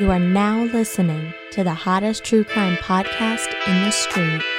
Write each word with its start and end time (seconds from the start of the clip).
You 0.00 0.10
are 0.10 0.18
now 0.18 0.64
listening 0.64 1.34
to 1.50 1.62
the 1.62 1.74
hottest 1.74 2.24
true 2.24 2.44
crime 2.44 2.76
podcast 2.76 3.52
in 3.66 3.84
the 3.84 3.90
streets. 3.90 4.51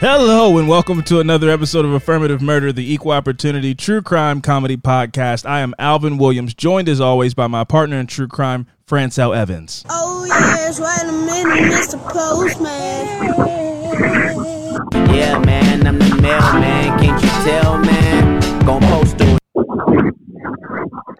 Hello 0.00 0.58
and 0.58 0.68
welcome 0.68 1.02
to 1.02 1.18
another 1.18 1.50
episode 1.50 1.84
of 1.84 1.92
Affirmative 1.92 2.40
Murder, 2.40 2.72
the 2.72 2.92
equal 2.92 3.10
opportunity 3.10 3.74
true 3.74 4.00
crime 4.00 4.40
comedy 4.40 4.76
podcast. 4.76 5.44
I 5.44 5.58
am 5.58 5.74
Alvin 5.76 6.18
Williams, 6.18 6.54
joined 6.54 6.88
as 6.88 7.00
always 7.00 7.34
by 7.34 7.48
my 7.48 7.64
partner 7.64 7.98
in 7.98 8.06
true 8.06 8.28
crime, 8.28 8.68
Francel 8.86 9.34
Evans. 9.34 9.84
Oh 9.90 10.24
yes, 10.24 10.78
wait 10.78 11.02
a 11.02 11.12
minute, 11.26 11.72
Mr. 11.72 11.98
Postman. 12.12 13.08
Yeah, 15.16 15.40
man, 15.40 15.84
I'm 15.84 15.98
the 15.98 16.14
mailman. 16.22 17.00
Can't 17.00 17.20
you 17.20 17.28
tell, 17.28 17.78
man? 17.78 18.17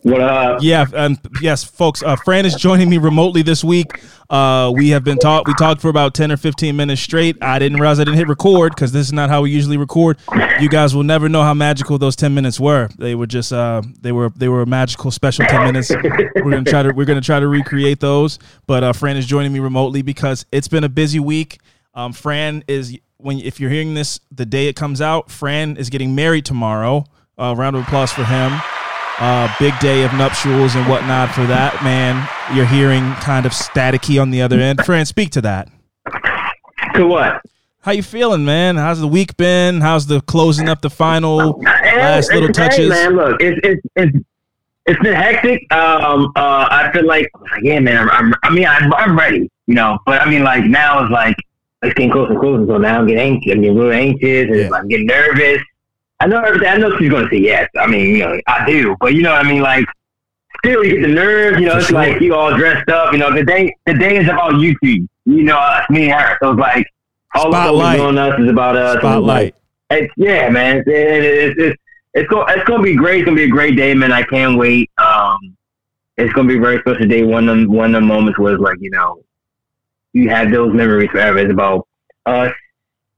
What 0.08 0.22
up? 0.22 0.62
Yeah, 0.62 0.86
and 0.94 1.18
yes, 1.42 1.64
folks. 1.64 2.02
Uh, 2.02 2.16
Fran 2.16 2.46
is 2.46 2.54
joining 2.54 2.88
me 2.88 2.96
remotely 2.96 3.42
this 3.42 3.62
week. 3.62 4.00
Uh, 4.30 4.72
we 4.74 4.88
have 4.88 5.04
been 5.04 5.18
talk. 5.18 5.46
We 5.46 5.52
talked 5.52 5.82
for 5.82 5.90
about 5.90 6.14
ten 6.14 6.32
or 6.32 6.38
fifteen 6.38 6.76
minutes 6.76 7.02
straight. 7.02 7.36
I 7.42 7.58
didn't 7.58 7.78
realize 7.78 8.00
I 8.00 8.04
didn't 8.04 8.16
hit 8.16 8.26
record 8.26 8.74
because 8.74 8.90
this 8.90 9.06
is 9.06 9.12
not 9.12 9.28
how 9.28 9.42
we 9.42 9.50
usually 9.50 9.76
record. 9.76 10.16
You 10.60 10.70
guys 10.70 10.94
will 10.94 11.02
never 11.02 11.28
know 11.28 11.42
how 11.42 11.52
magical 11.52 11.98
those 11.98 12.16
ten 12.16 12.32
minutes 12.32 12.58
were. 12.58 12.88
They 12.96 13.14
were 13.14 13.26
just 13.26 13.52
uh, 13.52 13.82
they 14.00 14.12
were 14.12 14.30
they 14.30 14.48
were 14.48 14.62
a 14.62 14.66
magical 14.66 15.10
special 15.10 15.44
ten 15.44 15.66
minutes. 15.66 15.90
We're 15.90 16.52
gonna 16.52 16.64
try 16.64 16.84
to 16.84 16.92
we're 16.92 17.04
gonna 17.04 17.20
try 17.20 17.38
to 17.38 17.46
recreate 17.46 18.00
those. 18.00 18.38
But 18.66 18.82
uh, 18.82 18.94
Fran 18.94 19.18
is 19.18 19.26
joining 19.26 19.52
me 19.52 19.58
remotely 19.58 20.00
because 20.00 20.46
it's 20.50 20.68
been 20.68 20.84
a 20.84 20.88
busy 20.88 21.20
week. 21.20 21.60
Um, 21.92 22.14
Fran 22.14 22.64
is 22.66 22.98
when 23.18 23.40
if 23.40 23.60
you're 23.60 23.70
hearing 23.70 23.92
this 23.92 24.20
the 24.32 24.46
day 24.46 24.68
it 24.68 24.74
comes 24.74 25.02
out, 25.02 25.30
Fran 25.30 25.76
is 25.76 25.90
getting 25.90 26.14
married 26.14 26.46
tomorrow. 26.46 27.04
Uh, 27.36 27.54
round 27.54 27.76
of 27.76 27.82
applause 27.82 28.10
for 28.10 28.24
him 28.24 28.58
uh, 29.20 29.52
big 29.58 29.78
day 29.80 30.04
of 30.04 30.12
nuptials 30.14 30.74
and 30.76 30.86
whatnot 30.88 31.30
for 31.30 31.44
that 31.46 31.82
man. 31.82 32.28
You're 32.56 32.66
hearing 32.66 33.12
kind 33.14 33.46
of 33.46 33.52
staticky 33.52 34.20
on 34.20 34.30
the 34.30 34.42
other 34.42 34.60
end. 34.60 34.84
Fran, 34.84 35.06
speak 35.06 35.30
to 35.30 35.40
that. 35.42 35.68
To 36.94 37.06
what? 37.06 37.42
How 37.82 37.92
you 37.92 38.02
feeling, 38.02 38.44
man? 38.44 38.76
How's 38.76 39.00
the 39.00 39.08
week 39.08 39.36
been? 39.36 39.80
How's 39.80 40.06
the 40.06 40.20
closing 40.22 40.68
up 40.68 40.80
the 40.82 40.90
final 40.90 41.58
last 41.60 42.30
little 42.32 42.48
Hey, 42.48 42.52
touches? 42.52 42.88
man, 42.90 43.16
look, 43.16 43.40
it's 43.40 43.58
it's 43.62 43.82
it's 43.96 44.18
it's 44.86 45.00
been 45.02 45.14
hectic. 45.14 45.60
Um, 45.72 46.32
uh, 46.34 46.66
I 46.70 46.90
feel 46.92 47.06
like, 47.06 47.30
yeah, 47.62 47.78
man. 47.78 47.96
I'm, 47.96 48.10
I'm 48.10 48.34
I 48.42 48.50
mean, 48.50 48.66
I'm, 48.66 48.92
I'm 48.94 49.18
ready, 49.18 49.48
you 49.66 49.74
know. 49.74 49.98
But 50.06 50.22
I 50.22 50.28
mean, 50.30 50.42
like 50.44 50.64
now 50.64 51.02
it's 51.04 51.12
like 51.12 51.36
it's 51.82 51.94
getting 51.94 52.10
closer 52.10 52.32
and 52.32 52.40
closer. 52.40 52.66
So 52.66 52.78
now 52.78 52.98
I'm 52.98 53.06
getting 53.06 53.22
anxious. 53.34 53.52
I'm 53.54 53.60
getting 53.62 53.76
real 53.78 53.92
anxious, 53.92 54.48
and 54.50 54.56
Yeah. 54.58 54.70
I'm 54.74 54.88
getting 54.88 55.06
nervous. 55.06 55.62
I 56.20 56.26
know 56.26 56.40
everything. 56.42 56.68
I 56.68 56.76
know 56.76 56.96
she's 56.98 57.10
gonna 57.10 57.28
say 57.30 57.38
yes. 57.38 57.68
I 57.78 57.86
mean, 57.86 58.16
you 58.16 58.18
know, 58.18 58.40
I 58.46 58.66
do. 58.66 58.96
But 59.00 59.14
you 59.14 59.22
know 59.22 59.32
what 59.32 59.44
I 59.46 59.48
mean? 59.48 59.62
Like, 59.62 59.86
still, 60.64 60.84
you 60.84 60.96
get 60.96 61.02
the 61.02 61.14
nerves. 61.14 61.60
You 61.60 61.66
know, 61.66 61.72
For 61.74 61.78
it's 61.78 61.86
sure. 61.88 61.96
like 61.98 62.20
you 62.20 62.34
all 62.34 62.56
dressed 62.56 62.88
up. 62.88 63.12
You 63.12 63.18
know, 63.18 63.32
the 63.32 63.44
day 63.44 63.74
the 63.86 63.94
day 63.94 64.16
is 64.18 64.28
about 64.28 64.58
you 64.60 64.76
two. 64.82 65.06
You 65.26 65.42
know, 65.44 65.56
us, 65.58 65.88
me 65.90 66.10
and 66.10 66.20
her. 66.20 66.36
So 66.42 66.52
it's 66.52 66.60
like 66.60 66.86
all 67.34 67.50
the 67.50 67.56
Spotlight. 67.56 67.98
focus 67.98 68.08
on 68.08 68.18
us 68.18 68.40
is 68.40 68.50
about 68.50 68.76
us. 68.76 68.88
and 68.90 68.96
it's 68.96 69.02
Spotlight. 69.04 69.54
it's, 69.90 70.12
yeah, 70.16 70.48
man. 70.48 70.78
It's 70.78 70.88
it's 70.88 71.56
it's 71.60 71.76
it's 72.14 72.28
going 72.30 72.46
it's 72.48 72.64
going 72.64 72.80
to 72.80 72.84
be 72.84 72.96
great. 72.96 73.20
It's 73.20 73.24
going 73.26 73.36
to 73.36 73.40
be 73.42 73.48
a 73.48 73.50
great 73.52 73.76
day, 73.76 73.94
man. 73.94 74.10
I 74.12 74.22
can't 74.22 74.58
wait. 74.58 74.90
Um, 74.98 75.38
it's 76.16 76.32
going 76.32 76.48
to 76.48 76.52
be 76.54 76.58
a 76.58 76.60
very 76.62 76.80
special 76.80 77.06
day. 77.06 77.22
One 77.22 77.48
of 77.48 77.56
them, 77.56 77.70
one 77.70 77.94
of 77.94 78.00
the 78.02 78.06
moments 78.06 78.38
was 78.40 78.58
like 78.58 78.78
you 78.80 78.90
know, 78.90 79.22
you 80.14 80.28
have 80.30 80.50
those 80.50 80.74
memories 80.74 81.10
forever. 81.10 81.38
It's 81.38 81.52
about 81.52 81.86
us, 82.26 82.52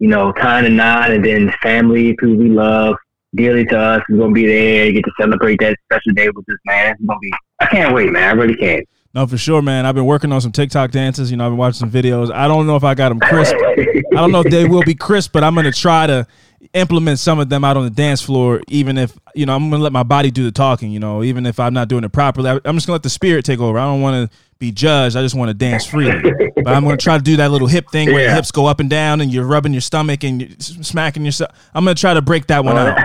you 0.01 0.09
know, 0.09 0.33
tying 0.33 0.67
a 0.67 0.71
knot, 0.71 1.13
and 1.13 1.25
then 1.25 1.53
family, 1.63 2.17
who 2.19 2.37
we 2.37 2.49
love 2.49 2.97
dearly 3.37 3.65
to 3.67 3.79
us 3.79 4.03
is 4.09 4.17
going 4.19 4.31
to 4.31 4.35
be 4.35 4.47
there. 4.47 4.87
You 4.87 4.93
get 4.95 5.05
to 5.05 5.13
celebrate 5.21 5.61
that 5.61 5.77
special 5.85 6.13
day 6.15 6.29
with 6.31 6.45
this 6.47 6.59
man. 6.65 6.93
It's 6.93 7.05
going 7.05 7.17
to 7.17 7.21
be. 7.21 7.33
I 7.61 7.67
can't 7.67 7.95
wait, 7.95 8.11
man. 8.11 8.25
I 8.25 8.33
really 8.33 8.57
can't. 8.57 8.89
No, 9.13 9.27
for 9.27 9.37
sure, 9.37 9.61
man. 9.61 9.87
I've 9.87 9.95
been 9.95 10.07
working 10.07 10.33
on 10.33 10.41
some 10.41 10.53
TikTok 10.53 10.93
dances. 10.93 11.31
You 11.31 11.37
know, 11.37 11.47
I've 11.47 11.51
been 11.51 11.59
watching 11.59 11.79
some 11.79 11.91
videos. 11.91 12.33
I 12.33 12.49
don't 12.49 12.67
know 12.67 12.77
if 12.77 12.85
I 12.85 12.95
got 12.95 13.11
them 13.11 13.21
crisp. 13.21 13.55
I 13.67 14.03
don't 14.15 14.33
know 14.33 14.41
if 14.41 14.51
they 14.51 14.67
will 14.67 14.83
be 14.83 14.95
crisp, 14.95 15.33
but 15.33 15.45
I'm 15.45 15.55
gonna 15.55 15.73
try 15.73 16.07
to 16.07 16.27
implement 16.73 17.19
some 17.19 17.41
of 17.41 17.49
them 17.49 17.65
out 17.65 17.77
on 17.77 17.85
the 17.85 17.91
dance 17.91 18.21
floor. 18.21 18.61
Even 18.69 18.99
if 18.99 19.17
you 19.35 19.47
know, 19.47 19.55
I'm 19.55 19.71
gonna 19.71 19.83
let 19.83 19.93
my 19.93 20.03
body 20.03 20.31
do 20.31 20.45
the 20.45 20.53
talking. 20.53 20.91
You 20.91 21.01
know, 21.01 21.23
even 21.23 21.47
if 21.47 21.59
I'm 21.59 21.75
not 21.75 21.89
doing 21.89 22.05
it 22.05 22.13
properly, 22.13 22.51
I- 22.51 22.61
I'm 22.65 22.77
just 22.77 22.87
gonna 22.87 22.95
let 22.95 23.03
the 23.03 23.11
spirit 23.11 23.45
take 23.45 23.61
over. 23.61 23.79
I 23.79 23.85
don't 23.85 24.01
want 24.01 24.31
to 24.31 24.37
be 24.59 24.71
judged. 24.71 25.17
I 25.17 25.23
just 25.23 25.35
want 25.35 25.49
to 25.49 25.55
dance 25.55 25.87
freely. 25.87 26.21
but 26.57 26.69
I'm 26.69 26.85
gonna 26.85 26.97
try 26.97 27.17
to 27.17 27.23
do 27.23 27.37
that 27.39 27.51
little 27.51 27.69
hip 27.69 27.91
thing 27.91 28.13
where 28.13 28.25
your 28.25 28.35
hips 28.35 28.51
go 28.51 28.67
up 28.67 28.81
and 28.81 28.91
down, 28.91 29.21
and 29.21 29.33
you're 29.33 29.47
rubbing 29.47 29.73
your 29.73 29.81
stomach 29.81 30.23
and 30.25 30.43
you're 30.43 30.51
smacking 30.59 31.25
yourself. 31.25 31.51
I'm 31.75 31.85
gonna 31.85 31.95
try 31.95 32.15
to 32.15 32.23
break 32.23 32.47
that 32.49 32.65
one 32.65 32.77
oh, 32.77 32.81
out. 32.81 32.99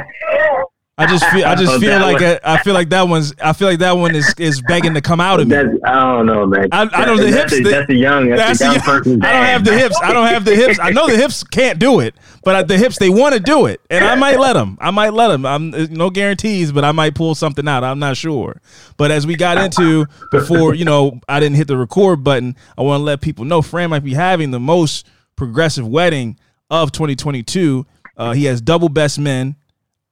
I 0.98 1.08
just 1.08 1.26
feel. 1.30 1.46
I 1.46 1.56
just 1.60 1.74
Oh, 1.74 1.80
feel 1.80 2.00
like 2.00 2.22
a, 2.22 2.50
I 2.50 2.58
feel 2.60 2.74
like 2.74 2.90
that 2.90 3.08
one's. 3.08 3.34
I 3.44 3.54
feel 3.54 3.68
like 3.68 3.80
that 3.80 3.98
one 3.98 4.16
is 4.16 4.34
is 4.38 4.62
begging 4.62 4.94
to 4.94 5.02
come 5.02 5.20
out 5.20 5.40
of 5.40 5.48
me. 5.48 5.56
That's, 5.56 5.70
I 5.84 5.94
don't 5.96 6.26
know, 6.26 6.46
man. 6.46 6.70
I, 6.72 6.90
I 6.92 7.06
don't 7.06 7.18
the 7.18 7.32
that's 7.32 7.54
hips. 7.54 7.68
A, 7.68 7.72
that's 7.72 7.90
a 7.90 7.96
young. 7.96 8.30
That's, 8.30 8.62
a 8.62 8.64
young 8.64 8.76
yeah. 8.76 8.82
person's 8.82 9.24
I 9.24 9.32
don't 9.32 9.46
have 9.46 9.66
the 9.66 9.78
hips. 9.78 10.00
I 10.02 10.14
don't 10.14 10.28
have 10.28 10.46
the 10.46 10.56
hips. 10.56 10.80
I 10.80 10.92
know 10.92 11.08
the 11.08 11.18
hips 11.18 11.44
can't 11.44 11.80
do 11.80 12.00
it, 12.00 12.16
but 12.44 12.68
the 12.68 12.78
hips 12.78 12.98
they 12.98 13.10
want 13.10 13.34
to 13.34 13.42
do 13.42 13.66
it, 13.66 13.82
and 13.90 14.06
I 14.06 14.16
might 14.16 14.40
let 14.40 14.54
them. 14.54 14.78
I 14.80 14.92
might 14.92 15.14
let 15.14 15.28
them. 15.30 15.46
I'm 15.46 15.72
no 15.72 16.10
guarantees, 16.10 16.72
but 16.72 16.86
I 16.86 16.94
might 16.94 17.14
pull 17.14 17.36
something 17.36 17.68
out. 17.68 17.84
I'm 17.84 18.00
not 18.00 18.16
sure. 18.16 18.62
But 18.96 19.12
as 19.12 19.28
we 19.28 19.36
got 19.36 19.58
into 19.58 20.06
before, 20.32 20.74
you 20.74 20.86
know, 20.86 21.20
I 21.28 21.40
didn't 21.42 21.58
hit 21.58 21.68
the 21.68 21.78
record 21.78 22.24
button. 22.24 22.56
I 22.78 22.84
want 22.84 23.02
to 23.02 23.04
let 23.04 23.20
people 23.20 23.44
know 23.44 23.62
Fran 23.62 23.90
might 23.90 24.04
be 24.04 24.14
having 24.14 24.52
the 24.52 24.60
most 24.60 25.06
progressive 25.36 25.86
wedding 25.88 26.40
of 26.70 26.92
2022. 26.92 27.86
Uh, 28.18 28.32
he 28.32 28.46
has 28.46 28.62
double 28.62 28.88
best 28.88 29.20
men, 29.20 29.56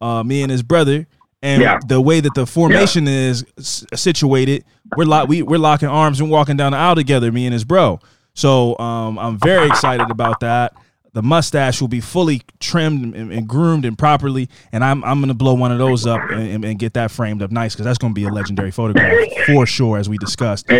uh, 0.04 0.24
me 0.24 0.42
and 0.44 0.52
his 0.52 0.62
brother. 0.64 1.08
And 1.42 1.62
Yeah. 1.62 1.80
the 1.86 2.00
way 2.00 2.22
that 2.22 2.34
the 2.36 2.46
formation 2.46 3.06
is 3.08 3.44
s- 3.58 3.86
situated, 3.96 4.64
we're 4.96 5.04
lo- 5.06 5.26
we, 5.26 5.42
we're 5.42 5.58
locking 5.58 5.90
arms 5.90 6.22
and 6.22 6.30
walking 6.30 6.56
down 6.56 6.72
the 6.72 6.78
aisle 6.78 6.96
together, 6.96 7.32
me 7.34 7.46
and 7.46 7.54
his 7.54 7.66
bro. 7.66 8.00
So 8.34 8.78
um, 8.80 9.20
I'm 9.20 9.38
very 9.40 9.68
excited 9.68 10.10
about 10.10 10.40
that. 10.40 10.74
The 11.12 11.22
mustache 11.22 11.80
will 11.82 11.90
be 11.90 12.00
fully 12.00 12.42
trimmed 12.60 13.14
and, 13.14 13.32
and 13.32 13.48
groomed 13.48 13.86
and 13.86 13.96
properly, 13.96 14.50
and 14.72 14.84
I'm 14.84 15.04
I'm 15.04 15.20
gonna 15.20 15.36
blow 15.36 15.54
one 15.54 15.72
of 15.72 15.78
those 15.78 16.08
up 16.08 16.20
and, 16.32 16.42
and- 16.42 16.66
and 16.66 16.80
get 16.80 16.94
that 16.94 17.12
framed 17.12 17.44
up 17.44 17.52
nice 17.52 17.76
because 17.76 17.86
that's 17.86 18.00
gonna 18.00 18.16
be 18.16 18.24
a 18.24 18.30
legendary 18.30 18.72
photograph 18.72 19.14
for 19.46 19.68
sure, 19.68 20.00
as 20.00 20.10
we 20.10 20.18
discussed. 20.18 20.72
Uh, 20.72 20.76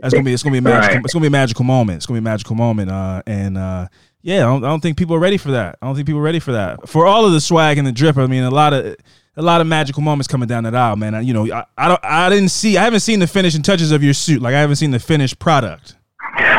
that's 0.00 0.12
gonna 0.12 0.24
be 0.24 0.32
it's 0.32 0.42
gonna 0.42 0.54
be 0.54 0.58
a 0.58 0.62
magical 0.74 1.04
it's 1.04 1.12
gonna 1.12 1.22
be 1.22 1.28
a 1.28 1.30
magical 1.30 1.64
moment. 1.64 1.98
It's 1.98 2.06
gonna 2.06 2.20
be 2.20 2.24
a 2.26 2.30
magical 2.30 2.56
moment. 2.56 2.90
Uh, 2.90 3.22
and 3.26 3.56
uh, 3.58 3.86
yeah, 4.22 4.38
I 4.38 4.40
don't, 4.40 4.64
I 4.64 4.68
don't 4.68 4.80
think 4.80 4.96
people 4.96 5.14
are 5.14 5.20
ready 5.20 5.36
for 5.36 5.52
that. 5.52 5.78
I 5.80 5.86
don't 5.86 5.94
think 5.94 6.06
people 6.06 6.20
are 6.20 6.24
ready 6.24 6.40
for 6.40 6.52
that. 6.52 6.88
For 6.88 7.06
all 7.06 7.24
of 7.24 7.32
the 7.32 7.40
swag 7.40 7.78
and 7.78 7.86
the 7.86 7.92
drip, 7.92 8.16
I 8.16 8.26
mean, 8.26 8.42
a 8.42 8.50
lot 8.50 8.72
of 8.72 8.96
a 9.36 9.42
lot 9.42 9.60
of 9.60 9.66
magical 9.68 10.02
moments 10.02 10.26
coming 10.26 10.48
down 10.48 10.64
that 10.64 10.74
aisle, 10.74 10.96
man. 10.96 11.14
I, 11.14 11.20
you 11.20 11.32
know, 11.32 11.50
I, 11.52 11.64
I 11.76 11.88
don't 11.88 12.00
I 12.02 12.28
didn't 12.28 12.50
see 12.50 12.76
I 12.76 12.84
haven't 12.84 13.00
seen 13.00 13.20
the 13.20 13.26
finishing 13.26 13.62
touches 13.62 13.92
of 13.92 14.02
your 14.02 14.14
suit. 14.14 14.42
Like 14.42 14.54
I 14.54 14.60
haven't 14.60 14.76
seen 14.76 14.90
the 14.90 14.98
finished 14.98 15.38
product. 15.38 15.94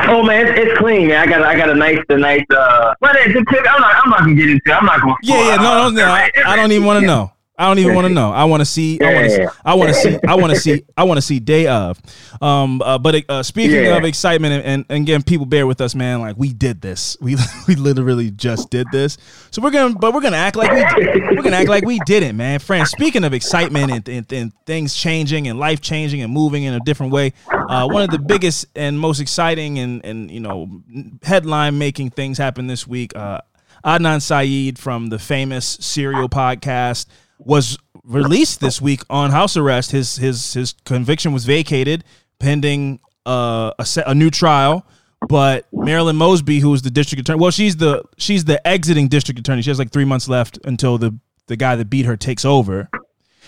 Oh 0.07 0.23
man, 0.23 0.47
it's, 0.47 0.59
it's 0.59 0.77
clean, 0.79 1.09
man. 1.09 1.27
I 1.27 1.29
got 1.29 1.43
I 1.43 1.55
got 1.55 1.69
a 1.69 1.75
nice 1.75 1.99
a 2.09 2.17
nice 2.17 2.45
uh 2.49 2.95
but 3.01 3.15
it's 3.17 3.35
a 3.35 3.53
tip 3.53 3.65
I'm 3.69 3.81
not 3.81 3.95
I'm 4.03 4.09
not 4.09 4.19
gonna 4.21 4.35
get 4.35 4.49
into 4.49 4.61
it. 4.65 4.71
I'm 4.71 4.85
not 4.85 5.01
gonna 5.01 5.15
Yeah, 5.21 5.49
yeah, 5.49 5.55
no, 5.57 5.89
no, 5.89 5.89
no. 5.89 6.05
I, 6.05 6.31
I 6.45 6.55
don't 6.55 6.71
even 6.71 6.85
want 6.85 7.01
to 7.01 7.05
know. 7.05 7.31
I 7.59 7.67
don't 7.67 7.77
even 7.79 7.93
want 7.93 8.07
to 8.07 8.13
know. 8.13 8.31
I 8.31 8.45
want 8.45 8.61
to 8.61 8.65
see. 8.65 9.01
I 9.01 9.13
want 9.13 9.29
to. 9.31 9.41
Yeah. 9.41 9.49
I 9.65 9.73
want 9.73 9.89
to 9.89 9.93
see. 9.93 10.17
I 10.25 10.35
want 10.35 10.53
to 10.53 10.59
see. 10.59 10.85
I 10.95 11.03
want 11.03 11.17
to 11.17 11.21
see 11.21 11.39
day 11.41 11.67
of. 11.67 11.99
Um. 12.41 12.81
Uh, 12.81 12.97
but 12.97 13.29
uh, 13.29 13.43
speaking 13.43 13.85
of 13.85 14.05
excitement, 14.05 14.53
and, 14.53 14.63
and, 14.63 14.85
and 14.87 15.03
again, 15.03 15.23
people 15.23 15.45
bear 15.45 15.67
with 15.67 15.81
us, 15.81 15.93
man. 15.93 16.21
Like 16.21 16.37
we 16.37 16.53
did 16.53 16.81
this. 16.81 17.17
We 17.29 17.35
we 17.67 17.75
literally 17.75 18.31
just 18.31 18.69
did 18.69 18.87
this. 18.91 19.17
So 19.51 19.61
we're 19.61 19.71
gonna, 19.71 19.93
but 19.93 20.13
we're 20.13 20.21
gonna 20.21 20.37
act 20.37 20.55
like 20.55 20.71
we. 20.71 21.35
We're 21.35 21.43
gonna 21.43 21.57
act 21.57 21.67
like 21.69 21.85
we 21.85 21.99
didn't, 22.05 22.37
man. 22.37 22.59
Friend. 22.59 22.87
Speaking 22.87 23.25
of 23.25 23.33
excitement 23.33 23.91
and, 23.91 24.09
and, 24.09 24.33
and 24.33 24.53
things 24.65 24.95
changing 24.95 25.47
and 25.49 25.59
life 25.59 25.81
changing 25.81 26.21
and 26.21 26.31
moving 26.31 26.63
in 26.63 26.73
a 26.73 26.79
different 26.79 27.11
way, 27.11 27.33
uh, 27.51 27.87
one 27.87 28.03
of 28.03 28.09
the 28.09 28.19
biggest 28.19 28.67
and 28.73 28.97
most 28.97 29.19
exciting 29.19 29.79
and 29.79 30.03
and 30.05 30.31
you 30.31 30.39
know 30.39 30.81
headline 31.23 31.77
making 31.77 32.11
things 32.11 32.37
happen 32.37 32.67
this 32.67 32.87
week. 32.87 33.13
Uh, 33.17 33.41
Adnan 33.83 34.21
Syed 34.21 34.79
from 34.79 35.07
the 35.07 35.19
famous 35.19 35.65
Serial 35.65 36.29
podcast 36.29 37.05
was 37.39 37.77
released 38.03 38.59
this 38.59 38.81
week 38.81 39.01
on 39.09 39.31
house 39.31 39.57
arrest. 39.57 39.91
His 39.91 40.17
his 40.17 40.53
his 40.53 40.73
conviction 40.85 41.31
was 41.33 41.45
vacated 41.45 42.03
pending 42.39 42.99
uh, 43.25 43.71
a 43.79 43.85
set, 43.85 44.07
a 44.07 44.13
new 44.15 44.29
trial. 44.29 44.85
But 45.27 45.67
Marilyn 45.73 46.15
Mosby, 46.15 46.59
who 46.59 46.73
is 46.73 46.81
the 46.81 46.89
district 46.89 47.21
attorney, 47.21 47.39
well, 47.41 47.51
she's 47.51 47.75
the 47.77 48.03
she's 48.17 48.45
the 48.45 48.65
exiting 48.67 49.07
district 49.09 49.39
attorney. 49.39 49.61
She 49.61 49.69
has 49.69 49.79
like 49.79 49.91
three 49.91 50.05
months 50.05 50.29
left 50.29 50.59
until 50.63 50.97
the 50.97 51.17
the 51.47 51.57
guy 51.57 51.75
that 51.75 51.89
beat 51.89 52.05
her 52.05 52.15
takes 52.15 52.45
over. 52.45 52.89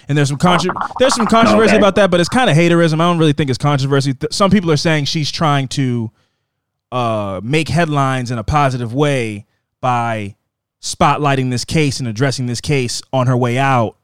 And 0.09 0.17
there's 0.17 0.29
some 0.29 0.37
contro- 0.37 0.73
there's 0.99 1.13
some 1.15 1.27
controversy 1.27 1.69
Okay. 1.73 1.77
about 1.77 1.95
that, 1.95 2.09
but 2.11 2.19
it's 2.19 2.27
kind 2.27 2.49
of 2.49 2.57
haterism. 2.57 2.95
I 2.95 3.05
don't 3.09 3.19
really 3.19 3.33
think 3.33 3.49
it's 3.49 3.59
controversy. 3.59 4.15
Some 4.31 4.49
people 4.49 4.71
are 4.71 4.77
saying 4.77 5.05
she's 5.05 5.31
trying 5.31 5.67
to 5.69 6.11
uh, 6.91 7.39
make 7.43 7.69
headlines 7.69 8.31
in 8.31 8.37
a 8.39 8.43
positive 8.43 8.93
way 8.93 9.45
by 9.79 10.35
spotlighting 10.81 11.49
this 11.51 11.65
case 11.65 11.99
and 11.99 12.07
addressing 12.07 12.45
this 12.47 12.61
case 12.61 13.01
on 13.13 13.27
her 13.27 13.37
way 13.37 13.57
out 13.57 13.97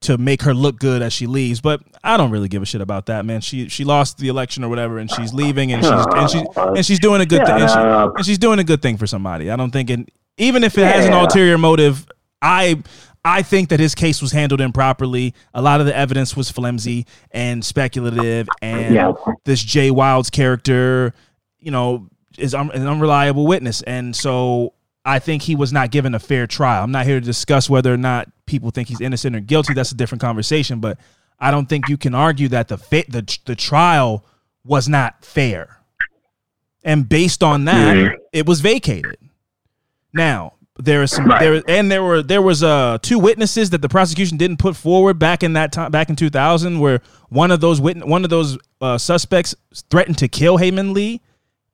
to 0.00 0.18
make 0.18 0.42
her 0.42 0.52
look 0.52 0.78
good 0.80 1.00
as 1.00 1.12
she 1.12 1.26
leaves. 1.28 1.60
But 1.60 1.80
I 2.02 2.16
don't 2.16 2.30
really 2.32 2.48
give 2.48 2.60
a 2.62 2.66
shit 2.66 2.80
about 2.80 3.06
that, 3.06 3.24
man. 3.24 3.40
She 3.40 3.68
she 3.68 3.84
lost 3.84 4.18
the 4.18 4.28
election 4.28 4.64
or 4.64 4.68
whatever, 4.68 4.98
and 4.98 5.08
she's 5.10 5.32
leaving, 5.32 5.72
and 5.72 5.82
she's 5.84 5.92
and 5.92 6.30
she's 6.30 6.42
and 6.56 6.84
she's 6.86 6.98
doing 6.98 7.20
a 7.20 7.26
good 7.26 7.46
thing, 7.46 7.60
and, 7.62 7.70
she, 7.70 7.78
and 7.78 8.26
she's 8.26 8.38
doing 8.38 8.58
a 8.58 8.64
good 8.64 8.82
thing 8.82 8.96
for 8.96 9.06
somebody. 9.06 9.50
I 9.50 9.56
don't 9.56 9.70
think, 9.70 9.90
it, 9.90 10.08
even 10.38 10.64
if 10.64 10.76
it 10.76 10.84
has 10.86 11.06
an 11.06 11.12
ulterior 11.12 11.58
motive, 11.58 12.06
I. 12.40 12.82
I 13.24 13.42
think 13.42 13.68
that 13.68 13.78
his 13.78 13.94
case 13.94 14.20
was 14.20 14.32
handled 14.32 14.60
improperly. 14.60 15.32
A 15.54 15.62
lot 15.62 15.78
of 15.78 15.86
the 15.86 15.96
evidence 15.96 16.36
was 16.36 16.50
flimsy 16.50 17.06
and 17.30 17.64
speculative, 17.64 18.48
and 18.60 18.92
Yeah. 18.96 19.12
this 19.44 19.62
Jay 19.62 19.92
Wilds 19.92 20.28
character, 20.28 21.14
you 21.60 21.70
know, 21.70 22.08
is 22.36 22.52
un- 22.52 22.72
an 22.72 22.84
unreliable 22.84 23.46
witness, 23.46 23.80
and 23.82 24.16
so 24.16 24.72
I 25.04 25.18
think 25.18 25.42
he 25.42 25.56
was 25.56 25.72
not 25.72 25.90
given 25.90 26.14
a 26.14 26.18
fair 26.20 26.46
trial. 26.46 26.84
I'm 26.84 26.92
not 26.92 27.06
here 27.06 27.18
to 27.18 27.24
discuss 27.26 27.68
whether 27.68 27.92
or 27.92 27.96
not 27.96 28.28
people 28.46 28.70
think 28.70 28.88
he's 28.88 29.00
innocent 29.00 29.34
or 29.34 29.40
guilty. 29.40 29.74
That's 29.74 29.90
a 29.92 29.96
different 29.96 30.20
conversation, 30.22 30.78
but 30.80 30.98
I 31.40 31.50
don't 31.50 31.68
think 31.68 31.88
you 31.88 31.96
can 31.96 32.14
argue 32.14 32.48
that 32.48 32.68
the 32.68 32.78
fa- 32.78 33.04
the 33.08 33.38
the 33.46 33.56
trial 33.56 34.24
was 34.64 34.88
not 34.88 35.24
fair. 35.24 35.78
And 36.84 37.08
based 37.08 37.42
on 37.42 37.64
that, 37.64 37.96
Mhm. 37.96 38.14
it 38.32 38.46
was 38.46 38.60
vacated. 38.60 39.16
Now, 40.12 40.54
there 40.78 41.02
is 41.02 41.10
some 41.10 41.26
Right. 41.26 41.40
there 41.40 41.62
and 41.68 41.90
there 41.90 42.02
were 42.02 42.22
there 42.22 42.42
was 42.42 42.62
uh 42.62 42.98
two 43.02 43.18
witnesses 43.18 43.70
that 43.70 43.82
the 43.82 43.88
prosecution 43.88 44.36
didn't 44.36 44.58
put 44.58 44.76
forward 44.76 45.18
back 45.18 45.42
in 45.42 45.52
that 45.54 45.72
time 45.72 45.90
back 45.90 46.08
in 46.10 46.16
2000 46.16 46.78
where 46.80 47.00
one 47.28 47.50
of 47.50 47.60
those 47.60 47.80
witness 47.80 48.06
one 48.06 48.24
of 48.24 48.30
those 48.30 48.56
uh, 48.80 48.96
suspects 48.98 49.54
threatened 49.90 50.18
to 50.18 50.28
kill 50.28 50.56
Hae 50.58 50.70
Min 50.70 50.92
Lee 50.94 51.20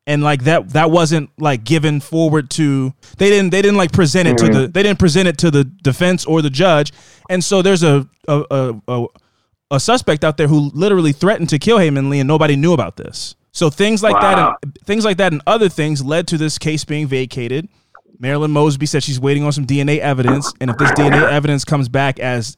and 0.08 0.22
like 0.22 0.44
that 0.44 0.70
that 0.70 0.90
wasn't 0.90 1.30
like 1.38 1.62
given 1.64 2.00
forward 2.00 2.48
to 2.48 2.94
they 3.18 3.28
didn't 3.28 3.50
they 3.50 3.60
didn't 3.60 3.76
like 3.76 3.92
present 3.92 4.26
it 4.26 4.38
to 4.38 4.46
the 4.46 4.50
mm-hmm. 4.50 4.72
they 4.72 4.82
didn't 4.82 4.98
present 4.98 5.28
it 5.28 5.36
to 5.38 5.50
the 5.50 5.64
defense 5.64 6.24
or 6.24 6.40
the 6.40 6.50
judge. 6.50 6.92
And 7.28 7.44
so 7.44 7.60
there's 7.60 7.82
a 7.82 8.08
a 8.26 8.44
a, 8.50 8.74
a, 8.88 9.06
a 9.72 9.78
suspect 9.78 10.24
out 10.24 10.38
there 10.38 10.48
who 10.48 10.70
literally 10.72 11.12
threatened 11.12 11.50
to 11.50 11.58
kill 11.58 11.78
Hae 11.78 11.90
Min 11.90 12.08
Lee 12.08 12.20
and 12.20 12.26
nobody 12.26 12.56
knew 12.56 12.72
about 12.72 12.96
this. 12.96 13.36
So 13.52 13.68
things 13.68 14.02
like 14.02 14.18
that 14.20 14.56
and 14.62 14.78
things 14.86 15.04
like 15.04 15.18
that 15.18 15.32
and 15.32 15.42
other 15.46 15.68
things 15.68 16.02
led 16.02 16.26
to 16.28 16.38
this 16.38 16.58
case 16.58 16.84
being 16.86 17.06
vacated. 17.06 17.68
Marilyn 18.18 18.50
Mosby 18.50 18.86
said 18.86 19.02
she's 19.02 19.20
waiting 19.20 19.44
on 19.44 19.52
some 19.52 19.66
DNA 19.66 19.98
evidence 19.98 20.52
and 20.58 20.70
if 20.70 20.78
this 20.78 20.90
DNA 20.92 21.30
evidence 21.30 21.66
comes 21.66 21.88
back 21.88 22.18
as 22.18 22.56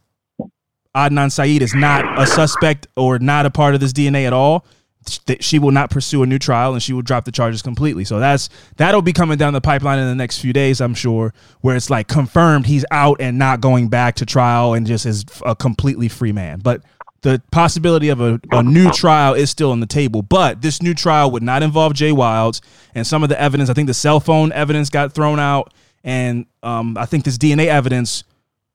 Adnan 0.97 1.33
Syed 1.33 1.63
is 1.63 1.75
not 1.75 2.19
a 2.19 2.27
suspect 2.27 2.87
or 2.97 3.19
not 3.19 3.45
a 3.45 3.51
part 3.51 3.75
of 3.75 3.81
this 3.81 3.93
DNA 3.93 4.27
at 4.27 4.33
all, 4.33 4.65
th- 5.05 5.43
she 5.43 5.59
will 5.59 5.71
not 5.71 5.91
pursue 5.91 6.23
a 6.23 6.27
new 6.27 6.39
trial 6.39 6.73
and 6.73 6.83
she 6.83 6.93
will 6.93 7.03
drop 7.03 7.25
the 7.25 7.33
charges 7.33 7.63
completely. 7.63 8.05
So 8.05 8.21
that's 8.21 8.49
that'll 8.77 9.03
be 9.03 9.13
coming 9.13 9.39
down 9.39 9.53
the 9.53 9.61
pipeline 9.61 9.99
in 9.99 10.07
the 10.07 10.15
next 10.15 10.39
few 10.39 10.53
days, 10.53 10.81
I'm 10.81 10.95
sure, 10.95 11.33
where 11.61 11.77
it's 11.77 11.91
like 11.91 12.09
confirmed 12.09 12.67
he's 12.67 12.85
out 12.91 13.21
and 13.21 13.39
not 13.39 13.61
going 13.61 13.89
back 13.89 14.17
to 14.17 14.27
trial 14.27 14.75
and 14.75 14.87
just 14.87 15.07
is 15.07 15.25
a 15.45 15.57
completely 15.57 16.09
free 16.09 16.33
man. 16.33 16.61
But 16.61 16.83
the 17.23 17.43
possibility 17.51 18.09
of 18.09 18.21
a, 18.21 18.41
a 18.51 18.63
new 18.63 18.91
trial 18.91 19.35
is 19.35 19.51
still 19.51 19.73
on 19.73 19.81
the 19.81 19.87
table. 19.87 20.23
But 20.23 20.63
this 20.63 20.83
new 20.83 20.95
trial 20.95 21.31
would 21.33 21.43
not 21.43 21.63
involve 21.63 21.95
Jay 21.95 22.13
Wilds 22.13 22.63
and 22.95 23.07
some 23.07 23.23
of 23.23 23.29
the 23.29 23.41
evidence. 23.41 23.69
I 23.69 23.75
think 23.75 23.89
the 23.89 23.95
cell 23.95 24.21
phone 24.21 24.53
evidence 24.53 24.91
got 24.91 25.13
thrown 25.13 25.39
out, 25.39 25.73
and 26.03 26.47
um, 26.63 26.97
I 26.97 27.07
think 27.07 27.25
this 27.25 27.37
DNA 27.37 27.67
evidence 27.67 28.25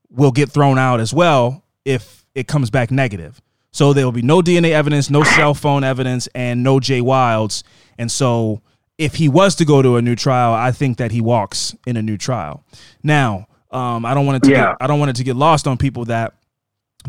will 0.09 0.31
get 0.31 0.49
thrown 0.49 0.77
out 0.77 0.99
as 0.99 1.13
well 1.13 1.63
if 1.83 2.25
it 2.35 2.47
comes 2.47 2.69
back 2.69 2.91
negative. 2.91 3.41
So 3.75 3.91
there 3.91 4.05
will 4.05 4.13
be 4.13 4.21
no 4.21 4.39
DNA 4.41 4.71
evidence, 4.71 5.09
no 5.09 5.23
cell 5.23 5.53
phone 5.53 5.83
evidence, 5.83 6.29
and 6.33 6.63
no 6.63 6.79
Jay 6.79 7.01
Wilds. 7.01 7.65
And 7.97 8.09
so 8.09 8.61
if 8.97 9.15
he 9.15 9.27
was 9.27 9.53
to 9.55 9.65
go 9.65 9.81
to 9.81 9.97
a 9.97 10.01
new 10.01 10.15
trial, 10.15 10.53
I 10.53 10.71
think 10.71 10.97
that 10.99 11.11
he 11.11 11.19
walks 11.19 11.75
in 11.85 11.97
a 11.97 12.01
new 12.01 12.17
trial. 12.17 12.63
Now, 13.03 13.47
um, 13.71 14.05
I 14.05 14.13
don't 14.13 14.25
want 14.25 14.37
it 14.37 14.43
to 14.47 14.51
Yeah. 14.51 14.67
get, 14.67 14.75
I 14.79 14.87
don't 14.87 14.97
want 14.99 15.09
it 15.09 15.17
to 15.17 15.25
get 15.25 15.35
lost 15.35 15.67
on 15.67 15.75
people 15.77 16.05
that 16.05 16.35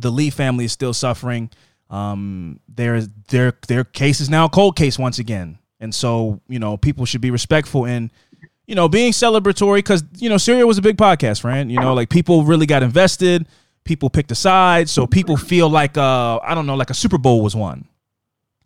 the 0.00 0.10
Lee 0.10 0.28
family 0.28 0.64
is 0.64 0.72
still 0.72 0.92
suffering. 0.92 1.50
Um, 1.88 2.58
their 2.68 3.02
their 3.28 3.52
their 3.68 3.84
case 3.84 4.20
is 4.20 4.28
now 4.28 4.46
a 4.46 4.48
cold 4.48 4.74
case 4.74 4.98
once 4.98 5.20
again, 5.20 5.58
and 5.78 5.94
so 5.94 6.40
you 6.48 6.58
know 6.58 6.76
people 6.76 7.04
should 7.06 7.20
be 7.20 7.30
respectful 7.30 7.84
in 7.84 8.10
you 8.66 8.74
know 8.74 8.88
being 8.88 9.12
celebratory 9.12 9.76
because 9.78 10.02
you 10.18 10.28
know 10.28 10.36
Serial 10.36 10.66
was 10.66 10.78
a 10.78 10.82
big 10.82 10.96
podcast, 10.96 11.42
friend. 11.42 11.70
You 11.70 11.78
know, 11.78 11.94
like 11.94 12.10
people 12.10 12.42
really 12.42 12.66
got 12.66 12.82
invested. 12.82 13.46
People 13.86 14.10
picked 14.10 14.30
a 14.30 14.34
side, 14.34 14.90
so 14.90 15.06
people 15.06 15.36
feel 15.36 15.70
like 15.70 15.96
uh 15.96 16.38
I 16.42 16.54
don't 16.54 16.66
know, 16.66 16.74
like 16.74 16.90
a 16.90 16.94
Super 16.94 17.18
Bowl 17.18 17.40
was 17.42 17.56
won. 17.56 17.86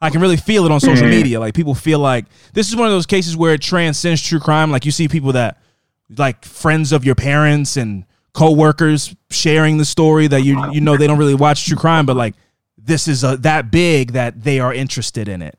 I 0.03 0.09
can 0.11 0.21
really 0.21 0.39
feel 0.39 0.65
it 0.65 0.73
on 0.73 0.81
social 0.81 1.07
media. 1.07 1.39
Like 1.39 1.55
people 1.55 1.75
feel 1.75 1.99
like 1.99 2.25
this 2.55 2.69
is 2.69 2.77
one 2.77 2.87
of 2.87 2.93
those 2.93 3.07
cases 3.07 3.37
where 3.37 3.53
it 3.53 3.61
transcends 3.61 4.23
true 4.23 4.41
crime. 4.41 4.71
Like 4.71 4.87
you 4.87 4.91
see 4.91 5.09
people 5.09 5.33
that 5.33 5.59
like 6.17 6.45
friends 6.45 6.91
of 6.93 7.05
your 7.05 7.15
parents 7.15 7.77
and 7.77 8.07
co-workers 8.33 9.15
sharing 9.31 9.77
the 9.77 9.85
story 9.85 10.27
that 10.27 10.43
you 10.43 10.73
you 10.73 10.81
know 10.81 10.97
they 10.97 11.07
don't 11.07 11.19
really 11.19 11.35
watch 11.35 11.67
true 11.67 11.77
crime, 11.77 12.07
but 12.07 12.17
like 12.17 12.35
this 12.79 13.07
is 13.09 13.23
a, 13.25 13.37
that 13.39 13.71
big 13.71 14.13
that 14.13 14.43
they 14.43 14.59
are 14.59 14.73
interested 14.73 15.29
in 15.29 15.43
it. 15.43 15.59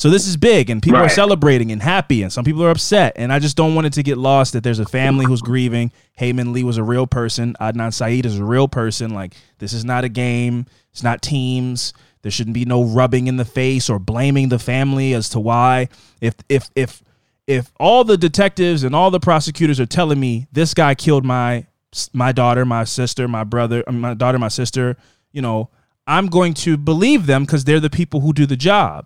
So 0.00 0.08
this 0.08 0.26
is 0.26 0.38
big, 0.38 0.70
and 0.70 0.82
people 0.82 0.98
are 0.98 1.10
celebrating 1.10 1.72
and 1.72 1.82
happy, 1.82 2.22
and 2.22 2.32
some 2.32 2.42
people 2.42 2.64
are 2.64 2.70
upset. 2.70 3.12
And 3.16 3.30
I 3.30 3.38
just 3.38 3.54
don't 3.54 3.74
want 3.74 3.86
it 3.86 3.92
to 3.92 4.02
get 4.02 4.16
lost 4.16 4.54
that 4.54 4.64
there's 4.64 4.78
a 4.78 4.86
family 4.86 5.26
who's 5.26 5.42
grieving. 5.42 5.92
Hae 6.14 6.32
Min 6.32 6.54
Lee 6.54 6.64
was 6.64 6.78
a 6.78 6.82
real 6.82 7.06
person. 7.06 7.54
Adnan 7.60 7.92
Syed 7.92 8.24
is 8.24 8.38
a 8.38 8.44
real 8.44 8.66
person. 8.66 9.12
Like 9.12 9.34
this 9.58 9.74
is 9.74 9.84
not 9.84 10.04
a 10.04 10.08
game. 10.08 10.64
It's 10.90 11.02
not 11.02 11.20
teams. 11.20 11.92
There 12.22 12.32
shouldn't 12.32 12.54
be 12.54 12.64
no 12.64 12.82
rubbing 12.82 13.26
in 13.26 13.36
the 13.36 13.44
face 13.44 13.90
or 13.90 13.98
blaming 13.98 14.48
the 14.48 14.58
family 14.58 15.12
as 15.12 15.28
to 15.30 15.40
why. 15.40 15.90
If 16.22 16.34
if 16.48 16.70
if 16.74 17.02
if 17.46 17.70
all 17.78 18.02
the 18.02 18.16
detectives 18.16 18.84
and 18.84 18.96
all 18.96 19.10
the 19.10 19.20
prosecutors 19.20 19.78
are 19.80 19.86
telling 19.86 20.18
me 20.18 20.46
this 20.50 20.72
guy 20.72 20.94
killed 20.94 21.26
my 21.26 21.66
my 22.14 22.32
daughter, 22.32 22.64
my 22.64 22.84
sister, 22.84 23.28
my 23.28 23.44
brother, 23.44 23.84
uh, 23.86 23.92
my 23.92 24.14
daughter, 24.14 24.38
my 24.38 24.48
sister, 24.48 24.96
you 25.30 25.42
know, 25.42 25.68
I'm 26.06 26.28
going 26.28 26.54
to 26.54 26.78
believe 26.78 27.26
them 27.26 27.44
because 27.44 27.64
they're 27.64 27.80
the 27.80 27.90
people 27.90 28.20
who 28.20 28.32
do 28.32 28.46
the 28.46 28.56
job. 28.56 29.04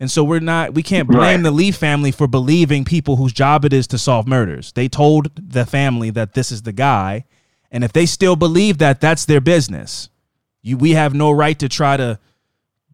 And 0.00 0.10
so 0.10 0.24
we're 0.24 0.40
not 0.40 0.72
we 0.74 0.82
can't 0.82 1.06
blame 1.06 1.20
Right. 1.20 1.42
the 1.42 1.50
Lee 1.50 1.70
family 1.70 2.10
for 2.10 2.26
believing 2.26 2.84
people 2.84 3.16
whose 3.16 3.32
job 3.34 3.64
it 3.66 3.72
is 3.74 3.86
to 3.88 3.98
solve 3.98 4.26
murders. 4.26 4.72
They 4.72 4.88
told 4.88 5.30
the 5.36 5.66
family 5.66 6.08
that 6.10 6.32
this 6.32 6.50
is 6.50 6.62
the 6.62 6.72
guy, 6.72 7.24
and 7.70 7.84
if 7.84 7.92
they 7.92 8.06
still 8.06 8.34
believe 8.34 8.78
that, 8.78 9.00
that's 9.00 9.26
their 9.26 9.40
business. 9.42 10.08
You 10.62 10.78
we 10.78 10.92
have 10.92 11.12
no 11.14 11.30
right 11.30 11.58
to 11.58 11.68
try 11.68 11.96
to 11.98 12.18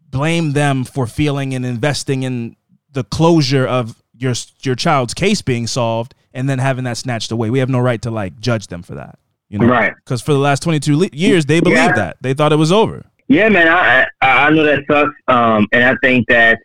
blame 0.09 0.53
them 0.53 0.83
for 0.83 1.07
feeling 1.07 1.53
and 1.53 1.65
investing 1.65 2.23
in 2.23 2.55
the 2.91 3.03
closure 3.03 3.65
of 3.65 4.01
your 4.17 4.33
your 4.63 4.75
child's 4.75 5.13
case 5.13 5.41
being 5.41 5.67
solved 5.67 6.13
and 6.33 6.49
then 6.49 6.59
having 6.59 6.83
that 6.85 6.97
snatched 6.97 7.31
away. 7.31 7.49
We 7.49 7.59
have 7.59 7.69
no 7.69 7.79
right 7.79 8.01
to 8.01 8.11
like 8.11 8.39
judge 8.39 8.67
them 8.67 8.83
for 8.83 8.95
that. 8.95 9.17
You 9.49 9.59
know, 9.59 9.67
Right. 9.67 9.93
Because 9.95 10.21
for 10.21 10.33
the 10.33 10.39
last 10.39 10.61
22 10.63 10.97
le- 10.97 11.09
years, 11.13 11.45
they 11.45 11.61
believed 11.61 11.79
Yeah. 11.79 11.91
that 11.93 12.17
they 12.21 12.33
thought 12.33 12.51
it 12.51 12.57
was 12.57 12.71
over. 12.71 13.05
Yeah, 13.29 13.47
man, 13.49 13.67
I 13.69 14.05
I, 14.21 14.47
I 14.47 14.49
know 14.49 14.63
that 14.63 14.83
sucks. 14.89 15.13
Um, 15.27 15.67
and 15.71 15.83
I 15.83 15.95
think 16.03 16.27
that 16.27 16.59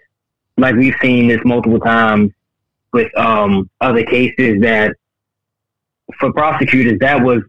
like 0.56 0.75
we've 0.75 0.94
seen 1.00 1.28
this 1.28 1.40
multiple 1.44 1.80
times 1.80 2.30
with 2.92 3.16
um 3.18 3.68
other 3.80 4.04
cases 4.04 4.61
that 4.61 4.94
for 6.18 6.32
prosecutors 6.32 6.99
that 7.00 7.23
was 7.23 7.42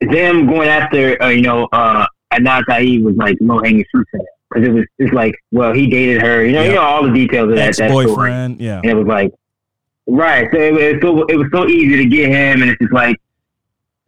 them 0.00 0.46
going 0.46 0.68
after 0.68 1.20
uh, 1.22 1.28
you 1.28 1.42
know 1.42 1.68
uh 1.72 2.06
Adnan 2.32 2.62
Syed 2.68 3.02
was 3.02 3.16
like 3.16 3.36
low 3.40 3.58
hanging 3.62 3.84
fruit 3.90 4.06
because 4.12 4.68
it 4.68 4.72
was 4.72 4.84
it's 4.98 5.12
like 5.12 5.34
well 5.50 5.72
he 5.72 5.88
dated 5.88 6.22
her 6.22 6.44
you 6.44 6.52
know 6.52 6.62
you 6.62 6.74
know 6.74 6.80
all 6.80 7.02
the 7.02 7.12
details 7.12 7.50
of 7.50 7.56
that 7.56 7.76
that 7.76 7.90
boyfriend, 7.90 8.60
yeah. 8.60 8.78
and 8.78 8.86
it 8.86 8.94
was 8.94 9.06
like 9.06 9.32
right 10.06 10.48
so 10.52 10.58
it 10.58 10.72
was 10.72 11.02
so 11.02 11.24
it 11.26 11.36
was 11.36 11.48
so 11.52 11.66
easy 11.68 11.96
to 11.96 12.06
get 12.06 12.28
him 12.28 12.62
and 12.62 12.70
it's 12.70 12.80
just 12.80 12.92
like 12.92 13.16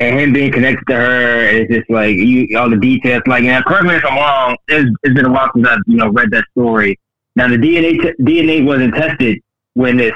and 0.01 0.19
him 0.19 0.33
being 0.33 0.53
connected 0.53 0.85
to 0.89 0.95
her 0.95 1.49
and 1.49 1.59
it's 1.59 1.73
just 1.73 1.91
like 1.91 2.15
you 2.15 2.59
all 2.59 2.69
the 2.69 2.77
details 2.77 3.23
like 3.27 3.45
and 3.45 3.65
correct 3.65 3.85
me 3.85 3.95
if 3.95 4.05
I'm 4.05 4.19
wrong 4.19 4.57
it's, 4.69 4.91
it's 5.03 5.15
been 5.15 5.27
a 5.27 5.31
while 5.31 5.51
since 5.55 5.67
I've 5.67 5.79
you 5.87 5.97
know 5.97 6.09
read 6.09 6.31
that 6.33 6.45
story 6.51 6.99
now 7.37 7.49
the 7.49 7.57
DNA 7.57 8.01
t- 8.01 8.23
DNA 8.23 8.65
wasn't 8.65 8.95
tested 8.95 9.41
when 9.75 9.97
this 9.97 10.13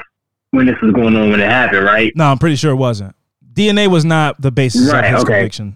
when 0.51 0.65
this 0.65 0.75
was 0.81 0.91
going 0.93 1.15
on 1.15 1.29
when 1.31 1.39
it 1.39 1.49
happened 1.49 1.85
right 1.85 2.11
No, 2.15 2.25
I'm 2.25 2.37
pretty 2.37 2.55
sure 2.55 2.71
it 2.71 2.75
wasn't. 2.75 3.15
DNA 3.53 3.87
was 3.87 4.05
not 4.05 4.41
the 4.41 4.51
basis 4.51 4.91
Right, 4.91 5.05
of 5.05 5.11
his 5.15 5.23
okay. 5.23 5.33
conviction. 5.33 5.75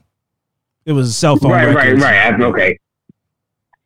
It 0.85 0.93
was 0.93 1.09
a 1.09 1.13
cell 1.13 1.35
phone 1.37 1.51
right 1.51 1.67
right 1.67 1.75
records. 1.75 2.01
right 2.01 2.33
I- 2.33 2.43
okay 2.43 2.79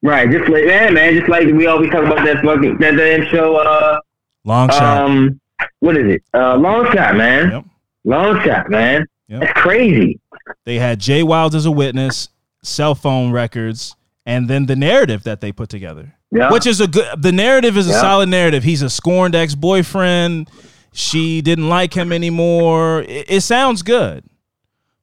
right 0.04 0.30
just 0.30 0.48
like 0.50 0.64
yeah 0.66 0.90
man 0.90 1.14
just 1.16 1.28
like 1.30 1.48
we 1.48 1.66
always 1.68 1.90
talk 1.92 2.06
about 2.06 2.24
that 2.26 2.44
fucking 2.44 2.78
that 2.78 2.96
damn 2.96 3.26
show 3.28 3.56
uh 3.58 4.00
Long 4.46 4.70
shot. 4.70 5.02
um 5.04 5.42
what 5.80 5.98
is 5.98 6.06
it 6.16 6.24
uh 6.34 6.56
long 6.56 6.86
shot 6.94 7.16
man 7.18 7.50
Yep. 7.52 7.66
long 8.06 8.42
shot 8.44 8.70
man 8.70 9.06
Yep. 9.28 9.40
that's 9.42 9.54
crazy 9.60 10.20
They 10.66 10.78
had 10.80 11.00
Jay 11.00 11.24
Wilds 11.24 11.56
as 11.56 11.66
a 11.66 11.72
witness. 11.72 12.30
cell 12.64 12.96
phone 12.96 13.32
records, 13.32 13.96
and 14.26 14.48
then 14.50 14.66
the 14.68 14.76
narrative 14.76 15.24
that 15.24 15.40
they 15.42 15.52
put 15.52 15.70
together. 15.70 16.14
Yeah. 16.32 16.52
Which 16.52 16.66
is 16.68 16.82
a 16.82 16.88
good 16.88 17.22
the 17.22 17.32
narrative 17.32 17.78
is 17.78 17.88
a 17.88 17.92
Yeah. 17.92 18.02
solid 18.02 18.30
narrative. 18.30 18.64
He's 18.64 18.82
a 18.82 18.90
scorned 18.90 19.34
ex-boyfriend. 19.36 20.50
She 20.92 21.42
didn't 21.42 21.70
like 21.70 21.94
him 21.94 22.12
anymore. 22.12 23.02
It, 23.04 23.26
it 23.30 23.42
sounds 23.42 23.82
good. 23.82 24.24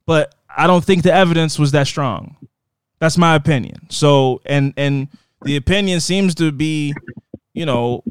But 0.05 0.35
I 0.55 0.67
don't 0.67 0.83
think 0.85 1.03
the 1.03 1.13
evidence 1.13 1.57
was 1.57 1.71
that 1.71 1.87
strong. 1.87 2.35
That's 2.99 3.17
my 3.17 3.35
opinion. 3.35 3.87
So 3.89 4.41
and 4.45 4.73
and 4.77 5.07
the 5.41 5.55
opinion 5.55 5.99
seems 5.99 6.35
to 6.35 6.51
be, 6.51 6.93
you 7.53 7.65
know, 7.65 8.03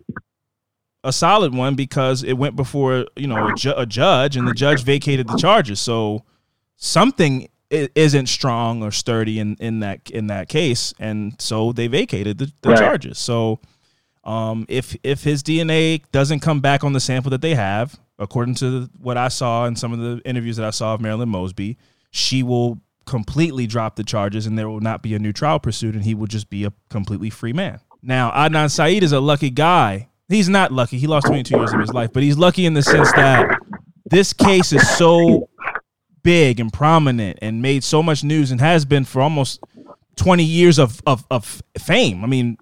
a 1.05 1.13
solid 1.13 1.55
one 1.55 1.75
because 1.75 2.23
it 2.23 2.33
went 2.35 2.57
before 2.57 3.07
you 3.17 3.27
know 3.29 3.49
a, 3.49 3.55
ju- 3.55 3.75
a 3.77 3.87
judge 3.87 4.37
and 4.37 4.49
the 4.49 4.55
judge 4.55 4.83
vacated 4.83 5.29
the 5.29 5.37
charges. 5.37 5.79
So 5.81 6.25
something 6.77 7.49
isn't 7.95 8.27
strong 8.29 8.83
or 8.83 8.91
sturdy 8.91 9.39
in, 9.39 9.57
in 9.61 9.81
that 9.81 10.11
in 10.11 10.27
that 10.29 10.49
case, 10.49 10.95
and 10.99 11.35
so 11.41 11.73
they 11.73 11.87
vacated 11.87 12.39
the, 12.39 12.53
the 12.63 12.71
Right. 12.71 12.79
charges. 12.79 13.19
So 13.19 13.61
um, 14.25 14.65
if 14.69 14.97
if 15.03 15.23
his 15.25 15.43
DNA 15.43 16.03
doesn't 16.13 16.41
come 16.41 16.61
back 16.61 16.85
on 16.85 16.93
the 16.93 17.01
sample 17.01 17.31
that 17.31 17.43
they 17.43 17.55
have, 17.55 17.99
according 18.19 18.55
to 18.57 18.89
what 18.99 19.17
I 19.17 19.29
saw 19.29 19.67
in 19.67 19.77
some 19.77 19.93
of 19.93 19.99
the 19.99 20.21
interviews 20.25 20.57
that 20.57 20.67
I 20.67 20.71
saw 20.71 20.95
of 20.95 21.01
Marilyn 21.01 21.29
Mosby, 21.29 21.77
she 22.11 22.43
will 22.43 22.79
completely 23.07 23.67
drop 23.67 23.97
the 23.97 24.05
charges, 24.05 24.47
and 24.47 24.59
there 24.59 24.69
will 24.69 24.81
not 24.81 25.03
be 25.03 25.15
a 25.15 25.19
new 25.19 25.33
trial 25.33 25.59
pursued, 25.61 25.95
and 25.95 26.05
he 26.05 26.15
will 26.15 26.27
just 26.27 26.49
be 26.49 26.65
a 26.65 26.73
completely 26.89 27.29
free 27.29 27.53
man. 27.53 27.81
Now, 28.03 28.31
Adnan 28.31 28.71
Syed 28.71 29.03
is 29.03 29.13
a 29.13 29.21
lucky 29.21 29.51
guy. 29.51 30.09
He's 30.29 30.49
not 30.49 30.73
lucky. 30.73 30.97
He 30.99 31.07
lost 31.07 31.27
22 31.27 31.55
years 31.59 31.73
of 31.73 31.81
his 31.81 31.93
life, 31.93 32.11
but 32.15 32.23
he's 32.23 32.39
lucky 32.39 32.65
in 32.65 32.73
the 32.73 32.83
sense 32.83 33.13
that 33.13 33.59
this 34.07 34.33
case 34.33 34.73
is 34.73 34.89
so 34.97 35.49
big 36.25 36.59
and 36.59 36.73
prominent 36.73 37.39
and 37.41 37.63
made 37.63 37.85
so 37.85 38.03
much 38.03 38.25
news 38.25 38.51
and 38.51 38.61
has 38.61 38.85
been 38.85 39.05
for 39.05 39.23
almost 39.23 39.61
20 40.17 40.43
years 40.43 40.81
of, 40.81 41.01
of, 41.07 41.25
of 41.31 41.63
fame. 41.79 42.25
I 42.25 42.27
mean, 42.27 42.59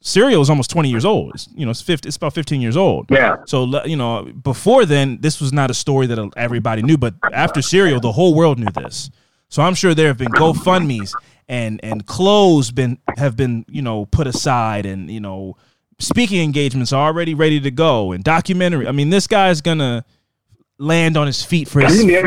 Serial 0.00 0.42
is 0.42 0.50
almost 0.50 0.70
20 0.70 0.88
years 0.88 1.04
old. 1.04 1.32
It's, 1.34 1.48
you 1.54 1.64
know, 1.64 1.70
it's 1.70 1.82
50, 1.82 2.08
it's 2.08 2.16
about 2.16 2.32
15 2.32 2.60
years 2.60 2.76
old. 2.76 3.06
Yeah. 3.10 3.36
So, 3.46 3.84
you 3.84 3.96
know, 3.96 4.24
before 4.24 4.84
then, 4.84 5.18
this 5.20 5.40
was 5.40 5.52
not 5.52 5.70
a 5.70 5.74
story 5.74 6.08
that 6.08 6.32
everybody 6.36 6.82
knew, 6.82 6.96
but 6.96 7.14
after 7.32 7.62
Serial, 7.62 8.00
the 8.00 8.12
whole 8.12 8.34
world 8.34 8.58
knew 8.58 8.70
this. 8.74 9.10
So 9.48 9.62
I'm 9.62 9.74
sure 9.74 9.94
there 9.94 10.08
have 10.08 10.18
been 10.18 10.32
GoFundMe's 10.32 11.14
and 11.48 11.80
and 11.84 12.04
clothes 12.06 12.72
been 12.72 12.98
have 13.16 13.36
been 13.36 13.64
you 13.68 13.82
know 13.82 14.06
put 14.06 14.26
aside 14.26 14.84
and 14.84 15.08
you 15.08 15.20
know 15.20 15.56
speaking 15.98 16.42
engagements 16.42 16.92
are 16.92 17.06
already 17.06 17.34
ready 17.34 17.60
to 17.60 17.70
go 17.70 18.12
and 18.12 18.24
documentary. 18.24 18.86
I 18.86 18.92
mean, 18.92 19.10
this 19.10 19.26
guy's 19.26 19.60
gonna 19.60 20.04
land 20.78 21.16
on 21.16 21.26
his 21.26 21.42
feet 21.42 21.68
for 21.68 21.80
his 21.80 21.98
man. 22.06 22.24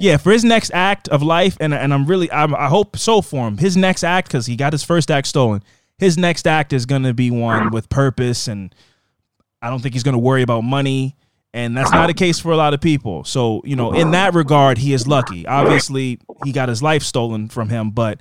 yeah 0.00 0.16
for 0.16 0.30
his 0.30 0.44
next 0.44 0.70
act 0.72 1.08
of 1.08 1.22
life 1.22 1.56
and 1.60 1.74
and 1.74 1.92
I'm 1.92 2.06
really 2.06 2.30
I'm, 2.30 2.54
I 2.54 2.68
hope 2.68 2.96
so 2.96 3.20
for 3.22 3.48
him. 3.48 3.58
His 3.58 3.76
next 3.76 4.04
act 4.04 4.28
because 4.28 4.46
he 4.46 4.56
got 4.56 4.72
his 4.72 4.84
first 4.84 5.10
act 5.10 5.26
stolen. 5.26 5.62
His 5.98 6.16
next 6.16 6.46
act 6.46 6.72
is 6.72 6.86
gonna 6.86 7.12
be 7.12 7.30
one 7.30 7.70
with 7.70 7.88
purpose 7.88 8.46
and 8.46 8.74
I 9.60 9.70
don't 9.70 9.80
think 9.80 9.94
he's 9.94 10.04
gonna 10.04 10.18
worry 10.18 10.42
about 10.42 10.62
money. 10.62 11.16
And 11.54 11.76
that's 11.76 11.90
not 11.90 12.10
a 12.10 12.14
case 12.14 12.38
for 12.38 12.52
a 12.52 12.56
lot 12.56 12.74
of 12.74 12.80
people. 12.80 13.24
So, 13.24 13.62
you 13.64 13.74
know, 13.74 13.92
in 13.92 14.10
that 14.10 14.34
regard, 14.34 14.76
he 14.76 14.92
is 14.92 15.08
lucky. 15.08 15.46
Obviously, 15.46 16.20
he 16.44 16.52
got 16.52 16.68
his 16.68 16.82
life 16.82 17.02
stolen 17.02 17.48
from 17.48 17.70
him, 17.70 17.90
but 17.90 18.20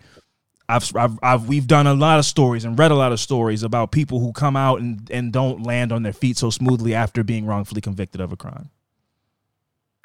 I've, 0.69 0.89
I've, 0.96 1.19
I've 1.22 1.48
we've 1.48 1.67
done 1.67 1.88
a 1.88 1.93
lot 1.93 2.19
of 2.19 2.25
stories 2.25 2.65
and 2.65 2.79
read 2.79 2.89
a 2.89 2.96
lot 2.96 3.12
of 3.12 3.19
stories 3.19 3.63
about 3.63 3.91
people 3.91 4.19
who 4.22 4.31
come 4.31 4.55
out 4.55 4.79
and, 4.79 5.10
and 5.12 5.31
don't 5.31 5.63
land 5.63 5.91
on 5.91 6.03
their 6.03 6.13
feet 6.13 6.38
so 6.38 6.50
smoothly 6.50 6.96
after 6.96 7.24
being 7.24 7.46
wrongfully 7.46 7.81
convicted 7.81 8.22
of 8.22 8.31
a 8.31 8.38
crime. 8.38 8.69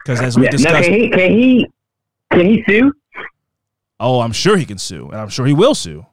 Because 0.05 0.21
as 0.21 0.37
we 0.37 0.45
Yeah. 0.45 0.51
Now, 0.51 0.57
discussed, 0.57 0.85
can 0.89 0.93
he? 0.93 1.09
Can 1.11 1.31
he? 1.33 1.67
Can 2.33 2.47
he 2.47 2.65
sue? 2.69 2.93
oh, 4.01 4.21
I'm 4.21 4.33
sure 4.33 4.57
he 4.57 4.65
can 4.65 4.79
sue, 4.79 5.09
and 5.11 5.21
I'm 5.21 5.29
sure 5.29 5.47
he 5.47 5.53
will 5.53 5.75
sue. 5.77 6.05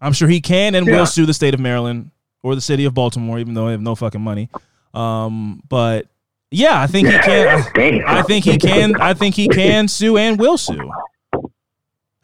I'm 0.00 0.12
sure 0.14 0.28
he 0.28 0.40
can 0.40 0.74
and 0.74 0.86
Yeah. 0.86 0.96
will 0.98 1.06
sue 1.06 1.26
the 1.26 1.34
state 1.34 1.52
of 1.54 1.60
Maryland 1.60 2.10
or 2.42 2.54
the 2.54 2.60
city 2.62 2.84
of 2.86 2.94
Baltimore, 2.94 3.38
even 3.38 3.52
though 3.54 3.66
they 3.66 3.72
have 3.72 3.82
no 3.82 3.94
fucking 3.94 4.20
money. 4.22 4.48
Um, 4.94 5.62
but 5.68 6.06
yeah, 6.50 6.80
I 6.80 6.86
think 6.86 7.08
he 7.08 7.18
can. 7.18 8.02
I 8.06 8.22
think 8.22 8.44
he 8.44 8.56
can. 8.58 8.96
I 9.00 9.14
think 9.14 9.34
he 9.34 9.48
can 9.48 9.88
sue 9.88 10.16
and 10.16 10.38
will 10.38 10.56
sue. 10.58 10.90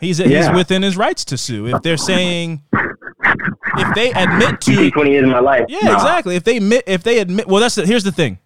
He's 0.00 0.18
he's 0.18 0.50
within 0.50 0.82
his 0.82 0.96
rights 0.96 1.24
to 1.26 1.36
sue 1.36 1.66
if 1.66 1.82
they're 1.82 1.96
saying 1.96 2.62
if 2.72 3.94
they 3.94 4.12
admit 4.12 4.60
to 4.62 4.90
twenty 4.92 5.10
years 5.10 5.24
of 5.24 5.30
my 5.30 5.40
life. 5.40 5.64
yeah 5.68 5.92
exactly 5.94 6.36
if 6.36 6.44
they 6.44 6.56
admit 6.58 6.84
if 6.86 7.02
they 7.02 7.18
admit 7.18 7.48
well 7.48 7.60
that's 7.60 7.74
the, 7.74 7.84
here's 7.84 8.04
the 8.04 8.12
thing 8.12 8.38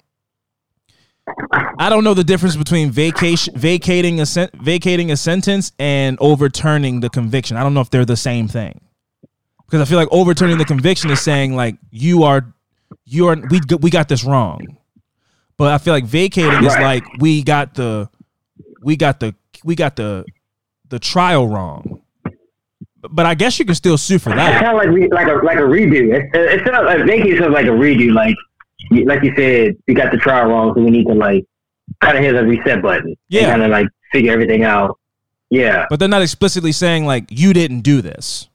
I 1.79 1.88
don't 1.88 2.05
know 2.05 2.14
the 2.14 2.25
difference 2.25 2.57
between 2.57 2.91
vacation 2.91 3.55
vacating 3.57 4.21
a 4.21 4.26
sen- 4.26 4.50
vacating 4.55 5.11
a 5.11 5.17
sentence 5.17 5.73
and 5.79 6.19
overturning 6.21 7.00
the 7.00 7.09
conviction 7.11 7.57
I 7.57 7.62
don't 7.62 7.75
know 7.75 7.81
if 7.81 7.91
they're 7.91 8.05
the 8.05 8.17
same 8.17 8.49
thing 8.49 8.81
because 9.67 9.81
I 9.81 9.85
feel 9.85 9.99
like 9.99 10.09
overturning 10.11 10.59
the 10.59 10.64
conviction 10.64 11.11
is 11.11 11.21
saying 11.21 11.55
like 11.55 11.76
you 11.91 12.25
are 12.25 12.52
you 13.05 13.29
are 13.29 13.37
we 13.50 13.61
we 13.81 13.91
got 13.91 14.09
this 14.09 14.25
wrong 14.25 14.61
but 15.57 15.73
I 15.73 15.79
feel 15.79 15.95
like 15.95 16.05
vacating 16.05 16.64
is 16.64 16.75
like 16.75 17.05
we 17.21 17.43
got 17.43 17.75
the 17.75 18.09
we 18.83 18.97
got 18.97 19.21
the 19.21 19.35
we 19.64 19.75
got 19.76 19.95
the 19.97 20.25
the 20.88 20.99
trial 20.99 21.49
wrong. 21.49 22.00
But 23.11 23.26
I 23.26 23.35
guess 23.35 23.59
you 23.59 23.64
can 23.64 23.75
still 23.75 23.97
sue 23.99 24.19
for 24.19 24.31
It's 24.31 24.37
that. 24.37 24.62
kind 24.62 24.76
of 24.76 24.76
like 24.76 24.88
re, 24.88 25.09
like 25.09 25.26
a 25.26 25.45
like 25.45 25.57
a 25.59 25.62
redo. 25.62 26.14
It's, 26.14 26.31
it's 26.35 26.67
not 26.71 26.85
like 26.85 27.05
vacation 27.07 27.38
sounds 27.38 27.52
like 27.55 27.67
a 27.67 27.71
redo. 27.71 28.12
Like 28.12 28.35
like 28.91 29.23
you 29.23 29.33
said, 29.37 29.77
you 29.87 29.95
got 29.95 30.12
the 30.12 30.19
trial 30.19 30.49
wrong, 30.49 30.75
so 30.75 30.83
we 30.83 30.91
need 30.91 31.07
to 31.07 31.15
like 31.15 31.45
kind 32.01 32.17
of 32.17 32.25
hit 32.25 32.33
the 32.33 32.45
reset 32.45 32.83
button. 32.83 33.17
Yeah. 33.29 33.51
kind 33.51 33.62
of 33.62 33.71
like 33.71 33.87
figure 34.12 34.33
everything 34.33 34.65
out. 34.65 34.99
Yeah. 35.51 35.87
But 35.91 35.99
they're 35.99 36.09
not 36.09 36.23
explicitly 36.23 36.73
saying 36.73 37.07
like 37.07 37.27
you 37.31 37.53
didn't 37.53 37.81
do 37.81 38.01
this. 38.03 38.49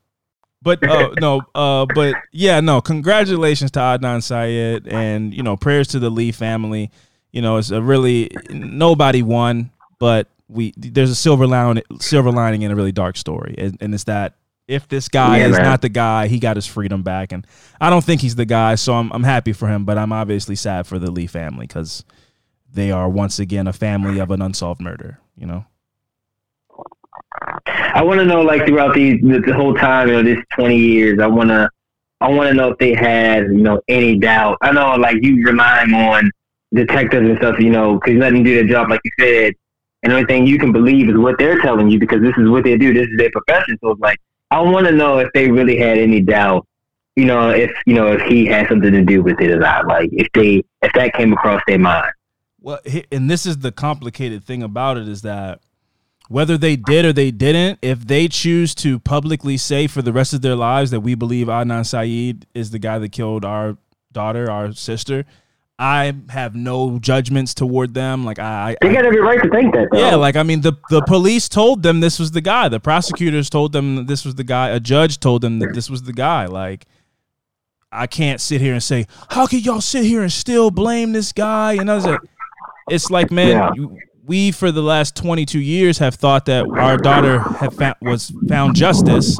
But 0.61 0.83
uh, 0.83 1.13
no, 1.19 1.41
uh, 1.55 1.85
but 1.93 2.15
yeah, 2.31 2.59
no. 2.59 2.81
Congratulations 2.81 3.71
to 3.71 3.79
Adnan 3.79 4.23
Syed, 4.23 4.87
and 4.87 5.33
you 5.33 5.43
know, 5.43 5.55
prayers 5.55 5.87
to 5.89 5.99
the 5.99 6.09
Lee 6.09 6.31
family. 6.31 6.91
You 7.31 7.41
know, 7.41 7.57
it's 7.57 7.69
a 7.69 7.81
really 7.81 8.31
nobody 8.49 9.21
won, 9.21 9.71
but 9.99 10.27
we 10.47 10.73
there's 10.75 11.11
a 11.11 11.15
silver 11.15 11.45
lining, 11.45 11.83
silver 11.99 12.31
lining 12.31 12.63
in 12.63 12.71
a 12.71 12.75
really 12.75 12.91
dark 12.91 13.17
story, 13.17 13.55
and, 13.57 13.77
and 13.79 13.93
it's 13.93 14.05
that 14.05 14.35
if 14.67 14.87
this 14.87 15.07
guy 15.07 15.39
Yeah, 15.39 15.47
is 15.47 15.51
man. 15.53 15.63
not 15.63 15.81
the 15.81 15.89
guy, 15.89 16.27
he 16.27 16.39
got 16.39 16.55
his 16.55 16.67
freedom 16.67 17.03
back, 17.03 17.31
and 17.31 17.45
I 17.79 17.89
don't 17.89 18.03
think 18.03 18.21
he's 18.21 18.35
the 18.35 18.45
guy, 18.45 18.75
so 18.75 18.93
I'm 18.93 19.11
I'm 19.11 19.23
happy 19.23 19.53
for 19.53 19.67
him, 19.67 19.85
but 19.85 19.97
I'm 19.97 20.11
obviously 20.11 20.55
sad 20.55 20.87
for 20.87 20.99
the 20.99 21.09
Lee 21.11 21.27
family 21.27 21.67
because 21.67 22.03
they 22.73 22.91
are 22.91 23.09
once 23.09 23.39
again 23.39 23.67
a 23.67 23.73
family 23.73 24.19
of 24.19 24.31
an 24.31 24.41
unsolved 24.41 24.81
murder. 24.81 25.19
You 25.37 25.47
know. 25.47 25.65
I 27.65 28.03
want 28.03 28.19
to 28.19 28.25
know, 28.25 28.41
like, 28.41 28.65
throughout 28.65 28.95
these 28.95 29.21
the, 29.21 29.39
the 29.45 29.53
whole 29.53 29.73
time, 29.73 30.07
you 30.07 30.13
know, 30.15 30.23
this 30.23 30.43
twenty 30.53 30.77
years, 30.77 31.19
I 31.19 31.27
want 31.27 31.49
to, 31.49 31.69
I 32.19 32.29
want 32.29 32.49
to 32.49 32.53
know 32.53 32.69
if 32.71 32.77
they 32.77 32.93
had, 32.93 33.43
you 33.43 33.61
know, 33.61 33.79
any 33.87 34.17
doubt. 34.17 34.57
I 34.61 34.71
know, 34.71 34.95
like, 34.95 35.17
you 35.21 35.43
relying 35.45 35.93
on 35.93 36.31
detectives 36.73 37.27
and 37.27 37.37
stuff, 37.37 37.59
you 37.59 37.69
know, 37.69 37.95
because 37.95 38.15
let 38.15 38.33
them 38.33 38.43
do 38.43 38.55
their 38.55 38.67
job, 38.67 38.89
like 38.89 39.01
you 39.03 39.11
said, 39.19 39.53
and 40.03 40.11
the 40.11 40.15
only 40.15 40.27
thing 40.27 40.47
you 40.47 40.57
can 40.57 40.71
believe 40.71 41.09
is 41.09 41.17
what 41.17 41.37
they're 41.37 41.59
telling 41.61 41.89
you 41.89 41.99
because 41.99 42.21
this 42.21 42.33
is 42.37 42.49
what 42.49 42.63
they 42.63 42.77
do. 42.77 42.93
This 42.93 43.07
is 43.07 43.17
their 43.17 43.31
profession. 43.31 43.77
So 43.83 43.91
it's 43.91 44.01
like, 44.01 44.17
I 44.51 44.61
want 44.61 44.87
to 44.87 44.91
know 44.91 45.19
if 45.19 45.29
they 45.33 45.51
really 45.51 45.77
had 45.77 45.97
any 45.97 46.21
doubt, 46.21 46.67
you 47.15 47.25
know, 47.25 47.49
if 47.49 47.71
you 47.85 47.93
know 47.93 48.13
if 48.13 48.21
he 48.21 48.45
had 48.45 48.67
something 48.69 48.91
to 48.91 49.03
do 49.03 49.21
with 49.21 49.39
it 49.41 49.51
or 49.51 49.59
not. 49.59 49.87
Like, 49.87 50.09
if 50.13 50.27
they, 50.33 50.63
if 50.81 50.93
that 50.93 51.13
came 51.13 51.33
across 51.33 51.61
their 51.67 51.79
mind. 51.79 52.11
Well, 52.59 52.79
and 53.11 53.29
this 53.29 53.45
is 53.45 53.59
the 53.59 53.71
complicated 53.71 54.43
thing 54.43 54.63
about 54.63 54.97
it 54.97 55.07
is 55.07 55.21
that 55.21 55.59
whether 56.29 56.57
they 56.57 56.75
did 56.75 57.05
or 57.05 57.13
they 57.13 57.31
didn't, 57.31 57.79
if 57.81 58.05
they 58.07 58.27
choose 58.27 58.75
to 58.75 58.99
publicly 58.99 59.57
say 59.57 59.87
for 59.87 60.01
the 60.01 60.11
rest 60.11 60.33
of 60.33 60.41
their 60.41 60.55
lives 60.55 60.91
that 60.91 61.01
we 61.01 61.15
believe 61.15 61.47
Adnan 61.47 61.85
Syed 61.85 62.45
is 62.53 62.71
the 62.71 62.79
guy 62.79 62.99
that 62.99 63.11
killed 63.11 63.45
our 63.45 63.77
daughter, 64.11 64.51
our 64.51 64.73
sister, 64.73 65.25
I 65.79 66.13
have 66.29 66.55
no 66.55 66.97
judgments 66.99 67.53
toward 67.53 67.93
them. 67.93 68.25
Like 68.25 68.39
I, 68.39 68.75
They 68.81 68.89
I 68.89 68.93
got 68.93 69.05
every 69.05 69.21
right 69.21 69.41
to 69.43 69.49
think 69.49 69.75
that. 69.75 69.89
Though. 69.91 69.99
yeah, 69.99 70.15
like 70.15 70.35
I 70.35 70.43
mean, 70.43 70.61
the 70.61 70.73
the 70.89 71.01
police 71.03 71.47
told 71.47 71.83
them 71.83 71.99
this 71.99 72.17
was 72.17 72.31
the 72.31 72.41
guy. 72.41 72.67
The 72.67 72.79
prosecutors 72.79 73.49
told 73.49 73.73
them 73.73 73.95
that 73.97 74.07
this 74.07 74.25
was 74.25 74.35
the 74.35 74.43
guy. 74.43 74.69
A 74.69 74.79
judge 74.79 75.19
told 75.19 75.41
them 75.41 75.59
that 75.59 75.73
this 75.75 75.87
was 75.89 76.01
the 76.03 76.13
guy. 76.13 76.47
Like, 76.47 76.85
I 77.91 78.07
can't 78.07 78.41
sit 78.41 78.59
here 78.59 78.73
and 78.73 78.81
say, 78.81 79.05
how 79.29 79.45
can 79.45 79.59
y'all 79.59 79.81
sit 79.81 80.03
here 80.03 80.21
and 80.23 80.31
still 80.33 80.71
blame 80.71 81.13
this 81.13 81.31
guy? 81.31 81.73
And 81.73 81.91
I 81.91 81.95
was 81.95 82.05
like, 82.07 82.19
it's 82.89 83.11
like, 83.11 83.31
man, 83.31 83.49
Yeah. 83.49 83.69
you- 83.75 83.97
we 84.25 84.51
for 84.51 84.73
the 84.73 84.81
last 84.81 85.15
twenty 85.15 85.45
two 85.45 85.59
years 85.61 85.99
have 85.99 86.15
thought 86.15 86.45
that 86.47 86.65
our 86.67 86.97
daughter 86.97 87.39
had 87.39 87.71
found, 87.73 87.95
was 88.01 88.33
found 88.49 88.75
justice, 88.75 89.37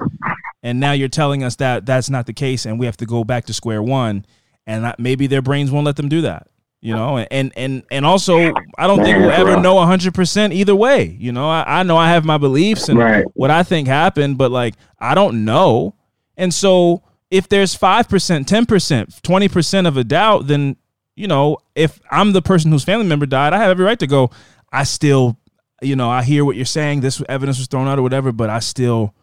and 0.64 0.80
now 0.80 0.94
you're 0.94 1.10
telling 1.10 1.44
us 1.44 1.58
that 1.58 1.86
that's 1.86 2.10
not 2.10 2.26
the 2.26 2.32
case, 2.32 2.66
and 2.66 2.80
we 2.80 2.86
have 2.86 2.96
to 2.98 3.06
go 3.06 3.26
back 3.26 3.46
to 3.48 3.54
square 3.54 3.84
one, 3.84 4.26
and 4.68 4.94
maybe 5.00 5.26
their 5.26 5.42
brains 5.42 5.72
won't 5.72 5.86
let 5.86 5.96
them 5.96 6.10
do 6.10 6.22
that. 6.22 6.48
You 6.80 6.94
know, 6.94 7.18
and 7.18 7.52
and 7.58 7.84
and 7.90 8.06
also, 8.06 8.54
I 8.78 8.86
don't 8.86 9.02
think 9.04 9.18
we'll 9.18 9.32
ever 9.32 9.60
know 9.60 9.84
hundred 9.84 10.14
percent 10.14 10.54
either 10.54 10.76
way. 10.76 11.18
You 11.20 11.32
know, 11.32 11.50
I, 11.50 11.80
I 11.80 11.84
know 11.84 11.98
I 11.98 12.10
have 12.10 12.24
my 12.24 12.38
beliefs 12.38 12.88
and 12.88 13.00
Right. 13.00 13.26
what 13.34 13.50
I 13.50 13.64
think 13.64 13.88
happened, 13.88 14.38
but 14.38 14.52
like 14.52 14.76
I 15.00 15.16
don't 15.16 15.44
know. 15.44 15.96
And 16.38 16.54
so 16.54 17.02
if 17.32 17.50
there's 17.50 17.74
five 17.74 18.08
percent, 18.08 18.48
ten 18.48 18.68
percent, 18.68 19.22
twenty 19.24 19.48
percent 19.50 19.88
of 19.88 19.98
a 19.98 20.04
doubt, 20.04 20.46
then 20.46 20.76
you 21.16 21.28
know, 21.28 21.58
if 21.74 22.00
I'm 22.12 22.34
the 22.34 22.44
person 22.44 22.72
whose 22.72 22.84
family 22.84 23.08
member 23.08 23.26
died, 23.26 23.54
I 23.54 23.58
have 23.58 23.72
every 23.72 23.84
right 23.84 23.98
to 24.00 24.08
go. 24.08 24.30
I 24.72 24.84
still 24.84 25.40
you 25.82 25.96
know, 25.96 26.10
I 26.10 26.24
hear 26.24 26.46
what 26.46 26.56
you're 26.56 26.66
saying. 26.66 27.02
This 27.02 27.22
evidence 27.28 27.58
was 27.58 27.68
thrown 27.68 27.88
out 27.88 27.98
or 27.98 28.04
whatever, 28.04 28.32
but 28.32 28.50
I 28.50 28.60
still, 28.60 29.14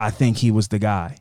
I 0.00 0.10
think 0.10 0.36
he 0.38 0.50
was 0.50 0.68
the 0.68 0.78
guy. 0.78 1.16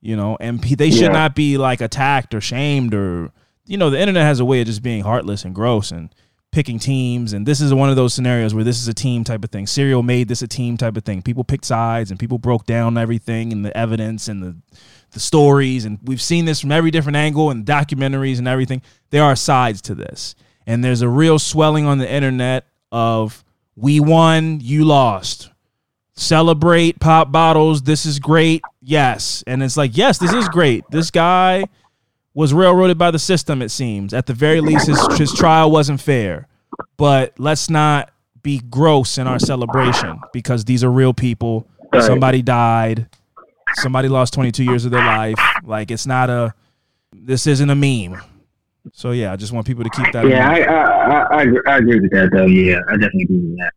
You 0.00 0.16
know, 0.16 0.36
and 0.40 0.64
he, 0.64 0.74
they 0.74 0.90
should 0.90 1.02
Yeah. 1.02 1.08
not 1.12 1.34
be 1.34 1.58
like 1.58 1.80
attacked 1.80 2.34
or 2.34 2.40
shamed 2.40 2.94
or, 2.94 3.30
you 3.66 3.76
know, 3.76 3.90
the 3.90 4.00
internet 4.00 4.22
has 4.22 4.40
a 4.40 4.44
way 4.44 4.60
of 4.60 4.66
just 4.66 4.82
being 4.82 5.02
heartless 5.02 5.44
and 5.44 5.54
gross 5.54 5.90
and 5.90 6.08
picking 6.52 6.78
teams. 6.78 7.32
And 7.32 7.46
this 7.46 7.60
is 7.60 7.72
one 7.72 7.90
of 7.90 7.96
those 7.96 8.12
scenarios 8.14 8.54
where 8.54 8.64
this 8.64 8.80
is 8.80 8.88
a 8.88 8.94
team 8.94 9.24
type 9.24 9.44
of 9.44 9.50
thing. 9.50 9.66
Serial 9.66 10.02
made 10.02 10.26
this 10.28 10.42
a 10.42 10.48
team 10.48 10.76
type 10.76 10.96
of 10.96 11.04
thing. 11.04 11.22
People 11.22 11.44
picked 11.44 11.64
sides 11.66 12.10
and 12.10 12.18
people 12.18 12.38
broke 12.38 12.64
down 12.66 12.96
everything 12.98 13.52
and 13.52 13.64
the 13.64 13.76
evidence 13.76 14.26
and 14.28 14.42
the 14.42 14.56
the 15.12 15.18
stories 15.20 15.84
and 15.84 15.98
we've 16.04 16.22
seen 16.22 16.44
this 16.44 16.60
from 16.60 16.70
every 16.70 16.92
different 16.92 17.16
angle 17.16 17.50
and 17.50 17.66
documentaries 17.66 18.38
and 18.38 18.46
everything 18.46 18.80
there 19.10 19.24
are 19.24 19.34
sides 19.34 19.82
to 19.82 19.92
this 19.92 20.36
and 20.68 20.84
there's 20.84 21.02
a 21.02 21.08
real 21.08 21.36
swelling 21.36 21.84
on 21.84 21.98
the 21.98 22.08
internet 22.08 22.64
of 22.92 23.44
we 23.74 23.98
won 23.98 24.60
you 24.62 24.84
lost 24.84 25.50
celebrate 26.20 27.00
pop 27.00 27.32
bottles 27.32 27.82
this 27.82 28.04
is 28.04 28.18
great 28.18 28.60
yes 28.82 29.42
and 29.46 29.62
it's 29.62 29.76
like 29.76 29.96
yes 29.96 30.18
this 30.18 30.32
is 30.34 30.48
great 30.50 30.84
this 30.90 31.10
guy 31.10 31.64
was 32.34 32.52
railroaded 32.52 32.98
by 32.98 33.10
the 33.10 33.18
system 33.18 33.62
it 33.62 33.70
seems 33.70 34.12
at 34.12 34.26
the 34.26 34.34
very 34.34 34.60
least 34.60 34.86
his, 34.86 35.18
his 35.18 35.32
trial 35.32 35.70
wasn't 35.70 35.98
fair 36.00 36.46
but 36.98 37.32
let's 37.38 37.70
not 37.70 38.10
be 38.42 38.60
gross 38.70 39.16
in 39.16 39.26
our 39.26 39.38
celebration 39.38 40.20
because 40.32 40.64
these 40.64 40.84
are 40.84 40.90
real 40.90 41.14
people 41.14 41.66
Right. 41.92 42.04
somebody 42.04 42.40
died 42.42 43.08
somebody 43.74 44.08
lost 44.08 44.32
22 44.34 44.62
years 44.62 44.84
of 44.84 44.90
their 44.92 45.04
life 45.04 45.38
like 45.64 45.90
it's 45.90 46.06
not 46.06 46.30
a 46.30 46.54
this 47.12 47.46
isn't 47.48 47.68
a 47.70 47.74
meme 47.74 48.20
so 48.92 49.10
yeah 49.10 49.32
i 49.32 49.36
just 49.36 49.52
want 49.52 49.66
people 49.66 49.82
to 49.82 49.90
keep 49.90 50.12
that 50.12 50.24
Yeah. 50.28 50.48
I, 50.48 50.60
I, 50.60 51.42
I, 51.42 51.74
I 51.74 51.78
agree 51.78 51.98
with 51.98 52.12
that 52.12 52.30
though. 52.32 52.46
Yeah, 52.46 52.78
I 52.88 52.92
definitely 52.92 53.22
agree 53.24 53.38
with 53.38 53.58
that. 53.58 53.72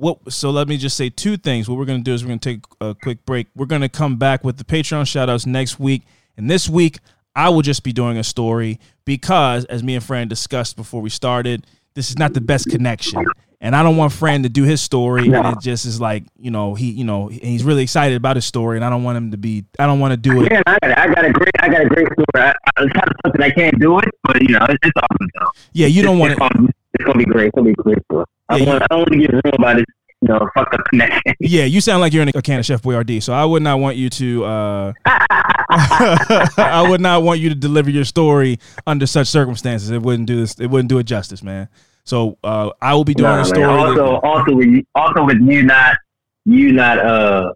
What 0.00 0.32
so 0.32 0.50
let 0.50 0.66
me 0.68 0.76
just 0.76 0.96
say 0.96 1.10
two 1.10 1.36
things. 1.36 1.68
What 1.68 1.78
we're 1.78 1.84
going 1.84 2.00
to 2.00 2.04
do 2.04 2.14
is 2.14 2.24
we're 2.24 2.28
going 2.28 2.38
to 2.40 2.48
take 2.54 2.64
a 2.80 2.94
quick 2.94 3.24
break. 3.26 3.46
We're 3.54 3.66
going 3.66 3.82
to 3.82 3.88
come 3.88 4.16
back 4.16 4.42
with 4.44 4.56
the 4.56 4.64
patreon 4.64 5.06
shout 5.06 5.28
outs 5.28 5.46
next 5.46 5.78
week. 5.78 6.02
And 6.36 6.50
this 6.50 6.68
week 6.68 6.98
i 7.36 7.48
will 7.48 7.62
just 7.62 7.84
be 7.84 7.92
doing 7.92 8.18
a 8.18 8.24
story 8.24 8.80
because 9.04 9.64
as 9.66 9.82
me 9.82 9.94
and 9.94 10.04
fran 10.04 10.28
discussed 10.28 10.76
before 10.76 11.00
we 11.00 11.10
started 11.10 11.64
this 11.94 12.10
is 12.10 12.18
not 12.18 12.34
the 12.34 12.40
best 12.40 12.68
connection. 12.68 13.24
And 13.60 13.76
i 13.76 13.82
don't 13.82 13.96
want 13.96 14.12
fran 14.12 14.42
to 14.44 14.48
do 14.48 14.64
his 14.64 14.80
story 14.80 15.26
and 15.32 15.46
it 15.46 15.60
just 15.60 15.84
is 15.84 16.00
like 16.00 16.24
you 16.38 16.50
know 16.50 16.74
he 16.74 16.90
you 16.90 17.04
know 17.04 17.28
he's 17.28 17.62
really 17.62 17.82
excited 17.82 18.16
about 18.16 18.36
his 18.36 18.46
story 18.46 18.78
and 18.78 18.84
i 18.84 18.90
don't 18.90 19.04
want 19.04 19.18
him 19.18 19.30
to 19.32 19.36
be 19.36 19.64
i 19.78 19.86
don't 19.86 20.00
want 20.00 20.12
to 20.12 20.16
do 20.16 20.42
it. 20.42 20.50
Yeah, 20.50 20.62
I 20.66 20.78
got, 20.80 20.98
I 20.98 21.06
got 21.08 21.24
a 21.26 21.32
great, 21.32 21.52
I 21.60 21.68
got 21.68 21.82
a 21.82 21.88
great 21.88 22.06
story. 22.06 22.26
I, 22.34 22.48
I, 22.48 22.82
it's 22.84 22.92
kind 22.92 23.08
of 23.08 23.16
something 23.24 23.42
I 23.42 23.50
can't 23.50 23.78
do 23.78 23.98
it, 23.98 24.08
but 24.24 24.40
you 24.40 24.48
know, 24.58 24.64
it's, 24.68 24.78
it's 24.82 24.96
awesome 24.96 25.28
though. 25.38 25.50
yeah 25.72 25.86
you 25.86 26.02
don't 26.02 26.18
want 26.18 26.36
to 26.36 26.72
it's 27.00 27.06
gonna 27.06 27.18
be 27.18 27.24
great. 27.24 27.46
It's 27.48 27.54
gonna 27.54 27.68
be 27.68 27.74
great 27.74 27.98
story. 28.04 28.24
I, 28.48 28.56
Yeah, 28.56 28.64
don't 28.64 28.72
want, 28.74 28.82
I 28.82 28.86
don't 28.90 28.98
want 29.00 29.12
to 29.12 29.18
get 29.18 29.30
real 29.32 29.54
about 29.54 29.78
it. 29.80 29.84
You 30.22 30.28
know, 30.28 30.48
fucked 30.54 30.74
up 30.74 30.80
connection. 30.90 31.34
Yeah, 31.40 31.64
you 31.64 31.80
sound 31.80 32.00
like 32.02 32.12
you're 32.12 32.22
in 32.22 32.28
a 32.28 32.42
can 32.42 32.58
of 32.58 32.66
Chef 32.66 32.82
Boyardee, 32.82 33.22
so 33.22 33.32
I 33.32 33.44
would 33.44 33.62
not 33.62 33.80
want 33.80 33.96
you 33.96 34.10
to. 34.10 34.44
Uh, 34.44 34.92
I 35.06 36.86
would 36.88 37.00
not 37.00 37.22
want 37.22 37.40
you 37.40 37.48
to 37.48 37.54
deliver 37.54 37.90
your 37.90 38.04
story 38.04 38.58
under 38.86 39.06
such 39.06 39.28
circumstances. 39.28 39.90
It 39.90 40.02
wouldn't 40.02 40.26
do 40.26 40.36
this. 40.36 40.58
It 40.60 40.66
wouldn't 40.66 40.88
do 40.88 40.98
it 40.98 41.04
justice, 41.04 41.42
man. 41.42 41.68
So 42.04 42.38
uh, 42.44 42.70
I 42.82 42.94
will 42.94 43.04
be 43.04 43.14
doing 43.14 43.28
Nah, 43.30 43.34
a 43.34 43.36
man. 43.38 43.44
story. 43.46 43.64
Also, 43.64 43.94
that- 43.94 44.20
also 44.24 44.54
with 44.56 44.68
you, 44.68 44.84
also 44.94 45.24
with 45.24 45.38
you 45.40 45.62
not, 45.62 45.96
you 46.44 46.72
not 46.72 46.98
uh, 46.98 47.52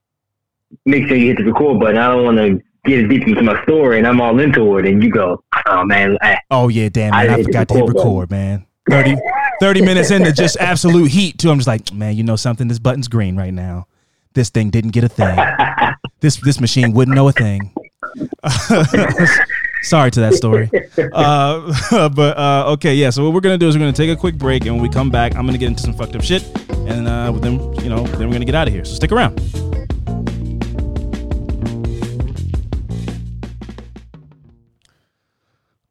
make 0.86 1.06
sure 1.08 1.16
you 1.16 1.28
hit 1.28 1.38
the 1.38 1.44
record 1.44 1.80
button. 1.80 1.98
I 1.98 2.08
don't 2.08 2.24
want 2.24 2.36
to 2.38 2.60
get 2.86 3.08
deep 3.08 3.26
into 3.26 3.42
my 3.42 3.60
story, 3.64 3.98
and 3.98 4.06
I'm 4.06 4.20
all 4.20 4.38
into 4.40 4.76
it, 4.78 4.86
and 4.86 5.02
you 5.02 5.10
go, 5.10 5.42
oh 5.66 5.84
man, 5.84 6.16
I, 6.22 6.38
oh 6.50 6.68
yeah, 6.68 6.88
damn 6.88 7.12
I 7.14 7.24
man, 7.26 7.34
I, 7.34 7.36
the 7.38 7.44
forgot 7.44 7.68
to 7.68 7.74
hit 7.74 7.80
record 7.80 7.94
button. 7.94 8.08
record, 8.10 8.30
man. 8.30 8.66
30, 8.90 9.16
30 9.60 9.82
minutes 9.82 10.10
into 10.10 10.32
just 10.32 10.56
absolute 10.58 11.10
heat 11.10 11.38
too. 11.38 11.50
I'm 11.50 11.58
just 11.58 11.68
like, 11.68 11.92
man, 11.92 12.16
you 12.16 12.22
know 12.22 12.36
something? 12.36 12.68
This 12.68 12.78
button's 12.78 13.08
green 13.08 13.36
right 13.36 13.52
now. 13.52 13.86
This 14.34 14.50
thing 14.50 14.70
didn't 14.70 14.90
get 14.90 15.04
a 15.04 15.08
thing. 15.08 15.38
this 16.20 16.36
this 16.36 16.60
machine 16.60 16.92
wouldn't 16.92 17.14
know 17.14 17.28
a 17.28 17.32
thing. 17.32 17.72
Sorry 19.82 20.10
to 20.10 20.20
that 20.20 20.34
story. 20.34 20.70
Uh, 21.12 22.08
but 22.08 22.38
uh, 22.38 22.72
okay, 22.72 22.94
yeah. 22.94 23.10
So 23.10 23.24
what 23.24 23.34
we're 23.34 23.40
gonna 23.40 23.58
do 23.58 23.68
is 23.68 23.76
we're 23.76 23.80
gonna 23.80 23.92
take 23.92 24.10
a 24.10 24.16
quick 24.16 24.36
break, 24.36 24.64
and 24.64 24.74
when 24.74 24.82
we 24.82 24.88
come 24.88 25.10
back, 25.10 25.34
I'm 25.36 25.46
gonna 25.46 25.58
get 25.58 25.68
into 25.68 25.82
some 25.82 25.94
fucked 25.94 26.16
up 26.16 26.22
shit, 26.22 26.44
and 26.88 27.06
uh, 27.06 27.32
then 27.32 27.60
you 27.82 27.88
know, 27.88 28.04
then 28.06 28.28
we're 28.28 28.34
gonna 28.34 28.44
get 28.44 28.54
out 28.54 28.66
of 28.66 28.74
here. 28.74 28.84
So 28.84 28.94
stick 28.94 29.12
around. 29.12 29.38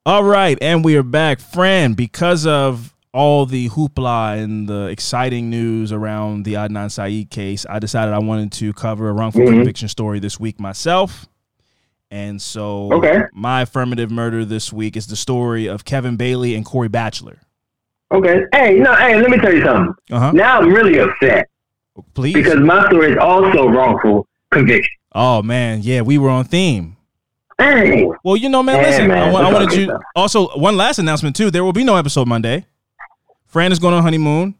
All 0.05 0.23
right, 0.23 0.57
and 0.61 0.83
we 0.83 0.97
are 0.97 1.03
back, 1.03 1.39
Fran. 1.39 1.93
Because 1.93 2.45
of 2.45 2.93
all 3.13 3.45
the 3.45 3.69
hoopla 3.69 4.37
and 4.41 4.67
the 4.67 4.87
exciting 4.87 5.49
news 5.49 5.91
around 5.93 6.43
the 6.43 6.55
Adnan 6.55 6.91
Syed 6.91 7.29
case, 7.29 7.65
I 7.69 7.79
decided 7.79 8.13
I 8.13 8.19
wanted 8.19 8.51
to 8.53 8.73
cover 8.73 9.07
a 9.09 9.13
wrongful 9.13 9.41
Mhm. 9.41 9.53
conviction 9.53 9.87
story 9.87 10.19
this 10.19 10.39
week 10.39 10.59
myself. 10.59 11.27
And 12.11 12.41
so, 12.41 12.91
Okay. 12.93 13.21
my 13.33 13.61
affirmative 13.61 14.11
murder 14.11 14.43
this 14.43 14.73
week 14.73 14.97
is 14.97 15.07
the 15.07 15.15
story 15.15 15.67
of 15.67 15.85
Kevin 15.85 16.17
Bailey 16.17 16.53
and 16.55 16.65
Corey 16.65 16.89
Batchelor. 16.89 17.39
okay. 18.13 18.43
Hey, 18.53 18.75
no, 18.79 18.93
hey, 18.95 19.15
let 19.19 19.29
me 19.31 19.37
tell 19.37 19.53
you 19.53 19.63
something. 19.63 19.93
Uh 20.11 20.19
huh. 20.19 20.31
Now 20.33 20.59
I'm 20.59 20.71
really 20.73 20.99
upset 20.99 21.47
Please. 22.13 22.33
because 22.35 22.59
my 22.59 22.85
story 22.87 23.13
is 23.13 23.17
also 23.17 23.67
wrongful 23.69 24.27
conviction. 24.51 24.91
oh 25.15 25.41
man, 25.41 25.79
yeah, 25.81 26.01
we 26.01 26.17
were 26.19 26.29
on 26.29 26.43
theme. 26.43 26.95
Hey, 27.59 28.07
Well, 28.23 28.35
you 28.37 28.49
know, 28.49 28.63
man, 28.63 28.81
listen. 28.81 29.07
man, 29.07 29.33
I, 29.35 29.39
I 29.49 29.53
wanted 29.53 29.73
you. 29.73 29.87
good 29.87 29.97
Also, 30.15 30.47
one 30.57 30.75
last 30.77 30.99
announcement 30.99 31.35
too. 31.35 31.51
There 31.51 31.63
will 31.63 31.73
be 31.73 31.83
no 31.83 31.95
episode 31.95 32.27
Monday. 32.27 32.65
Fran 33.45 33.71
is 33.71 33.79
going 33.79 33.93
on 33.93 34.01
honeymoon. 34.03 34.55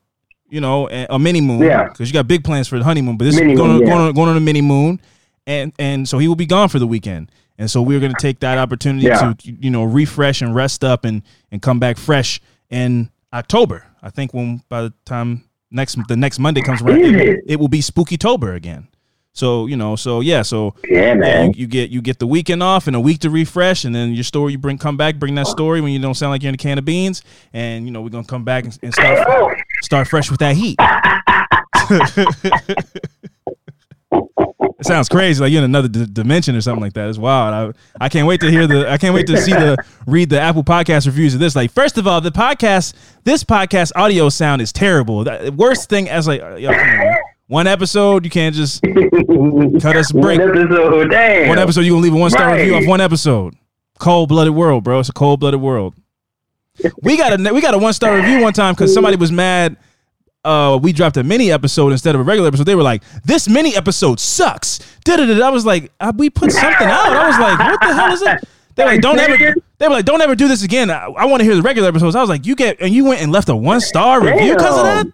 You 0.49 0.61
know, 0.61 0.87
a 0.89 1.17
mini 1.17 1.41
moon. 1.41 1.61
Yeah. 1.63 1.85
Because 1.89 2.07
you 2.09 2.13
got 2.13 2.27
big 2.27 2.43
plans 2.43 2.67
for 2.67 2.77
the 2.77 2.83
honeymoon, 2.83 3.17
but 3.17 3.25
this 3.25 3.35
Mini 3.39 3.53
is 3.53 3.57
going, 3.59 3.71
moon, 3.71 3.81
on, 3.81 3.87
yeah. 3.87 3.93
going 3.95 4.07
on 4.09 4.13
going 4.13 4.29
on 4.29 4.37
a 4.37 4.39
mini 4.39 4.61
moon, 4.61 5.01
and 5.47 5.73
and 5.79 6.07
so 6.07 6.19
he 6.19 6.27
will 6.27 6.35
be 6.35 6.45
gone 6.45 6.69
for 6.69 6.77
the 6.77 6.85
weekend. 6.85 7.31
And 7.57 7.71
so 7.71 7.81
we're 7.81 7.99
going 7.99 8.13
to 8.13 8.21
take 8.21 8.39
that 8.41 8.59
opportunity 8.59 9.07
Yeah. 9.07 9.33
to 9.33 9.51
you 9.51 9.71
know 9.71 9.83
refresh 9.83 10.43
and 10.43 10.53
rest 10.53 10.83
up 10.83 11.05
and 11.05 11.23
and 11.51 11.59
come 11.59 11.79
back 11.79 11.97
fresh 11.97 12.39
in 12.69 13.09
October. 13.33 13.83
I 14.03 14.11
think 14.11 14.31
when 14.35 14.61
by 14.69 14.83
the 14.83 14.93
time 15.05 15.43
next 15.71 15.97
the 16.07 16.15
next 16.15 16.37
Monday 16.37 16.61
comes 16.61 16.83
around, 16.83 16.99
it, 17.03 17.15
it? 17.15 17.39
it 17.47 17.59
will 17.59 17.67
be 17.67 17.81
Spooky 17.81 18.17
Tober 18.17 18.53
again. 18.53 18.87
So 19.35 19.65
you 19.65 19.75
know, 19.75 19.95
so 19.95 20.19
yeah, 20.19 20.43
so 20.43 20.75
yeah, 20.87 21.15
man. 21.15 21.53
you, 21.53 21.61
you 21.61 21.67
get 21.67 21.89
you 21.89 22.01
get 22.03 22.19
the 22.19 22.27
weekend 22.27 22.61
off 22.61 22.85
and 22.85 22.95
a 22.95 22.99
week 22.99 23.19
to 23.21 23.31
refresh, 23.31 23.83
and 23.83 23.95
then 23.95 24.13
your 24.13 24.23
story 24.23 24.51
you 24.51 24.59
bring 24.59 24.77
come 24.77 24.95
back, 24.95 25.15
bring 25.15 25.33
that 25.35 25.47
story 25.47 25.81
when 25.81 25.91
you 25.91 25.97
don't 25.97 26.13
sound 26.13 26.29
like 26.29 26.43
you're 26.43 26.49
in 26.49 26.55
a 26.55 26.57
can 26.57 26.77
of 26.77 26.85
beans, 26.85 27.23
and 27.51 27.85
you 27.85 27.91
know 27.91 28.01
we're 28.01 28.09
gonna 28.09 28.27
come 28.27 28.43
back 28.43 28.65
and, 28.65 28.77
and 28.83 28.93
start 28.93 29.57
start 29.81 30.07
fresh 30.07 30.29
with 30.29 30.39
that 30.39 30.55
heat. 30.55 30.77
it 34.11 34.85
sounds 34.85 35.09
crazy, 35.09 35.41
like 35.41 35.51
you're 35.51 35.63
in 35.63 35.65
another 35.65 35.87
d- 35.87 36.05
dimension 36.05 36.55
or 36.55 36.61
something 36.61 36.83
like 36.83 36.93
that. 36.93 37.09
It's 37.09 37.17
wild. 37.17 37.75
I 37.99 38.05
I 38.05 38.09
can't 38.09 38.27
wait 38.27 38.39
to 38.41 38.51
hear 38.51 38.67
the 38.67 38.87
I 38.87 38.99
can't 38.99 39.15
wait 39.15 39.25
to 39.25 39.37
see 39.37 39.53
the 39.53 39.83
read 40.05 40.29
the 40.29 40.39
Apple 40.39 40.63
Podcast 40.63 41.07
reviews 41.07 41.33
of 41.33 41.39
this. 41.39 41.55
Like 41.55 41.71
first 41.71 41.97
of 41.97 42.05
all, 42.05 42.21
the 42.21 42.31
podcast 42.31 42.93
this 43.23 43.43
podcast 43.43 43.93
audio 43.95 44.29
sound 44.29 44.61
is 44.61 44.71
terrible. 44.71 45.23
The 45.23 45.51
worst 45.57 45.89
thing 45.89 46.07
as 46.07 46.27
like 46.27 46.43
uh, 46.43 46.53
yo, 46.53 46.69
on, 46.69 46.75
man. 46.75 47.15
One 47.47 47.67
episode 47.67 48.23
you 48.25 48.31
can't 48.31 48.55
just 48.55 48.81
cut 48.81 49.95
us 49.95 50.11
a 50.11 50.13
break. 50.19 50.39
One 50.39 50.49
episode, 50.57 51.09
damn. 51.11 51.49
One 51.49 51.59
episode, 51.59 51.81
you 51.81 51.91
gonna 51.91 52.01
leave 52.03 52.13
a 52.13 52.17
one 52.17 52.29
star 52.31 52.47
Right. 52.47 52.59
review 52.61 52.75
off 52.75 52.85
one 52.87 53.01
episode. 53.01 53.55
Cold 53.99 54.29
blooded 54.29 54.53
world, 54.53 54.83
bro. 54.83 54.99
It's 54.99 55.09
a 55.09 55.13
cold 55.13 55.39
blooded 55.39 55.61
world. 55.61 55.95
We 57.01 57.17
got 57.17 57.39
a 57.39 57.53
we 57.53 57.61
got 57.61 57.73
a 57.73 57.77
one 57.77 57.93
star 57.93 58.15
review 58.15 58.41
one 58.41 58.53
time 58.53 58.73
because 58.73 58.93
somebody 58.93 59.15
was 59.17 59.31
mad. 59.31 59.77
Uh, 60.43 60.77
we 60.81 60.91
dropped 60.91 61.15
a 61.15 61.23
mini 61.23 61.51
episode 61.51 61.91
instead 61.91 62.15
of 62.15 62.21
a 62.21 62.23
regular 62.23 62.47
episode. 62.49 62.63
They 62.65 62.75
were 62.75 62.83
like, 62.83 63.03
"This 63.23 63.47
mini 63.47 63.75
episode 63.75 64.19
sucks." 64.19 64.79
Da-da-da. 65.05 65.45
I 65.45 65.49
was 65.49 65.65
like, 65.65 65.91
uh, 66.01 66.11
"We 66.17 66.29
put 66.29 66.51
something 66.51 66.87
out." 66.87 67.13
I 67.13 67.27
was 67.27 67.39
like, 67.39 67.59
"What 67.59 67.79
the 67.79 67.93
hell 67.93 68.11
is 68.11 68.21
it?" 68.23 68.43
They 68.75 68.83
were 68.83 68.89
like, 68.91 69.01
"Don't 69.01 69.19
ever." 69.19 69.37
They 69.77 69.87
were 69.87 69.93
like, 69.93 70.03
"Don't 70.05 70.21
ever 70.21 70.35
do 70.35 70.47
this 70.49 70.63
again." 70.63 70.89
I, 70.89 71.05
I 71.05 71.25
want 71.25 71.39
to 71.41 71.45
hear 71.45 71.55
the 71.55 71.61
regular 71.61 71.87
episodes. 71.87 72.15
I 72.15 72.19
was 72.21 72.29
like, 72.29 72.45
"You 72.45 72.55
get 72.55 72.81
and 72.81 72.93
you 72.93 73.05
went 73.05 73.21
and 73.21 73.31
left 73.31 73.47
a 73.49 73.55
one 73.55 73.79
star 73.79 74.21
review 74.21 74.55
because 74.55 74.77
of 74.77 74.83
that." 74.83 75.05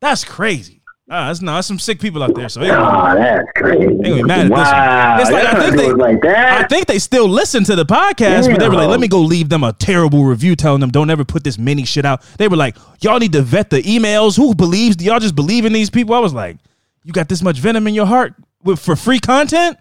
That's 0.00 0.22
crazy. 0.24 0.79
Uh, 1.10 1.26
that's 1.26 1.42
no, 1.42 1.54
that's 1.54 1.66
some 1.66 1.78
sick 1.80 1.98
people 1.98 2.22
out 2.22 2.32
there. 2.36 2.48
So 2.48 2.62
yeah. 2.62 2.78
Oh, 2.78 3.18
that's 3.18 3.42
crazy. 3.56 3.82
Ain't 3.82 4.02
gonna 4.04 4.16
be 4.16 4.22
mad 4.22 4.52
at 4.52 5.18
this 5.18 5.30
one. 5.30 5.36
It's 5.36 5.44
like, 5.44 5.44
I 5.44 5.60
think 5.70 5.76
they- 5.76 5.92
like 5.92 6.22
that. 6.22 6.60
I 6.64 6.68
think 6.68 6.86
they 6.86 7.00
still 7.00 7.28
listen 7.28 7.64
to 7.64 7.74
the 7.74 7.84
podcast, 7.84 8.48
but 8.48 8.60
they 8.60 8.68
were 8.68 8.76
like, 8.76 8.88
let 8.88 9.00
me 9.00 9.08
go 9.08 9.20
leave 9.20 9.48
them 9.48 9.64
a 9.64 9.72
terrible 9.72 10.24
review 10.24 10.54
telling 10.54 10.80
them 10.80 10.90
don't 10.90 11.10
ever 11.10 11.24
put 11.24 11.42
this 11.42 11.58
mini 11.58 11.84
shit 11.84 12.04
out. 12.04 12.22
They 12.38 12.46
were 12.46 12.56
like, 12.56 12.76
y'all 13.00 13.18
need 13.18 13.32
to 13.32 13.42
vet 13.42 13.70
the 13.70 13.82
emails. 13.82 14.36
Who 14.36 14.54
believes? 14.54 14.94
Do 14.94 15.04
y'all 15.04 15.18
just 15.18 15.34
believe 15.34 15.64
in 15.64 15.72
these 15.72 15.90
people? 15.90 16.14
I 16.14 16.20
was 16.20 16.32
like, 16.32 16.58
you 17.02 17.12
got 17.12 17.28
this 17.28 17.42
much 17.42 17.58
venom 17.58 17.88
in 17.88 17.94
your 17.94 18.06
heart 18.06 18.34
with, 18.62 18.78
for 18.78 18.94
free 18.94 19.18
content? 19.18 19.78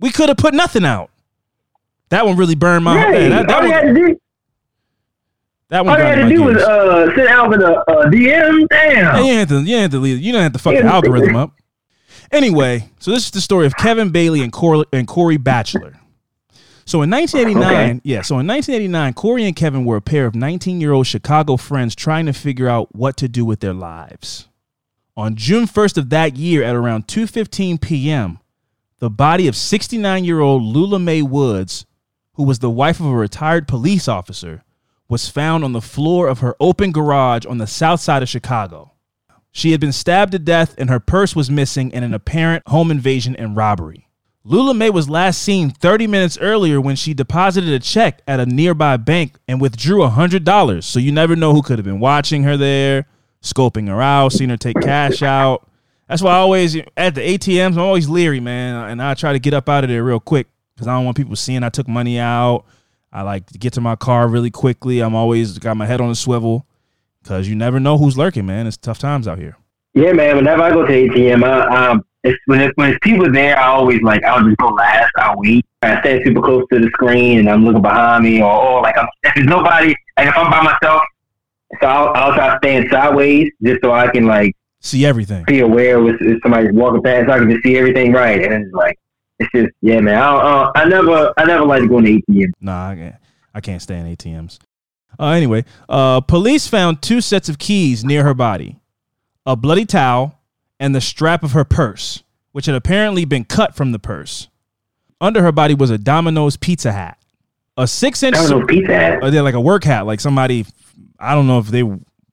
We 0.00 0.10
could 0.10 0.28
have 0.28 0.38
put 0.38 0.54
nothing 0.54 0.84
out. 0.84 1.10
That 2.08 2.26
one 2.26 2.36
really 2.36 2.56
burned 2.56 2.84
my. 2.84 2.98
Hey, 2.98 3.28
That, 3.28 3.46
that 3.46 4.18
you 5.70 5.84
one, 5.84 6.00
had 6.00 6.18
that 6.18 6.24
all 6.24 6.28
you 6.28 6.28
had 6.28 6.28
to 6.28 6.34
do 6.34 6.42
was 6.44 6.62
uh, 6.62 7.14
send 7.14 7.28
Alvin 7.28 7.62
a, 7.62 7.72
a 7.72 8.06
DM. 8.10 8.60
Yeah, 8.60 8.66
Damn. 8.70 9.16
you 9.24 9.30
ain't 9.30 9.38
have 9.38 9.48
to. 9.48 9.62
You 9.62 9.76
have 9.76 9.90
to 9.90 9.98
leave. 9.98 10.20
You 10.20 10.32
don't 10.32 10.42
have 10.42 10.52
to 10.52 10.58
fuck 10.58 10.74
the 10.74 10.82
algorithm 10.84 11.36
up. 11.36 11.52
Anyway, 12.30 12.88
so 12.98 13.10
this 13.10 13.24
is 13.24 13.30
the 13.30 13.40
story 13.40 13.66
of 13.66 13.74
Kevin 13.76 14.10
Bailey 14.10 14.42
and 14.42 14.52
Corey, 14.52 14.84
and 14.92 15.06
Corey 15.06 15.36
Batchelor. 15.38 15.94
So 16.84 17.02
in 17.02 17.10
1989, 17.10 17.96
Okay. 17.96 18.00
yeah, 18.04 18.22
so 18.22 18.38
in 18.38 18.46
1989, 18.46 19.12
Corey 19.14 19.44
and 19.44 19.54
Kevin 19.54 19.84
were 19.84 19.96
a 19.96 20.00
pair 20.02 20.24
of 20.24 20.32
19-year-old 20.32 21.06
Chicago 21.06 21.58
friends 21.58 21.94
trying 21.94 22.24
to 22.26 22.32
figure 22.32 22.66
out 22.68 22.94
what 22.94 23.16
to 23.18 23.28
do 23.28 23.44
with 23.44 23.60
their 23.60 23.74
lives. 23.74 24.48
On 25.16 25.36
June 25.36 25.66
1st 25.66 25.98
of 25.98 26.10
that 26.10 26.36
year 26.36 26.62
at 26.62 26.74
around 26.74 27.06
2:15 27.06 27.80
p.m., 27.80 28.38
the 29.00 29.10
body 29.10 29.48
of 29.48 29.54
69-year-old 29.54 30.62
Lula 30.62 30.98
Mae 30.98 31.22
Woods, 31.22 31.84
who 32.34 32.42
was 32.44 32.58
the 32.60 32.70
wife 32.70 33.00
of 33.00 33.06
a 33.06 33.14
retired 33.14 33.68
police 33.68 34.08
officer, 34.08 34.62
was 35.08 35.28
found 35.28 35.64
on 35.64 35.72
the 35.72 35.80
floor 35.80 36.28
of 36.28 36.40
her 36.40 36.54
open 36.60 36.92
garage 36.92 37.46
on 37.46 37.58
the 37.58 37.66
south 37.66 38.00
side 38.00 38.22
of 38.22 38.28
Chicago. 38.28 38.92
She 39.50 39.72
had 39.72 39.80
been 39.80 39.92
stabbed 39.92 40.32
to 40.32 40.38
death 40.38 40.74
and 40.78 40.90
her 40.90 41.00
purse 41.00 41.34
was 41.34 41.50
missing 41.50 41.90
in 41.90 42.04
an 42.04 42.14
apparent 42.14 42.68
home 42.68 42.90
invasion 42.90 43.34
and 43.36 43.56
robbery. 43.56 44.08
Lula 44.44 44.72
Mae 44.72 44.90
was 44.90 45.10
last 45.10 45.42
seen 45.42 45.70
30 45.70 46.06
minutes 46.06 46.38
earlier 46.40 46.80
when 46.80 46.96
she 46.96 47.12
deposited 47.12 47.70
a 47.70 47.78
check 47.78 48.22
at 48.26 48.40
a 48.40 48.46
nearby 48.46 48.96
bank 48.96 49.36
and 49.46 49.60
withdrew 49.60 49.98
$100. 50.00 50.84
So 50.84 50.98
you 50.98 51.12
never 51.12 51.36
know 51.36 51.52
who 51.52 51.62
could 51.62 51.78
have 51.78 51.84
been 51.84 52.00
watching 52.00 52.44
her 52.44 52.56
there, 52.56 53.06
scoping 53.42 53.88
her 53.88 54.00
out, 54.00 54.32
seeing 54.32 54.50
her 54.50 54.56
take 54.56 54.80
cash 54.80 55.22
out. 55.22 55.68
That's 56.08 56.22
why 56.22 56.32
I 56.32 56.36
always, 56.36 56.76
at 56.96 57.14
the 57.14 57.20
ATMs, 57.20 57.72
I'm 57.72 57.80
always 57.80 58.08
leery, 58.08 58.40
man. 58.40 58.90
And 58.90 59.02
I 59.02 59.14
try 59.14 59.32
to 59.34 59.38
get 59.38 59.52
up 59.52 59.68
out 59.68 59.84
of 59.84 59.90
there 59.90 60.02
real 60.02 60.20
quick 60.20 60.46
because 60.74 60.86
I 60.86 60.94
don't 60.94 61.04
want 61.04 61.16
people 61.16 61.36
seeing 61.36 61.62
I 61.62 61.68
took 61.68 61.88
money 61.88 62.18
out. 62.18 62.64
I 63.12 63.22
like 63.22 63.46
to 63.46 63.58
get 63.58 63.72
to 63.74 63.80
my 63.80 63.96
car 63.96 64.28
really 64.28 64.50
quickly. 64.50 65.00
I'm 65.00 65.14
always 65.14 65.58
got 65.58 65.76
my 65.76 65.86
head 65.86 66.00
on 66.00 66.10
a 66.10 66.14
swivel 66.14 66.66
because 67.22 67.48
you 67.48 67.54
never 67.56 67.80
know 67.80 67.96
who's 67.98 68.18
lurking, 68.18 68.46
man. 68.46 68.66
It's 68.66 68.76
tough 68.76 68.98
times 68.98 69.26
out 69.26 69.38
here. 69.38 69.56
Yeah, 69.94 70.12
man. 70.12 70.36
Whenever 70.36 70.62
I 70.62 70.70
go 70.70 70.86
to 70.86 70.92
ATM, 70.92 71.42
I, 71.42 71.88
um, 71.90 72.04
it's, 72.24 72.38
when 72.46 72.60
it, 72.60 72.72
when 72.76 72.90
it's 72.90 72.98
people 73.02 73.30
there, 73.32 73.58
I 73.58 73.68
always 73.68 74.02
like 74.02 74.22
I'll 74.24 74.44
just 74.44 74.56
go 74.58 74.68
last. 74.68 75.10
I'll 75.16 75.36
wait. 75.38 75.64
I 75.82 76.00
stand 76.00 76.22
super 76.24 76.42
close 76.42 76.64
to 76.72 76.80
the 76.80 76.88
screen, 76.88 77.38
and 77.38 77.48
I'm 77.48 77.64
looking 77.64 77.82
behind 77.82 78.24
me, 78.24 78.42
or, 78.42 78.52
or 78.52 78.82
like 78.82 78.98
I'm, 78.98 79.06
if 79.22 79.34
there's 79.34 79.46
nobody, 79.46 79.94
like 80.18 80.28
if 80.28 80.36
I'm 80.36 80.50
by 80.50 80.62
myself, 80.62 81.02
so 81.80 81.86
I'll, 81.86 82.08
I'll 82.14 82.34
try 82.34 82.50
to 82.50 82.58
stand 82.62 82.88
sideways 82.90 83.50
just 83.62 83.80
so 83.82 83.92
I 83.92 84.08
can 84.08 84.26
like 84.26 84.54
See 84.80 85.06
everything. 85.06 85.44
be 85.46 85.60
aware 85.60 86.00
with 86.00 86.16
if 86.20 86.40
somebody's 86.42 86.72
walking 86.72 87.02
past, 87.02 87.26
so 87.26 87.32
I 87.32 87.38
can 87.38 87.50
just 87.50 87.62
see 87.62 87.78
everything 87.78 88.12
right. 88.12 88.42
And 88.44 88.52
it's 88.52 88.74
like 88.74 88.98
it's 89.38 89.50
just 89.54 89.68
yeah, 89.82 90.00
man. 90.00 90.18
I, 90.18 90.34
uh, 90.34 90.72
I 90.74 90.84
never 90.86 91.32
I 91.36 91.44
never 91.44 91.64
like 91.64 91.82
to 91.82 91.88
go 91.88 92.00
to 92.00 92.06
ATM. 92.06 92.50
Nah, 92.60 92.90
I 92.90 92.94
can't, 92.94 93.14
I 93.54 93.60
can't 93.60 93.82
stand 93.82 94.16
ATMs. 94.16 94.58
Uh, 95.18 95.28
anyway, 95.28 95.64
uh, 95.88 96.20
police 96.20 96.66
found 96.66 97.02
two 97.02 97.20
sets 97.20 97.48
of 97.48 97.58
keys 97.58 98.04
near 98.04 98.22
her 98.24 98.34
body 98.34 98.78
a 99.48 99.56
bloody 99.56 99.86
towel 99.86 100.38
and 100.78 100.94
the 100.94 101.00
strap 101.00 101.42
of 101.42 101.52
her 101.52 101.64
purse, 101.64 102.22
which 102.52 102.66
had 102.66 102.74
apparently 102.74 103.24
been 103.24 103.44
cut 103.44 103.74
from 103.74 103.92
the 103.92 103.98
purse. 103.98 104.48
Under 105.22 105.42
her 105.42 105.52
body 105.52 105.74
was 105.74 105.90
a 105.90 105.96
Domino's 105.96 106.58
pizza 106.58 106.92
hat, 106.92 107.18
a 107.76 107.88
six 107.88 108.22
inch, 108.22 108.36
I 108.36 108.46
don't 108.46 108.60
know 108.60 108.66
pizza 108.66 108.94
hat 108.94 109.22
uh, 109.22 109.30
they're 109.30 109.42
like 109.42 109.54
a 109.54 109.60
work 109.60 109.84
hat, 109.84 110.06
like 110.06 110.20
somebody, 110.20 110.66
I 111.18 111.34
don't 111.34 111.46
know 111.46 111.58
if 111.58 111.68
they 111.68 111.82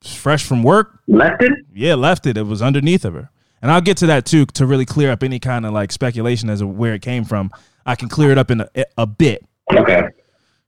fresh 0.04 0.44
from 0.46 0.62
work, 0.62 1.00
left 1.08 1.42
it. 1.42 1.54
yeah, 1.74 1.96
left 1.96 2.28
it. 2.28 2.38
It 2.38 2.46
was 2.46 2.62
underneath 2.62 3.06
of 3.06 3.14
her. 3.14 3.30
And 3.66 3.72
I'll 3.72 3.82
get 3.82 3.98
to 3.98 4.06
that 4.06 4.28
too 4.28 4.46
to 4.46 4.68
really 4.68 4.86
clear 4.86 5.10
up 5.10 5.24
any 5.24 5.40
kind 5.40 5.66
of 5.66 5.74
like 5.74 5.92
speculation 5.92 6.52
as 6.52 6.60
to 6.60 6.68
where 6.68 6.94
it 6.94 7.02
came 7.02 7.24
from. 7.24 7.50
I 7.84 7.96
can 7.96 8.10
clear 8.10 8.30
it 8.30 8.38
up 8.38 8.52
in 8.52 8.62
a, 8.62 8.86
a 8.96 9.08
bit. 9.08 9.44
Okay. 9.74 10.04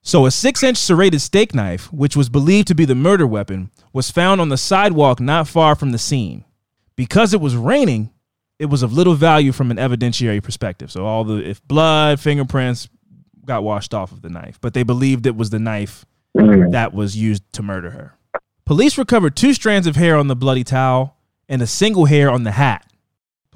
So, 0.01 0.25
a 0.25 0.31
six 0.31 0.63
inch 0.63 0.77
serrated 0.77 1.21
steak 1.21 1.53
knife, 1.53 1.93
which 1.93 2.17
was 2.17 2.27
believed 2.27 2.67
to 2.69 2.73
be 2.73 2.85
the 2.85 2.95
murder 2.95 3.27
weapon, 3.27 3.69
was 3.93 4.09
found 4.09 4.41
on 4.41 4.49
the 4.49 4.57
sidewalk 4.57 5.19
not 5.19 5.47
far 5.47 5.75
from 5.75 5.91
the 5.91 5.99
scene. 5.99 6.43
Because 6.95 7.35
it 7.35 7.39
was 7.39 7.55
raining, 7.55 8.09
it 8.57 8.65
was 8.65 8.81
of 8.81 8.93
little 8.93 9.13
value 9.13 9.51
from 9.51 9.69
an 9.69 9.77
evidentiary 9.77 10.41
perspective. 10.41 10.91
So, 10.91 11.05
all 11.05 11.23
the 11.23 11.47
if 11.47 11.63
blood, 11.67 12.19
fingerprints 12.19 12.89
got 13.45 13.63
washed 13.63 13.93
off 13.93 14.11
of 14.11 14.23
the 14.23 14.29
knife, 14.29 14.57
but 14.59 14.73
they 14.73 14.81
believed 14.81 15.27
it 15.27 15.35
was 15.35 15.51
the 15.51 15.59
knife 15.59 16.03
Mm. 16.35 16.71
that 16.71 16.95
was 16.95 17.15
used 17.15 17.43
to 17.53 17.61
murder 17.61 17.91
her. 17.91 18.15
Police 18.65 18.97
recovered 18.97 19.35
two 19.35 19.53
strands 19.53 19.85
of 19.85 19.95
hair 19.95 20.15
on 20.17 20.27
the 20.27 20.35
bloody 20.35 20.63
towel 20.63 21.15
and 21.47 21.61
a 21.61 21.67
single 21.67 22.05
hair 22.05 22.29
on 22.29 22.43
the 22.43 22.51
hat. 22.51 22.85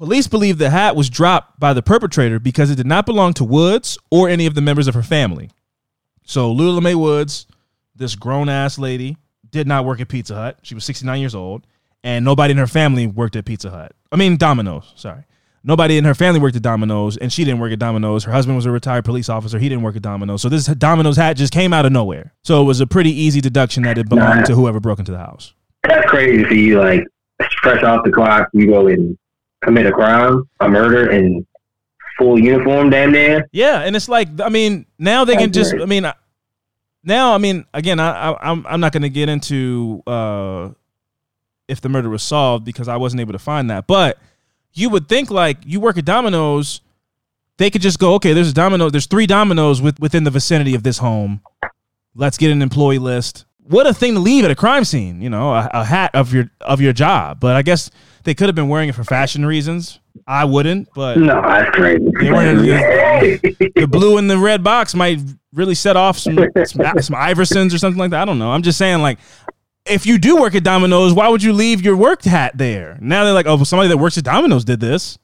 Police 0.02 0.26
believe 0.26 0.58
the 0.58 0.68
hat 0.70 0.96
was 0.96 1.08
dropped 1.08 1.60
by 1.60 1.72
the 1.72 1.80
perpetrator 1.80 2.40
because 2.40 2.72
it 2.72 2.74
did 2.74 2.88
not 2.88 3.06
belong 3.06 3.34
to 3.34 3.44
Woods 3.44 3.96
or 4.10 4.28
any 4.28 4.46
of 4.46 4.56
the 4.56 4.60
members 4.60 4.88
of 4.88 4.94
her 4.94 5.02
family. 5.04 5.48
So 6.24 6.50
Lula 6.50 6.80
Mae 6.80 6.96
Woods, 6.96 7.46
this 7.94 8.16
grown 8.16 8.48
ass 8.48 8.80
lady, 8.80 9.16
did 9.48 9.68
not 9.68 9.84
work 9.84 10.00
at 10.00 10.08
Pizza 10.08 10.34
Hut. 10.34 10.58
She 10.62 10.74
was 10.74 10.84
69 10.86 11.20
years 11.20 11.36
old, 11.36 11.68
and 12.02 12.24
nobody 12.24 12.50
in 12.50 12.58
her 12.58 12.66
family 12.66 13.06
worked 13.06 13.36
at 13.36 13.44
Pizza 13.44 13.70
Hut. 13.70 13.92
I 14.10 14.16
mean 14.16 14.36
Domino's, 14.36 14.92
sorry. 14.96 15.22
Nobody 15.62 15.96
in 15.98 16.04
her 16.04 16.14
family 16.14 16.40
worked 16.40 16.56
at 16.56 16.62
Domino's, 16.62 17.16
and 17.16 17.32
she 17.32 17.44
didn't 17.44 17.60
work 17.60 17.70
at 17.70 17.78
Domino's. 17.78 18.24
Her 18.24 18.32
husband 18.32 18.56
was 18.56 18.66
a 18.66 18.72
retired 18.72 19.04
police 19.04 19.28
officer. 19.28 19.60
He 19.60 19.68
didn't 19.68 19.84
work 19.84 19.94
at 19.94 20.02
Domino's. 20.02 20.42
So 20.42 20.48
this 20.48 20.66
Domino's 20.66 21.16
hat 21.16 21.36
just 21.36 21.52
came 21.52 21.72
out 21.72 21.86
of 21.86 21.92
nowhere. 21.92 22.34
So 22.42 22.60
it 22.60 22.64
was 22.64 22.80
a 22.80 22.88
pretty 22.88 23.12
easy 23.12 23.40
deduction 23.40 23.84
that 23.84 23.98
it 23.98 24.08
belonged 24.08 24.40
Nah. 24.40 24.44
to 24.46 24.54
whoever 24.56 24.80
broke 24.80 24.98
into 24.98 25.12
the 25.12 25.18
house. 25.18 25.54
That's 25.84 26.10
crazy. 26.10 26.74
Like 26.74 27.04
fresh 27.62 27.84
off 27.84 28.02
the 28.04 28.10
clock, 28.10 28.48
you 28.52 28.66
go 28.66 28.88
and 28.88 29.16
commit 29.62 29.86
a 29.86 29.92
crime, 29.92 30.42
a 30.60 30.68
murder, 30.68 31.10
in 31.10 31.46
full 32.18 32.38
uniform, 32.38 32.90
damn 32.90 33.12
near. 33.12 33.48
Yeah, 33.52 33.80
and 33.80 33.96
it's 33.96 34.08
like 34.08 34.28
I 34.40 34.48
mean 34.48 34.86
now 34.98 35.24
they 35.24 35.36
can 35.36 35.52
just 35.52 35.72
right. 35.72 35.82
I 35.82 35.86
mean 35.86 36.10
now 37.04 37.34
I 37.34 37.38
mean 37.38 37.64
again 37.72 38.00
I, 38.00 38.32
I 38.32 38.50
I'm 38.50 38.66
I'm 38.66 38.80
not 38.80 38.92
going 38.92 39.02
to 39.02 39.08
get 39.08 39.28
into 39.28 40.02
uh 40.06 40.70
if 41.68 41.80
the 41.80 41.88
murder 41.88 42.10
was 42.10 42.22
solved 42.22 42.64
because 42.64 42.88
I 42.88 42.96
wasn't 42.96 43.20
able 43.20 43.32
to 43.32 43.38
find 43.38 43.70
that, 43.70 43.86
but 43.86 44.18
you 44.74 44.90
would 44.90 45.08
think 45.08 45.30
like 45.30 45.58
you 45.64 45.80
work 45.80 45.96
at 45.98 46.04
Domino's, 46.04 46.80
they 47.58 47.70
could 47.70 47.82
just 47.82 47.98
go 47.98 48.14
okay. 48.14 48.32
There's 48.32 48.50
a 48.50 48.54
Domino. 48.54 48.90
There's 48.90 49.06
three 49.06 49.26
Domino's 49.26 49.80
with, 49.80 50.00
within 50.00 50.24
the 50.24 50.30
vicinity 50.30 50.74
of 50.74 50.82
this 50.82 50.98
home. 50.98 51.40
Let's 52.14 52.36
get 52.36 52.50
an 52.50 52.62
employee 52.62 52.98
list. 52.98 53.44
What 53.72 53.86
a 53.86 53.94
thing 53.94 54.14
to 54.14 54.20
leave 54.20 54.44
at 54.44 54.50
a 54.50 54.54
crime 54.54 54.84
scene, 54.84 55.20
you 55.22 55.30
know, 55.30 55.52
a, 55.54 55.68
a 55.72 55.84
hat 55.84 56.10
of 56.14 56.32
your 56.32 56.50
of 56.60 56.80
your 56.80 56.92
job. 56.92 57.40
But 57.40 57.56
I 57.56 57.62
guess 57.62 57.90
they 58.24 58.34
could 58.34 58.46
have 58.48 58.54
been 58.54 58.68
wearing 58.68 58.88
it 58.88 58.94
for 58.94 59.02
fashion 59.04 59.44
reasons. 59.46 59.98
I 60.26 60.44
wouldn't, 60.44 60.88
but 60.94 61.18
No, 61.18 61.40
that's 61.42 61.70
crazy. 61.74 62.04
Weren't- 62.04 62.62
the 63.74 63.88
blue 63.90 64.18
and 64.18 64.30
the 64.30 64.38
red 64.38 64.62
box 64.62 64.94
might 64.94 65.18
really 65.52 65.74
set 65.74 65.96
off 65.96 66.18
some, 66.18 66.36
some 66.36 66.82
some 67.00 67.16
Iversons 67.16 67.74
or 67.74 67.78
something 67.78 67.98
like 67.98 68.10
that. 68.10 68.22
I 68.22 68.24
don't 68.24 68.38
know. 68.38 68.50
I'm 68.52 68.62
just 68.62 68.78
saying, 68.78 69.00
like, 69.00 69.18
if 69.86 70.06
you 70.06 70.18
do 70.18 70.36
work 70.36 70.54
at 70.54 70.62
Domino's, 70.64 71.12
why 71.12 71.28
would 71.28 71.42
you 71.42 71.52
leave 71.52 71.82
your 71.82 71.96
work 71.96 72.22
hat 72.22 72.56
there? 72.56 72.98
Now 73.00 73.24
they're 73.24 73.32
like, 73.32 73.46
oh, 73.46 73.56
well, 73.56 73.64
somebody 73.64 73.88
that 73.88 73.96
works 73.98 74.16
at 74.18 74.24
Domino's 74.24 74.64
did 74.64 74.80
this. 74.80 75.18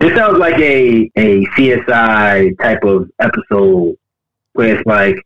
This 0.00 0.16
sounds 0.16 0.38
like 0.38 0.58
a 0.58 1.10
a 1.16 1.44
CSI 1.56 2.58
type 2.58 2.82
of 2.82 3.08
episode 3.20 3.96
where 4.54 4.76
it's 4.76 4.86
like, 4.86 5.16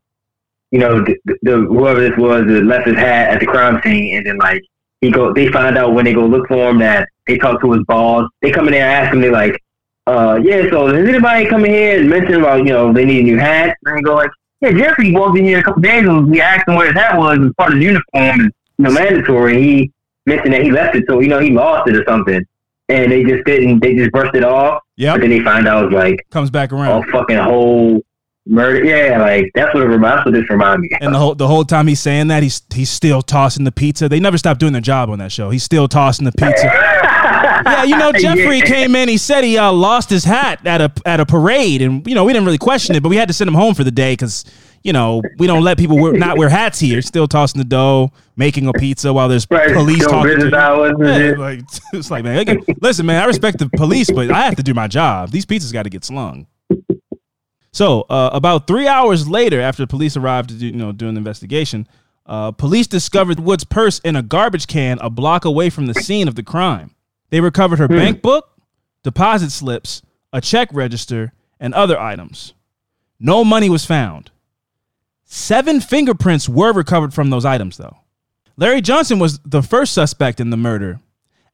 you 0.73 0.79
know, 0.81 1.05
the, 1.05 1.17
the 1.43 1.57
whoever 1.59 2.01
this 2.01 2.17
was 2.19 2.47
that 2.47 2.65
left 2.65 2.87
his 2.89 2.97
hat 2.97 3.29
at 3.31 3.41
the 3.41 3.47
crime 3.47 3.81
scene, 3.85 4.17
and 4.17 4.27
then 4.27 4.39
like 4.39 4.61
he 5.01 5.11
go, 5.11 5.33
they 5.33 5.49
find 5.49 5.77
out 5.79 5.95
when 5.95 6.05
they 6.05 6.15
go 6.15 6.27
look 6.27 6.49
for 6.49 6.71
him 6.71 6.79
that 6.81 7.09
they 7.27 7.37
talk 7.39 7.61
to 7.61 7.73
his 7.73 7.83
boss. 7.87 8.29
They 8.41 8.51
come 8.51 8.67
in 8.69 8.73
there 8.73 8.89
and 8.89 9.05
ask 9.07 9.15
him, 9.15 9.21
they're 9.21 9.31
like, 9.33 9.61
uh, 10.07 10.41
yeah, 10.43 10.69
so 10.71 10.87
has 10.89 11.09
anybody 11.09 11.47
come 11.47 11.65
in 11.65 11.71
here 11.73 12.01
and 12.01 12.09
mention 12.11 12.35
about 12.41 12.59
you 12.59 12.73
know 12.73 12.93
they 12.93 13.05
need 13.05 13.21
a 13.21 13.25
new 13.25 13.39
hat? 13.39 13.77
And 13.85 13.99
they 13.99 14.03
go 14.03 14.15
like, 14.15 14.31
yeah, 14.61 14.73
Jeffrey 14.73 15.13
walked 15.13 15.39
in 15.39 15.45
here 15.45 15.59
a 15.59 15.63
couple 15.63 15.83
days 15.83 16.07
and 16.07 16.31
we 16.31 16.41
asked 16.41 16.67
him 16.69 16.75
where 16.77 16.87
his 16.87 16.95
hat 16.97 17.17
was 17.19 17.39
as 17.39 17.53
part 17.59 17.73
of 17.73 17.79
his 17.79 17.85
uniform, 17.85 18.05
and, 18.15 18.41
you 18.79 18.85
know, 18.85 18.91
mandatory. 18.93 19.63
He 19.63 19.93
mentioned 20.27 20.55
that 20.55 20.63
he 20.63 20.71
left 20.71 20.97
it, 20.97 21.05
so 21.09 21.21
you 21.21 21.29
know 21.29 21.39
he 21.39 21.51
lost 21.51 21.89
it 21.89 21.97
or 21.97 22.05
something. 22.09 22.43
And 22.89 23.11
they 23.13 23.23
just 23.25 23.45
didn't. 23.45 23.81
They 23.81 23.95
just 23.95 24.11
brushed 24.11 24.35
it 24.35 24.45
off. 24.45 24.83
But 25.13 25.21
then 25.23 25.31
they 25.31 25.41
find 25.41 25.67
out 25.69 25.87
it's 25.87 25.95
like 25.95 26.27
Comes 26.31 26.51
back 26.51 26.73
around. 26.73 27.09
a 27.09 27.13
fucking 27.13 27.39
whole 27.39 28.03
murder. 28.47 28.85
Yeah, 28.85 29.19
like 29.21 29.51
that's 29.55 29.73
what 29.75 29.83
it 29.83 29.87
reminds. 29.87 30.17
That's 30.17 30.27
what 30.27 30.35
this 30.35 30.51
reminds 30.51 30.83
me. 30.83 30.89
of. 30.93 30.99
And 31.05 31.15
the 31.15 31.19
whole 31.19 31.35
the 31.35 31.49
whole 31.49 31.65
time 31.65 31.87
he's 31.87 32.01
saying 32.01 32.29
that, 32.29 32.43
he's 32.43 32.63
he's 32.73 32.91
still 32.91 33.23
tossing 33.23 33.65
the 33.65 33.73
pizza. 33.73 34.09
They 34.09 34.21
never 34.21 34.39
stop 34.39 34.59
doing 34.59 34.73
their 34.73 34.83
job 34.83 35.11
on 35.11 35.19
that 35.21 35.33
show. 35.33 35.51
He's 35.51 35.63
still 35.65 35.89
tossing 35.89 36.25
the 36.25 36.33
pizza. 36.33 36.71
Yeah, 37.65 37.85
you 37.85 37.97
know, 37.97 38.11
Jeffrey 38.13 38.59
Yeah. 38.59 38.65
came 38.65 38.97
in. 38.97 39.09
He 39.09 39.17
said 39.17 39.45
he 39.45 39.57
uh, 39.57 39.71
lost 39.73 40.11
his 40.11 40.25
hat 40.25 40.67
at 40.67 40.81
a 40.81 40.93
at 41.07 41.21
a 41.21 41.27
parade, 41.27 41.81
and 41.81 42.05
you 42.07 42.15
know 42.15 42.25
we 42.25 42.33
didn't 42.33 42.45
really 42.45 42.59
question 42.59 42.97
it, 42.97 43.03
but 43.05 43.09
we 43.09 43.17
had 43.17 43.29
to 43.29 43.35
send 43.35 43.47
him 43.47 43.55
home 43.55 43.75
for 43.75 43.85
the 43.85 43.91
day 43.93 44.13
because 44.15 44.45
you 44.83 44.93
know 44.93 45.23
we 45.39 45.47
don't 45.47 45.63
let 45.63 45.79
people 45.79 45.97
wear, 45.97 46.13
not 46.13 46.37
wear 46.37 46.49
hats 46.49 46.81
here. 46.81 47.01
Still 47.03 47.29
tossing 47.29 47.61
the 47.61 47.65
dough, 47.65 48.11
making 48.37 48.67
a 48.67 48.73
pizza 48.73 49.13
while 49.13 49.29
there's 49.29 49.47
Right, 49.49 49.73
police 49.73 49.99
still 50.03 50.11
talking. 50.11 50.41
to 50.41 50.49
you. 50.49 50.55
hours 50.57 50.95
Yeah, 50.99 51.35
like 51.39 51.61
it's 51.93 52.11
like 52.11 52.25
man, 52.25 52.45
listen, 52.81 53.07
man, 53.07 53.23
I 53.23 53.27
respect 53.27 53.59
the 53.59 53.69
police, 53.77 54.11
but 54.11 54.31
I 54.33 54.43
have 54.43 54.57
to 54.57 54.63
do 54.65 54.75
my 54.75 54.89
job. 54.89 55.31
These 55.31 55.47
pizzas 55.47 55.73
got 55.73 55.85
to 55.85 55.91
get 55.91 56.05
slung. 56.05 56.47
So, 57.73 58.03
uh, 58.03 58.31
about 58.33 58.67
three 58.67 58.87
hours 58.87 59.29
later, 59.29 59.61
after 59.61 59.83
the 59.83 59.87
police 59.87 60.17
arrived 60.17 60.51
to 60.51 60.55
do, 60.57 60.67
you 60.67 60.73
know 60.73 60.93
doing 60.93 61.15
the 61.15 61.19
investigation, 61.19 61.89
uh, 62.27 62.53
police 62.53 62.87
discovered 62.87 63.41
Wood's 63.41 63.65
purse 63.65 63.99
in 64.01 64.15
a 64.15 64.23
garbage 64.23 64.67
can 64.67 64.99
a 65.01 65.09
block 65.11 65.45
away 65.45 65.71
from 65.71 65.87
the 65.87 65.95
scene 65.95 66.29
of 66.29 66.35
the 66.35 66.43
crime. 66.43 66.95
They 67.31 67.41
recovered 67.41 67.79
her 67.79 67.89
bank 67.89 68.21
book, 68.23 68.51
deposit 69.03 69.51
slips, 69.51 70.03
a 70.33 70.41
check 70.41 70.69
register, 70.73 71.33
and 71.59 71.73
other 71.73 71.99
items. 71.99 72.53
No 73.19 73.43
money 73.45 73.71
was 73.71 73.87
found. 73.87 74.31
Seven 75.25 75.81
fingerprints 75.81 76.49
were 76.49 76.73
recovered 76.73 77.15
from 77.15 77.31
those 77.31 77.47
items, 77.47 77.79
though. 77.79 77.97
Larry 78.59 78.83
Johnson 78.83 79.19
was 79.19 79.39
the 79.47 79.63
first 79.63 79.95
suspect 79.95 80.41
in 80.41 80.51
the 80.51 80.59
murder 80.59 81.01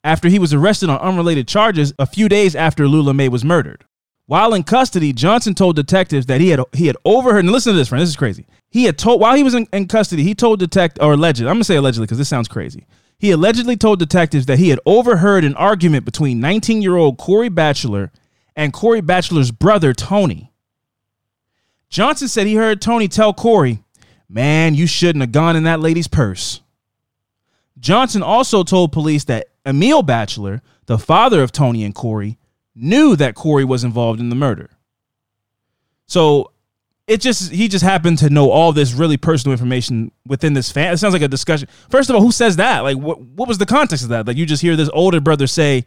after 0.02 0.28
he 0.28 0.40
was 0.40 0.52
arrested 0.52 0.90
on 0.90 0.98
unrelated 0.98 1.46
charges 1.46 1.92
a 1.98 2.06
few 2.06 2.28
days 2.28 2.56
after 2.56 2.88
Lula 2.88 3.14
Mae 3.14 3.28
was 3.28 3.44
murdered. 3.44 3.84
While 4.28 4.52
in 4.52 4.62
custody, 4.62 5.14
Johnson 5.14 5.54
told 5.54 5.74
detectives 5.74 6.26
that 6.26 6.42
he 6.42 6.50
had 6.50 6.60
he 6.74 6.86
had 6.86 6.98
overheard. 7.06 7.46
And 7.46 7.50
listen 7.50 7.72
to 7.72 7.78
this, 7.78 7.88
friend. 7.88 8.02
This 8.02 8.10
is 8.10 8.16
crazy. 8.16 8.44
He 8.68 8.84
had 8.84 8.98
told 8.98 9.22
while 9.22 9.34
he 9.34 9.42
was 9.42 9.54
in, 9.54 9.66
in 9.72 9.88
custody, 9.88 10.22
he 10.22 10.34
told 10.34 10.60
detect 10.60 10.98
or 11.00 11.14
alleged. 11.14 11.40
I'm 11.40 11.46
gonna 11.46 11.64
say 11.64 11.76
allegedly 11.76 12.04
because 12.04 12.18
this 12.18 12.28
sounds 12.28 12.46
crazy. 12.46 12.86
He 13.18 13.30
allegedly 13.30 13.74
told 13.78 13.98
detectives 13.98 14.44
that 14.44 14.58
he 14.58 14.68
had 14.68 14.80
overheard 14.84 15.44
an 15.44 15.54
argument 15.54 16.04
between 16.04 16.40
19 16.40 16.82
year 16.82 16.94
old 16.94 17.16
Corey 17.16 17.48
Batchelor 17.48 18.12
and 18.54 18.70
Corey 18.70 19.00
Batchelor's 19.00 19.50
brother 19.50 19.94
Tony. 19.94 20.52
Johnson 21.88 22.28
said 22.28 22.46
he 22.46 22.56
heard 22.56 22.82
Tony 22.82 23.08
tell 23.08 23.32
Corey, 23.32 23.82
"Man, 24.28 24.74
you 24.74 24.86
shouldn't 24.86 25.22
have 25.22 25.32
gone 25.32 25.56
in 25.56 25.62
that 25.62 25.80
lady's 25.80 26.06
purse." 26.06 26.60
Johnson 27.80 28.22
also 28.22 28.62
told 28.62 28.92
police 28.92 29.24
that 29.24 29.46
Emil 29.64 30.02
Batchelor, 30.02 30.60
the 30.84 30.98
father 30.98 31.42
of 31.42 31.50
Tony 31.50 31.82
and 31.82 31.94
Corey, 31.94 32.37
knew 32.78 33.16
that 33.16 33.34
Corey 33.34 33.64
was 33.64 33.84
involved 33.84 34.20
in 34.20 34.28
the 34.28 34.36
murder. 34.36 34.70
So 36.06 36.52
it 37.08 37.20
just 37.20 37.50
he 37.50 37.68
just 37.68 37.84
happened 37.84 38.18
to 38.18 38.30
know 38.30 38.50
all 38.50 38.72
this 38.72 38.92
really 38.92 39.16
personal 39.16 39.52
information 39.52 40.12
within 40.26 40.52
this 40.52 40.70
fan. 40.70 40.92
It 40.92 40.98
sounds 40.98 41.14
like 41.14 41.22
a 41.22 41.28
discussion. 41.28 41.68
First 41.90 42.10
of 42.10 42.16
all, 42.16 42.22
who 42.22 42.30
says 42.30 42.56
that? 42.56 42.80
Like, 42.80 42.98
what 42.98 43.20
what 43.20 43.48
was 43.48 43.58
the 43.58 43.66
context 43.66 44.04
of 44.04 44.10
that? 44.10 44.26
Like, 44.26 44.36
you 44.36 44.46
just 44.46 44.62
hear 44.62 44.76
this 44.76 44.90
older 44.92 45.20
brother 45.20 45.46
say, 45.46 45.86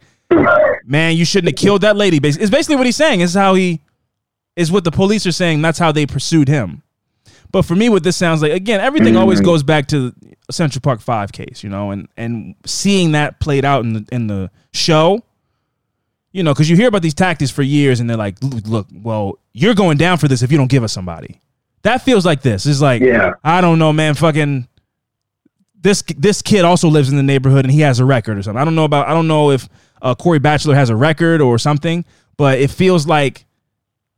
"Man, 0.84 1.16
you 1.16 1.24
shouldn't 1.24 1.52
have 1.56 1.62
killed 1.64 1.82
that 1.82 1.96
lady." 1.96 2.18
It's 2.22 2.50
basically 2.50 2.76
what 2.76 2.86
he's 2.86 2.96
saying. 2.96 3.20
Is 3.20 3.34
how 3.34 3.54
he 3.54 3.80
is 4.56 4.72
what 4.72 4.84
the 4.84 4.90
police 4.90 5.24
are 5.26 5.32
saying. 5.32 5.62
That's 5.62 5.78
how 5.78 5.92
they 5.92 6.06
pursued 6.06 6.48
him. 6.48 6.82
But 7.52 7.62
for 7.62 7.76
me, 7.76 7.88
what 7.88 8.02
this 8.02 8.16
sounds 8.16 8.40
like, 8.40 8.52
again, 8.52 8.80
everything 8.80 9.16
always 9.16 9.38
mm-hmm. 9.38 9.46
goes 9.46 9.62
back 9.62 9.86
to 9.88 10.14
Central 10.50 10.80
Park 10.80 11.00
Five 11.00 11.32
case, 11.32 11.62
you 11.62 11.70
know, 11.70 11.92
and 11.92 12.08
and 12.16 12.56
seeing 12.66 13.12
that 13.12 13.38
played 13.40 13.64
out 13.64 13.84
in 13.84 13.92
the 13.92 14.06
in 14.10 14.26
the 14.26 14.50
show 14.72 15.22
you 16.32 16.42
know, 16.42 16.52
because 16.52 16.68
you 16.68 16.76
hear 16.76 16.88
about 16.88 17.02
these 17.02 17.14
tactics 17.14 17.50
for 17.50 17.62
years, 17.62 18.00
and 18.00 18.08
they're 18.08 18.16
like, 18.16 18.36
"Look, 18.42 18.86
well, 18.92 19.38
you're 19.52 19.74
going 19.74 19.98
down 19.98 20.18
for 20.18 20.28
this 20.28 20.42
if 20.42 20.50
you 20.50 20.58
don't 20.58 20.70
give 20.70 20.82
us 20.82 20.92
somebody." 20.92 21.40
That 21.82 22.02
feels 22.02 22.24
like 22.24 22.42
this. 22.42 22.64
It's 22.64 22.80
like, 22.80 23.02
Yeah. 23.02 23.32
I 23.42 23.60
don't 23.60 23.78
know, 23.78 23.92
man. 23.92 24.14
Fucking 24.14 24.68
this 25.80 26.02
this 26.16 26.42
kid 26.42 26.64
also 26.64 26.88
lives 26.88 27.10
in 27.10 27.16
the 27.16 27.22
neighborhood, 27.22 27.64
and 27.64 27.72
he 27.72 27.80
has 27.80 27.98
a 28.00 28.04
record 28.04 28.38
or 28.38 28.42
something. 28.42 28.60
I 28.60 28.64
don't 28.64 28.74
know 28.74 28.84
about. 28.84 29.08
I 29.08 29.14
don't 29.14 29.28
know 29.28 29.50
if 29.50 29.68
uh, 30.00 30.14
Corey 30.14 30.38
Batchelor 30.38 30.74
has 30.74 30.90
a 30.90 30.96
record 30.96 31.40
or 31.40 31.58
something, 31.58 32.04
but 32.36 32.58
it 32.58 32.70
feels 32.70 33.06
like 33.06 33.44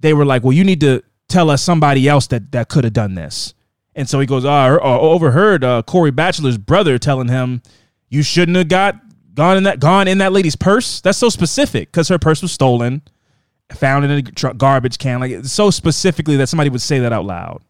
they 0.00 0.12
were 0.12 0.24
like, 0.24 0.44
"Well, 0.44 0.52
you 0.52 0.64
need 0.64 0.80
to 0.80 1.02
tell 1.28 1.50
us 1.50 1.62
somebody 1.62 2.06
else 2.06 2.26
that 2.28 2.52
that 2.52 2.68
could 2.68 2.84
have 2.84 2.92
done 2.92 3.14
this." 3.14 3.54
And 3.94 4.08
so 4.08 4.20
he 4.20 4.26
goes, 4.26 4.44
"Oh, 4.44 4.50
I 4.50 4.74
I 4.74 4.98
overheard 4.98 5.64
uh, 5.64 5.82
Corey 5.82 6.10
Batchelor's 6.10 6.58
brother 6.58 6.98
telling 6.98 7.28
him." 7.28 7.62
You 8.10 8.22
shouldn't 8.22 8.56
have 8.56 8.68
got 8.68 8.94
gone 9.34 9.56
in 9.56 9.62
that 9.64 9.80
gone 9.80 10.08
in 10.08 10.18
that 10.18 10.32
lady's 10.32 10.56
purse. 10.56 11.00
That's 11.00 11.18
so 11.18 11.28
specific 11.28 11.90
because 11.90 12.08
her 12.08 12.18
purse 12.18 12.40
was 12.42 12.52
stolen, 12.52 13.02
found 13.72 14.04
in 14.04 14.10
a 14.10 14.22
tr- 14.22 14.48
garbage 14.52 14.98
can. 14.98 15.20
Like 15.20 15.32
it's 15.32 15.52
so 15.52 15.70
specifically 15.70 16.36
that 16.36 16.48
somebody 16.48 16.70
would 16.70 16.80
say 16.82 17.00
that 17.00 17.12
out 17.12 17.24
loud. 17.24 17.62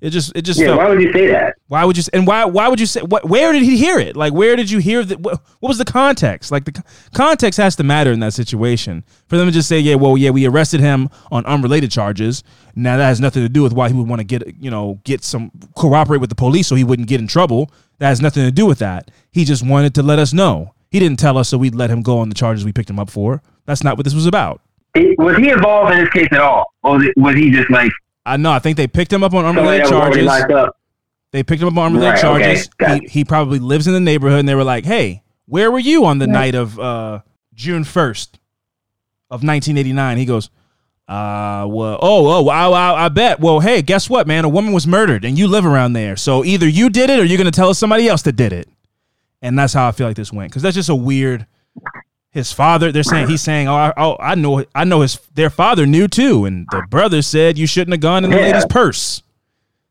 It 0.00 0.10
just 0.10 0.30
it 0.36 0.42
just 0.42 0.60
Yeah, 0.60 0.66
felt, 0.68 0.78
why 0.78 0.88
would 0.90 1.02
you 1.02 1.12
say 1.12 1.26
that? 1.26 1.54
why 1.66 1.84
would 1.84 1.96
you 1.96 2.04
and 2.12 2.24
why 2.24 2.44
why 2.44 2.68
would 2.68 2.78
you 2.78 2.86
say 2.86 3.00
what 3.02 3.28
where 3.28 3.52
did 3.52 3.64
he 3.64 3.76
hear 3.76 3.98
it 3.98 4.14
like 4.16 4.32
where 4.32 4.54
did 4.54 4.70
you 4.70 4.78
hear 4.78 5.04
that 5.04 5.18
what, 5.18 5.40
what 5.58 5.68
was 5.68 5.76
the 5.78 5.84
context 5.84 6.52
like 6.52 6.64
the 6.64 6.84
context 7.12 7.56
has 7.58 7.74
to 7.74 7.82
matter 7.82 8.12
in 8.12 8.20
that 8.20 8.32
situation 8.32 9.02
for 9.26 9.36
them 9.36 9.46
to 9.46 9.52
just 9.52 9.68
say 9.68 9.80
yeah 9.80 9.96
well 9.96 10.16
yeah 10.16 10.30
we 10.30 10.46
arrested 10.46 10.78
him 10.78 11.08
on 11.32 11.44
unrelated 11.46 11.90
charges 11.90 12.44
now 12.76 12.96
that 12.96 13.06
has 13.06 13.20
nothing 13.20 13.42
to 13.42 13.48
do 13.48 13.60
with 13.60 13.72
why 13.72 13.88
he 13.88 13.94
would 13.94 14.08
want 14.08 14.20
to 14.20 14.24
get 14.24 14.44
you 14.62 14.70
know 14.70 15.00
get 15.02 15.24
some 15.24 15.50
cooperate 15.74 16.18
with 16.20 16.30
the 16.30 16.36
police 16.36 16.68
so 16.68 16.76
he 16.76 16.84
wouldn't 16.84 17.08
get 17.08 17.20
in 17.20 17.26
trouble 17.26 17.68
that 17.98 18.06
has 18.08 18.20
nothing 18.22 18.44
to 18.44 18.52
do 18.52 18.66
with 18.66 18.78
that 18.78 19.10
he 19.38 19.44
just 19.44 19.64
wanted 19.66 19.94
to 19.94 20.02
let 20.02 20.18
us 20.18 20.32
know 20.32 20.74
he 20.90 20.98
didn't 20.98 21.18
tell 21.18 21.36
us 21.38 21.48
so 21.48 21.58
we'd 21.58 21.74
let 21.74 21.90
him 21.90 22.02
go 22.02 22.18
on 22.18 22.28
the 22.28 22.34
charges 22.34 22.64
we 22.64 22.72
picked 22.72 22.90
him 22.90 22.98
up 22.98 23.10
for 23.10 23.42
that's 23.66 23.82
not 23.84 23.96
what 23.96 24.04
this 24.04 24.14
was 24.14 24.26
about 24.26 24.60
It- 24.94 25.18
was 25.18 25.36
he 25.36 25.50
involved 25.50 25.92
in 25.92 25.98
this 26.00 26.10
case 26.10 26.28
at 26.32 26.40
all, 26.40 26.64
or 26.82 26.96
was, 26.96 27.04
it, 27.06 27.14
was 27.16 27.34
he 27.34 27.50
just 27.50 27.70
like 27.70 27.92
I 28.26 28.36
know 28.36 28.50
I 28.52 28.58
think 28.58 28.76
they 28.76 28.86
picked 28.88 29.12
him 29.12 29.22
up 29.24 29.32
on 29.34 29.44
somebody 29.44 29.80
unrelated 29.82 30.26
that 30.28 30.48
charges? 30.48 30.72
They 31.30 31.42
picked 31.42 31.60
him 31.62 31.68
up 31.68 31.76
on 31.76 31.92
unrelated 31.92 32.14
Right, 32.14 32.20
charges. 32.20 32.68
gotcha. 32.78 33.02
He, 33.02 33.08
he 33.08 33.24
probably 33.24 33.58
lives 33.58 33.86
in 33.86 33.92
the 33.94 34.00
neighborhood, 34.00 34.40
and 34.40 34.48
they 34.48 34.54
were 34.54 34.64
like, 34.64 34.84
"Hey, 34.86 35.22
where 35.46 35.70
were 35.70 35.78
you 35.78 36.04
on 36.06 36.18
the 36.18 36.26
night 36.26 36.54
of 36.54 36.78
uh, 36.80 37.20
June 37.54 37.84
first 37.84 38.38
of 39.30 39.42
1989?" 39.44 40.16
He 40.18 40.24
goes, 40.24 40.48
"Uh, 41.06 41.66
well, 41.68 41.98
oh, 42.02 42.26
oh, 42.28 42.48
I, 42.48 42.68
I, 42.68 43.04
I 43.04 43.08
bet. 43.10 43.40
Well, 43.40 43.60
hey, 43.60 43.82
guess 43.82 44.08
what, 44.10 44.26
man? 44.26 44.44
A 44.44 44.48
woman 44.48 44.72
was 44.72 44.86
murdered, 44.86 45.24
and 45.24 45.38
you 45.38 45.48
live 45.48 45.66
around 45.66 45.92
there. 45.94 46.16
So 46.16 46.44
either 46.44 46.66
you 46.68 46.88
did 46.90 47.10
it, 47.10 47.18
or 47.20 47.24
you're 47.24 47.38
gonna 47.38 47.50
tell 47.50 47.68
us 47.70 47.78
somebody 47.78 48.08
else 48.08 48.22
that 48.22 48.32
did 48.36 48.52
it." 48.52 48.68
And 49.42 49.58
that's 49.58 49.72
how 49.72 49.88
I 49.88 49.92
feel 49.92 50.06
like 50.08 50.16
this 50.16 50.32
went, 50.32 50.50
because 50.50 50.62
that's 50.62 50.74
just 50.74 50.88
a 50.88 50.94
weird. 50.94 51.46
His 52.30 52.52
father, 52.52 52.92
they're 52.92 53.02
saying 53.02 53.28
he's 53.28 53.40
saying, 53.40 53.68
"Oh, 53.68 53.74
I, 53.74 53.92
oh, 53.96 54.16
I 54.20 54.34
know, 54.34 54.64
I 54.74 54.84
know 54.84 55.00
his 55.00 55.18
their 55.34 55.48
father 55.50 55.86
knew 55.86 56.08
too," 56.08 56.44
and 56.44 56.66
the 56.70 56.82
brother 56.90 57.22
said 57.22 57.56
you 57.56 57.66
shouldn't 57.66 57.92
have 57.94 58.00
gone 58.00 58.24
in 58.24 58.30
the 58.30 58.36
Yeah. 58.36 58.42
lady's 58.46 58.66
purse 58.66 59.22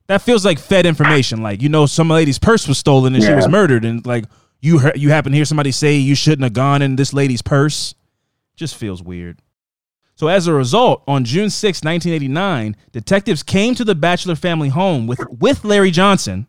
that 0.08 0.22
feels 0.22 0.46
like 0.46 0.60
fed 0.60 0.86
information. 0.86 1.42
Like 1.42 1.62
you 1.62 1.70
know, 1.70 1.86
some 1.86 2.10
lady's 2.10 2.38
purse 2.40 2.68
was 2.68 2.78
stolen 2.78 3.16
and 3.16 3.24
she 3.24 3.34
was 3.34 3.48
murdered, 3.48 3.86
and 3.86 4.06
like 4.06 4.26
you 4.62 4.80
heard, 4.80 4.98
you 4.98 5.10
happen 5.10 5.32
to 5.32 5.36
hear 5.36 5.46
somebody 5.46 5.72
say 5.72 5.96
you 5.96 6.14
shouldn't 6.16 6.44
have 6.44 6.54
gone 6.54 6.82
in 6.82 6.96
this 6.96 7.12
lady's 7.14 7.42
purse. 7.42 7.96
Just 8.56 8.76
feels 8.76 9.02
weird. 9.02 9.40
So 10.16 10.28
as 10.28 10.48
a 10.48 10.54
result, 10.54 11.04
on 11.08 11.26
June 11.26 11.50
6, 11.50 11.84
1989, 11.84 12.76
detectives 12.92 13.44
came 13.44 13.76
to 13.76 13.84
the 13.86 13.94
Batchelor 13.96 14.36
family 14.36 14.70
home 14.70 15.08
with 15.08 15.20
with 15.30 15.64
Larry 15.66 15.92
Johnson, 15.92 16.48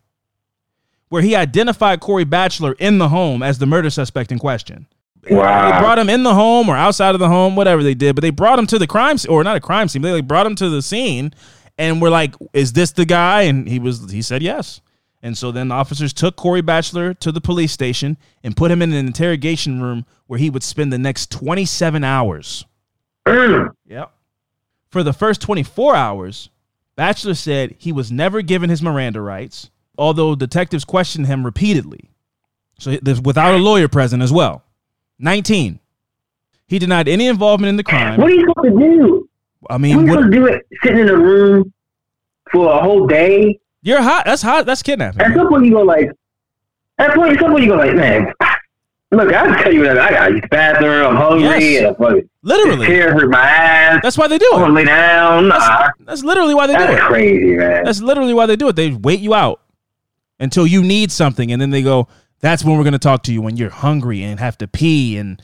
where 1.09 1.21
he 1.21 1.35
identified 1.35 1.99
Corey 1.99 2.23
Batchelor 2.23 2.73
in 2.79 2.97
the 2.97 3.09
home 3.09 3.43
as 3.43 3.57
the 3.57 3.65
murder 3.65 3.89
suspect 3.89 4.31
in 4.31 4.39
question. 4.39 4.87
They 5.21 5.35
brought 5.35 5.99
him 5.99 6.09
in 6.09 6.23
the 6.23 6.33
home 6.33 6.69
or 6.69 6.75
outside 6.75 7.13
of 7.13 7.19
the 7.19 7.27
home, 7.27 7.55
whatever 7.55 7.83
they 7.83 7.93
did, 7.93 8.15
but 8.15 8.21
they 8.21 8.29
brought 8.29 8.57
him 8.57 8.67
to 8.67 8.79
the 8.79 8.87
crime 8.87 9.17
scene, 9.17 9.31
or 9.31 9.43
not 9.43 9.57
a 9.57 9.61
crime 9.61 9.87
scene, 9.87 10.01
but 10.01 10.09
they 10.09 10.13
like 10.13 10.27
brought 10.27 10.45
him 10.45 10.55
to 10.55 10.69
the 10.69 10.81
scene 10.81 11.33
and 11.77 12.01
were 12.01 12.09
like, 12.09 12.35
"Is 12.53 12.73
this 12.73 12.91
the 12.91 13.05
guy?" 13.05 13.43
And 13.43 13.67
he 13.67 13.79
was, 13.79 14.11
he 14.11 14.21
said 14.21 14.41
yes. 14.41 14.81
And 15.21 15.37
so 15.37 15.51
then 15.51 15.67
the 15.67 15.75
officers 15.75 16.13
took 16.13 16.37
Corey 16.37 16.61
Batchelor 16.61 17.13
to 17.15 17.31
the 17.31 17.41
police 17.41 17.73
station 17.73 18.17
and 18.43 18.55
put 18.55 18.71
him 18.71 18.81
in 18.81 18.93
an 18.93 19.05
interrogation 19.05 19.81
room 19.81 20.05
where 20.27 20.39
he 20.39 20.49
would 20.49 20.63
spend 20.63 20.93
the 20.93 20.97
next 20.97 21.29
27 21.31 22.03
hours. 22.03 22.65
Mm. 23.27 23.71
Yep. 23.85 24.11
For 24.87 25.03
the 25.03 25.13
first 25.13 25.41
24 25.41 25.95
hours, 25.95 26.49
Batchelor 26.95 27.35
said 27.35 27.75
he 27.77 27.91
was 27.91 28.11
never 28.11 28.41
given 28.41 28.69
his 28.69 28.81
Miranda 28.81 29.21
rights, 29.21 29.69
although 29.99 30.33
detectives 30.35 30.85
questioned 30.85 31.27
him 31.27 31.45
repeatedly. 31.45 32.09
So 32.79 32.97
without 33.23 33.53
a 33.53 33.57
lawyer 33.57 33.87
present 33.87 34.23
as 34.23 34.31
well. 34.31 34.63
19. 35.19 35.79
He 36.67 36.79
denied 36.79 37.07
any 37.07 37.27
involvement 37.27 37.69
in 37.69 37.75
the 37.75 37.83
crime. 37.83 38.19
What 38.19 38.31
are 38.31 38.35
you 38.35 38.45
supposed 38.47 38.73
to 38.73 38.79
do? 38.79 39.29
I 39.69 39.73
What 39.73 39.75
are 39.75 39.79
mean, 39.79 39.91
you 39.91 39.97
what, 40.05 40.07
supposed 40.13 40.31
to 40.31 40.37
do 40.39 40.45
it 40.47 40.65
sitting 40.83 40.99
in 40.99 41.09
a 41.09 41.17
room 41.17 41.73
for 42.51 42.71
a 42.73 42.81
whole 42.81 43.05
day? 43.05 43.59
you're 43.81 44.01
hot. 44.01 44.23
That's 44.25 44.41
hot. 44.41 44.65
That's 44.65 44.81
kidnapping. 44.83 45.21
At 45.21 45.35
some 45.35 45.49
point 45.49 45.65
you 45.65 45.71
go 45.73 45.81
like, 45.81 46.09
at 46.97 47.11
some 47.11 47.19
point, 47.19 47.33
at 47.33 47.39
some 47.39 47.51
point 47.51 47.63
you 47.63 47.69
go 47.69 47.75
like, 47.77 47.93
man, 47.95 48.33
look, 49.11 49.33
I 49.33 49.45
can 49.47 49.63
tell 49.63 49.73
you 49.73 49.83
that 49.83 49.97
I 49.97 50.09
got 50.11 50.27
to 50.27 50.31
use 50.33 50.41
the 50.41 50.47
bathroom. 50.49 51.07
I'm 51.07 51.15
hungry, 51.15 51.43
Yes. 51.43 51.77
and 51.79 51.87
I'm 51.87 51.95
fucking 51.95 52.29
Literally. 52.43 52.87
chair 52.87 53.13
hurt 53.13 53.29
my 53.29 53.39
ass. 53.49 53.99
That's 54.03 54.17
why 54.17 54.27
they 54.27 54.37
do 54.37 54.49
I'm 54.53 54.59
gonna 54.61 54.71
it. 54.73 54.75
lay 54.75 54.85
down. 54.85 55.47
Nah, 55.49 55.57
That's, 55.57 55.91
that's 56.05 56.23
literally 56.23 56.53
why 56.55 56.67
they 56.67 56.73
do 56.73 56.79
that's 56.79 56.93
it. 56.93 57.01
crazy, 57.01 57.55
man. 57.57 57.83
That's 57.83 58.01
literally 58.01 58.33
why 58.33 58.45
they 58.45 58.55
do 58.55 58.67
it. 58.69 58.75
They 58.75 58.91
wait 58.91 59.19
you 59.21 59.33
out 59.33 59.61
until 60.39 60.65
you 60.65 60.83
need 60.83 61.11
something, 61.11 61.51
and 61.51 61.61
then 61.61 61.69
they 61.69 61.81
go, 61.81 62.07
"That's 62.39 62.63
when 62.63 62.77
we're 62.77 62.83
going 62.83 62.93
to 62.93 62.99
talk 62.99 63.23
to 63.23 63.33
you 63.33 63.41
when 63.41 63.57
you're 63.57 63.69
hungry 63.69 64.23
and 64.23 64.39
have 64.39 64.57
to 64.59 64.67
pee 64.67 65.17
and 65.17 65.41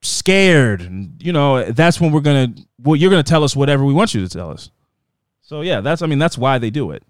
scared, 0.00 0.80
and 0.80 1.20
you 1.22 1.32
know 1.32 1.64
that's 1.64 2.00
when 2.00 2.12
we're 2.12 2.20
gonna. 2.20 2.54
Well, 2.80 2.96
you're 2.96 3.10
going 3.10 3.22
to 3.22 3.28
tell 3.28 3.44
us 3.44 3.56
whatever 3.56 3.84
we 3.84 3.94
want 3.94 4.14
you 4.14 4.26
to 4.26 4.28
tell 4.28 4.50
us." 4.50 4.70
So 5.42 5.62
yeah, 5.62 5.80
that's 5.80 6.02
I 6.02 6.06
mean 6.06 6.18
that's 6.18 6.36
why 6.36 6.58
they 6.58 6.70
do 6.70 6.90
it. 6.90 7.02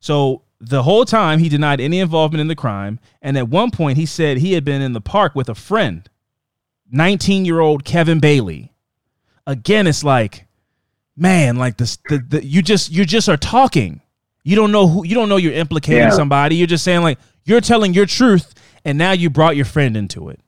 So 0.00 0.42
the 0.60 0.82
whole 0.82 1.04
time 1.04 1.38
he 1.38 1.48
denied 1.48 1.80
any 1.80 2.00
involvement 2.00 2.40
in 2.40 2.48
the 2.48 2.56
crime, 2.56 2.98
and 3.22 3.36
at 3.38 3.48
one 3.48 3.70
point 3.70 3.98
he 3.98 4.06
said 4.06 4.38
he 4.38 4.52
had 4.52 4.64
been 4.64 4.82
in 4.82 4.92
the 4.92 5.00
park 5.00 5.34
with 5.34 5.48
a 5.48 5.54
friend, 5.54 6.08
19 6.90 7.44
year 7.44 7.60
old 7.60 7.84
Kevin 7.84 8.18
Bailey. 8.18 8.72
Again, 9.46 9.86
it's 9.86 10.02
like, 10.02 10.46
man, 11.16 11.56
like 11.56 11.76
this, 11.76 11.98
the, 12.08 12.18
the 12.18 12.44
you 12.44 12.62
just 12.62 12.90
you 12.90 13.04
just 13.04 13.28
are 13.28 13.36
talking. 13.36 14.00
You 14.44 14.56
don't 14.56 14.70
know 14.72 14.86
who 14.86 15.04
you 15.04 15.14
don't 15.14 15.28
know 15.28 15.36
you're 15.36 15.52
implicating 15.54 16.02
Yeah. 16.02 16.10
somebody. 16.10 16.56
You're 16.56 16.66
just 16.66 16.84
saying 16.84 17.02
like 17.02 17.18
you're 17.44 17.60
telling 17.60 17.94
your 17.94 18.06
truth, 18.06 18.54
and 18.84 18.96
now 18.98 19.12
you 19.12 19.30
brought 19.30 19.56
your 19.56 19.64
friend 19.64 19.96
into 19.96 20.28
it 20.28 20.38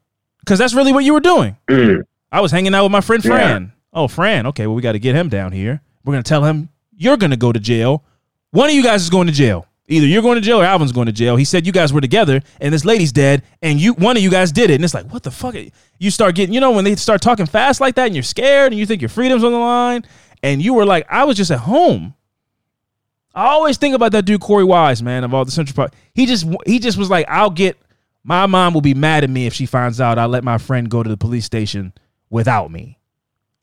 because 0.40 0.58
that's 0.58 0.74
really 0.74 0.92
what 0.92 1.04
you 1.04 1.12
were 1.14 1.20
doing. 1.20 1.56
Mm. 1.68 2.02
I 2.30 2.40
was 2.40 2.52
hanging 2.52 2.74
out 2.74 2.82
with 2.84 2.92
my 2.92 3.00
friend 3.00 3.24
Yeah. 3.24 3.30
Fran. 3.30 3.72
Oh, 3.92 4.08
Fran. 4.08 4.46
Okay, 4.48 4.66
well, 4.66 4.76
we 4.76 4.82
got 4.82 4.92
to 4.92 4.98
get 4.98 5.14
him 5.14 5.28
down 5.28 5.52
here. 5.52 5.80
We're 6.04 6.12
gonna 6.12 6.22
tell 6.22 6.44
him 6.44 6.68
you're 6.96 7.16
gonna 7.16 7.36
go 7.36 7.52
to 7.52 7.60
jail. 7.60 8.04
One 8.50 8.68
of 8.68 8.74
you 8.74 8.82
guys 8.82 9.02
is 9.02 9.10
going 9.10 9.26
to 9.26 9.32
jail. 9.32 9.66
Either 9.88 10.06
you're 10.06 10.22
going 10.22 10.34
to 10.34 10.40
jail 10.40 10.60
or 10.60 10.64
Alvin's 10.64 10.90
going 10.92 11.06
to 11.06 11.12
jail. 11.12 11.36
He 11.36 11.44
said 11.44 11.64
you 11.64 11.72
guys 11.72 11.92
were 11.92 12.00
together 12.00 12.40
and 12.60 12.74
this 12.74 12.84
lady's 12.84 13.12
dead 13.12 13.42
and 13.62 13.80
you 13.80 13.92
one 13.94 14.16
of 14.16 14.22
you 14.22 14.30
guys 14.30 14.50
did 14.50 14.68
it. 14.70 14.74
And 14.74 14.84
it's 14.84 14.94
like, 14.94 15.12
what 15.12 15.22
the 15.22 15.30
fuck? 15.30 15.54
You 15.98 16.10
start 16.10 16.34
getting, 16.34 16.52
you 16.52 16.60
know, 16.60 16.72
when 16.72 16.84
they 16.84 16.96
start 16.96 17.20
talking 17.22 17.46
fast 17.46 17.80
like 17.80 17.94
that 17.94 18.06
and 18.06 18.14
you're 18.14 18.24
scared 18.24 18.72
and 18.72 18.78
you 18.80 18.84
think 18.86 19.00
your 19.00 19.08
freedom's 19.08 19.44
on 19.44 19.52
the 19.52 19.58
line. 19.58 20.04
And 20.42 20.60
you 20.60 20.74
were 20.74 20.84
like, 20.84 21.06
I 21.08 21.22
was 21.24 21.36
just 21.36 21.50
at 21.52 21.60
home. 21.60 22.14
I 23.36 23.48
always 23.48 23.76
think 23.76 23.94
about 23.94 24.12
that 24.12 24.24
dude 24.24 24.40
Korey 24.40 24.66
Wise, 24.66 25.02
man, 25.02 25.22
of 25.22 25.34
all 25.34 25.44
the 25.44 25.50
Central 25.50 25.74
Park. 25.76 25.92
He 26.14 26.26
just 26.26 26.46
he 26.66 26.78
just 26.78 26.96
was 26.98 27.10
like, 27.10 27.26
I'll 27.28 27.50
get 27.50 27.76
my 28.24 28.46
mom 28.46 28.74
will 28.74 28.80
be 28.80 28.94
mad 28.94 29.22
at 29.22 29.30
me 29.30 29.46
if 29.46 29.52
she 29.54 29.66
finds 29.66 30.00
out 30.00 30.18
I 30.18 30.24
let 30.26 30.42
my 30.42 30.58
friend 30.58 30.88
go 30.90 31.02
to 31.02 31.08
the 31.08 31.16
police 31.16 31.44
station 31.44 31.92
without 32.30 32.70
me. 32.72 32.98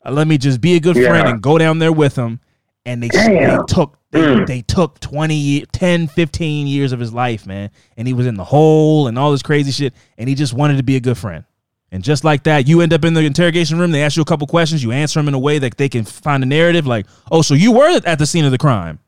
Uh, 0.06 0.12
let 0.12 0.28
me 0.28 0.38
just 0.38 0.62
be 0.62 0.76
a 0.76 0.80
good 0.80 0.96
Yeah. 0.96 1.10
friend 1.10 1.28
and 1.28 1.42
go 1.42 1.58
down 1.58 1.80
there 1.80 1.92
with 1.92 2.16
him. 2.16 2.40
And 2.86 3.02
they, 3.02 3.08
they 3.10 3.58
took 3.68 3.98
they, 4.12 4.20
Mm. 4.20 4.46
they 4.46 4.62
took 4.62 5.00
20 5.00 5.66
10 5.72 6.08
15 6.08 6.68
years 6.68 6.92
of 6.92 7.00
his 7.00 7.12
life 7.14 7.48
man 7.48 7.72
and 7.98 8.08
he 8.08 8.14
was 8.14 8.28
in 8.28 8.36
the 8.36 8.44
hole 8.44 9.08
and 9.08 9.18
all 9.18 9.32
this 9.32 9.42
crazy 9.42 9.72
shit 9.72 9.94
and 10.20 10.30
he 10.30 10.36
just 10.36 10.54
wanted 10.54 10.78
to 10.78 10.84
be 10.84 10.96
a 10.98 11.00
good 11.00 11.18
friend 11.18 11.46
and 11.92 12.04
just 12.04 12.24
like 12.24 12.44
that 12.44 12.68
you 12.68 12.82
end 12.82 12.94
up 12.94 13.04
in 13.06 13.14
the 13.16 13.22
interrogation 13.22 13.80
room 13.80 13.90
they 13.92 14.04
ask 14.04 14.16
you 14.18 14.22
a 14.22 14.26
couple 14.26 14.46
questions 14.46 14.84
you 14.84 14.92
answer 14.92 15.18
them 15.20 15.28
in 15.30 15.34
a 15.34 15.40
way 15.40 15.58
that 15.60 15.78
they 15.78 15.88
can 15.90 16.04
find 16.04 16.44
a 16.44 16.46
narrative 16.46 16.86
like 16.86 17.08
oh 17.32 17.42
so 17.42 17.54
you 17.56 17.72
were 17.72 18.00
at 18.06 18.20
the 18.20 18.26
scene 18.26 18.46
of 18.46 18.52
the 18.52 18.58
crime 18.58 19.00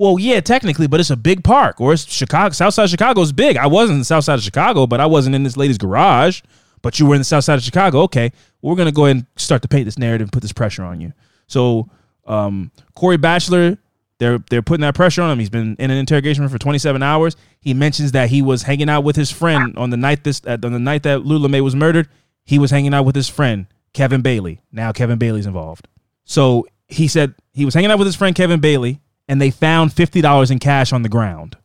well 0.00 0.18
yeah 0.18 0.40
technically 0.40 0.86
but 0.86 0.98
it's 0.98 1.10
a 1.10 1.16
big 1.16 1.44
park 1.44 1.80
or 1.80 1.92
it's 1.92 2.10
chicago 2.10 2.52
south 2.52 2.72
side 2.72 2.84
of 2.84 2.90
chicago 2.90 3.20
is 3.20 3.32
big 3.32 3.56
i 3.56 3.66
wasn't 3.66 3.92
in 3.92 3.98
the 3.98 4.04
south 4.04 4.24
side 4.24 4.38
of 4.38 4.42
chicago 4.42 4.86
but 4.86 5.00
i 5.00 5.06
wasn't 5.06 5.34
in 5.34 5.42
this 5.42 5.56
lady's 5.56 5.78
garage 5.78 6.40
but 6.82 6.98
you 6.98 7.04
were 7.04 7.14
in 7.14 7.20
the 7.20 7.24
south 7.24 7.44
side 7.44 7.58
of 7.58 7.62
chicago 7.62 8.00
okay 8.00 8.32
we're 8.62 8.74
going 8.74 8.86
to 8.86 8.92
go 8.92 9.04
ahead 9.04 9.16
and 9.16 9.26
start 9.36 9.60
to 9.62 9.68
paint 9.68 9.84
this 9.84 9.98
narrative 9.98 10.24
and 10.24 10.32
put 10.32 10.42
this 10.42 10.52
pressure 10.52 10.82
on 10.82 11.00
you 11.00 11.12
so 11.46 11.88
um, 12.26 12.70
corey 12.94 13.16
batchelor 13.16 13.76
they're 14.20 14.38
they're 14.50 14.62
putting 14.62 14.82
that 14.82 14.94
pressure 14.94 15.22
on 15.22 15.30
him. 15.30 15.38
He's 15.38 15.48
been 15.48 15.76
in 15.78 15.90
an 15.90 15.96
interrogation 15.96 16.42
room 16.42 16.50
for 16.50 16.58
27 16.58 17.02
hours. 17.02 17.36
He 17.58 17.72
mentions 17.72 18.12
that 18.12 18.28
he 18.28 18.42
was 18.42 18.62
hanging 18.62 18.90
out 18.90 19.02
with 19.02 19.16
his 19.16 19.30
friend 19.30 19.76
on 19.78 19.88
the 19.88 19.96
night 19.96 20.24
this 20.24 20.42
uh, 20.46 20.58
on 20.62 20.72
the 20.72 20.78
night 20.78 21.02
that 21.04 21.24
Lula 21.24 21.48
Mae 21.48 21.62
was 21.62 21.74
murdered. 21.74 22.06
He 22.44 22.58
was 22.58 22.70
hanging 22.70 22.92
out 22.92 23.06
with 23.06 23.16
his 23.16 23.30
friend 23.30 23.66
Kevin 23.94 24.20
Bailey. 24.20 24.60
Now 24.70 24.92
Kevin 24.92 25.18
Bailey's 25.18 25.46
involved. 25.46 25.88
So 26.24 26.66
he 26.86 27.08
said 27.08 27.34
he 27.54 27.64
was 27.64 27.72
hanging 27.72 27.90
out 27.90 27.98
with 27.98 28.06
his 28.06 28.14
friend 28.14 28.36
Kevin 28.36 28.60
Bailey, 28.60 29.00
and 29.30 29.40
they 29.40 29.50
found 29.52 29.92
fifty 29.92 30.20
dollars 30.20 30.50
in 30.50 30.58
cash 30.58 30.92
on 30.92 31.02
the 31.02 31.08
ground. 31.08 31.56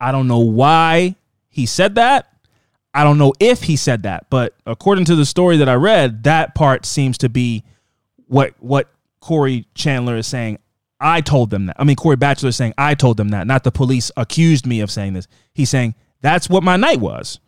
I 0.00 0.10
don't 0.10 0.26
know 0.26 0.40
why 0.40 1.14
he 1.48 1.64
said 1.64 1.94
that. 1.94 2.28
I 2.92 3.04
don't 3.04 3.18
know 3.18 3.32
if 3.38 3.62
he 3.62 3.76
said 3.76 4.02
that, 4.02 4.26
but 4.28 4.54
according 4.66 5.04
to 5.06 5.14
the 5.14 5.24
story 5.24 5.58
that 5.58 5.68
I 5.68 5.74
read, 5.74 6.24
that 6.24 6.56
part 6.56 6.84
seems 6.84 7.16
to 7.18 7.28
be 7.28 7.62
what 8.26 8.54
what 8.58 8.90
Corey 9.20 9.66
Chandler 9.76 10.16
is 10.16 10.26
saying. 10.26 10.58
I 10.98 11.20
told 11.20 11.50
them 11.50 11.66
that. 11.66 11.76
I 11.78 11.84
mean, 11.84 11.94
Corey 11.94 12.16
Batchelor 12.16 12.48
is 12.48 12.56
saying 12.56 12.74
I 12.76 12.94
told 12.94 13.16
them 13.16 13.28
that, 13.28 13.46
not 13.46 13.62
the 13.62 13.70
police 13.70 14.10
accused 14.16 14.66
me 14.66 14.80
of 14.80 14.90
saying 14.90 15.12
this. 15.12 15.28
He's 15.54 15.70
saying 15.70 15.94
that's 16.20 16.50
what 16.50 16.64
my 16.64 16.76
night 16.76 16.98
was. 16.98 17.38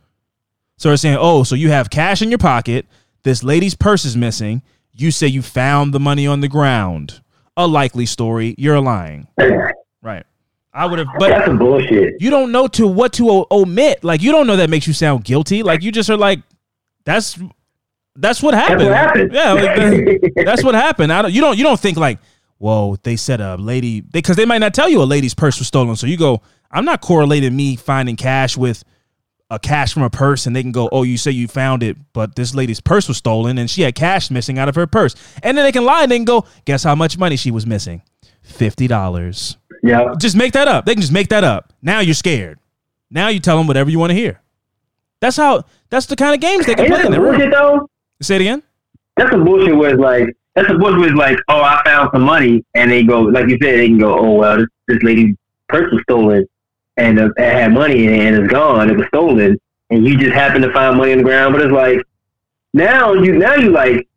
So 0.79 0.90
they're 0.90 0.97
saying, 0.97 1.18
oh, 1.20 1.42
so 1.42 1.57
you 1.57 1.70
have 1.70 1.90
cash 1.90 2.23
in 2.23 2.31
your 2.31 2.38
pocket. 2.38 2.87
This 3.25 3.42
lady's 3.42 3.75
purse 3.75 4.05
is 4.05 4.16
missing. 4.16 4.62
You 4.92 5.11
say 5.11 5.27
you 5.27 5.42
found 5.42 5.92
the 5.92 6.01
money 6.01 6.25
on 6.25 6.40
the 6.40 6.49
ground. 6.49 7.20
A 7.57 7.67
likely 7.67 8.07
story. 8.07 8.55
You're 8.59 8.81
lying. 8.81 9.29
Right. 10.03 10.27
I 10.75 10.85
would 10.85 10.99
have, 10.99 11.09
but 11.19 11.31
That's 11.31 11.47
some 11.47 11.57
bullshit. 11.57 12.21
you 12.21 12.29
don't 12.29 12.53
know 12.53 12.67
to 12.69 12.87
what 12.87 13.14
to 13.14 13.31
o- 13.31 13.47
omit. 13.51 14.05
Like 14.05 14.21
you 14.21 14.33
don't 14.33 14.47
know 14.47 14.57
that 14.57 14.69
makes 14.69 14.87
you 14.87 14.93
sound 14.93 15.25
guilty. 15.25 15.62
Like 15.62 15.83
you 15.83 15.90
just 15.90 16.11
are 16.11 16.17
like, 16.19 16.40
that's 17.05 17.38
that's 18.14 18.43
what 18.43 18.53
happened. 18.53 18.85
what 18.90 18.93
happened. 18.95 19.33
Yeah, 19.33 19.53
like, 19.55 19.64
that- 19.77 20.33
that's 20.45 20.62
what 20.62 20.75
happened. 20.75 21.11
I 21.11 21.23
don't. 21.23 21.33
You 21.33 21.40
don't. 21.40 21.57
You 21.57 21.64
don't 21.64 21.81
think 21.81 21.97
like, 21.97 22.19
whoa, 22.59 22.97
they 23.03 23.17
said 23.17 23.40
a 23.40 23.57
lady 23.57 24.03
because 24.03 24.37
they, 24.37 24.45
might 24.45 24.59
not 24.59 24.75
tell 24.75 24.90
you 24.90 25.01
a 25.03 25.05
lady's 25.05 25.33
purse 25.33 25.59
was 25.59 25.69
stolen. 25.69 25.97
So 25.97 26.07
you 26.07 26.19
go, 26.19 26.43
I'm 26.71 26.85
not 26.85 27.01
correlating 27.01 27.57
me 27.57 27.77
finding 27.77 28.17
cash 28.17 28.59
with 28.59 28.85
a 29.50 29.59
cash 29.59 29.92
from 29.92 30.02
a 30.02 30.11
purse, 30.11 30.46
and 30.46 30.57
they 30.57 30.62
can 30.62 30.72
go, 30.72 30.88
oh, 30.90 31.02
you 31.02 31.16
say 31.18 31.30
you 31.30 31.46
found 31.48 31.83
it, 31.83 31.96
but 32.12 32.35
this 32.35 32.54
lady's 32.54 32.80
purse 32.80 33.09
was 33.09 33.16
stolen, 33.18 33.59
and 33.59 33.70
she 33.70 33.83
had 33.83 33.94
cash 33.94 34.30
missing 34.30 34.59
out 34.59 34.68
of 34.68 34.74
her 34.74 34.87
purse, 34.87 35.14
and 35.42 35.57
then 35.57 35.64
they 35.64 35.72
can 35.72 35.85
lie 35.85 36.02
and 36.02 36.11
they 36.11 36.16
can 36.16 36.24
go, 36.24 36.44
guess 36.64 36.83
how 36.83 36.94
much 36.94 37.18
money 37.18 37.37
she 37.37 37.50
was 37.50 37.66
missing? 37.66 38.02
Fifty 38.42 38.87
dollars 38.87 39.57
Yeah. 39.83 40.12
just 40.18 40.37
make 40.37 40.52
that 40.52 40.68
up. 40.68 40.85
They 40.85 40.92
can 40.94 41.00
just 41.00 41.12
make 41.12 41.28
that 41.28 41.44
up. 41.44 41.72
Now 41.83 42.00
you're 42.00 42.14
scared. 42.14 42.59
Now 43.11 43.28
you 43.28 43.40
tell 43.40 43.57
them 43.57 43.66
whatever 43.66 43.90
you 43.90 43.98
want 43.98 44.11
to 44.11 44.14
hear. 44.14 44.40
That's 45.20 45.37
how. 45.37 45.64
That's 45.90 46.07
the 46.07 46.16
kind 46.16 46.35
of 46.35 46.40
games 46.40 46.66
they 46.66 46.74
can 46.74 46.85
Ain't 46.85 46.92
play 46.92 47.02
that 47.02 47.07
in 47.09 47.12
some 47.14 47.22
room. 47.22 47.33
bullshit 47.37 47.52
though? 47.52 47.88
Say 48.20 48.35
it 48.37 48.40
again. 48.42 48.62
That's 49.16 49.30
some 49.30 49.44
bullshit 49.44 49.76
where 49.76 49.90
it's 49.92 50.00
like 50.00 50.37
that's 50.54 50.68
some 50.68 50.78
bullshit 50.78 50.98
where 51.00 51.09
it's 51.11 51.18
like, 51.18 51.38
oh, 51.48 51.61
I 51.62 51.80
found 51.85 52.11
some 52.12 52.22
money, 52.22 52.64
and 52.74 52.90
they 52.90 53.02
go, 53.02 53.20
like 53.22 53.48
you 53.48 53.59
said, 53.62 53.78
they 53.78 53.87
can 53.88 53.98
go, 53.98 54.18
oh 54.18 54.33
well, 54.33 54.59
this, 54.59 54.66
this 54.88 55.02
lady's 55.02 55.35
purse 55.68 55.90
was 55.92 56.02
stolen, 56.02 56.46
and 56.96 57.18
uh, 57.18 57.28
it 57.37 57.52
had 57.52 57.72
money 57.72 58.07
in 58.07 58.14
it, 58.14 58.20
and 58.26 58.37
it's 58.44 58.52
gone, 58.52 58.90
it 58.90 58.96
was 58.96 59.07
stolen, 59.09 59.59
and 59.90 60.07
you 60.07 60.16
just 60.18 60.33
happen 60.35 60.62
to 60.62 60.72
find 60.72 60.96
money 60.96 61.12
on 61.12 61.18
the 61.18 61.24
ground, 61.24 61.52
but 61.54 61.62
it's 61.62 61.72
like 61.72 61.98
now 62.72 63.12
you 63.12 63.38
now 63.38 63.54
you 63.57 63.70
like 63.70 64.09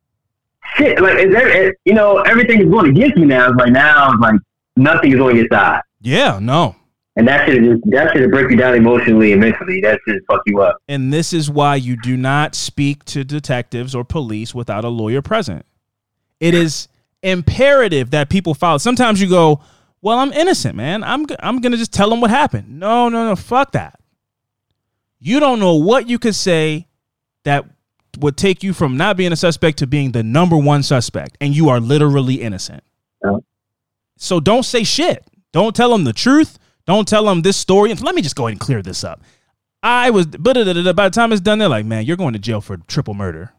shit, 0.76 1.00
like 1.02 1.18
is 1.18 1.32
there, 1.34 1.76
you 1.86 1.94
know, 1.94 2.20
everything 2.22 2.62
is 2.62 2.70
going 2.70 2.90
against 2.92 3.18
me 3.18 3.26
now. 3.26 3.50
It's 3.50 3.58
like 3.58 3.72
now 3.72 4.12
it's 4.14 4.22
like 4.22 4.40
nothing 4.76 5.14
is 5.14 5.20
on 5.20 5.36
your 5.36 5.48
side, 5.52 5.82
Yeah. 6.02 6.40
No. 6.42 6.76
and 7.16 7.28
that 7.28 7.48
should 7.48 7.64
just 7.64 7.82
that 7.92 8.14
should 8.16 8.30
break 8.32 8.50
you 8.52 8.58
down 8.58 8.76
emotionally 8.76 9.32
and 9.32 9.42
mentally. 9.42 9.82
That 9.82 10.00
should 10.08 10.20
fuck 10.30 10.42
you 10.46 10.62
up. 10.62 10.78
And 10.88 11.12
this 11.14 11.34
is 11.34 11.50
why 11.50 11.76
you 11.76 11.96
do 12.02 12.16
not 12.18 12.54
speak 12.56 13.04
to 13.06 13.24
detectives 13.24 13.96
or 13.96 14.04
police 14.04 14.54
without 14.54 14.84
a 14.86 14.90
lawyer 14.90 15.22
present. 15.22 15.66
It 16.40 16.54
is 16.54 16.88
imperative 17.24 18.12
that 18.12 18.30
people 18.30 18.54
follow. 18.54 18.78
Sometimes 18.78 19.20
you 19.20 19.28
go, 19.28 19.60
"Well, 20.08 20.20
I'm 20.20 20.32
innocent, 20.32 20.76
man. 20.76 21.04
I'm 21.04 21.26
I'm 21.40 21.60
gonna 21.60 21.78
just 21.78 21.92
tell 21.92 22.10
them 22.10 22.22
what 22.22 22.30
happened." 22.30 22.80
No, 22.80 23.10
no, 23.10 23.28
no. 23.28 23.36
Fuck 23.36 23.74
that. 23.74 24.00
You 25.20 25.40
don't 25.40 25.60
know 25.60 25.76
what 25.76 26.08
you 26.08 26.18
could 26.18 26.36
say 26.36 26.88
that 27.44 27.66
would 28.20 28.38
take 28.38 28.64
you 28.64 28.74
from 28.74 28.96
not 28.96 29.18
being 29.18 29.34
a 29.34 29.36
suspect 29.36 29.80
to 29.80 29.88
being 29.88 30.12
the 30.12 30.24
number 30.24 30.56
one 30.56 30.82
suspect, 30.82 31.38
and 31.42 31.54
you 31.54 31.68
are 31.70 31.80
literally 31.80 32.36
innocent. 32.36 32.84
Yeah. 33.24 33.38
So 34.18 34.40
don't 34.40 34.64
say 34.64 34.84
shit. 34.84 35.26
Don't 35.52 35.76
tell 35.76 35.90
them 35.90 36.06
the 36.06 36.14
truth. 36.14 36.58
Don't 36.86 37.08
tell 37.08 37.26
them 37.26 37.42
this 37.42 37.58
story. 37.58 37.92
And 37.92 38.02
let 38.02 38.16
me 38.16 38.22
just 38.22 38.36
go 38.36 38.48
ahead 38.48 38.54
and 38.54 38.60
clear 38.62 38.82
this 38.82 39.04
up. 39.04 39.22
I 39.84 40.10
was, 40.10 40.26
but 40.26 40.56
by 40.96 41.10
the 41.10 41.10
time 41.12 41.32
it's 41.32 41.42
done, 41.42 41.60
they're 41.60 41.68
like, 41.68 41.86
man, 41.86 42.06
you're 42.06 42.18
going 42.18 42.34
to 42.34 42.40
jail 42.40 42.62
for 42.62 42.78
triple 42.78 43.14
murder. 43.14 43.54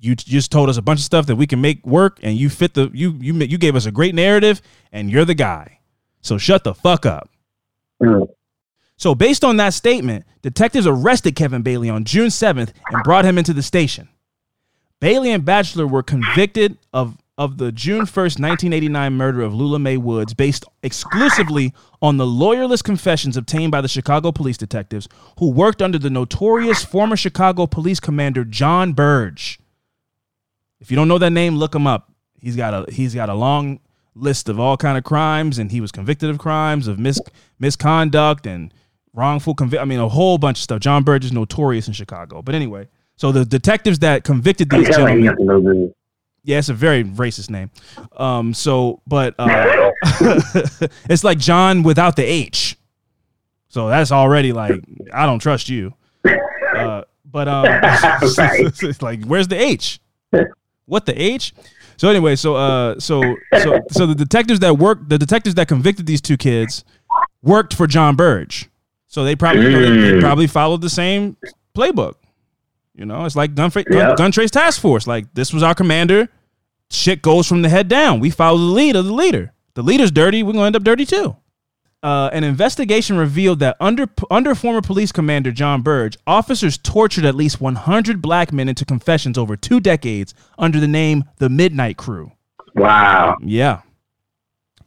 You 0.00 0.14
just 0.14 0.50
told 0.50 0.68
us 0.68 0.76
a 0.76 0.82
bunch 0.82 1.00
of 1.00 1.04
stuff 1.04 1.26
that 1.26 1.36
we 1.36 1.46
can 1.46 1.60
make 1.60 1.86
work, 1.86 2.18
and 2.22 2.36
you 2.36 2.48
fit 2.48 2.74
the 2.74 2.90
you 2.92 3.16
you 3.20 3.34
you 3.34 3.58
gave 3.58 3.76
us 3.76 3.86
a 3.86 3.92
great 3.92 4.14
narrative, 4.14 4.62
and 4.92 5.10
you're 5.10 5.24
the 5.24 5.34
guy. 5.34 5.80
So 6.22 6.38
shut 6.38 6.64
the 6.64 6.74
fuck 6.74 7.06
up. 7.06 7.28
Mm. 8.02 8.28
So 8.96 9.14
based 9.14 9.44
on 9.44 9.56
that 9.56 9.74
statement, 9.74 10.24
detectives 10.42 10.86
arrested 10.86 11.34
Kevin 11.34 11.62
Bailey 11.62 11.88
on 11.88 12.04
June 12.04 12.28
7th 12.28 12.72
and 12.90 13.02
brought 13.02 13.24
him 13.24 13.38
into 13.38 13.54
the 13.54 13.62
station. 13.62 14.08
Bailey 15.00 15.30
and 15.30 15.44
Batchelor 15.44 15.86
were 15.86 16.02
convicted 16.02 16.76
of 16.92 17.16
of 17.38 17.56
the 17.56 17.72
June 17.72 18.02
1st, 18.02 18.38
1989 18.38 19.14
murder 19.14 19.40
of 19.40 19.54
Lula 19.54 19.78
Mae 19.78 19.96
Woods 19.96 20.34
based 20.34 20.66
exclusively 20.82 21.72
on 22.02 22.18
the 22.18 22.26
lawyerless 22.26 22.84
confessions 22.84 23.34
obtained 23.34 23.72
by 23.72 23.80
the 23.80 23.88
Chicago 23.88 24.30
police 24.30 24.58
detectives 24.58 25.08
who 25.38 25.50
worked 25.50 25.80
under 25.80 25.98
the 25.98 26.10
notorious 26.10 26.84
former 26.84 27.16
Chicago 27.16 27.66
police 27.66 27.98
commander 27.98 28.44
John 28.44 28.92
Burge. 28.92 29.59
If 30.80 30.90
you 30.90 30.96
don't 30.96 31.08
know 31.08 31.18
that 31.18 31.30
name, 31.30 31.56
look 31.56 31.74
him 31.74 31.86
up. 31.86 32.10
He's 32.40 32.56
got 32.56 32.74
a 32.74 32.92
he's 32.92 33.14
got 33.14 33.28
a 33.28 33.34
long 33.34 33.80
list 34.14 34.48
of 34.48 34.58
all 34.58 34.76
kind 34.76 34.98
of 34.98 35.04
crimes 35.04 35.58
and 35.58 35.70
he 35.70 35.80
was 35.80 35.92
convicted 35.92 36.30
of 36.30 36.38
crimes 36.38 36.88
of 36.88 36.98
mis- 36.98 37.20
misconduct 37.58 38.46
and 38.46 38.74
wrongful 39.12 39.54
convict 39.54 39.80
I 39.80 39.84
mean 39.84 40.00
a 40.00 40.08
whole 40.08 40.38
bunch 40.38 40.58
of 40.58 40.62
stuff. 40.62 40.80
John 40.80 41.02
Burge 41.02 41.24
is 41.24 41.32
notorious 41.32 41.86
in 41.86 41.92
Chicago. 41.92 42.42
But 42.42 42.54
anyway, 42.54 42.88
so 43.16 43.32
the 43.32 43.44
detectives 43.44 43.98
that 44.00 44.24
convicted 44.24 44.70
these 44.70 44.88
gentlemen 44.88 45.92
yeah, 46.42 46.58
it's 46.58 46.68
a 46.68 46.74
very 46.74 47.04
racist 47.04 47.50
name. 47.50 47.70
Um, 48.16 48.54
so, 48.54 49.02
but 49.06 49.34
uh, 49.38 49.90
it's 51.08 51.22
like 51.22 51.38
John 51.38 51.82
without 51.82 52.16
the 52.16 52.24
H. 52.24 52.76
So 53.68 53.88
that's 53.88 54.10
already 54.10 54.52
like 54.52 54.80
I 55.12 55.26
don't 55.26 55.38
trust 55.38 55.68
you. 55.68 55.94
Uh, 56.24 57.02
but 57.24 57.46
um, 57.46 57.66
it's 57.68 59.02
like 59.02 59.24
where's 59.24 59.48
the 59.48 59.60
H? 59.60 60.00
What 60.90 61.06
the 61.06 61.20
H? 61.20 61.54
So 61.96 62.08
anyway, 62.08 62.34
so 62.34 62.56
uh, 62.56 62.98
so 62.98 63.22
so 63.62 63.80
so 63.92 64.06
the 64.06 64.14
detectives 64.14 64.58
that 64.60 64.76
worked, 64.76 65.08
the 65.08 65.18
detectives 65.18 65.54
that 65.54 65.68
convicted 65.68 66.04
these 66.06 66.20
two 66.20 66.36
kids, 66.36 66.84
worked 67.42 67.74
for 67.74 67.86
John 67.86 68.16
Burge. 68.16 68.68
So 69.06 69.22
they 69.24 69.36
probably 69.36 69.62
know, 69.70 70.12
they, 70.14 70.20
probably 70.20 70.48
followed 70.48 70.80
the 70.80 70.90
same 70.90 71.36
playbook. 71.76 72.14
You 72.94 73.06
know, 73.06 73.24
it's 73.24 73.36
like 73.36 73.54
gun, 73.54 73.70
gun 74.16 74.32
trace 74.32 74.50
task 74.50 74.80
force. 74.80 75.06
Like 75.06 75.32
this 75.34 75.52
was 75.52 75.62
our 75.62 75.74
commander. 75.74 76.28
Shit 76.90 77.22
goes 77.22 77.46
from 77.46 77.62
the 77.62 77.68
head 77.68 77.86
down. 77.86 78.18
We 78.18 78.30
follow 78.30 78.58
the 78.58 78.64
lead 78.64 78.96
of 78.96 79.04
the 79.04 79.14
leader. 79.14 79.52
The 79.74 79.82
leader's 79.82 80.10
dirty. 80.10 80.42
We're 80.42 80.54
gonna 80.54 80.66
end 80.66 80.76
up 80.76 80.82
dirty 80.82 81.06
too. 81.06 81.36
Uh, 82.02 82.30
an 82.32 82.44
investigation 82.44 83.18
revealed 83.18 83.58
that 83.58 83.76
under 83.78 84.06
under 84.30 84.54
former 84.54 84.80
police 84.80 85.12
commander 85.12 85.52
John 85.52 85.82
Burge, 85.82 86.16
officers 86.26 86.78
tortured 86.78 87.26
at 87.26 87.34
least 87.34 87.60
100 87.60 88.22
black 88.22 88.52
men 88.52 88.70
into 88.70 88.86
confessions 88.86 89.36
over 89.36 89.54
two 89.54 89.80
decades 89.80 90.32
under 90.58 90.80
the 90.80 90.88
name 90.88 91.24
the 91.36 91.50
Midnight 91.50 91.98
Crew. 91.98 92.32
Wow. 92.74 93.36
Yeah. 93.42 93.82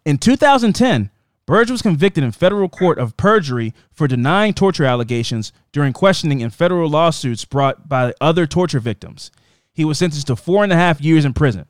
In 0.05 0.17
2010, 0.17 1.11
Burge 1.45 1.69
was 1.69 1.81
convicted 1.81 2.23
in 2.23 2.31
federal 2.31 2.69
court 2.69 2.97
of 2.97 3.17
perjury 3.17 3.73
for 3.91 4.07
denying 4.07 4.53
torture 4.53 4.85
allegations 4.85 5.51
during 5.71 5.93
questioning 5.93 6.39
in 6.39 6.49
federal 6.49 6.89
lawsuits 6.89 7.45
brought 7.45 7.87
by 7.87 8.13
other 8.21 8.47
torture 8.47 8.79
victims. 8.79 9.29
He 9.73 9.85
was 9.85 9.99
sentenced 9.99 10.27
to 10.27 10.35
four 10.35 10.63
and 10.63 10.71
a 10.71 10.77
half 10.77 11.01
years 11.01 11.25
in 11.25 11.33
prison. 11.33 11.65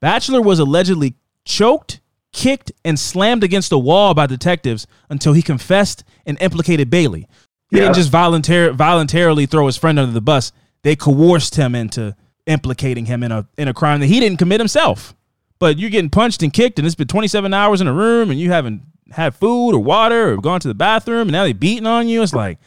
Batchelor 0.00 0.42
was 0.42 0.58
allegedly 0.58 1.14
choked, 1.44 2.00
kicked, 2.34 2.70
and 2.84 2.98
slammed 2.98 3.42
against 3.42 3.72
a 3.72 3.78
wall 3.78 4.12
by 4.12 4.26
detectives 4.26 4.86
until 5.08 5.32
he 5.32 5.40
confessed 5.40 6.04
and 6.26 6.36
implicated 6.42 6.90
Bailey. 6.90 7.26
He 7.70 7.78
Yeah. 7.78 7.84
didn't 7.84 7.94
just 7.96 8.10
volunteer, 8.10 8.72
voluntarily 8.72 9.46
throw 9.46 9.66
his 9.66 9.76
friend 9.78 9.98
under 9.98 10.12
the 10.12 10.20
bus. 10.20 10.52
They 10.82 10.94
coerced 10.96 11.56
him 11.56 11.74
into 11.74 12.14
implicating 12.46 13.06
him 13.06 13.22
in 13.22 13.32
a 13.32 13.46
in 13.56 13.68
a 13.68 13.72
crime 13.74 14.00
that 14.00 14.06
he 14.08 14.20
didn't 14.20 14.38
commit 14.38 14.60
himself. 14.60 15.14
But 15.58 15.78
you're 15.78 15.88
getting 15.90 16.10
punched 16.10 16.42
and 16.42 16.52
kicked, 16.52 16.78
and 16.78 16.84
it's 16.84 16.94
been 16.96 17.06
27 17.08 17.54
hours 17.54 17.80
in 17.80 17.86
a 17.86 17.92
room, 17.92 18.30
and 18.30 18.38
you 18.38 18.50
haven't 18.50 18.82
had 19.12 19.34
food 19.34 19.70
or 19.72 19.78
water 19.78 20.32
or 20.32 20.36
gone 20.36 20.60
to 20.60 20.68
the 20.68 20.74
bathroom, 20.74 21.22
and 21.22 21.32
now 21.32 21.44
they're 21.44 21.54
beating 21.54 21.86
on 21.86 22.06
you. 22.08 22.22
It's 22.22 22.34
like, 22.34 22.58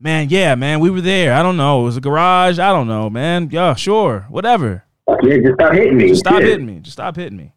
man, 0.00 0.28
yeah, 0.30 0.54
man, 0.56 0.80
we 0.80 0.90
were 0.90 1.00
there. 1.02 1.34
I 1.34 1.42
don't 1.42 1.56
know. 1.58 1.82
It 1.82 1.84
was 1.84 1.96
a 1.96 2.00
garage. 2.00 2.58
I 2.58 2.72
don't 2.72 2.88
know, 2.88 3.08
man. 3.10 3.50
Yeah, 3.52 3.74
sure, 3.74 4.26
whatever. 4.30 4.84
Yeah, 5.22 5.36
just 5.38 5.54
stop 5.54 5.72
hitting 5.74 5.96
me. 5.98 6.08
Just 6.08 6.20
stop 6.20 6.36
Shit. 6.36 6.44
hitting 6.44 6.66
me. 6.66 6.80
Just 6.80 6.94
stop 6.94 7.16
hitting 7.16 7.36
me. 7.36 7.52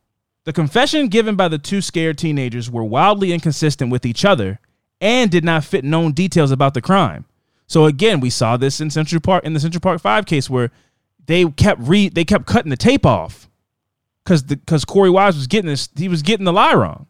The 0.46 0.54
confession 0.54 1.08
given 1.08 1.36
by 1.36 1.48
the 1.48 1.58
two 1.58 1.82
scared 1.82 2.18
teenagers 2.18 2.70
were 2.70 2.84
wildly 2.84 3.32
inconsistent 3.32 3.92
with 3.92 4.06
each 4.06 4.26
other 4.26 4.60
and 5.00 5.32
did 5.32 5.44
not 5.44 5.64
fit 5.64 5.84
known 5.84 6.12
details 6.12 6.52
about 6.52 6.74
the 6.74 6.82
crime. 6.82 7.26
So 7.68 7.86
again, 7.86 8.20
we 8.20 8.30
saw 8.30 8.58
this 8.58 8.82
in 8.82 8.90
Central 8.90 9.22
Park 9.22 9.44
in 9.44 9.54
the 9.54 9.60
Central 9.60 9.82
Park 9.82 10.02
Five 10.02 10.26
case 10.26 10.50
where 10.50 10.72
they 11.26 11.46
kept 11.46 11.82
re 11.82 12.10
they 12.10 12.26
kept 12.26 12.46
cutting 12.46 12.70
the 12.70 12.78
tape 12.78 13.06
off 13.06 13.50
because 14.24 14.44
because 14.44 14.86
Korey 14.86 15.12
Wise 15.12 15.36
was 15.36 15.48
getting 15.48 15.70
this 15.70 15.90
he 15.96 16.08
was 16.08 16.22
getting 16.22 16.46
the 16.46 16.54
lie 16.54 16.74
wrong. 16.74 17.08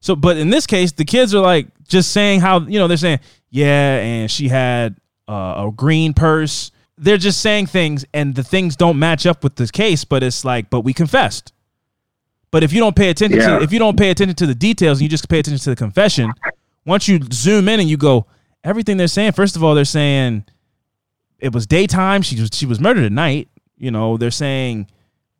So, 0.00 0.14
but 0.14 0.36
in 0.36 0.50
this 0.50 0.66
case, 0.66 0.92
the 0.92 1.06
kids 1.06 1.34
are 1.34 1.40
like 1.40 1.68
just 1.86 2.12
saying 2.12 2.40
how 2.40 2.60
you 2.60 2.78
know 2.78 2.88
they're 2.88 2.96
saying 2.96 3.20
yeah, 3.48 3.98
and 3.98 4.30
she 4.30 4.48
had 4.48 4.96
uh, 5.28 5.64
a 5.68 5.72
green 5.74 6.12
purse. 6.12 6.72
They're 6.98 7.16
just 7.16 7.40
saying 7.40 7.66
things, 7.66 8.04
and 8.12 8.34
the 8.34 8.44
things 8.44 8.76
don't 8.76 8.98
match 8.98 9.26
up 9.26 9.42
with 9.42 9.56
this 9.56 9.70
case. 9.70 10.04
But 10.04 10.22
it's 10.22 10.44
like, 10.44 10.68
but 10.68 10.80
we 10.80 10.92
confessed. 10.92 11.53
But 12.54 12.62
if 12.62 12.72
you 12.72 12.78
don't 12.78 12.94
pay 12.94 13.10
attention 13.10 13.40
Yeah. 13.40 13.58
to 13.58 13.64
if 13.64 13.72
you 13.72 13.80
don't 13.80 13.98
pay 13.98 14.10
attention 14.10 14.36
to 14.36 14.46
the 14.46 14.54
details 14.54 14.98
and 14.98 15.02
you 15.02 15.08
just 15.08 15.28
pay 15.28 15.40
attention 15.40 15.58
to 15.64 15.70
the 15.70 15.74
confession, 15.74 16.32
once 16.86 17.08
you 17.08 17.18
zoom 17.32 17.68
in 17.68 17.80
and 17.80 17.90
you 17.90 17.96
go, 17.96 18.26
everything 18.62 18.96
they're 18.96 19.08
saying. 19.08 19.32
First 19.32 19.56
of 19.56 19.64
all, 19.64 19.74
they're 19.74 19.84
saying 19.84 20.44
it 21.40 21.52
was 21.52 21.66
daytime. 21.66 22.22
She 22.22 22.40
was 22.40 22.50
she 22.52 22.64
was 22.64 22.78
murdered 22.78 23.06
at 23.06 23.10
night. 23.10 23.48
You 23.76 23.90
know, 23.90 24.16
they're 24.16 24.30
saying 24.30 24.86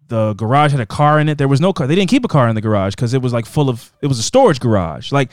the 0.09 0.33
garage 0.33 0.73
had 0.73 0.81
a 0.81 0.87
car 0.87 1.21
in 1.21 1.29
it. 1.29 1.39
There 1.39 1.47
was 1.47 1.61
no 1.61 1.73
car. 1.73 1.87
They 1.87 1.95
didn't 1.95 2.11
keep 2.11 2.25
a 2.25 2.29
car 2.29 2.49
in 2.49 2.57
the 2.57 2.61
garage 2.61 2.97
because 2.97 3.15
it 3.15 3.23
was 3.23 3.33
like 3.33 3.47
full 3.47 3.71
of 3.71 3.93
it 4.03 4.09
was 4.09 4.19
a 4.19 4.25
storage 4.25 4.59
garage. 4.59 5.13
Like, 5.13 5.31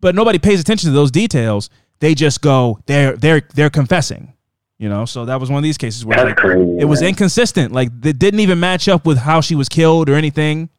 but 0.00 0.14
nobody 0.14 0.38
pays 0.38 0.60
attention 0.60 0.88
to 0.88 0.94
those 0.94 1.10
details. 1.10 1.68
They 1.98 2.14
just 2.14 2.42
go 2.42 2.78
they're 2.86 3.16
they're 3.16 3.42
they're 3.56 3.70
confessing. 3.70 4.34
You 4.78 4.88
know, 4.88 5.04
so 5.04 5.24
that 5.24 5.40
was 5.40 5.50
one 5.50 5.58
of 5.58 5.64
these 5.64 5.78
cases 5.78 6.04
where 6.04 6.24
like, 6.26 6.36
crazy, 6.36 6.76
it 6.78 6.84
was 6.84 7.02
inconsistent. 7.02 7.72
Like 7.72 7.88
it 8.04 8.20
didn't 8.20 8.38
even 8.38 8.60
match 8.60 8.86
up 8.86 9.04
with 9.04 9.18
how 9.18 9.40
she 9.40 9.56
was 9.56 9.68
killed 9.68 10.08
or 10.08 10.14
anything. 10.14 10.70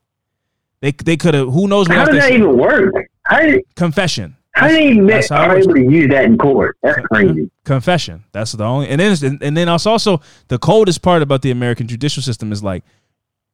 They 0.82 0.92
they 0.92 1.18
could 1.18 1.34
have 1.34 1.50
who 1.50 1.68
knows 1.68 1.88
what 1.90 1.98
How 1.98 2.06
does 2.06 2.16
that 2.16 2.32
even 2.32 2.58
work? 2.58 2.94
How 3.24 3.40
did, 3.42 3.62
confession. 3.76 4.36
how 4.54 4.68
did 4.68 4.78
they 4.78 4.88
even 4.90 5.06
That's 5.08 5.30
how 5.30 5.50
are 5.50 5.58
able 5.58 5.74
to 5.76 5.82
use 5.82 6.10
that 6.10 6.26
in 6.26 6.38
court? 6.38 6.78
That's 6.82 7.00
crazy. 7.08 7.50
confession. 7.66 8.24
That's 8.32 8.54
the 8.54 8.64
only, 8.64 8.88
and 8.90 9.00
then 9.00 9.16
and, 9.24 9.44
and 9.44 9.58
then 9.58 9.68
also 9.70 9.92
also 9.92 10.22
the 10.48 10.58
coldest 10.58 11.02
part 11.02 11.22
about 11.22 11.42
the 11.42 11.52
American 11.52 11.88
judicial 11.88 12.24
system 12.24 12.52
is 12.52 12.64
like, 12.64 12.84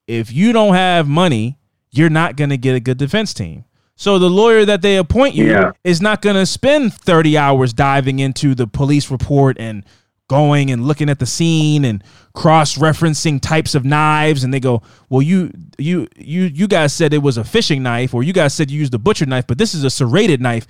if 0.07 0.31
you 0.31 0.53
don't 0.53 0.75
have 0.75 1.07
money, 1.07 1.57
you're 1.91 2.09
not 2.09 2.35
gonna 2.35 2.57
get 2.57 2.75
a 2.75 2.79
good 2.79 2.97
defense 2.97 3.33
team. 3.33 3.65
So 3.97 4.19
the 4.19 4.29
lawyer 4.29 4.65
that 4.65 4.81
they 4.81 4.97
appoint 4.97 5.35
you 5.35 5.49
Yeah. 5.49 5.71
is 5.83 6.01
not 6.01 6.21
gonna 6.21 6.45
spend 6.45 6.93
30 6.93 7.37
hours 7.37 7.73
diving 7.73 8.19
into 8.19 8.53
the 8.53 8.67
police 8.67 9.09
report 9.09 9.57
and 9.59 9.83
going 10.27 10.71
and 10.71 10.85
looking 10.85 11.09
at 11.09 11.19
the 11.19 11.25
scene 11.25 11.85
and 11.85 12.03
cross-referencing 12.33 13.39
types 13.41 13.75
of 13.75 13.85
knives 13.85 14.43
and 14.43 14.53
they 14.53 14.59
go 14.59 14.81
well 15.09 15.21
you 15.21 15.51
you 15.77 16.07
you 16.17 16.43
you 16.45 16.67
guys 16.67 16.93
said 16.93 17.13
it 17.13 17.19
was 17.21 17.37
a 17.37 17.43
fishing 17.43 17.83
knife 17.83 18.13
or 18.13 18.23
you 18.23 18.33
guys 18.33 18.53
said 18.53 18.71
you 18.71 18.79
used 18.79 18.93
a 18.93 18.97
butcher 18.99 19.25
knife 19.25 19.45
but 19.47 19.57
this 19.57 19.73
is 19.75 19.83
a 19.83 19.89
serrated 19.89 20.41
knife. 20.41 20.65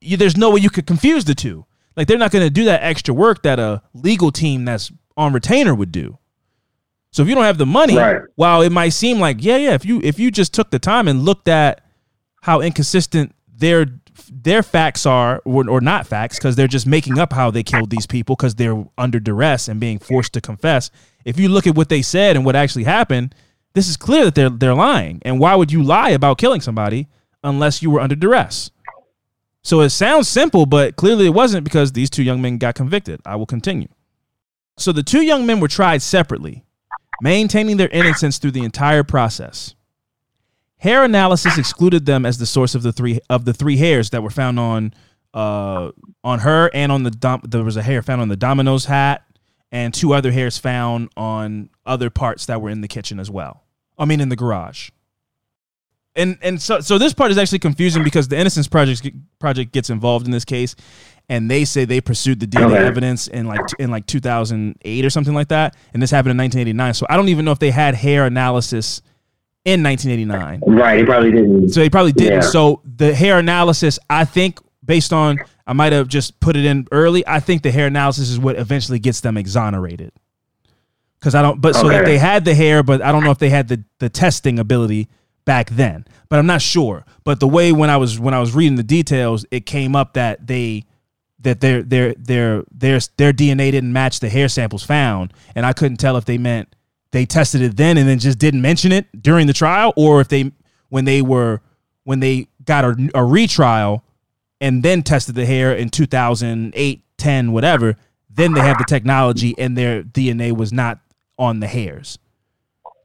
You, 0.00 0.16
there's 0.16 0.36
no 0.36 0.50
way 0.50 0.60
you 0.60 0.70
could 0.70 0.86
confuse 0.86 1.24
the 1.24 1.34
two. 1.34 1.66
Like 1.96 2.06
they're 2.08 2.18
not 2.18 2.30
going 2.30 2.44
to 2.46 2.50
do 2.50 2.64
that 2.66 2.82
extra 2.82 3.12
work 3.12 3.42
that 3.42 3.58
a 3.58 3.82
legal 3.94 4.30
team 4.32 4.64
that's 4.64 4.90
on 5.16 5.32
retainer 5.32 5.74
would 5.74 5.92
do. 5.92 6.16
So 7.12 7.22
if 7.22 7.28
you 7.28 7.34
don't 7.34 7.44
have 7.44 7.58
the 7.58 7.66
money 7.66 7.96
Right. 7.96 8.22
while 8.36 8.62
it 8.62 8.70
might 8.70 8.90
seem 8.90 9.18
like 9.18 9.38
yeah 9.44 9.56
yeah 9.56 9.74
if 9.74 9.84
you 9.84 10.00
if 10.02 10.18
you 10.18 10.30
just 10.30 10.54
took 10.54 10.70
the 10.70 10.78
time 10.78 11.08
and 11.08 11.24
looked 11.24 11.48
at 11.48 11.84
how 12.42 12.60
inconsistent 12.60 13.34
their 13.54 13.86
their 14.30 14.62
facts 14.62 15.06
are 15.06 15.40
or, 15.44 15.68
or 15.68 15.80
not 15.80 16.06
facts 16.06 16.38
because 16.38 16.56
they're 16.56 16.66
just 16.68 16.86
making 16.86 17.18
up 17.18 17.32
how 17.32 17.50
they 17.50 17.62
killed 17.62 17.90
these 17.90 18.06
people 18.06 18.36
because 18.36 18.54
they're 18.54 18.84
under 18.98 19.20
duress 19.20 19.68
and 19.68 19.80
being 19.80 19.98
forced 19.98 20.32
to 20.34 20.40
confess. 20.40 20.90
If 21.24 21.38
you 21.38 21.48
look 21.48 21.66
at 21.66 21.74
what 21.74 21.88
they 21.88 22.02
said 22.02 22.36
and 22.36 22.44
what 22.44 22.56
actually 22.56 22.84
happened 22.84 23.34
this 23.74 23.88
is 23.88 23.96
clear 23.96 24.24
that 24.24 24.34
they're 24.34 24.50
they're 24.50 24.74
lying. 24.74 25.20
And 25.24 25.38
why 25.38 25.54
would 25.54 25.70
you 25.70 25.82
lie 25.82 26.10
about 26.10 26.38
killing 26.38 26.60
somebody 26.60 27.08
unless 27.44 27.82
you 27.82 27.90
were 27.90 28.00
under 28.00 28.16
duress? 28.16 28.70
So 29.62 29.80
it 29.80 29.90
sounds 29.90 30.28
simple 30.28 30.66
but 30.66 30.96
clearly 30.96 31.26
it 31.26 31.34
wasn't 31.34 31.64
because 31.64 31.92
these 31.92 32.10
two 32.10 32.22
young 32.22 32.42
men 32.42 32.58
got 32.58 32.74
convicted. 32.74 33.20
I 33.24 33.36
will 33.36 33.46
continue. 33.46 33.88
So 34.76 34.92
the 34.92 35.02
two 35.02 35.22
young 35.22 35.46
men 35.46 35.60
were 35.60 35.68
tried 35.68 36.02
separately 36.02 36.64
maintaining 37.22 37.76
their 37.76 37.88
innocence 37.88 38.38
through 38.38 38.52
the 38.52 38.64
entire 38.64 39.04
process 39.04 39.74
Hair 40.80 41.04
analysis 41.04 41.58
excluded 41.58 42.06
them 42.06 42.24
as 42.24 42.38
the 42.38 42.46
source 42.46 42.74
of 42.74 42.82
the 42.82 42.90
three 42.92 43.20
of 43.28 43.44
the 43.44 43.52
three 43.52 43.76
hairs 43.76 44.10
that 44.10 44.22
were 44.22 44.30
found 44.30 44.58
on 44.58 44.94
uh 45.34 45.90
on 46.24 46.38
her 46.40 46.70
and 46.74 46.90
on 46.90 47.02
the 47.02 47.10
dom- 47.10 47.42
there 47.46 47.62
was 47.62 47.76
a 47.76 47.82
hair 47.82 48.02
found 48.02 48.20
on 48.22 48.28
the 48.28 48.36
Domino's 48.36 48.86
hat 48.86 49.24
and 49.70 49.92
two 49.92 50.14
other 50.14 50.32
hairs 50.32 50.56
found 50.58 51.10
on 51.16 51.68
other 51.86 52.08
parts 52.10 52.46
that 52.46 52.60
were 52.62 52.70
in 52.70 52.80
the 52.80 52.88
kitchen 52.88 53.20
as 53.20 53.30
well. 53.30 53.62
I 53.98 54.06
mean 54.06 54.20
in 54.20 54.30
the 54.30 54.36
garage. 54.36 54.88
And 56.16 56.38
and 56.40 56.60
so 56.60 56.80
so 56.80 56.96
this 56.96 57.12
part 57.12 57.30
is 57.30 57.36
actually 57.36 57.58
confusing 57.60 58.02
because 58.02 58.28
the 58.28 58.38
Innocence 58.38 58.66
Project 58.66 59.06
project 59.38 59.72
gets 59.72 59.90
involved 59.90 60.24
in 60.24 60.32
this 60.32 60.46
case 60.46 60.74
and 61.28 61.50
they 61.50 61.66
say 61.66 61.84
they 61.84 62.00
pursued 62.00 62.40
the 62.40 62.46
DNA 62.46 62.72
Okay. 62.76 62.86
evidence 62.86 63.28
in 63.28 63.46
like 63.46 63.60
in 63.78 63.90
like 63.90 64.06
2008 64.06 65.04
or 65.04 65.10
something 65.10 65.34
like 65.34 65.48
that 65.48 65.76
and 65.92 66.02
this 66.02 66.10
happened 66.10 66.30
in 66.32 66.38
1989. 66.38 66.94
So 66.94 67.06
I 67.10 67.16
don't 67.18 67.28
even 67.28 67.44
know 67.44 67.52
if 67.52 67.58
they 67.58 67.70
had 67.70 67.94
hair 67.94 68.24
analysis 68.24 69.02
in 69.64 69.82
1989. 69.82 70.60
Right. 70.66 70.98
He 70.98 71.04
probably 71.04 71.32
didn't. 71.32 71.68
So 71.70 71.82
he 71.82 71.90
probably 71.90 72.12
didn't. 72.12 72.42
Yeah. 72.42 72.48
So 72.48 72.82
the 72.84 73.14
hair 73.14 73.38
analysis, 73.38 73.98
I 74.08 74.24
think, 74.24 74.60
based 74.84 75.12
on 75.12 75.38
I 75.66 75.72
might 75.72 75.92
have 75.92 76.08
just 76.08 76.40
put 76.40 76.56
it 76.56 76.64
in 76.64 76.88
early. 76.90 77.26
I 77.26 77.38
think 77.40 77.62
the 77.62 77.70
hair 77.70 77.86
analysis 77.86 78.28
is 78.28 78.38
what 78.38 78.56
eventually 78.56 78.98
gets 78.98 79.20
them 79.20 79.36
exonerated. 79.36 80.12
Because 81.18 81.34
I 81.34 81.42
don't, 81.42 81.60
but 81.60 81.76
so 81.76 81.88
that 81.88 82.06
they 82.06 82.16
had 82.18 82.44
the 82.44 82.54
hair, 82.54 82.82
but 82.82 83.02
I 83.02 83.12
don't 83.12 83.22
know 83.22 83.30
if 83.30 83.38
they 83.38 83.50
had 83.50 83.68
the 83.68 83.84
the 83.98 84.08
testing 84.08 84.58
ability 84.58 85.08
back 85.44 85.68
then. 85.70 86.06
But 86.30 86.38
I'm 86.38 86.46
not 86.46 86.62
sure. 86.62 87.04
But 87.24 87.40
the 87.40 87.46
way 87.46 87.72
when 87.72 87.90
I 87.90 87.98
was 87.98 88.18
when 88.18 88.32
I 88.32 88.40
was 88.40 88.54
reading 88.54 88.76
the 88.76 88.82
details, 88.82 89.44
it 89.50 89.66
came 89.66 89.94
up 89.94 90.14
that 90.14 90.46
they 90.46 90.86
that 91.40 91.60
their 91.60 91.82
their 91.82 92.14
their 92.14 92.64
their 92.72 92.98
their 93.16 93.32
DNA 93.32 93.70
didn't 93.70 93.92
match 93.92 94.20
the 94.20 94.30
hair 94.30 94.48
samples 94.48 94.82
found, 94.82 95.32
and 95.54 95.66
I 95.66 95.72
couldn't 95.72 95.98
tell 95.98 96.16
if 96.16 96.24
they 96.24 96.38
meant 96.38 96.74
they 97.12 97.26
tested 97.26 97.60
it 97.62 97.76
then 97.76 97.98
and 97.98 98.08
then 98.08 98.18
just 98.18 98.38
didn't 98.38 98.62
mention 98.62 98.92
it 98.92 99.06
during 99.22 99.46
the 99.46 99.52
trial, 99.52 99.92
or 99.96 100.20
if 100.20 100.28
they 100.28 100.52
when 100.88 101.04
they 101.04 101.22
were 101.22 101.60
when 102.04 102.20
they 102.20 102.48
got 102.64 102.84
a, 102.84 103.10
a 103.14 103.24
retrial 103.24 104.02
and 104.60 104.82
then 104.82 105.02
tested 105.02 105.34
the 105.34 105.46
hair 105.46 105.74
in 105.74 105.88
2008, 105.90 107.02
10, 107.18 107.52
whatever, 107.52 107.96
then 108.28 108.52
they 108.52 108.60
have 108.60 108.78
the 108.78 108.84
technology 108.84 109.54
and 109.58 109.76
their 109.76 110.02
DNA 110.02 110.54
was 110.56 110.72
not 110.72 110.98
on 111.38 111.60
the 111.60 111.66
hairs. 111.66 112.18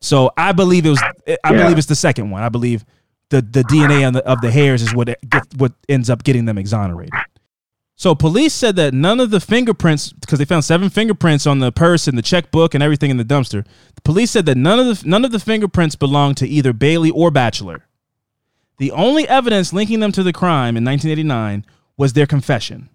So 0.01 0.31
I 0.37 0.51
believe 0.51 0.85
it 0.85 0.89
was. 0.89 1.01
I 1.01 1.13
Yeah. 1.45 1.51
believe 1.63 1.77
it's 1.77 1.87
the 1.87 1.95
second 1.95 2.29
one. 2.29 2.43
I 2.43 2.49
believe 2.49 2.85
the 3.29 3.41
the 3.41 3.63
DNA 3.63 4.05
on 4.05 4.13
the, 4.13 4.23
of 4.25 4.39
the 4.41 4.51
hairs 4.51 4.81
is 4.81 4.93
what 4.93 5.09
it 5.09 5.17
get, 5.29 5.43
what 5.57 5.73
ends 5.89 6.09
up 6.09 6.23
getting 6.23 6.45
them 6.45 6.57
exonerated. 6.57 7.13
So 7.97 8.13
police 8.13 8.53
said 8.53 8.75
that 8.75 8.93
none 8.93 9.21
of 9.21 9.31
the 9.31 9.39
fingerprints, 9.39 10.11
because 10.11 10.37
they 10.37 10.45
found 10.45 10.65
seven 10.65 10.89
fingerprints 10.89 11.47
on 11.47 11.59
the 11.59 11.71
purse 11.71 12.07
and 12.07 12.17
the 12.17 12.21
checkbook 12.21 12.73
and 12.73 12.83
everything 12.83 13.09
in 13.09 13.17
the 13.17 13.23
dumpster. 13.23 13.65
The 13.95 14.01
police 14.01 14.31
said 14.31 14.45
that 14.47 14.57
none 14.57 14.79
of 14.79 15.01
the 15.01 15.07
none 15.07 15.23
of 15.23 15.31
the 15.31 15.39
fingerprints 15.39 15.95
belonged 15.95 16.37
to 16.37 16.47
either 16.47 16.73
Bailey 16.73 17.09
or 17.09 17.31
Batchelor. 17.31 17.85
The 18.77 18.91
only 18.91 19.27
evidence 19.27 19.71
linking 19.71 20.01
them 20.01 20.11
to 20.11 20.23
the 20.23 20.33
crime 20.33 20.75
in 20.75 20.83
1989 20.83 21.65
was 21.95 22.13
their 22.13 22.25
confession. 22.25 22.89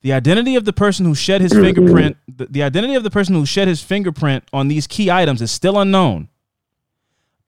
The 0.00 0.14
identity 0.14 0.56
of 0.56 0.64
the 0.64 0.72
person 0.72 1.04
who 1.04 1.14
shed 1.14 1.42
his 1.42 1.52
fingerprint, 1.52 2.16
the, 2.28 2.46
the 2.46 2.62
identity 2.62 2.94
of 2.94 3.02
the 3.02 3.10
person 3.10 3.34
who 3.34 3.44
shed 3.44 3.68
his 3.68 3.82
fingerprint 3.82 4.44
on 4.52 4.68
these 4.68 4.86
key 4.86 5.10
items 5.10 5.42
is 5.42 5.50
still 5.50 5.78
unknown. 5.78 6.28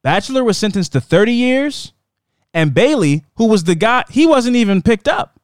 Batchelor 0.02 0.44
was 0.44 0.58
sentenced 0.58 0.92
to 0.92 1.00
30 1.00 1.32
years, 1.32 1.92
and 2.52 2.74
Bailey, 2.74 3.24
who 3.36 3.46
was 3.46 3.64
the 3.64 3.74
guy, 3.74 4.04
he 4.10 4.26
wasn't 4.26 4.56
even 4.56 4.82
picked 4.82 5.08
up. 5.08 5.39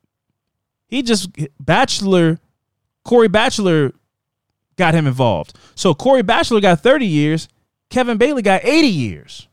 He 0.89 1.03
just 1.03 1.30
Batchelor, 1.59 2.39
Corey 3.05 3.28
Batchelor 3.28 3.93
got 4.76 4.95
him 4.95 5.07
involved. 5.07 5.57
So 5.74 5.95
Corey 5.95 6.22
Batchelor 6.22 6.61
got 6.61 6.80
30 6.80 7.07
years, 7.07 7.49
Kevin 7.91 8.18
Bailey 8.18 8.43
got 8.43 8.64
80 8.64 8.87
years. 8.87 9.49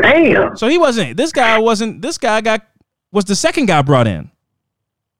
Damn. 0.00 0.56
So 0.56 0.68
he 0.68 0.78
wasn't 0.78 1.16
this 1.16 1.32
guy 1.32 1.58
wasn't 1.58 2.02
this 2.02 2.18
guy 2.18 2.40
got 2.40 2.66
was 3.10 3.24
the 3.24 3.36
second 3.36 3.66
guy 3.66 3.82
brought 3.82 4.06
in 4.06 4.30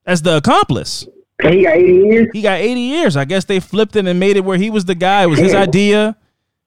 as 0.06 0.22
the 0.22 0.36
accomplice. 0.36 1.06
And 1.42 1.54
he 1.54 1.64
got 1.64 1.76
80 1.76 1.92
years? 1.92 2.28
He 2.32 2.42
got 2.42 2.60
80 2.60 2.80
years. 2.80 3.16
I 3.16 3.24
guess 3.24 3.44
they 3.44 3.60
flipped 3.60 3.96
it 3.96 4.06
and 4.06 4.20
made 4.20 4.36
it 4.36 4.44
where 4.44 4.58
he 4.58 4.70
was 4.70 4.84
the 4.84 4.94
guy. 4.94 5.24
It 5.24 5.26
was 5.26 5.38
his 5.38 5.54
idea. 5.54 6.16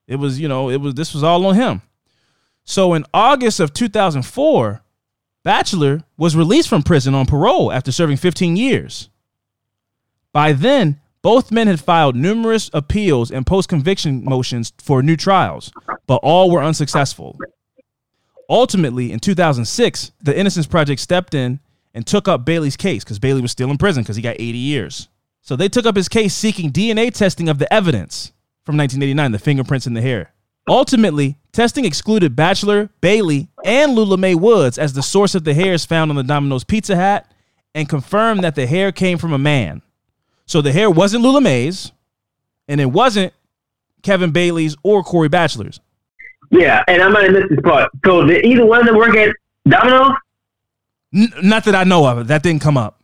It 0.08 0.18
was, 0.18 0.40
you 0.40 0.48
know, 0.48 0.70
it 0.70 0.78
was 0.78 0.94
this 0.94 1.14
was 1.14 1.24
all 1.24 1.46
on 1.46 1.56
him. 1.56 1.82
So 2.64 2.94
in 2.94 3.06
August 3.14 3.60
of 3.60 3.74
2004, 3.74 4.82
Batchelor 5.46 6.04
was 6.18 6.36
released 6.36 6.68
from 6.68 6.84
prison 6.84 7.16
on 7.16 7.26
parole 7.26 7.72
after 7.72 7.94
serving 7.94 8.18
15 8.18 8.58
years. 8.58 9.10
By 10.34 10.52
then, 10.52 11.00
Both 11.26 11.52
men 11.52 11.66
had 11.66 11.80
filed 11.80 12.16
numerous 12.16 12.70
appeals 12.72 13.32
and 13.32 13.48
post 13.48 13.68
conviction 13.68 14.24
motions 14.24 14.72
for 14.78 15.02
new 15.02 15.18
trials, 15.18 15.72
but 16.06 16.20
all 16.22 16.52
were 16.52 16.62
unsuccessful. 16.62 17.36
Ultimately, 18.48 19.12
in 19.12 19.20
2006, 19.20 20.12
the 20.22 20.38
Innocence 20.38 20.68
Project 20.68 21.02
stepped 21.02 21.34
in 21.34 21.62
and 21.96 22.06
took 22.06 22.28
up 22.28 22.46
Bailey's 22.46 22.78
case 22.78 23.04
because 23.04 23.18
Bailey 23.18 23.42
was 23.42 23.50
still 23.50 23.72
in 23.72 23.80
prison 23.80 24.04
because 24.04 24.18
he 24.18 24.22
got 24.22 24.36
80 24.38 24.56
years. 24.56 25.10
So 25.42 25.56
they 25.56 25.68
took 25.68 25.88
up 25.88 25.96
his 25.96 26.08
case 26.08 26.36
seeking 26.36 26.72
DNA 26.72 27.12
testing 27.12 27.50
of 27.50 27.58
the 27.58 27.74
evidence 27.74 28.32
from 28.64 28.78
1989, 28.78 29.32
the 29.32 29.40
fingerprints 29.40 29.88
in 29.88 29.96
the 29.96 30.04
hair. 30.04 30.32
Ultimately, 30.68 31.38
testing 31.52 31.86
excluded 31.86 32.36
Batchelor, 32.36 32.90
Bailey, 33.02 33.48
and 33.64 33.94
Lula 33.94 34.18
Mae 34.18 34.36
Woods 34.36 34.78
as 34.78 34.94
the 34.94 35.04
source 35.04 35.36
of 35.36 35.44
the 35.44 35.54
hairs 35.54 35.86
found 35.86 36.10
on 36.12 36.18
the 36.18 36.24
Domino's 36.24 36.64
pizza 36.64 36.96
hat 36.96 37.32
and 37.74 37.88
confirmed 37.88 38.44
that 38.44 38.56
the 38.56 38.66
hair 38.66 38.92
came 38.92 39.18
from 39.18 39.34
a 39.34 39.38
man. 39.38 39.82
So 40.46 40.62
the 40.62 40.72
hair 40.72 40.90
wasn't 40.90 41.24
Lula 41.24 41.42
Mae's 41.42 41.92
and 42.68 42.82
it 42.82 42.86
wasn't 42.88 43.34
Kevin 44.02 44.32
Bailey's 44.32 44.76
or 44.84 45.04
Corey 45.04 45.30
Batchelor's. 45.30 45.80
Yeah, 46.52 46.84
and 46.88 47.02
I 47.02 47.10
might 47.10 47.24
have 47.24 47.34
missed 47.34 47.50
this 47.50 47.60
part. 47.64 47.90
So 48.06 48.26
did 48.26 48.46
either 48.46 48.66
one 48.66 48.80
of 48.82 48.86
them 48.86 48.96
work 48.98 49.16
at 49.16 49.36
Domino's? 49.68 50.16
N- 51.14 51.34
not 51.42 51.66
that 51.66 51.76
I 51.76 51.84
know 51.84 52.06
of. 52.06 52.28
That 52.28 52.44
didn't 52.44 52.62
come 52.62 52.78
up. 52.78 53.02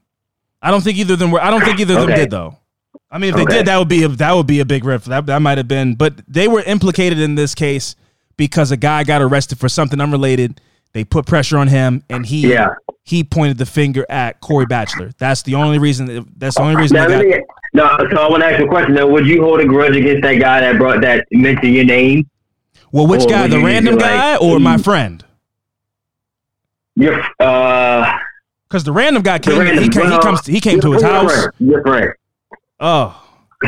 I 0.61 0.69
don't 0.69 0.81
think 0.81 0.97
either 0.97 1.13
of 1.13 1.19
them 1.19 1.31
were. 1.31 1.41
I 1.41 1.49
don't 1.49 1.63
think 1.63 1.79
either 1.79 1.97
of 1.97 2.07
them 2.07 2.15
did 2.15 2.29
though. 2.29 2.57
I 3.11 3.17
mean, 3.17 3.31
if 3.31 3.35
they 3.35 3.41
Okay. 3.43 3.57
did, 3.57 3.65
that 3.65 3.77
would 3.77 3.89
be 3.89 4.03
a, 4.03 4.07
that 4.07 4.33
would 4.35 4.47
be 4.47 4.61
a 4.61 4.65
big 4.65 4.85
riff. 4.85 5.05
That 5.05 5.25
that 5.25 5.41
might 5.41 5.57
have 5.57 5.67
been, 5.67 5.95
but 5.95 6.21
they 6.27 6.47
were 6.47 6.61
implicated 6.61 7.19
in 7.19 7.35
this 7.35 7.53
case 7.53 7.95
because 8.37 8.71
a 8.71 8.77
guy 8.77 9.03
got 9.03 9.21
arrested 9.21 9.59
for 9.59 9.67
something 9.69 9.99
unrelated. 9.99 10.61
They 10.93 11.03
put 11.03 11.25
pressure 11.25 11.57
on 11.57 11.67
him, 11.67 12.03
and 12.09 12.25
he 12.25 12.51
Yeah. 12.51 12.69
he 13.03 13.23
pointed 13.23 13.57
the 13.57 13.65
finger 13.65 14.05
at 14.09 14.39
Corey 14.39 14.65
Batchelor. 14.65 15.11
That's 15.17 15.41
the 15.41 15.55
only 15.55 15.77
reason. 15.77 16.25
That's 16.37 16.55
the 16.55 16.61
only 16.61 16.75
reason. 16.75 16.95
Now, 16.95 17.07
got, 17.07 17.25
me, 17.25 17.39
no, 17.73 17.97
so 18.11 18.17
I 18.17 18.29
want 18.29 18.43
to 18.43 18.47
ask 18.47 18.61
a 18.63 18.67
question. 18.67 18.93
Though, 18.93 19.07
would 19.07 19.25
you 19.25 19.41
hold 19.41 19.59
a 19.59 19.65
grudge 19.65 19.95
against 19.95 20.23
that 20.23 20.35
guy 20.35 20.61
that 20.61 20.77
brought 20.77 21.01
that 21.01 21.25
mentioned 21.31 21.73
your 21.73 21.85
name? 21.85 22.29
well, 22.91 23.07
which 23.07 23.23
or 23.23 23.29
guy? 23.29 23.47
The 23.47 23.59
random 23.59 23.97
guy 23.97 24.33
like, 24.33 24.41
or 24.41 24.59
my 24.59 24.77
mm. 24.77 24.83
friend? 24.83 25.23
Your 26.95 27.21
uh, 27.39 28.17
Because 28.67 28.83
the 28.83 28.91
random 28.91 29.23
guy 29.23 29.39
came. 29.39 29.57
random, 29.59 29.83
he, 29.83 29.89
came 29.89 30.11
he 30.11 30.19
comes. 30.19 30.45
He 30.45 30.59
came 30.59 30.81
to 30.81 30.91
his 30.91 31.01
house. 31.03 31.31
Friend, 31.31 31.53
your 31.59 31.81
friend. 31.83 32.11
Oh, 32.81 33.23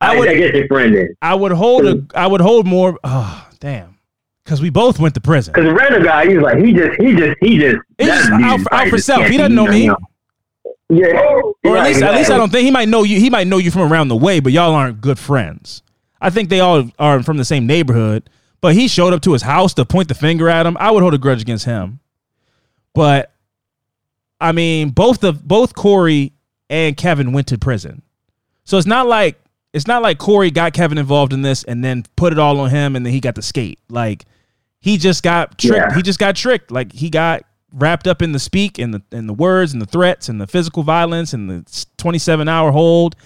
I, 0.00 0.16
would- 0.16 0.28
I 0.28 0.32
your 0.32 0.66
friend 0.68 0.94
is. 0.94 1.08
I 1.20 1.34
would 1.34 1.52
hold 1.52 1.84
a. 1.86 2.06
I 2.14 2.26
would 2.26 2.40
hold 2.40 2.66
more. 2.66 2.98
Oh, 3.04 3.48
damn. 3.60 3.98
Because 4.44 4.62
we 4.62 4.70
both 4.70 4.98
went 5.00 5.14
to 5.14 5.20
prison. 5.20 5.52
Because 5.52 5.68
the 5.68 5.74
random 5.74 6.04
guy, 6.04 6.28
he's 6.28 6.38
like, 6.38 6.58
he 6.58 6.72
just, 6.72 7.00
he 7.00 7.16
just, 7.16 7.36
he 7.40 7.58
just. 7.58 7.76
He's 7.98 8.06
just 8.06 8.30
out 8.30 8.60
for- 8.60 8.74
out 8.74 8.88
for 8.88 8.98
self. 8.98 9.26
He 9.26 9.36
doesn't 9.36 9.54
know 9.54 9.66
me. 9.66 9.88
know. 9.88 9.96
Yeah. 10.88 11.20
Or 11.64 11.76
at 11.76 11.84
least, 11.88 12.02
at 12.02 12.14
least 12.14 12.30
I 12.30 12.36
don't 12.36 12.50
think 12.52 12.64
he 12.64 12.70
might 12.70 12.88
know 12.88 13.02
you. 13.02 13.18
He 13.18 13.28
might 13.28 13.48
know 13.48 13.58
you 13.58 13.72
from 13.72 13.92
around 13.92 14.06
the 14.08 14.16
way, 14.16 14.38
but 14.38 14.52
y'all 14.52 14.72
aren't 14.74 15.00
good 15.00 15.18
friends. 15.18 15.82
I 16.20 16.30
think 16.30 16.48
they 16.48 16.60
all 16.60 16.88
are 17.00 17.22
from 17.24 17.36
the 17.38 17.44
same 17.44 17.66
neighborhood. 17.66 18.30
But 18.60 18.74
he 18.74 18.86
showed 18.88 19.12
up 19.12 19.20
to 19.22 19.32
his 19.32 19.42
house 19.42 19.74
to 19.74 19.84
point 19.84 20.08
the 20.08 20.14
finger 20.14 20.48
at 20.48 20.64
him. 20.64 20.76
I 20.78 20.90
would 20.92 21.02
hold 21.02 21.12
a 21.14 21.18
grudge 21.18 21.42
against 21.42 21.64
him. 21.64 21.98
But 22.94 23.32
I 24.40 24.52
mean, 24.52 24.90
both 24.90 25.24
of 25.24 25.46
both 25.46 25.74
Corey 25.74 26.32
and 26.68 26.96
Kevin 26.96 27.32
went 27.32 27.46
to 27.48 27.58
prison, 27.58 28.02
so 28.64 28.78
it's 28.78 28.86
not 28.86 29.06
like 29.06 29.38
it's 29.72 29.86
not 29.86 30.02
like 30.02 30.18
Corey 30.18 30.50
got 30.50 30.72
Kevin 30.72 30.96
involved 30.96 31.32
in 31.32 31.42
this 31.42 31.62
and 31.64 31.84
then 31.84 32.04
put 32.16 32.32
it 32.32 32.38
all 32.38 32.58
on 32.60 32.70
him 32.70 32.96
and 32.96 33.04
then 33.04 33.12
he 33.12 33.20
got 33.20 33.34
to 33.34 33.42
skate. 33.42 33.78
Like 33.90 34.24
he 34.80 34.96
just 34.96 35.22
got 35.22 35.58
tricked. 35.58 35.90
Yeah. 35.90 35.94
He 35.94 36.02
just 36.02 36.18
got 36.18 36.34
tricked. 36.34 36.70
Like 36.70 36.92
he 36.92 37.10
got 37.10 37.42
wrapped 37.72 38.06
up 38.06 38.22
in 38.22 38.32
the 38.32 38.38
speak 38.38 38.78
and 38.78 38.94
the 38.94 39.02
and 39.12 39.28
the 39.28 39.34
words 39.34 39.72
and 39.72 39.82
the 39.82 39.86
threats 39.86 40.28
and 40.28 40.40
the 40.40 40.46
physical 40.46 40.82
violence 40.82 41.32
and 41.34 41.50
the 41.50 41.86
27 41.98 42.48
hour 42.48 42.72
hold. 42.72 43.16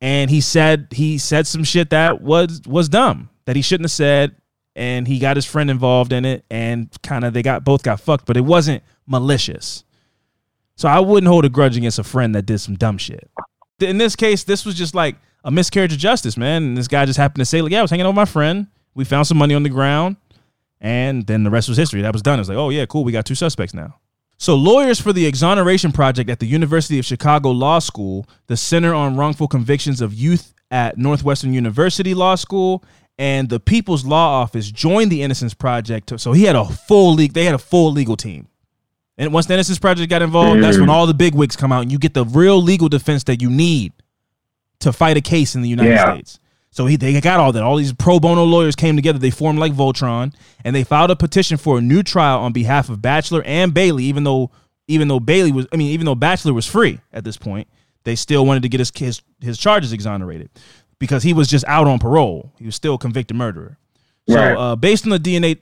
And 0.00 0.30
he 0.30 0.40
said 0.40 0.86
he 0.92 1.18
said 1.18 1.46
some 1.46 1.64
shit 1.64 1.90
that 1.90 2.20
was 2.20 2.62
was 2.64 2.88
dumb 2.88 3.28
that 3.46 3.56
he 3.56 3.62
shouldn't 3.62 3.86
have 3.86 3.92
said. 3.92 4.36
And 4.76 5.08
he 5.08 5.18
got 5.18 5.36
his 5.36 5.44
friend 5.44 5.70
involved 5.70 6.12
in 6.12 6.24
it, 6.24 6.44
and 6.48 6.88
kind 7.02 7.24
of 7.24 7.32
they 7.32 7.42
got 7.42 7.64
both 7.64 7.82
got 7.82 7.98
fucked, 7.98 8.26
but 8.26 8.36
it 8.36 8.44
wasn't 8.44 8.84
malicious. 9.08 9.82
So 10.78 10.88
I 10.88 11.00
wouldn't 11.00 11.26
hold 11.26 11.44
a 11.44 11.48
grudge 11.48 11.76
against 11.76 11.98
a 11.98 12.04
friend 12.04 12.36
that 12.36 12.46
did 12.46 12.60
some 12.60 12.76
dumb 12.76 12.98
shit. 12.98 13.28
In 13.80 13.98
this 13.98 14.14
case, 14.14 14.44
this 14.44 14.64
was 14.64 14.76
just 14.76 14.94
like 14.94 15.16
a 15.42 15.50
miscarriage 15.50 15.92
of 15.92 15.98
justice, 15.98 16.36
man. 16.36 16.62
And 16.62 16.76
this 16.76 16.86
guy 16.86 17.04
just 17.04 17.18
happened 17.18 17.40
to 17.40 17.46
say, 17.46 17.60
like, 17.60 17.72
yeah, 17.72 17.80
I 17.80 17.82
was 17.82 17.90
hanging 17.90 18.06
out 18.06 18.10
with 18.10 18.16
my 18.16 18.24
friend. 18.24 18.68
We 18.94 19.04
found 19.04 19.26
some 19.26 19.38
money 19.38 19.54
on 19.54 19.64
the 19.64 19.70
ground. 19.70 20.16
And 20.80 21.26
then 21.26 21.42
the 21.42 21.50
rest 21.50 21.68
was 21.68 21.76
history. 21.76 22.00
That 22.02 22.12
was 22.12 22.22
done. 22.22 22.38
It's 22.38 22.48
like, 22.48 22.56
oh, 22.56 22.70
yeah, 22.70 22.86
cool. 22.86 23.02
We 23.02 23.10
got 23.10 23.26
two 23.26 23.34
suspects 23.34 23.74
now. 23.74 23.98
So, 24.36 24.54
lawyers 24.54 25.00
for 25.00 25.12
the 25.12 25.26
Exoneration 25.26 25.90
Project 25.90 26.30
at 26.30 26.38
the 26.38 26.46
University 26.46 27.00
of 27.00 27.04
Chicago 27.04 27.50
Law 27.50 27.80
School, 27.80 28.28
the 28.46 28.56
Center 28.56 28.94
on 28.94 29.16
Wrongful 29.16 29.48
Convictions 29.48 30.00
of 30.00 30.14
Youth 30.14 30.54
at 30.70 30.96
Northwestern 30.96 31.52
University 31.52 32.14
Law 32.14 32.36
School, 32.36 32.84
and 33.18 33.48
the 33.48 33.58
People's 33.58 34.04
Law 34.04 34.40
Office 34.40 34.70
joined 34.70 35.10
the 35.10 35.22
Innocence 35.22 35.54
Project. 35.54 36.20
So 36.20 36.30
he 36.30 36.44
had 36.44 36.54
a 36.54 36.64
full 36.64 37.14
league. 37.14 37.32
They 37.32 37.46
had 37.46 37.56
a 37.56 37.58
full 37.58 37.90
legal 37.90 38.16
team. 38.16 38.46
And 39.18 39.32
once 39.32 39.46
the 39.46 39.54
Innocence 39.54 39.78
Project 39.80 40.08
got 40.08 40.22
involved, 40.22 40.62
that's 40.62 40.78
when 40.78 40.88
all 40.88 41.06
the 41.06 41.12
big 41.14 41.34
wigs 41.34 41.56
come 41.56 41.72
out 41.72 41.82
and 41.82 41.90
you 41.92 41.98
get 41.98 42.14
the 42.14 42.24
real 42.24 42.62
legal 42.62 42.88
defense 42.88 43.24
that 43.24 43.42
you 43.42 43.50
need 43.50 43.92
to 44.80 44.92
fight 44.92 45.16
a 45.16 45.20
case 45.20 45.54
in 45.56 45.62
the 45.62 45.68
United 45.68 45.90
Yeah. 45.90 46.12
States. 46.14 46.38
So 46.70 46.86
he, 46.86 46.94
they 46.96 47.20
got 47.20 47.40
all 47.40 47.50
that. 47.52 47.62
All 47.64 47.76
these 47.76 47.92
pro 47.92 48.20
bono 48.20 48.44
lawyers 48.44 48.76
came 48.76 48.94
together. 48.94 49.18
They 49.18 49.30
formed 49.30 49.58
like 49.58 49.72
Voltron, 49.72 50.32
and 50.64 50.76
they 50.76 50.84
filed 50.84 51.10
a 51.10 51.16
petition 51.16 51.56
for 51.56 51.78
a 51.78 51.80
new 51.80 52.02
trial 52.04 52.38
on 52.40 52.52
behalf 52.52 52.88
of 52.88 53.02
Batchelor 53.02 53.42
and 53.44 53.74
Bailey. 53.74 54.04
Even 54.04 54.22
though, 54.22 54.50
even 54.86 55.08
though 55.08 55.18
Bailey 55.18 55.50
was, 55.50 55.66
I 55.72 55.76
mean, 55.76 55.88
even 55.90 56.04
though 56.06 56.14
Batchelor 56.14 56.52
was 56.52 56.66
free 56.66 57.00
at 57.12 57.24
this 57.24 57.36
point, 57.36 57.66
they 58.04 58.14
still 58.14 58.46
wanted 58.46 58.62
to 58.62 58.68
get 58.68 58.78
his 58.80 58.92
his, 58.94 59.22
his 59.40 59.58
charges 59.58 59.92
exonerated 59.92 60.50
because 61.00 61.24
he 61.24 61.32
was 61.32 61.48
just 61.48 61.64
out 61.66 61.88
on 61.88 61.98
parole. 61.98 62.52
He 62.58 62.66
was 62.66 62.76
still 62.76 62.94
a 62.94 62.98
convicted 62.98 63.36
murderer. 63.36 63.78
So, 64.28 64.36
Right. 64.36 64.54
uh, 64.56 64.76
based 64.76 65.04
on 65.06 65.10
the 65.10 65.18
DNA, 65.18 65.58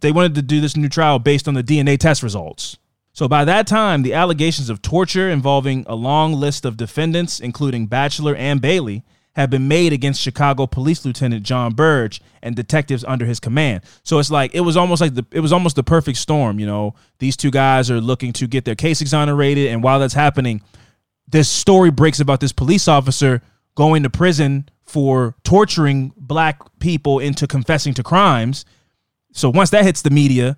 they 0.00 0.12
wanted 0.12 0.34
to 0.36 0.42
do 0.42 0.60
this 0.60 0.76
new 0.76 0.90
trial 0.90 1.18
based 1.18 1.48
on 1.48 1.54
the 1.54 1.64
DNA 1.64 1.98
test 1.98 2.22
results. 2.22 2.76
So 3.12 3.28
by 3.28 3.44
that 3.44 3.66
time, 3.66 4.02
the 4.02 4.14
allegations 4.14 4.70
of 4.70 4.82
torture 4.82 5.28
involving 5.28 5.84
a 5.88 5.94
long 5.94 6.32
list 6.32 6.64
of 6.64 6.76
defendants, 6.76 7.40
including 7.40 7.86
Batchelor 7.86 8.34
and 8.36 8.60
Bailey, 8.60 9.02
have 9.34 9.50
been 9.50 9.68
made 9.68 9.92
against 9.92 10.20
Chicago 10.20 10.66
Police 10.66 11.04
Lieutenant 11.04 11.44
John 11.44 11.74
Burge 11.74 12.20
and 12.42 12.56
detectives 12.56 13.04
under 13.04 13.26
his 13.26 13.40
command. 13.40 13.82
So 14.02 14.18
it's 14.18 14.30
like 14.30 14.54
it 14.54 14.60
was 14.60 14.76
almost 14.76 15.00
like 15.00 15.14
the 15.14 15.24
it 15.30 15.40
was 15.40 15.52
almost 15.52 15.76
the 15.76 15.82
perfect 15.82 16.18
storm. 16.18 16.58
You 16.58 16.66
know, 16.66 16.94
these 17.18 17.36
two 17.36 17.50
guys 17.50 17.90
are 17.90 18.00
looking 18.00 18.32
to 18.34 18.46
get 18.46 18.64
their 18.64 18.74
case 18.74 19.00
exonerated, 19.00 19.68
and 19.68 19.82
while 19.82 20.00
that's 20.00 20.14
happening, 20.14 20.62
this 21.28 21.48
story 21.48 21.90
breaks 21.90 22.20
about 22.20 22.40
this 22.40 22.52
police 22.52 22.88
officer 22.88 23.42
going 23.76 24.02
to 24.02 24.10
prison 24.10 24.68
for 24.82 25.36
torturing 25.44 26.12
black 26.16 26.60
people 26.80 27.20
into 27.20 27.46
confessing 27.46 27.94
to 27.94 28.02
crimes. 28.02 28.64
So 29.32 29.48
once 29.48 29.70
that 29.70 29.84
hits 29.84 30.02
the 30.02 30.10
media, 30.10 30.56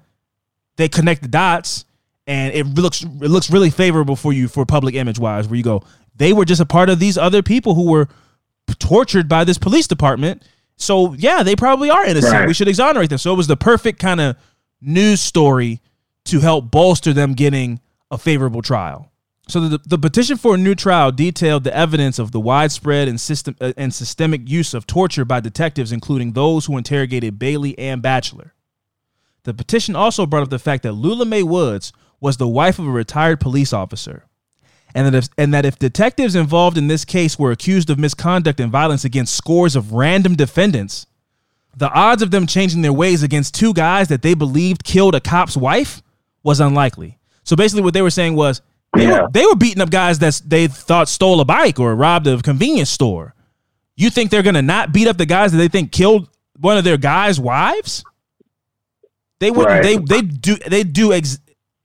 they 0.76 0.88
connect 0.88 1.20
the 1.20 1.28
dots 1.28 1.84
and 2.26 2.54
it 2.54 2.66
looks 2.66 3.02
it 3.02 3.30
looks 3.30 3.50
really 3.50 3.70
favorable 3.70 4.16
for 4.16 4.32
you 4.32 4.48
for 4.48 4.64
public 4.64 4.94
image 4.94 5.18
wise 5.18 5.48
where 5.48 5.56
you 5.56 5.64
go 5.64 5.82
they 6.14 6.32
were 6.32 6.44
just 6.44 6.60
a 6.60 6.66
part 6.66 6.88
of 6.88 6.98
these 6.98 7.18
other 7.18 7.42
people 7.42 7.74
who 7.74 7.90
were 7.90 8.08
tortured 8.78 9.28
by 9.28 9.44
this 9.44 9.58
police 9.58 9.86
department. 9.86 10.42
So 10.76 11.14
yeah 11.14 11.42
they 11.42 11.56
probably 11.56 11.90
are 11.90 12.04
innocent. 12.04 12.32
Right. 12.32 12.46
we 12.46 12.54
should 12.54 12.68
exonerate 12.68 13.10
them. 13.10 13.18
So 13.18 13.32
it 13.32 13.36
was 13.36 13.46
the 13.46 13.56
perfect 13.56 13.98
kind 13.98 14.20
of 14.20 14.36
news 14.80 15.20
story 15.20 15.80
to 16.24 16.40
help 16.40 16.70
bolster 16.70 17.12
them 17.12 17.34
getting 17.34 17.80
a 18.10 18.18
favorable 18.18 18.62
trial. 18.62 19.10
So 19.48 19.68
the, 19.68 19.80
the 19.84 19.98
petition 19.98 20.36
for 20.36 20.54
a 20.54 20.58
new 20.58 20.74
trial 20.74 21.10
detailed 21.10 21.64
the 21.64 21.76
evidence 21.76 22.18
of 22.18 22.30
the 22.30 22.40
widespread 22.40 23.08
and 23.08 23.20
system 23.20 23.56
uh, 23.60 23.72
and 23.76 23.92
systemic 23.92 24.48
use 24.48 24.72
of 24.72 24.86
torture 24.86 25.24
by 25.24 25.40
detectives 25.40 25.92
including 25.92 26.32
those 26.32 26.66
who 26.66 26.76
interrogated 26.76 27.38
Bailey 27.38 27.76
and 27.78 28.00
Batchelor. 28.00 28.54
The 29.44 29.54
petition 29.54 29.96
also 29.96 30.26
brought 30.26 30.44
up 30.44 30.50
the 30.50 30.58
fact 30.60 30.84
that 30.84 30.92
Lula 30.92 31.24
Mae 31.24 31.42
Woods 31.42 31.92
was 32.22 32.36
the 32.38 32.46
wife 32.48 32.78
of 32.78 32.86
a 32.86 32.90
retired 32.90 33.40
police 33.40 33.72
officer, 33.72 34.24
and 34.94 35.06
that 35.06 35.14
if 35.14 35.28
and 35.36 35.52
that 35.52 35.66
if 35.66 35.78
detectives 35.78 36.34
involved 36.34 36.78
in 36.78 36.86
this 36.86 37.04
case 37.04 37.38
were 37.38 37.50
accused 37.50 37.90
of 37.90 37.98
misconduct 37.98 38.60
and 38.60 38.70
violence 38.72 39.04
against 39.04 39.34
scores 39.34 39.74
of 39.76 39.92
random 39.92 40.36
defendants, 40.36 41.06
the 41.76 41.90
odds 41.90 42.22
of 42.22 42.30
them 42.30 42.46
changing 42.46 42.80
their 42.82 42.92
ways 42.92 43.22
against 43.22 43.54
two 43.54 43.74
guys 43.74 44.08
that 44.08 44.22
they 44.22 44.34
believed 44.34 44.84
killed 44.84 45.14
a 45.16 45.20
cop's 45.20 45.56
wife 45.56 46.00
was 46.44 46.60
unlikely. 46.60 47.18
So 47.44 47.56
basically, 47.56 47.82
what 47.82 47.92
they 47.94 48.02
were 48.02 48.10
saying 48.10 48.36
was 48.36 48.62
they, 48.94 49.08
Yeah. 49.08 49.22
were, 49.22 49.28
they 49.32 49.44
were 49.44 49.56
beating 49.56 49.82
up 49.82 49.90
guys 49.90 50.18
that 50.20 50.40
they 50.46 50.68
thought 50.68 51.08
stole 51.08 51.40
a 51.40 51.44
bike 51.44 51.80
or 51.80 51.94
robbed 51.96 52.26
a 52.28 52.40
convenience 52.40 52.90
store. 52.90 53.34
You 53.96 54.10
think 54.10 54.30
they're 54.30 54.42
gonna 54.44 54.62
not 54.62 54.92
beat 54.92 55.08
up 55.08 55.16
the 55.18 55.26
guys 55.26 55.50
that 55.52 55.58
they 55.58 55.68
think 55.68 55.90
killed 55.90 56.28
one 56.60 56.76
of 56.78 56.84
their 56.84 56.96
guys' 56.98 57.40
wives? 57.40 58.04
They 59.40 59.50
would 59.50 59.66
Right. 59.66 59.82
they 59.82 59.96
they 59.96 60.22
do 60.22 60.54
they 60.56 60.84
do 60.84 61.12
ex, 61.12 61.38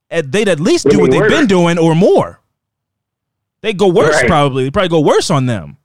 they'd 0.10 0.48
at 0.48 0.60
least 0.60 0.88
do 0.90 1.00
what 1.00 1.12
they've 1.12 1.20
worse. 1.22 1.32
been 1.32 1.48
doing 1.48 1.78
or 1.78 1.96
more. 1.96 2.42
They 3.62 3.74
go 3.74 3.88
worse 3.88 4.16
Right. 4.16 4.28
probably. 4.28 4.64
They 4.66 4.72
probably 4.72 4.90
go 4.90 5.00
worse 5.02 5.30
on 5.30 5.46
them. 5.48 5.78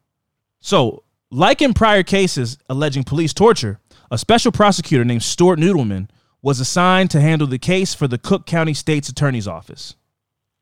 So, 0.60 1.02
like 1.30 1.62
in 1.62 1.72
prior 1.74 2.02
cases 2.02 2.58
alleging 2.68 3.04
police 3.04 3.32
torture, 3.32 3.80
a 4.10 4.18
special 4.18 4.52
prosecutor 4.52 5.04
named 5.04 5.22
Stuart 5.22 5.58
Nudelman 5.58 6.08
was 6.42 6.60
assigned 6.60 7.10
to 7.12 7.20
handle 7.20 7.46
the 7.46 7.58
case 7.58 7.94
for 7.94 8.06
the 8.06 8.18
Cook 8.18 8.46
County 8.46 8.74
State's 8.74 9.08
Attorney's 9.08 9.48
Office. 9.48 9.94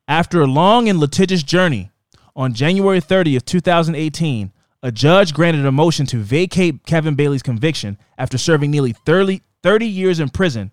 After 0.06 0.40
a 0.40 0.46
long 0.46 0.88
and 0.88 0.98
litigious 0.98 1.42
journey, 1.42 1.90
On 2.36 2.54
January 2.54 3.00
30th, 3.00 3.44
2018, 3.44 4.52
a 4.84 4.92
judge 4.92 5.34
granted 5.34 5.66
a 5.66 5.72
motion 5.72 6.06
to 6.06 6.18
vacate 6.18 6.86
Kevin 6.86 7.14
Bailey's 7.16 7.42
conviction 7.42 7.98
after 8.16 8.38
serving 8.38 8.70
nearly 8.70 8.92
30, 9.04 9.42
30 9.64 9.86
years 9.86 10.20
in 10.20 10.28
prison. 10.28 10.70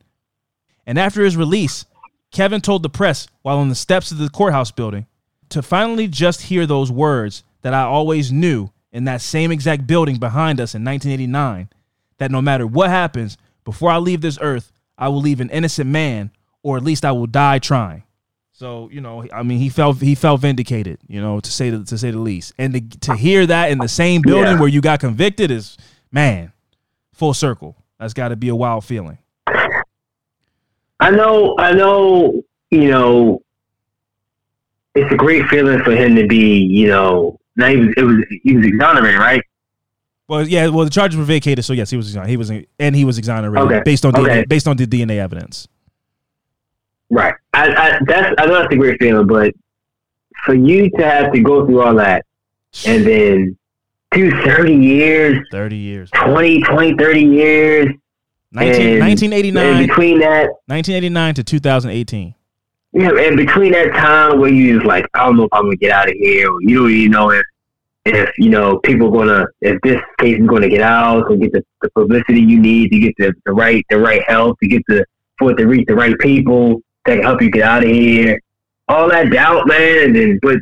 And 0.85 0.99
after 0.99 1.23
his 1.25 1.35
release, 1.35 1.85
Kevin 2.37 2.61
told 2.61 2.83
the 2.83 2.89
press 2.89 3.25
while 3.41 3.57
on 3.57 3.67
the 3.67 3.73
steps 3.73 4.11
of 4.11 4.19
the 4.19 4.29
courthouse 4.29 4.69
building 4.69 5.07
to 5.49 5.63
finally 5.63 6.07
just 6.07 6.43
hear 6.43 6.67
those 6.67 6.91
words 6.91 7.43
that 7.63 7.73
I 7.73 7.81
always 7.81 8.31
knew 8.31 8.69
in 8.91 9.05
that 9.05 9.21
same 9.21 9.51
exact 9.51 9.87
building 9.87 10.17
behind 10.17 10.59
us 10.59 10.75
in 10.75 10.85
1989 10.85 11.67
that 12.19 12.29
no 12.29 12.39
matter 12.39 12.67
what 12.67 12.91
happens, 12.91 13.39
before 13.63 13.89
I 13.89 13.97
leave 13.97 14.21
this 14.21 14.37
earth, 14.39 14.71
I 14.99 15.07
will 15.07 15.19
leave 15.19 15.41
an 15.41 15.49
innocent 15.49 15.89
man, 15.89 16.29
or 16.61 16.77
at 16.77 16.83
least 16.83 17.05
I 17.05 17.11
will 17.11 17.25
die 17.25 17.57
trying. 17.57 18.03
So 18.51 18.87
you 18.91 19.01
know, 19.01 19.25
I 19.33 19.41
mean, 19.41 19.57
he 19.57 19.69
felt 19.69 19.99
he 19.99 20.13
felt 20.13 20.41
vindicated, 20.41 20.99
you 21.07 21.19
know, 21.19 21.39
to 21.39 21.51
say 21.51 21.71
the, 21.71 21.83
to 21.85 21.97
say 21.97 22.11
the 22.11 22.19
least. 22.19 22.53
And 22.59 22.71
to, 22.91 22.99
to 22.99 23.15
hear 23.15 23.47
that 23.47 23.71
in 23.71 23.79
the 23.79 23.87
same 23.87 24.21
building 24.21 24.53
Yeah. 24.53 24.59
where 24.59 24.69
you 24.69 24.81
got 24.81 24.99
convicted 24.99 25.49
is, 25.49 25.75
man, 26.11 26.53
full 27.15 27.33
circle. 27.33 27.75
That's 27.99 28.13
got 28.13 28.27
to 28.27 28.35
be 28.35 28.49
a 28.49 28.55
wild 28.55 28.85
feeling. 28.85 29.17
I 31.07 31.11
know, 31.11 31.55
I 31.57 31.71
know, 31.71 32.43
you 32.69 32.89
know, 32.91 33.41
it's 34.93 35.09
a 35.09 35.15
great 35.15 35.45
feeling 35.45 35.81
for 35.81 35.91
him 35.95 36.17
to 36.17 36.27
be, 36.27 36.57
you 36.57 36.87
know, 36.89 37.39
now 37.55 37.67
he 37.69 37.77
was, 37.77 37.89
it 37.95 38.03
was, 38.03 38.25
he 38.43 38.57
was 38.57 38.65
exonerated, 38.65 39.17
right? 39.17 39.41
Well, 40.27 40.45
yeah, 40.45 40.67
well, 40.67 40.83
the 40.83 40.91
charges 40.91 41.17
were 41.17 41.23
vacated, 41.23 41.63
so 41.63 41.71
yes, 41.71 41.89
he 41.89 41.95
was 41.95 42.07
exonerated. 42.07 42.31
He 42.31 42.35
was, 42.35 42.51
and 42.79 42.93
he 42.93 43.05
was 43.05 43.17
exonerated 43.17 43.71
Okay. 43.71 43.81
based 43.85 44.05
on 44.05 44.11
DNA, 44.11 44.49
based 44.49 44.67
on 44.67 44.75
the 44.75 44.85
DNA 44.85 45.17
evidence. 45.19 45.69
Right. 47.09 47.35
I, 47.53 47.69
I, 47.69 47.99
that's, 48.05 48.35
I 48.37 48.45
know 48.45 48.55
that's 48.55 48.73
a 48.73 48.77
great 48.77 48.99
feeling, 48.99 49.27
but 49.27 49.53
for 50.43 50.55
you 50.55 50.89
to 50.89 51.05
have 51.09 51.31
to 51.31 51.39
go 51.39 51.65
through 51.65 51.83
all 51.83 51.95
that 51.95 52.25
and 52.85 53.07
then 53.07 53.57
do 54.11 54.29
30 54.43 54.73
years, 54.75 55.39
Thirty 55.53 55.77
years, 55.77 56.09
20, 56.11 56.63
20, 56.63 56.95
30 56.97 57.21
years, 57.21 57.87
19, 58.51 58.99
1989, 58.99 59.87
between 59.87 60.19
that, 60.19 60.49
1989 60.67 61.33
to 61.35 61.43
2018. 61.43 62.35
yeah 62.93 63.09
and 63.09 63.37
between 63.37 63.73
that 63.73 63.91
time 63.93 64.39
where 64.39 64.51
you 64.51 64.75
just 64.75 64.85
like, 64.85 65.05
I 65.13 65.25
don't 65.25 65.37
know 65.37 65.43
if 65.43 65.53
I'm 65.53 65.63
gonna 65.63 65.75
get 65.75 65.91
out 65.91 66.07
of 66.07 66.15
here, 66.15 66.51
or 66.51 66.61
you 66.61 66.79
don't 66.79 66.91
even 66.91 67.11
know 67.11 67.31
if, 67.31 67.43
if 68.05 68.29
you 68.37 68.49
know, 68.49 68.79
people 68.79 69.11
gonna, 69.11 69.45
if 69.61 69.81
this 69.81 69.99
case 70.19 70.39
is 70.39 70.47
gonna 70.47 70.69
get 70.69 70.81
out, 70.81 71.29
and 71.29 71.41
get 71.41 71.51
the, 71.51 71.63
the 71.81 71.89
publicity 71.91 72.39
you 72.39 72.59
need, 72.59 72.89
to 72.91 72.99
get 72.99 73.13
the, 73.17 73.33
the 73.45 73.51
right, 73.51 73.85
the 73.89 73.97
right 73.97 74.23
help, 74.27 74.57
to 74.61 74.67
get 74.67 74.81
the, 74.87 75.05
for 75.37 75.51
it 75.51 75.55
to 75.55 75.67
reach 75.67 75.85
the 75.87 75.95
right 75.95 76.17
people 76.19 76.81
that 77.05 77.15
can 77.15 77.23
help 77.23 77.41
you 77.41 77.51
get 77.51 77.63
out 77.63 77.83
of 77.83 77.89
here. 77.89 78.39
All 78.87 79.09
that 79.09 79.29
doubt, 79.29 79.67
man, 79.67 80.05
and 80.05 80.15
then, 80.15 80.39
but 80.41 80.57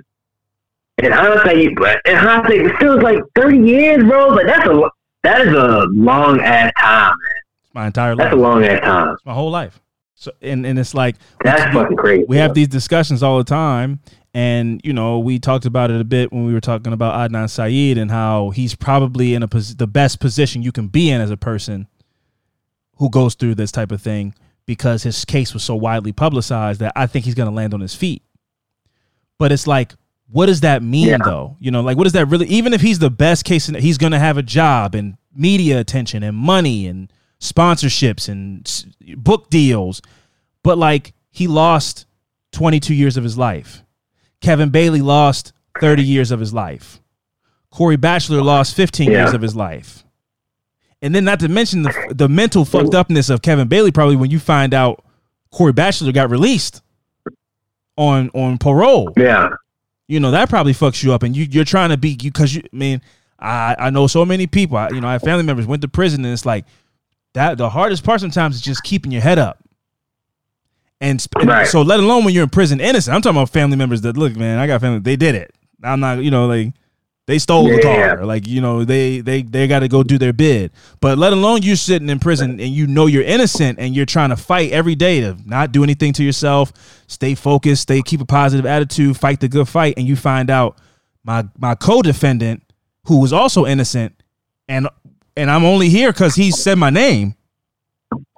in 0.97 1.11
hindsight, 1.11 1.75
but 1.75 2.01
in 2.05 2.15
hindsight, 2.15 2.61
it 2.61 2.77
feels 2.77 3.01
like 3.01 3.19
30 3.35 3.57
years, 3.59 4.03
bro. 4.03 4.33
But 4.33 4.47
that's 4.47 4.67
a, 4.67 4.81
that 5.23 5.41
is 5.41 5.53
a 5.53 5.85
long 5.91 6.39
ass 6.41 6.71
time, 6.79 7.09
man. 7.09 7.34
My 7.75 7.87
entire 7.87 8.15
life, 8.15 8.25
That's 8.25 8.33
a 8.33 8.37
long 8.39 8.63
ass 8.63 8.79
time. 8.81 9.17
my 9.25 9.33
whole 9.33 9.51
life. 9.51 9.79
So, 10.15 10.31
and 10.41 10.65
and 10.65 10.79
it's 10.79 10.93
like 10.93 11.17
That's 11.43 11.73
fucking 11.73 11.97
crazy. 11.97 12.23
we 12.27 12.37
have 12.37 12.53
these 12.53 12.69
discussions 12.69 13.21
all 13.21 13.37
the 13.37 13.43
time 13.43 13.99
and 14.33 14.79
you 14.83 14.93
know 14.93 15.19
we 15.19 15.39
talked 15.39 15.65
about 15.65 15.91
it 15.91 15.99
a 15.99 16.05
bit 16.05 16.31
when 16.31 16.45
we 16.45 16.53
were 16.53 16.61
talking 16.61 16.93
about 16.93 17.13
Adnan 17.29 17.49
Syed 17.49 17.97
and 17.97 18.09
how 18.09 18.51
he's 18.51 18.75
probably 18.75 19.33
in 19.33 19.43
a 19.43 19.47
pos- 19.49 19.73
the 19.75 19.87
best 19.87 20.21
position 20.21 20.63
you 20.63 20.71
can 20.71 20.87
be 20.87 21.09
in 21.11 21.19
as 21.19 21.31
a 21.31 21.37
person 21.37 21.87
who 22.95 23.09
goes 23.09 23.35
through 23.35 23.55
this 23.55 23.73
type 23.73 23.91
of 23.91 24.01
thing 24.01 24.33
because 24.65 25.03
his 25.03 25.25
case 25.25 25.53
was 25.53 25.63
so 25.65 25.75
widely 25.75 26.13
publicized 26.13 26.79
that 26.79 26.93
I 26.95 27.07
think 27.07 27.25
he's 27.25 27.35
going 27.35 27.49
to 27.49 27.55
land 27.55 27.73
on 27.73 27.81
his 27.81 27.93
feet. 27.93 28.23
But 29.37 29.51
it's 29.51 29.67
like 29.67 29.93
what 30.31 30.45
does 30.47 30.61
that 30.61 30.81
mean 30.81 31.07
Yeah. 31.09 31.17
though? 31.23 31.57
You 31.59 31.71
know, 31.71 31.81
like 31.81 31.97
what 31.97 32.05
does 32.05 32.13
that 32.13 32.27
really 32.29 32.47
even 32.47 32.73
if 32.73 32.79
he's 32.79 32.99
the 32.99 33.11
best 33.11 33.43
case 33.43 33.67
he's 33.67 33.97
going 33.97 34.13
to 34.13 34.19
have 34.19 34.37
a 34.37 34.43
job 34.43 34.95
and 34.95 35.17
media 35.35 35.77
attention 35.79 36.23
and 36.23 36.37
money 36.37 36.87
and 36.87 37.11
sponsorships 37.51 38.27
and 38.29 38.95
book 39.23 39.49
deals 39.49 40.01
but 40.63 40.77
like 40.77 41.13
he 41.29 41.47
lost 41.47 42.05
22 42.53 42.93
years 42.93 43.17
of 43.17 43.23
his 43.23 43.37
life. 43.37 43.83
Kevin 44.41 44.69
Bailey 44.69 45.01
lost 45.01 45.51
30 45.81 46.03
years 46.03 46.31
of 46.31 46.39
his 46.39 46.53
life. 46.53 47.01
Corey 47.71 47.97
Batchelor 47.97 48.41
lost 48.41 48.73
15 48.75 49.11
Yeah. 49.11 49.23
years 49.23 49.33
of 49.33 49.41
his 49.41 49.55
life. 49.55 50.03
And 51.01 51.13
then 51.13 51.25
not 51.25 51.39
to 51.41 51.49
mention 51.49 51.83
the 51.83 52.13
the 52.15 52.29
mental 52.29 52.63
fucked 52.65 52.95
upness 52.95 53.29
of 53.29 53.41
Kevin 53.41 53.67
Bailey 53.67 53.91
probably 53.91 54.15
when 54.15 54.31
you 54.31 54.39
find 54.39 54.73
out 54.73 55.03
Corey 55.51 55.73
Batchelor 55.73 56.11
got 56.13 56.29
released 56.31 56.81
on 57.97 58.29
on 58.33 58.57
parole. 58.57 59.11
Yeah. 59.17 59.49
You 60.07 60.19
know, 60.19 60.31
that 60.31 60.49
probably 60.49 60.73
fucks 60.73 61.03
you 61.03 61.13
up 61.13 61.23
and 61.23 61.35
you 61.35 61.45
you're 61.49 61.65
trying 61.65 61.89
to 61.89 61.97
be 61.97 62.17
you 62.21 62.31
cuz 62.31 62.55
you 62.55 62.61
I 62.71 62.75
mean 62.75 63.01
I 63.39 63.75
I 63.77 63.89
know 63.89 64.07
so 64.07 64.25
many 64.25 64.47
people, 64.47 64.77
I, 64.77 64.89
you 64.89 65.01
know, 65.01 65.07
I 65.07 65.13
have 65.13 65.21
family 65.21 65.43
members 65.43 65.65
went 65.67 65.81
to 65.81 65.87
prison 65.87 66.23
and 66.23 66.33
it's 66.33 66.45
like 66.45 66.65
that 67.35 67.57
the 67.57 67.69
hardest 67.69 68.03
part 68.03 68.19
sometimes 68.19 68.55
is 68.55 68.61
just 68.61 68.83
keeping 68.83 69.11
your 69.11 69.21
head 69.21 69.37
up. 69.39 69.59
And, 71.01 71.21
sp- 71.21 71.43
Right. 71.43 71.67
so 71.67 71.81
let 71.81 71.99
alone 71.99 72.23
when 72.25 72.33
you're 72.33 72.43
in 72.43 72.49
prison 72.49 72.79
innocent. 72.81 73.13
I'm 73.15 73.21
talking 73.21 73.37
about 73.37 73.49
family 73.49 73.77
members 73.77 74.01
that 74.01 74.17
look, 74.17 74.35
man, 74.35 74.57
I 74.57 74.67
got 74.67 74.81
family 74.81 74.99
they 74.99 75.15
did 75.15 75.35
it. 75.35 75.53
I'm 75.83 75.99
not, 75.99 76.23
you 76.23 76.31
know, 76.31 76.47
like 76.47 76.73
they 77.27 77.37
stole 77.37 77.67
the 77.67 77.81
car. 77.81 78.23
Like, 78.25 78.47
you 78.47 78.61
know, 78.61 78.85
they 78.85 79.19
they 79.19 79.41
they 79.41 79.67
got 79.67 79.79
to 79.79 79.87
go 79.87 80.03
do 80.03 80.17
their 80.17 80.31
bid. 80.33 80.71
But 81.01 81.17
let 81.17 81.33
alone 81.33 81.61
you 81.63 81.75
sitting 81.75 82.09
in 82.09 82.19
prison 82.19 82.51
and 82.51 82.69
you 82.69 82.87
know 82.87 83.07
you're 83.07 83.23
innocent 83.23 83.77
and 83.79 83.95
you're 83.95 84.05
trying 84.05 84.29
to 84.29 84.35
fight 84.37 84.71
every 84.71 84.95
day 84.95 85.21
to 85.21 85.35
not 85.45 85.71
do 85.71 85.83
anything 85.83 86.13
to 86.13 86.23
yourself, 86.23 86.71
stay 87.07 87.35
focused, 87.35 87.83
stay 87.83 88.01
keep 88.01 88.21
a 88.21 88.25
positive 88.25 88.65
attitude, 88.65 89.17
fight 89.17 89.41
the 89.41 89.47
good 89.49 89.67
fight 89.67 89.95
and 89.97 90.07
you 90.07 90.15
find 90.15 90.49
out 90.49 90.77
my 91.23 91.43
my 91.57 91.75
co-defendant 91.75 92.63
who 93.05 93.19
was 93.19 93.33
also 93.33 93.65
innocent 93.65 94.15
and 94.67 94.87
and 95.35 95.49
I'm 95.49 95.65
only 95.65 95.89
here 95.89 96.13
cuz 96.13 96.35
he 96.35 96.51
said 96.51 96.77
my 96.77 96.89
name 96.89 97.35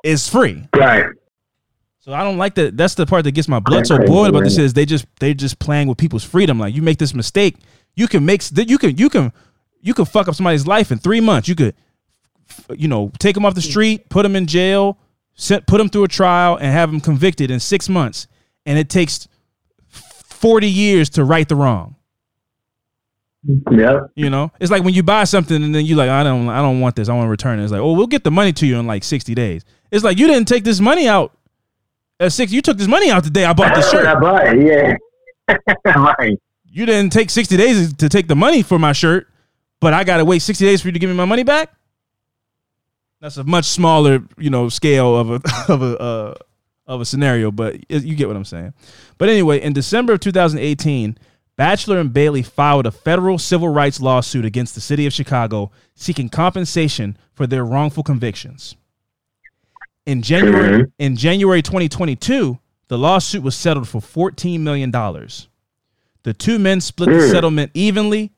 is 0.03 0.27
free. 0.27 0.67
Right. 0.75 1.05
So 2.07 2.13
I 2.13 2.23
don't 2.23 2.37
like 2.37 2.55
that. 2.55 2.77
That's 2.77 2.95
the 2.95 3.05
part 3.05 3.25
that 3.25 3.33
gets 3.33 3.49
my 3.49 3.59
blood 3.59 3.85
so 3.85 3.97
boiled 3.97 4.29
about 4.29 4.45
this 4.45 4.57
is 4.57 4.71
they 4.71 4.85
just 4.85 5.05
they 5.19 5.33
just 5.33 5.59
playing 5.59 5.89
with 5.89 5.97
people's 5.97 6.23
freedom. 6.23 6.57
Like 6.57 6.73
you 6.73 6.81
make 6.81 6.99
this 6.99 7.13
mistake, 7.13 7.57
you 7.97 8.07
can 8.07 8.23
make 8.23 8.41
you 8.55 8.77
can 8.77 8.97
you 8.97 9.09
can 9.09 9.33
you 9.81 9.93
can 9.93 10.05
fuck 10.05 10.29
up 10.29 10.35
somebody's 10.35 10.65
life 10.65 10.89
in 10.89 10.99
three 10.99 11.19
months. 11.19 11.49
You 11.49 11.55
could 11.55 11.75
you 12.73 12.87
know 12.87 13.11
take 13.19 13.35
them 13.35 13.45
off 13.45 13.55
the 13.55 13.61
street, 13.61 14.07
put 14.07 14.23
them 14.23 14.37
in 14.37 14.47
jail, 14.47 14.97
put 15.35 15.79
them 15.79 15.89
through 15.89 16.05
a 16.05 16.07
trial, 16.07 16.55
and 16.55 16.71
have 16.71 16.89
them 16.89 17.01
convicted 17.01 17.51
in 17.51 17.59
six 17.59 17.89
months. 17.89 18.27
And 18.65 18.79
it 18.79 18.89
takes 18.89 19.27
forty 19.89 20.69
years 20.69 21.09
to 21.09 21.25
right 21.25 21.49
the 21.49 21.57
wrong. 21.57 21.96
Yep. 23.43 24.11
You 24.15 24.29
know, 24.29 24.51
it's 24.59 24.71
like 24.71 24.83
when 24.83 24.93
you 24.93 25.03
buy 25.03 25.23
something 25.23 25.63
and 25.63 25.73
then 25.73 25.85
you 25.85 25.95
like, 25.95 26.09
I 26.09 26.23
don't, 26.23 26.49
I 26.49 26.61
don't 26.61 26.79
want 26.79 26.95
this. 26.95 27.07
I 27.07 27.13
want 27.13 27.27
to 27.27 27.29
return 27.29 27.59
it. 27.59 27.63
It's 27.63 27.71
like, 27.71 27.81
oh, 27.81 27.93
we'll 27.93 28.07
get 28.07 28.23
the 28.23 28.31
money 28.31 28.51
to 28.53 28.65
you 28.65 28.77
in 28.77 28.87
like 28.87 29.03
sixty 29.03 29.35
days. 29.35 29.63
It's 29.91 30.03
like 30.03 30.17
you 30.17 30.27
didn't 30.27 30.47
take 30.47 30.63
this 30.63 30.79
money 30.79 31.07
out 31.07 31.37
at 32.19 32.33
six. 32.33 32.51
You 32.51 32.61
took 32.61 32.77
this 32.77 32.87
money 32.87 33.09
out 33.09 33.23
the 33.23 33.29
day 33.29 33.45
I 33.45 33.53
bought 33.53 33.75
this 33.75 33.89
shirt. 33.91 34.05
I 34.05 34.19
bought 34.19 34.47
it, 34.47 34.65
yeah. 34.65 35.55
right. 35.95 36.37
you 36.65 36.85
didn't 36.85 37.13
take 37.13 37.29
60 37.29 37.55
days 37.55 37.93
to 37.93 38.09
take 38.09 38.27
the 38.27 38.35
money 38.35 38.63
for 38.63 38.77
my 38.77 38.91
shirt, 38.91 39.27
but 39.79 39.93
I 39.93 40.03
got 40.03 40.17
to 40.17 40.25
wait 40.25 40.39
60 40.39 40.65
days 40.65 40.81
for 40.81 40.89
you 40.89 40.91
to 40.91 40.99
give 40.99 41.09
me 41.09 41.15
my 41.15 41.25
money 41.25 41.43
back. 41.43 41.73
That's 43.21 43.37
a 43.37 43.43
much 43.43 43.65
smaller, 43.65 44.19
you 44.37 44.49
know, 44.49 44.69
scale 44.69 45.15
of 45.15 45.31
a 45.31 45.41
of 45.69 45.81
a 45.81 45.97
uh, 45.97 46.33
of 46.85 47.01
a 47.01 47.05
scenario, 47.05 47.51
but 47.51 47.75
you 47.91 48.15
get 48.15 48.27
what 48.27 48.37
I'm 48.37 48.45
saying. 48.45 48.73
But 49.17 49.29
anyway, 49.29 49.61
in 49.61 49.73
December 49.73 50.13
of 50.13 50.19
2018, 50.19 51.17
Batchelor 51.57 51.99
and 51.99 52.13
Bailey 52.13 52.43
filed 52.43 52.85
a 52.85 52.91
federal 52.91 53.39
civil 53.39 53.69
rights 53.69 53.99
lawsuit 53.99 54.45
against 54.45 54.75
the 54.75 54.81
city 54.81 55.05
of 55.07 55.13
Chicago 55.13 55.71
seeking 55.95 56.29
compensation 56.29 57.17
for 57.33 57.47
their 57.47 57.65
wrongful 57.65 58.03
convictions. 58.03 58.75
In 60.05 60.21
January 60.21 60.83
mm-hmm. 60.83 60.91
in 60.99 61.17
January 61.17 61.61
2022, 61.61 62.59
the 62.87 62.97
lawsuit 62.97 63.43
was 63.43 63.55
settled 63.55 63.89
for 63.89 63.99
14 63.99 64.63
million 64.63 64.91
dollars. 64.91 65.49
The 66.23 66.33
two 66.33 66.59
men 66.59 66.79
split 66.79 67.09
the 67.09 67.15
mm. 67.15 67.31
settlement 67.31 67.71
evenly, 67.73 68.31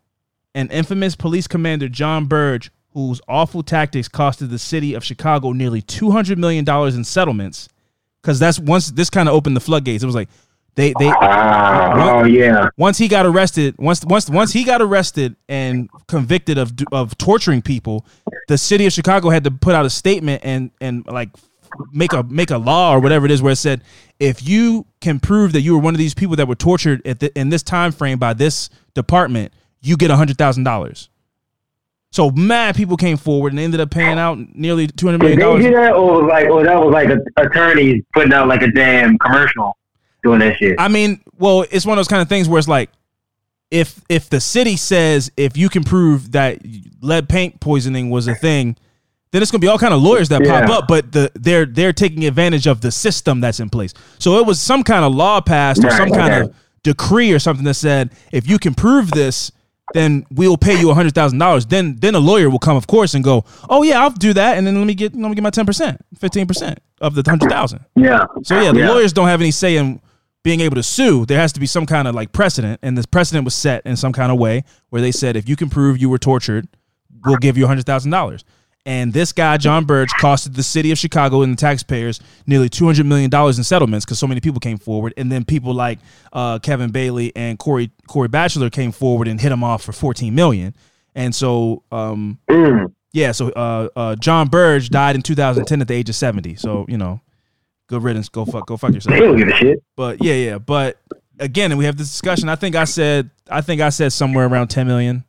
and 0.55 0.71
infamous 0.71 1.15
police 1.15 1.47
commander 1.47 1.89
John 1.89 2.25
Burge, 2.25 2.71
whose 2.93 3.21
awful 3.27 3.63
tactics 3.63 4.07
costed 4.07 4.49
the 4.49 4.59
city 4.59 4.93
of 4.93 5.03
Chicago 5.03 5.51
nearly 5.51 5.81
$200 5.81 6.37
million 6.37 6.67
in 6.67 7.03
settlements, 7.03 7.69
because 8.21 8.39
that's 8.39 8.59
once 8.59 8.91
this 8.91 9.09
kind 9.09 9.29
of 9.29 9.35
opened 9.35 9.55
the 9.55 9.61
floodgates. 9.61 10.03
It 10.03 10.07
was 10.07 10.15
like 10.15 10.29
they 10.79 10.93
they 10.97 11.11
Ah, 11.21 12.19
oh, 12.21 12.23
yeah. 12.25 12.69
once 12.77 12.97
he 12.97 13.07
got 13.07 13.25
arrested, 13.25 13.75
once 13.77 14.03
once 14.05 14.29
once 14.29 14.53
he 14.53 14.63
got 14.63 14.81
arrested 14.81 15.35
and 15.49 15.89
convicted 16.07 16.57
of 16.57 16.73
of 16.91 17.17
torturing 17.17 17.61
people, 17.61 18.05
the 18.47 18.57
city 18.57 18.85
of 18.85 18.93
Chicago 18.93 19.29
had 19.29 19.43
to 19.43 19.51
put 19.51 19.75
out 19.75 19.85
a 19.85 19.89
statement 19.89 20.41
and 20.45 20.71
and 20.79 21.05
like 21.05 21.29
make 21.91 22.13
a 22.13 22.23
make 22.23 22.49
a 22.49 22.57
law 22.57 22.93
or 22.93 22.99
whatever 22.99 23.25
it 23.25 23.31
is 23.31 23.41
where 23.41 23.51
it 23.53 23.57
said 23.57 23.81
if 24.19 24.47
you 24.47 24.85
can 25.01 25.19
prove 25.19 25.51
that 25.53 25.61
you 25.61 25.73
were 25.73 25.79
one 25.79 25.93
of 25.93 25.99
these 25.99 26.13
people 26.13 26.35
that 26.35 26.47
were 26.47 26.55
tortured 26.55 27.05
at 27.05 27.19
the, 27.19 27.37
in 27.39 27.49
this 27.49 27.61
time 27.63 27.91
frame 27.91 28.17
by 28.17 28.33
this 28.33 28.69
department, 28.95 29.53
you 29.81 29.97
get 29.97 30.09
a 30.09 30.15
hundred 30.15 30.37
thousand 30.37 30.63
dollars. 30.63 31.09
So 32.11 32.31
mad 32.31 32.75
people 32.75 32.97
came 32.97 33.17
forward 33.17 33.53
and 33.53 33.59
ended 33.59 33.79
up 33.79 33.91
paying 33.91 34.17
out 34.17 34.37
nearly 34.55 34.87
two 34.87 35.07
hundred 35.07 35.27
Did 35.27 35.37
million 35.37 35.61
they 35.61 35.69
do 35.69 35.73
dollars. 35.75 35.87
that, 35.87 35.93
or 35.93 36.27
like, 36.27 36.47
or 36.49 36.63
that 36.63 36.79
was 36.79 36.91
like 36.91 37.09
a, 37.09 37.19
attorneys 37.37 38.01
putting 38.13 38.33
out 38.33 38.47
like 38.47 38.61
a 38.63 38.71
damn 38.71 39.17
commercial 39.19 39.75
doing 40.23 40.39
that 40.39 40.57
shit? 40.57 40.75
I 40.79 40.87
mean, 40.87 41.21
well, 41.37 41.65
it's 41.71 41.85
one 41.85 41.97
of 41.97 41.99
those 41.99 42.07
kind 42.07 42.21
of 42.21 42.29
things 42.29 42.47
where 42.47 42.59
it's 42.59 42.67
like 42.67 42.89
if 43.71 44.01
if 44.09 44.29
the 44.29 44.39
city 44.39 44.77
says 44.77 45.31
if 45.37 45.55
you 45.55 45.69
can 45.69 45.83
prove 45.83 46.31
that 46.31 46.59
lead 47.01 47.29
paint 47.29 47.59
poisoning 47.59 48.09
was 48.09 48.27
a 48.27 48.35
thing, 48.35 48.75
then 49.31 49.41
it's 49.41 49.51
gonna 49.51 49.59
be 49.59 49.67
all 49.67 49.77
kind 49.77 49.93
of 49.93 50.01
lawyers 50.01 50.29
that 50.29 50.43
pop 50.43 50.69
up. 50.69 50.87
But 50.87 51.11
the 51.11 51.31
they're 51.35 51.65
they're 51.65 51.93
taking 51.93 52.25
advantage 52.25 52.67
of 52.67 52.81
the 52.81 52.91
system 52.91 53.41
that's 53.41 53.59
in 53.59 53.69
place. 53.69 53.93
So 54.17 54.39
it 54.39 54.45
was 54.45 54.59
some 54.59 54.83
kind 54.83 55.05
of 55.05 55.13
law 55.13 55.41
passed 55.41 55.83
or 55.83 55.87
Right, 55.87 55.97
some 55.97 56.09
kind 56.09 56.33
okay. 56.33 56.41
of 56.49 56.55
decree 56.83 57.31
or 57.31 57.39
something 57.39 57.65
that 57.65 57.75
said 57.75 58.11
if 58.31 58.47
you 58.47 58.57
can 58.57 58.73
prove 58.73 59.11
this, 59.11 59.51
then 59.93 60.25
we'll 60.31 60.57
pay 60.57 60.79
you 60.79 60.89
a 60.89 60.93
hundred 60.93 61.13
thousand 61.13 61.37
dollars. 61.37 61.67
Then 61.67 61.95
then 61.97 62.15
a 62.15 62.19
lawyer 62.19 62.49
will 62.49 62.59
come, 62.59 62.75
of 62.75 62.87
course, 62.87 63.13
and 63.13 63.23
go, 63.23 63.45
oh 63.69 63.83
yeah, 63.83 64.01
I'll 64.01 64.09
do 64.09 64.33
that, 64.33 64.57
and 64.57 64.65
then 64.65 64.75
let 64.75 64.87
me 64.87 64.95
get 64.95 65.15
let 65.15 65.29
me 65.29 65.35
get 65.35 65.43
my 65.43 65.49
ten 65.51 65.65
percent, 65.65 66.03
fifteen 66.17 66.47
percent 66.47 66.79
of 67.01 67.13
the 67.13 67.23
hundred 67.27 67.49
thousand. 67.49 67.85
Yeah. 67.95 68.25
So 68.43 68.59
yeah, 68.59 68.71
the 68.71 68.87
lawyers 68.87 69.13
don't 69.13 69.27
have 69.27 69.41
any 69.41 69.51
say 69.51 69.77
in 69.77 70.01
being 70.43 70.61
able 70.61 70.75
to 70.75 70.83
sue. 70.83 71.25
There 71.25 71.39
has 71.39 71.51
to 71.53 71.59
be 71.59 71.65
some 71.65 71.85
kind 71.85 72.07
of 72.07 72.15
like 72.15 72.31
precedent, 72.31 72.79
and 72.81 72.97
this 72.97 73.05
precedent 73.05 73.45
was 73.45 73.55
set 73.55 73.85
in 73.85 73.95
some 73.97 74.13
kind 74.13 74.31
of 74.31 74.39
way 74.39 74.63
where 74.89 75.01
they 75.01 75.11
said 75.11 75.35
if 75.35 75.47
you 75.49 75.55
can 75.55 75.69
prove 75.69 75.97
you 75.97 76.09
were 76.09 76.17
tortured, 76.17 76.67
we'll 77.25 77.37
give 77.37 77.57
you 77.57 77.67
hundred 77.67 77.85
thousand 77.85 78.11
dollars. 78.11 78.43
And 78.85 79.11
this 79.11 79.33
guy, 79.33 79.57
John 79.57 79.83
Burge, 79.83 80.09
costed 80.21 80.55
the 80.55 80.63
city 80.63 80.89
of 80.91 80.97
Chicago 80.97 81.41
and 81.41 81.51
the 81.51 81.57
taxpayers 81.57 82.19
nearly 82.47 82.69
two 82.69 82.85
hundred 82.85 83.05
million 83.05 83.29
dollars 83.29 83.57
in 83.57 83.63
settlements 83.65 84.05
because 84.05 84.17
so 84.17 84.25
many 84.25 84.39
people 84.39 84.59
came 84.61 84.77
forward, 84.77 85.13
and 85.17 85.31
then 85.31 85.43
people 85.43 85.73
like 85.73 85.99
uh, 86.31 86.59
Kevin 86.59 86.89
Bailey 86.89 87.33
and 87.35 87.59
Corey 87.59 87.91
Corey 88.07 88.29
Batchelor 88.29 88.69
came 88.69 88.91
forward 88.93 89.27
and 89.27 89.39
hit 89.41 89.51
him 89.51 89.63
off 89.63 89.83
for 89.83 89.91
fourteen 89.91 90.33
million. 90.33 90.73
And 91.15 91.35
so, 91.35 91.83
um, 91.91 92.39
Mm. 92.49 92.93
yeah, 93.11 93.33
so 93.33 93.49
uh, 93.49 93.89
uh, 93.95 94.15
John 94.15 94.47
Burge 94.47 94.89
died 94.89 95.15
in 95.15 95.21
2010 95.23 95.81
at 95.81 95.87
the 95.87 95.93
age 95.93 96.07
of 96.07 96.15
70. 96.15 96.55
So 96.55 96.85
you 96.87 96.97
know, 96.97 97.19
good 97.89 98.03
riddance. 98.03 98.29
Go 98.29 98.45
fuck. 98.45 98.67
Go 98.67 98.77
fuck 98.77 98.93
yourself. 98.93 99.13
They 99.13 99.19
don't 99.19 99.35
give 99.35 99.49
a 99.49 99.55
shit. 99.55 99.83
But 99.95 100.23
yeah, 100.23 100.35
yeah. 100.35 100.57
But 100.59 101.01
again, 101.39 101.75
we 101.77 101.85
have 101.85 101.97
this 101.97 102.09
discussion. 102.09 102.47
I 102.47 102.55
think 102.55 102.75
I 102.75 102.85
said 102.85 103.31
I 103.49 103.61
think 103.61 103.81
I 103.81 103.89
said 103.89 104.13
somewhere 104.13 104.45
around 104.45 104.69
10 104.69 104.87
million 104.87 105.25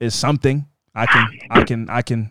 is 0.00 0.14
something. 0.14 0.66
I 0.94 1.06
can 1.06 1.28
I 1.50 1.64
can 1.64 1.90
I 1.90 2.02
can 2.02 2.30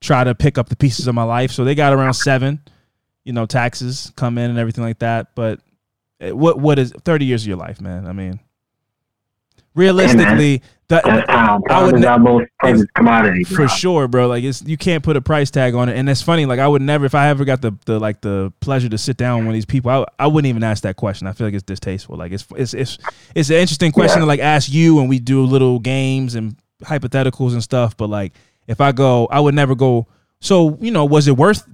try 0.00 0.24
to 0.24 0.34
pick 0.34 0.58
up 0.58 0.68
the 0.68 0.76
pieces 0.76 1.06
of 1.08 1.14
my 1.14 1.24
life. 1.24 1.50
So 1.50 1.64
they 1.64 1.74
got 1.74 1.92
around 1.92 2.14
seven, 2.14 2.60
you 3.24 3.32
know, 3.32 3.46
taxes 3.46 4.12
come 4.16 4.38
in 4.38 4.50
and 4.50 4.58
everything 4.58 4.84
like 4.84 5.00
that. 5.00 5.34
But 5.34 5.60
eh, 6.20 6.30
what 6.30 6.58
what 6.58 6.78
is 6.78 6.92
30 7.04 7.24
years 7.24 7.42
of 7.42 7.48
your 7.48 7.56
life, 7.56 7.80
man? 7.80 8.06
I 8.06 8.12
mean, 8.12 8.40
realistically, 9.74 10.62
that 10.88 11.04
time. 11.04 11.62
I 11.70 11.84
would 11.84 11.94
is 11.94 12.00
ne- 12.00 12.06
our 12.06 12.18
most 12.18 12.46
precious 12.58 12.84
commodity. 12.94 13.44
for 13.44 13.56
bro. 13.56 13.66
sure, 13.68 14.08
bro. 14.08 14.26
Like 14.28 14.44
it's 14.44 14.62
you 14.62 14.76
can't 14.76 15.04
put 15.04 15.16
a 15.16 15.20
price 15.20 15.50
tag 15.50 15.74
on 15.74 15.88
it, 15.88 15.96
and 15.96 16.08
that's 16.08 16.22
funny. 16.22 16.46
Like 16.46 16.58
I 16.58 16.66
would 16.66 16.82
never, 16.82 17.04
if 17.06 17.14
I 17.14 17.28
ever 17.28 17.44
got 17.44 17.62
the, 17.62 17.72
the 17.86 17.98
like 17.98 18.20
the 18.20 18.52
pleasure 18.60 18.88
to 18.88 18.98
sit 18.98 19.16
down 19.16 19.38
with 19.38 19.46
one 19.46 19.54
of 19.54 19.56
these 19.56 19.64
people, 19.66 19.90
I, 19.90 20.04
I 20.18 20.26
wouldn't 20.26 20.48
even 20.48 20.64
ask 20.64 20.82
that 20.82 20.96
question. 20.96 21.26
I 21.26 21.32
feel 21.32 21.46
like 21.46 21.54
it's 21.54 21.62
distasteful. 21.62 22.16
Like 22.16 22.32
it's 22.32 22.44
it's 22.56 22.74
it's 22.74 22.98
it's 23.34 23.50
an 23.50 23.56
interesting 23.56 23.92
question 23.92 24.18
Yeah. 24.18 24.24
to 24.24 24.26
like 24.26 24.40
ask 24.40 24.70
you, 24.72 24.98
and 25.00 25.08
we 25.08 25.18
do 25.20 25.44
little 25.44 25.78
games 25.78 26.34
and 26.34 26.56
hypotheticals 26.82 27.52
and 27.52 27.62
stuff. 27.62 27.96
But 27.96 28.08
like 28.10 28.32
if 28.66 28.80
I 28.80 28.92
go, 28.92 29.26
I 29.26 29.40
would 29.40 29.54
never 29.54 29.74
go. 29.74 30.06
So 30.40 30.76
you 30.80 30.90
know, 30.90 31.04
was 31.04 31.28
it 31.28 31.36
worth 31.36 31.64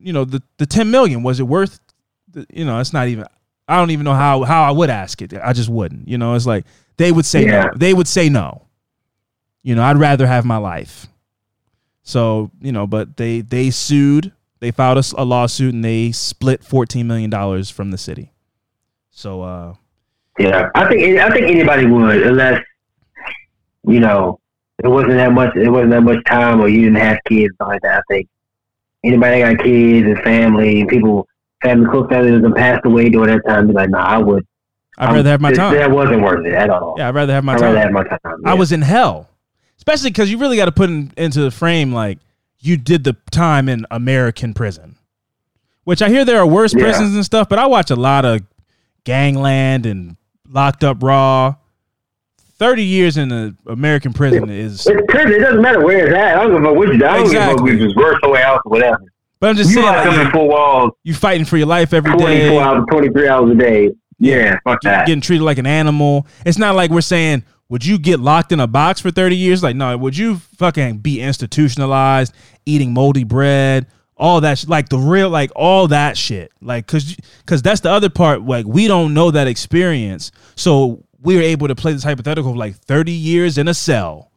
you 0.00 0.12
know 0.12 0.24
the 0.24 0.42
the 0.58 0.66
ten 0.66 0.90
million? 0.90 1.22
Was 1.22 1.38
it 1.38 1.44
worth? 1.44 1.78
The, 2.32 2.44
you 2.52 2.64
know, 2.64 2.80
it's 2.80 2.92
not 2.92 3.06
even. 3.08 3.26
I 3.66 3.76
don't 3.78 3.92
even 3.92 4.04
know 4.04 4.12
how 4.14 4.42
how 4.42 4.64
I 4.64 4.72
would 4.72 4.90
ask 4.90 5.22
it. 5.22 5.32
I 5.42 5.52
just 5.54 5.68
wouldn't. 5.70 6.06
You 6.08 6.18
know, 6.18 6.34
it's 6.34 6.44
like 6.44 6.66
they 6.96 7.12
would 7.12 7.26
say 7.26 7.44
Yeah. 7.44 7.64
no. 7.64 7.70
They 7.76 7.94
would 7.94 8.08
say 8.08 8.28
no. 8.28 8.62
You 9.62 9.74
know, 9.74 9.82
I'd 9.82 9.96
rather 9.96 10.26
have 10.26 10.44
my 10.44 10.56
life. 10.58 11.06
So 12.02 12.50
you 12.60 12.72
know, 12.72 12.86
but 12.86 13.16
they 13.16 13.40
they 13.40 13.70
sued. 13.70 14.32
They 14.60 14.70
filed 14.70 15.04
a 15.16 15.24
lawsuit 15.24 15.74
and 15.74 15.84
they 15.84 16.12
split 16.12 16.62
fourteen 16.64 17.06
million 17.06 17.30
dollars 17.30 17.70
from 17.70 17.90
the 17.90 17.98
city. 17.98 18.32
So 19.10 19.42
uh, 19.42 19.74
Yeah, 20.38 20.68
I 20.74 20.88
think 20.88 21.18
I 21.18 21.30
think 21.30 21.50
anybody 21.50 21.86
would, 21.86 22.22
unless 22.26 22.62
you 23.86 24.00
know 24.00 24.38
it 24.82 24.88
wasn't 24.88 25.12
that 25.14 25.32
much. 25.32 25.54
It 25.56 25.68
wasn't 25.70 25.90
that 25.92 26.02
much 26.02 26.22
time, 26.26 26.60
or 26.60 26.68
you 26.68 26.82
didn't 26.82 26.96
have 26.96 27.18
kids, 27.28 27.54
like 27.60 27.80
that. 27.82 27.98
I 27.98 28.02
think 28.12 28.28
anybody 29.04 29.40
that 29.40 29.56
got 29.56 29.64
kids 29.64 30.06
and 30.08 30.18
family 30.24 30.80
and 30.80 30.88
people, 30.88 31.28
family, 31.62 31.88
close 31.90 32.08
family 32.08 32.38
that 32.38 32.54
passed 32.56 32.84
away 32.84 33.08
during 33.08 33.28
that 33.34 33.46
time, 33.46 33.68
be 33.68 33.72
like, 33.72 33.90
nah, 33.90 34.04
I 34.04 34.18
would. 34.18 34.44
I'd 34.98 35.12
rather 35.12 35.30
have 35.30 35.40
my 35.40 35.50
That- 35.50 35.56
time. 35.56 35.74
That 35.76 35.90
wasn't 35.90 36.22
worth 36.22 36.46
it 36.46 36.54
at 36.54 36.70
all. 36.70 36.94
Yeah, 36.96 37.08
I'd 37.08 37.14
rather 37.14 37.32
have 37.32 37.44
my 37.44 37.54
I'd 37.54 37.58
time. 37.58 37.74
rather 37.74 37.78
have 37.80 37.92
my 37.92 38.04
time. 38.04 38.18
I 38.44 38.54
was 38.54 38.70
in 38.72 38.82
hell, 38.82 39.28
especially 39.76 40.10
because 40.10 40.30
you 40.30 40.38
really 40.38 40.56
got 40.56 40.66
to 40.66 40.72
put 40.72 40.88
in, 40.90 41.10
into 41.16 41.40
the 41.40 41.50
frame 41.50 41.92
like 41.92 42.18
you 42.60 42.76
did 42.76 43.04
the 43.04 43.16
time 43.30 43.68
in 43.68 43.86
American 43.90 44.54
prison, 44.54 44.96
which 45.84 46.00
I 46.00 46.08
hear 46.08 46.24
there 46.24 46.38
are 46.38 46.46
worse 46.46 46.72
Yeah. 46.74 46.84
prisons 46.84 47.14
and 47.14 47.24
stuff. 47.24 47.48
But 47.48 47.58
I 47.58 47.66
watch 47.66 47.90
a 47.90 47.96
lot 47.96 48.24
of 48.24 48.42
Gangland 49.04 49.86
and 49.86 50.16
Locked 50.48 50.84
Up 50.84 51.02
Raw. 51.02 51.56
Thirty 52.56 52.84
years 52.84 53.16
in 53.16 53.32
an 53.32 53.58
American 53.66 54.12
prison 54.12 54.48
is, 54.48 54.86
It's 54.86 55.00
prison. 55.08 55.32
It 55.32 55.40
doesn't 55.40 55.60
matter 55.60 55.84
where 55.84 56.06
it's 56.06 56.14
at. 56.16 56.38
I 56.38 56.42
don't 56.44 56.52
give 56.52 56.62
a 56.62 56.66
fuck 56.66 56.76
what 56.76 56.88
you. 56.88 56.94
I 56.94 56.98
don't 57.16 57.20
Exactly. 57.26 57.32
give 57.32 57.50
a 57.50 57.56
fuck 57.56 57.68
if 57.68 57.80
it's 57.90 57.96
worse 57.96 58.16
somewhere 58.22 58.52
or 58.54 58.60
whatever. 58.70 58.98
but 59.40 59.50
I'm 59.50 59.56
just 59.56 59.70
You 59.74 59.82
saying, 59.82 60.16
like, 60.18 60.32
four 60.32 60.48
walls, 60.48 60.92
you 61.02 61.12
fighting 61.14 61.44
for 61.44 61.56
your 61.56 61.66
life 61.66 61.92
every 61.92 62.12
twenty 62.12 62.36
day. 62.36 62.48
four 62.50 62.62
hours, 62.62 62.84
twenty 62.90 63.08
three 63.08 63.28
hours 63.28 63.50
a 63.50 63.54
day. 63.56 63.90
Yeah, 64.18 64.58
fuck 64.64 64.80
that. 64.82 65.06
getting 65.06 65.20
treated 65.20 65.44
like 65.44 65.58
an 65.58 65.66
animal. 65.66 66.26
It's 66.46 66.58
not 66.58 66.74
like 66.74 66.90
we're 66.90 67.00
saying, 67.00 67.44
would 67.68 67.84
you 67.84 67.98
get 67.98 68.20
locked 68.20 68.52
in 68.52 68.60
a 68.60 68.66
box 68.66 69.00
for 69.00 69.10
30 69.10 69.36
years? 69.36 69.62
Like, 69.62 69.74
no, 69.76 69.96
would 69.96 70.16
you 70.16 70.36
fucking 70.58 70.98
be 70.98 71.20
institutionalized, 71.20 72.34
eating 72.66 72.92
moldy 72.92 73.24
bread, 73.24 73.86
all 74.16 74.40
that 74.42 74.58
sh- 74.58 74.66
like 74.68 74.88
the 74.88 74.98
real 74.98 75.28
like 75.30 75.50
all 75.56 75.88
that 75.88 76.16
shit. 76.16 76.52
Like 76.60 76.86
cuz 76.86 77.16
cuz 77.46 77.62
that's 77.62 77.80
the 77.80 77.90
other 77.90 78.08
part 78.10 78.42
like 78.42 78.64
we 78.66 78.86
don't 78.86 79.12
know 79.14 79.30
that 79.32 79.48
experience. 79.48 80.30
So 80.54 81.04
we 81.20 81.36
are 81.38 81.42
able 81.42 81.66
to 81.68 81.74
play 81.74 81.92
this 81.92 82.04
hypothetical 82.04 82.52
of 82.52 82.56
like 82.56 82.76
30 82.76 83.10
years 83.10 83.58
in 83.58 83.66
a 83.66 83.74
cell. 83.74 84.30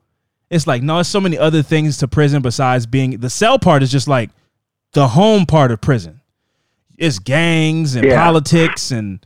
It's 0.50 0.66
like 0.66 0.82
no, 0.82 0.96
there's 0.96 1.08
so 1.08 1.20
many 1.22 1.38
other 1.38 1.62
things 1.62 1.98
to 1.98 2.08
prison 2.08 2.42
besides 2.42 2.88
being 2.88 3.20
the 3.20 3.30
cell 3.30 3.60
part 3.60 3.84
is 3.84 3.92
just 3.92 4.08
like 4.08 4.32
the 4.94 5.10
home 5.10 5.46
part 5.46 5.70
of 5.72 5.80
prison. 5.82 6.22
It's 6.98 7.20
gangs 7.20 7.96
and 7.96 8.04
Yeah. 8.08 8.24
politics 8.24 8.90
and 8.92 9.24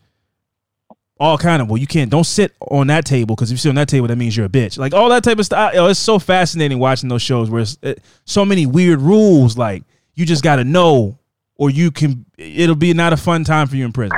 all 1.22 1.38
kind 1.38 1.62
of 1.62 1.70
well 1.70 1.78
you 1.78 1.86
can't 1.86 2.10
don't 2.10 2.24
sit 2.24 2.52
on 2.72 2.88
that 2.88 3.06
table 3.06 3.36
because 3.36 3.52
if 3.52 3.54
you 3.54 3.58
sit 3.60 3.70
on 3.70 3.76
that 3.76 3.88
table 3.88 4.08
that 4.08 4.16
means 4.16 4.36
you're 4.36 4.48
a 4.48 4.50
bitch. 4.50 4.78
Like 4.80 4.94
all 4.96 5.08
that 5.10 5.24
type 5.24 5.38
of 5.38 5.46
stuff 5.46 5.72
it's 5.76 6.00
so 6.00 6.18
fascinating 6.18 6.80
watching 6.80 7.10
those 7.10 7.22
shows 7.22 7.48
where 7.50 7.62
it's 7.62 7.78
it, 7.84 8.04
so 8.26 8.44
many 8.44 8.66
weird 8.66 9.00
rules 9.00 9.56
like 9.56 9.84
you 10.16 10.26
just 10.26 10.44
got 10.44 10.56
to 10.56 10.64
know 10.64 11.20
or 11.58 11.70
you 11.70 11.92
can 11.92 12.26
it'll 12.40 12.76
be 12.76 12.92
not 12.96 13.14
a 13.14 13.18
fun 13.18 13.44
time 13.44 13.68
for 13.68 13.76
you 13.76 13.86
in 13.86 13.92
prison. 13.94 14.18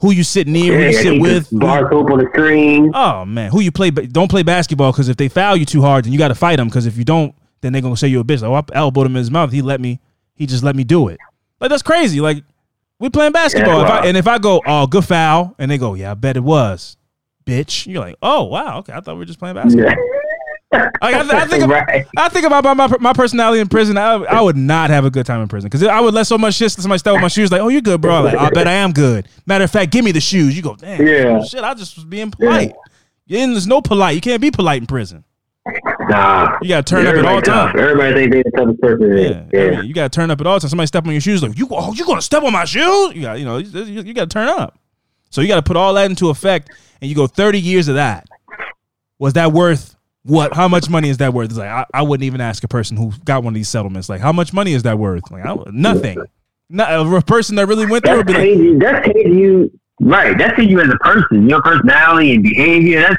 Who 0.00 0.12
you 0.12 0.22
sit 0.22 0.46
near 0.46 0.74
who 0.74 0.78
you 0.78 0.86
Yeah, 0.90 1.02
sit 1.02 1.12
keep 1.14 1.22
with 1.22 1.50
who- 1.50 1.58
on 1.66 2.18
the 2.20 2.28
screen. 2.32 2.92
oh 2.94 3.24
man 3.24 3.50
who 3.50 3.60
you 3.60 3.72
play 3.72 3.90
don't 3.90 4.30
play 4.30 4.44
basketball 4.44 4.92
because 4.92 5.08
if 5.08 5.16
they 5.16 5.28
foul 5.28 5.56
you 5.56 5.64
too 5.64 5.82
hard 5.82 6.04
then 6.04 6.12
you 6.12 6.18
got 6.18 6.28
to 6.28 6.34
fight 6.36 6.56
them 6.56 6.68
because 6.68 6.86
if 6.86 6.96
you 6.96 7.04
don't 7.04 7.34
then 7.62 7.72
they're 7.72 7.82
gonna 7.82 7.96
say 7.96 8.06
you're 8.08 8.22
a 8.22 8.24
bitch. 8.24 8.42
Like 8.42 8.50
oh, 8.50 8.72
I 8.72 8.78
elbowed 8.78 9.06
him 9.06 9.16
in 9.16 9.20
his 9.20 9.30
mouth 9.30 9.50
he 9.50 9.60
let 9.60 9.80
me 9.80 9.98
he 10.34 10.46
just 10.46 10.62
let 10.62 10.76
me 10.76 10.84
do 10.84 11.08
it. 11.08 11.18
Like 11.60 11.68
that's 11.68 11.82
crazy 11.82 12.20
like 12.20 12.44
we 13.00 13.10
playing 13.10 13.32
basketball 13.32 13.82
if 13.84 13.90
I, 13.90 14.06
and 14.06 14.16
if 14.16 14.28
I 14.28 14.38
go 14.38 14.62
oh 14.64 14.86
good 14.86 15.04
foul 15.04 15.54
and 15.58 15.68
they 15.70 15.78
go 15.78 15.94
yeah 15.94 16.12
I 16.12 16.14
bet 16.14 16.36
it 16.36 16.44
was 16.44 16.96
bitch 17.44 17.86
you're 17.90 18.00
like 18.00 18.14
oh 18.22 18.44
wow 18.44 18.78
okay 18.78 18.92
I 18.92 19.00
thought 19.00 19.14
we 19.14 19.20
were 19.20 19.24
just 19.24 19.38
playing 19.40 19.56
basketball 19.56 19.90
Yeah. 19.90 19.96
Like, 20.72 20.92
I, 21.02 21.22
th- 21.22 21.32
I 21.34 21.46
think 21.48 21.64
about, 21.64 21.84
Right. 21.88 22.06
I 22.16 22.28
think 22.28 22.46
about 22.46 22.62
my, 22.62 22.74
my, 22.74 22.96
my 23.00 23.12
personality 23.12 23.58
in 23.60 23.66
prison. 23.68 23.98
I, 23.98 24.12
I 24.12 24.40
would 24.40 24.56
not 24.56 24.88
have 24.90 25.04
a 25.04 25.10
good 25.10 25.26
time 25.26 25.42
in 25.42 25.48
prison 25.48 25.68
because 25.68 25.82
I 25.84 25.98
would 25.98 26.14
let 26.14 26.28
so 26.28 26.38
much 26.38 26.54
shit. 26.54 26.70
Somebody 26.70 27.00
step 27.00 27.12
with 27.14 27.22
my 27.22 27.26
shoes, 27.26 27.50
like, 27.50 27.60
"Oh, 27.60 27.66
you're 27.66 27.80
good, 27.80 28.00
bro?" 28.00 28.22
Like, 28.22 28.38
I 28.38 28.50
bet 28.50 28.68
I 28.68 28.74
am 28.74 28.92
good. 28.92 29.26
Matter 29.46 29.64
of 29.64 29.70
fact, 29.72 29.90
give 29.90 30.04
me 30.04 30.12
the 30.12 30.20
shoes. 30.20 30.56
You 30.56 30.62
go, 30.62 30.76
damn, 30.76 31.04
Yeah. 31.04 31.42
shit. 31.42 31.64
I 31.64 31.74
just 31.74 31.96
was 31.96 32.04
being 32.04 32.30
polite. 32.30 32.72
Yeah. 33.26 33.42
And 33.42 33.52
there's 33.54 33.66
no 33.66 33.80
polite. 33.82 34.14
You 34.14 34.20
can't 34.20 34.40
be 34.40 34.52
polite 34.52 34.80
in 34.80 34.86
prison. 34.86 35.24
Nah. 36.08 36.58
You 36.62 36.68
gotta 36.68 36.82
turn 36.82 37.06
up 37.06 37.14
at 37.16 37.24
all 37.24 37.42
times. 37.42 37.78
Everybody 37.78 38.14
think 38.14 38.32
they 38.32 38.42
the 38.42 38.50
toughest 38.56 38.80
person. 38.80 39.16
Yeah, 39.16 39.44
Yeah. 39.52 39.70
yeah. 39.72 39.82
you 39.82 39.94
gotta 39.94 40.08
turn 40.08 40.30
up 40.30 40.40
at 40.40 40.46
all 40.46 40.58
times. 40.60 40.70
Somebody 40.70 40.86
step 40.86 41.06
on 41.06 41.12
your 41.12 41.20
shoes, 41.20 41.42
like 41.42 41.58
you, 41.58 41.68
oh, 41.70 41.92
you 41.94 42.04
gonna 42.04 42.22
step 42.22 42.42
on 42.42 42.52
my 42.52 42.64
shoes? 42.64 43.14
You 43.14 43.22
got, 43.22 43.38
you 43.38 43.44
know, 43.44 43.58
you, 43.58 44.02
you 44.02 44.14
gotta 44.14 44.28
turn 44.28 44.48
up. 44.48 44.78
So 45.30 45.40
you 45.40 45.48
gotta 45.48 45.62
put 45.62 45.76
all 45.76 45.94
that 45.94 46.10
into 46.10 46.28
effect, 46.30 46.70
and 47.00 47.08
you 47.08 47.14
go 47.16 47.26
30 47.26 47.60
years 47.60 47.88
of 47.88 47.94
that. 47.96 48.26
Was 49.18 49.34
that 49.34 49.52
worth 49.52 49.94
what? 50.22 50.54
How 50.54 50.68
much 50.68 50.88
money 50.90 51.08
is 51.08 51.18
that 51.18 51.32
worth? 51.32 51.50
It's 51.50 51.58
like 51.58 51.68
I, 51.68 51.86
I 51.94 52.02
wouldn't 52.02 52.24
even 52.24 52.40
ask 52.40 52.64
a 52.64 52.68
person 52.68 52.96
who 52.96 53.12
got 53.24 53.42
one 53.44 53.52
of 53.52 53.54
these 53.54 53.68
settlements, 53.68 54.08
like 54.08 54.20
how 54.20 54.32
much 54.32 54.52
money 54.52 54.72
is 54.74 54.82
that 54.82 54.98
worth? 54.98 55.30
Like 55.30 55.44
I, 55.44 55.56
nothing. 55.70 56.18
Not 56.68 56.92
a 56.92 57.22
person 57.22 57.56
that 57.56 57.66
really 57.66 57.86
went 57.86 58.04
through. 58.04 58.22
That's 58.24 58.38
Be 58.38 58.72
like. 58.72 58.78
That's 58.80 59.06
changing 59.08 59.38
you. 59.38 59.80
Right. 60.00 60.38
That's 60.38 60.56
you 60.58 60.80
as 60.80 60.88
a 60.88 60.96
person. 60.98 61.48
Your 61.48 61.60
personality 61.62 62.34
and 62.34 62.42
behavior. 62.42 63.00
That's 63.00 63.16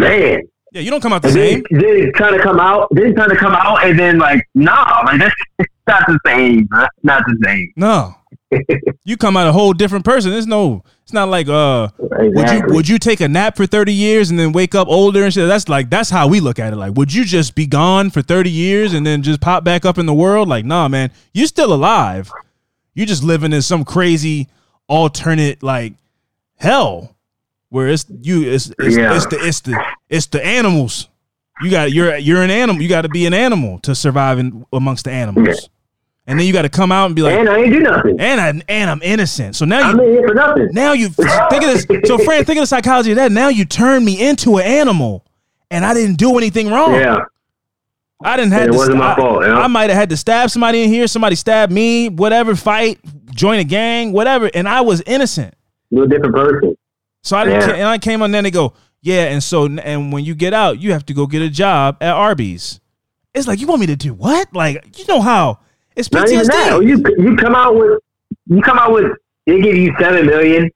man. 0.00 0.40
Yeah, 0.72 0.80
you 0.82 0.90
don't 0.90 1.00
come 1.00 1.12
out 1.12 1.22
the 1.22 1.28
And 1.28 1.34
same. 1.36 1.62
then 1.70 1.82
it's 1.84 2.16
trying 2.18 2.36
to 2.36 2.42
come 2.42 2.60
out. 2.60 2.88
It's 2.92 3.14
trying 3.16 3.30
to 3.30 3.36
come 3.36 3.52
out, 3.54 3.84
and 3.84 3.98
then 3.98 4.18
like, 4.18 4.46
nah, 4.54 5.02
like 5.06 5.20
that's 5.58 5.70
not 5.86 6.06
the 6.06 6.18
same. 6.26 6.64
Bro. 6.66 6.86
Not 7.02 7.24
the 7.26 7.38
same. 7.44 7.72
No, 7.76 8.14
you 9.04 9.16
come 9.16 9.36
out 9.36 9.46
a 9.46 9.52
whole 9.52 9.72
different 9.72 10.04
person. 10.04 10.30
There's 10.30 10.46
no. 10.46 10.82
It's 11.04 11.12
not 11.14 11.28
like 11.30 11.48
uh. 11.48 11.88
Would 11.98 12.50
you 12.50 12.62
would 12.66 12.88
you 12.88 12.98
take 12.98 13.20
a 13.20 13.28
nap 13.28 13.56
for 13.56 13.64
30 13.66 13.92
years 13.94 14.28
and 14.30 14.38
then 14.38 14.52
wake 14.52 14.74
up 14.74 14.88
older 14.88 15.24
and 15.24 15.32
shit? 15.32 15.48
That's 15.48 15.68
like 15.68 15.88
that's 15.88 16.10
how 16.10 16.28
we 16.28 16.40
look 16.40 16.58
at 16.58 16.72
it. 16.74 16.76
Like, 16.76 16.94
would 16.96 17.14
you 17.14 17.24
just 17.24 17.54
be 17.54 17.66
gone 17.66 18.10
for 18.10 18.20
30 18.20 18.50
years 18.50 18.92
and 18.92 19.06
then 19.06 19.22
just 19.22 19.40
pop 19.40 19.64
back 19.64 19.86
up 19.86 19.96
in 19.96 20.04
the 20.04 20.12
world? 20.12 20.48
Like, 20.48 20.66
nah, 20.66 20.86
man, 20.88 21.10
you're 21.32 21.46
still 21.46 21.72
alive. 21.72 22.30
You're 22.94 23.06
just 23.06 23.22
living 23.24 23.54
in 23.54 23.62
some 23.62 23.84
crazy 23.86 24.48
alternate 24.86 25.62
like 25.62 25.94
hell. 26.56 27.14
Where 27.70 27.88
it's 27.88 28.06
you 28.22 28.42
it's 28.50 28.72
it's, 28.78 28.96
Yeah. 28.96 29.14
it's 29.16 29.26
the 29.26 29.38
it's 29.46 29.60
the 29.60 29.84
it's 30.08 30.26
the 30.26 30.44
animals. 30.44 31.08
You 31.62 31.70
got 31.70 31.92
you're 31.92 32.16
you're 32.16 32.42
an 32.42 32.50
animal. 32.50 32.80
You 32.82 32.88
got 32.88 33.02
to 33.02 33.08
be 33.08 33.26
an 33.26 33.34
animal 33.34 33.78
to 33.80 33.94
survive 33.94 34.38
in, 34.38 34.64
amongst 34.72 35.04
the 35.04 35.10
animals. 35.10 35.48
Yeah. 35.48 35.54
And 36.26 36.38
then 36.38 36.46
you 36.46 36.52
got 36.52 36.62
to 36.62 36.68
come 36.68 36.92
out 36.92 37.06
and 37.06 37.16
be 37.16 37.22
like, 37.22 37.38
and 37.38 37.48
I 37.48 37.56
ain't 37.58 37.72
do 37.72 37.80
nothing. 37.80 38.20
and 38.20 38.40
I 38.40 38.62
and 38.68 38.90
I'm 38.90 39.00
innocent. 39.02 39.56
So 39.56 39.64
now 39.64 39.78
you 39.78 39.84
I'm 39.84 40.00
in 40.00 40.08
here 40.12 40.28
for 40.28 40.34
nothing. 40.34 40.68
now 40.72 40.92
you 40.92 41.08
think 41.08 41.62
of 41.64 41.72
this. 41.72 41.86
So, 42.04 42.18
Fran, 42.18 42.44
think 42.44 42.58
of 42.58 42.62
the 42.62 42.66
psychology 42.66 43.12
of 43.12 43.16
that. 43.16 43.32
Now 43.32 43.48
you 43.48 43.64
turn 43.64 44.04
me 44.04 44.28
into 44.28 44.58
an 44.58 44.64
animal, 44.66 45.24
and 45.70 45.86
I 45.86 45.94
didn't 45.94 46.16
do 46.16 46.36
anything 46.36 46.68
wrong. 46.70 46.94
Yeah. 46.94 47.16
I 48.22 48.36
didn't 48.36 48.52
have 48.52 48.64
It 48.68 48.72
to. 48.72 48.76
wasn't 48.76 48.98
my 48.98 49.12
I, 49.12 49.16
fault, 49.16 49.42
you 49.42 49.48
know? 49.48 49.60
I 49.60 49.68
might 49.68 49.88
have 49.90 49.98
had 49.98 50.10
to 50.10 50.16
stab 50.16 50.50
somebody 50.50 50.82
in 50.82 50.90
here. 50.90 51.06
Somebody 51.06 51.34
stabbed 51.36 51.72
me. 51.72 52.08
Whatever, 52.08 52.54
fight, 52.56 52.98
join 53.34 53.58
a 53.60 53.64
gang, 53.64 54.12
whatever, 54.12 54.50
and 54.52 54.68
I 54.68 54.80
was 54.82 55.00
innocent. 55.06 55.54
You're 55.90 56.04
a 56.04 56.08
different 56.08 56.34
person. 56.34 56.76
So 57.22 57.36
I. 57.36 57.44
Yeah. 57.48 57.70
And 57.70 57.88
I 57.88 57.98
came 57.98 58.22
on. 58.22 58.30
Then 58.30 58.44
they 58.44 58.50
go, 58.50 58.74
yeah. 59.00 59.24
And 59.24 59.42
so, 59.42 59.66
and 59.66 60.12
when 60.12 60.24
you 60.24 60.34
get 60.34 60.54
out, 60.54 60.80
you 60.80 60.92
have 60.92 61.04
to 61.06 61.14
go 61.14 61.26
get 61.26 61.42
a 61.42 61.50
job 61.50 61.96
at 62.00 62.12
Arby's. 62.14 62.80
It's 63.34 63.46
like 63.46 63.60
you 63.60 63.66
want 63.66 63.80
me 63.80 63.86
to 63.88 63.96
do 63.96 64.14
what? 64.14 64.52
Like 64.54 64.98
you 64.98 65.04
know 65.06 65.20
how 65.20 65.60
it's 65.94 66.10
Not 66.10 66.28
even 66.30 66.46
that. 66.46 66.72
PTSD. 66.72 66.88
You 67.18 67.24
you 67.30 67.36
come 67.36 67.54
out 67.54 67.76
with 67.76 68.00
you 68.46 68.62
come 68.62 68.78
out 68.78 68.92
with 68.92 69.12
they 69.46 69.60
give 69.60 69.76
you 69.76 69.94
seven 70.00 70.26
million. 70.26 70.70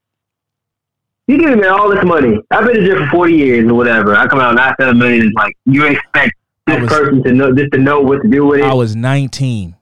You 1.28 1.38
give 1.38 1.56
me 1.58 1.66
all 1.66 1.88
this 1.88 2.04
money. 2.04 2.38
I've 2.50 2.66
been 2.66 2.78
in 2.78 2.84
jail 2.84 2.98
for 3.04 3.10
forty 3.10 3.34
years 3.34 3.68
or 3.70 3.74
whatever. 3.74 4.14
I 4.14 4.26
come 4.26 4.40
out 4.40 4.54
not 4.54 4.74
seven 4.80 4.98
million. 4.98 5.26
It's 5.28 5.34
like 5.36 5.56
you 5.66 5.86
expect 5.86 6.34
this 6.66 6.80
was- 6.80 6.90
person 6.90 7.22
to 7.24 7.32
know 7.32 7.52
just 7.54 7.72
to 7.72 7.78
know 7.78 8.00
what 8.00 8.22
to 8.22 8.28
do 8.28 8.46
with 8.46 8.60
it. 8.60 8.64
I 8.64 8.74
was 8.74 8.94
19. 8.96 9.76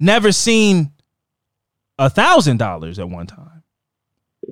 Never 0.00 0.30
seen 0.30 0.92
a 1.98 2.08
thousand 2.10 2.58
dollars 2.58 2.98
at 2.98 3.08
one 3.08 3.26
time. 3.26 3.47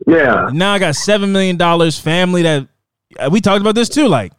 Yeah. 0.06 0.50
Now 0.52 0.72
I 0.72 0.78
got 0.78 0.94
seven 0.94 1.32
million 1.32 1.56
dollars. 1.56 1.98
Family 1.98 2.42
that 2.42 2.68
uh, 3.18 3.28
we 3.30 3.40
talked 3.40 3.60
about 3.60 3.74
this 3.74 3.88
too. 3.88 4.08
Like 4.08 4.32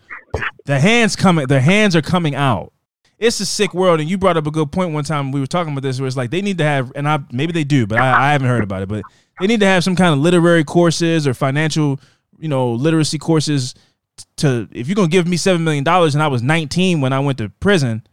the 0.65 0.79
hands 0.79 1.15
coming, 1.15 1.47
the 1.47 1.59
hands 1.59 1.95
are 1.95 2.01
coming 2.01 2.35
out. 2.35 2.73
It's 3.19 3.39
a 3.39 3.45
sick 3.45 3.73
world, 3.73 3.99
and 3.99 4.07
you 4.07 4.17
brought 4.17 4.37
up 4.37 4.45
a 4.45 4.51
good 4.51 4.71
point 4.71 4.93
one 4.93 5.03
time. 5.03 5.31
We 5.31 5.39
were 5.39 5.47
talking 5.47 5.73
about 5.73 5.81
this, 5.81 5.99
where 5.99 6.07
it's 6.07 6.15
like 6.15 6.29
they 6.29 6.41
need 6.41 6.59
to 6.59 6.63
have, 6.63 6.91
and 6.95 7.07
I 7.07 7.19
maybe 7.31 7.51
they 7.51 7.63
do, 7.63 7.87
but 7.87 7.97
I, 7.97 8.29
I 8.29 8.31
haven't 8.33 8.47
heard 8.47 8.63
about 8.63 8.83
it. 8.83 8.89
But 8.89 9.03
they 9.39 9.47
need 9.47 9.59
to 9.61 9.65
have 9.65 9.83
some 9.83 9.95
kind 9.95 10.13
of 10.13 10.19
literary 10.19 10.63
courses 10.63 11.27
or 11.27 11.33
financial, 11.33 11.99
you 12.37 12.47
know, 12.47 12.71
literacy 12.73 13.17
courses. 13.17 13.73
To 14.37 14.67
if 14.71 14.87
you're 14.87 14.95
gonna 14.95 15.07
give 15.07 15.27
me 15.27 15.37
seven 15.37 15.63
million 15.63 15.83
dollars, 15.83 16.15
and 16.15 16.23
I 16.23 16.27
was 16.27 16.41
19 16.41 17.01
when 17.01 17.13
I 17.13 17.19
went 17.19 17.37
to 17.39 17.49
prison, 17.59 18.05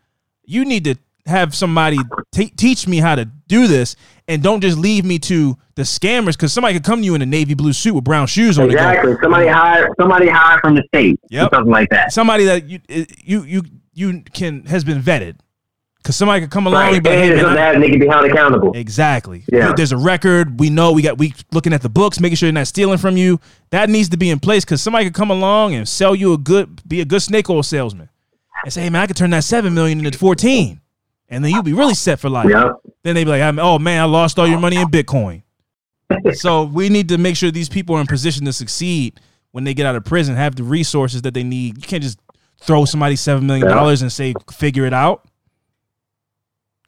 you 0.45 0.65
need 0.65 0.85
to 0.85 0.97
have 1.27 1.55
somebody 1.55 1.99
t- 2.33 2.51
teach 2.57 2.87
me 2.87 2.99
how 2.99 3.15
to 3.15 3.25
do 3.47 3.67
this, 3.67 3.97
and 4.29 4.43
don't 4.43 4.61
just 4.61 4.77
leave 4.79 5.05
me 5.05 5.19
to 5.21 5.57
the 5.75 5.83
scammers 5.83 6.33
because 6.33 6.53
somebody 6.53 6.75
could 6.75 6.85
come 6.85 7.01
to 7.01 7.05
you 7.05 7.15
in 7.15 7.23
a 7.23 7.27
navy 7.27 7.55
blue 7.55 7.73
suit 7.73 7.95
with 7.95 8.05
brown 8.05 8.27
shoes 8.27 8.59
on. 8.59 8.65
and 8.65 8.73
go, 8.75 8.79
Exactly. 8.79 9.15
Somebody 9.23 9.47
hired 9.49 9.91
somebody 9.99 10.29
hired 10.29 10.61
from 10.61 10.75
the 10.75 10.83
state. 10.89 11.19
Yep. 11.31 11.53
Or 11.53 11.57
something 11.57 11.73
like 11.73 11.89
that. 11.91 12.13
somebody 12.13 12.45
that 12.45 12.69
you 12.69 12.81
you 12.89 13.43
you 13.45 13.63
you 13.95 14.23
can 14.35 14.65
has 14.67 14.85
been 14.85 15.01
vetted 15.01 15.37
because 15.99 16.17
somebody 16.17 16.43
could 16.43 16.51
come 16.51 16.67
along 16.67 16.83
Right. 16.83 16.95
and 16.97 17.03
be 17.05 17.11
And 17.11 17.19
hey, 17.19 17.41
something 17.41 17.47
I- 17.59 17.73
that 17.73 17.81
they 17.81 17.89
can 17.91 17.99
be 18.01 18.07
held 18.07 18.27
accountable. 18.27 18.73
exactly. 18.75 19.45
Yeah. 19.51 19.73
There's 19.75 19.93
a 19.93 19.97
record. 19.97 20.61
We 20.61 20.69
know 20.69 20.93
we 20.93 21.01
got 21.03 21.17
we 21.17 21.33
looking 21.53 21.73
at 21.73 21.81
the 21.83 21.89
books, 21.89 22.21
making 22.21 22.37
sure 22.37 22.49
they're 22.49 22.53
not 22.53 22.67
stealing 22.67 22.99
from 22.99 23.17
you. 23.17 23.41
That 23.71 23.89
needs 23.89 24.11
to 24.11 24.19
be 24.19 24.29
in 24.31 24.41
place 24.41 24.65
because 24.65 24.83
somebody 24.83 25.07
could 25.07 25.15
come 25.15 25.31
along 25.31 25.75
and 25.75 25.89
sell 25.89 26.15
you 26.15 26.35
a 26.35 26.39
good, 26.39 26.87
be 26.87 27.01
a 27.01 27.05
good 27.07 27.23
snake 27.23 27.49
oil 27.49 27.63
salesman, 27.63 28.11
and 28.65 28.73
say, 28.73 28.83
hey 28.83 28.91
man, 28.91 29.03
I 29.03 29.07
could 29.07 29.17
turn 29.17 29.31
that 29.31 29.45
seven 29.45 29.73
million 29.75 30.05
into 30.05 30.19
fourteen, 30.19 30.81
and 31.29 31.45
then 31.45 31.53
you'll 31.53 31.63
be 31.63 31.73
really 31.73 31.95
set 31.95 32.21
for 32.21 32.29
life. 32.29 32.49
Yep. 32.49 32.73
Then 33.03 33.15
they'd 33.15 33.25
be 33.25 33.31
like, 33.31 33.59
oh 33.59 33.79
man, 33.79 34.01
I 34.01 34.05
lost 34.05 34.39
all 34.39 34.47
your 34.47 34.61
money 34.61 34.77
in 34.77 34.89
Bitcoin. 34.89 35.43
so 36.33 36.65
we 36.65 36.89
need 36.89 37.09
to 37.09 37.19
make 37.19 37.37
sure 37.37 37.51
these 37.51 37.69
people 37.69 37.97
are 37.97 38.01
in 38.01 38.07
position 38.07 38.45
to 38.45 38.53
succeed 38.53 39.21
when 39.53 39.65
they 39.65 39.75
get 39.75 39.87
out 39.87 39.95
of 39.95 40.05
prison, 40.05 40.35
have 40.35 40.57
the 40.57 40.65
resources 40.65 41.23
that 41.23 41.35
they 41.35 41.45
need. 41.45 41.77
You 41.77 41.87
can't 41.87 42.03
just 42.03 42.19
throw 42.61 42.85
somebody 42.85 43.17
seven 43.17 43.47
million 43.47 43.69
dollars 43.69 44.03
and 44.03 44.11
say 44.13 44.35
figure 44.53 44.85
it 44.85 44.93
out. 44.93 45.29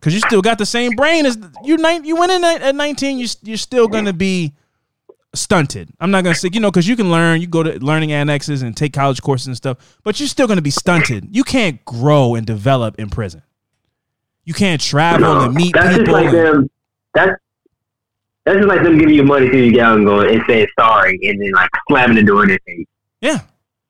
Cause 0.01 0.13
you 0.13 0.21
still 0.21 0.43
got 0.43 0.59
the 0.59 0.67
same 0.67 0.93
brain 0.93 1.27
as 1.27 1.37
you. 1.65 1.79
You 2.05 2.17
went 2.17 2.33
in 2.33 2.45
at 2.45 2.63
at 2.63 2.75
nineteen. 2.75 3.19
You 3.19 3.27
you're 3.43 3.57
still 3.57 3.89
gonna 3.89 4.13
be 4.13 4.55
stunted. 5.35 5.91
I'm 5.99 6.11
not 6.11 6.23
gonna 6.23 6.37
say 6.37 6.51
you 6.53 6.61
know 6.61 6.71
because 6.71 6.87
you 6.87 6.97
can 6.97 7.11
learn. 7.11 7.41
You 7.41 7.47
go 7.47 7.63
to 7.63 7.79
learning 7.85 8.13
annexes 8.13 8.63
and 8.63 8.77
take 8.77 8.93
college 8.93 9.23
courses 9.23 9.47
and 9.49 9.57
stuff, 9.57 9.99
but 10.05 10.21
you're 10.21 10.29
still 10.29 10.47
gonna 10.47 10.63
be 10.63 10.71
stunted. 10.71 11.35
You 11.35 11.45
can't 11.45 11.85
grow 11.85 12.35
and 12.35 12.47
develop 12.47 12.99
in 12.99 13.11
prison. 13.11 13.43
You 14.47 14.55
can't 14.55 14.81
travel 14.81 15.41
and 15.43 15.55
meet 15.55 15.75
That's 15.75 15.89
just 15.89 15.99
people. 16.01 16.15
like 16.15 16.27
and- 16.27 16.35
them. 16.35 16.71
That's 17.15 17.33
that's 18.45 18.59
just 18.59 18.69
like 18.69 18.83
them 18.85 18.97
giving 18.99 19.15
you 19.15 19.25
money 19.25 19.49
till 19.51 19.59
you 19.59 19.73
get 19.73 19.81
out 19.85 19.97
and 19.97 20.07
going 20.07 20.33
and 20.33 20.43
saying 20.49 20.69
sorry 20.79 21.19
and 21.23 21.41
then 21.43 21.51
like 21.53 21.69
slamming 21.89 22.17
the 22.17 22.23
door 22.23 22.45
in 22.45 22.51
their 22.51 22.59
face. 22.67 22.87
yeah, 23.21 23.41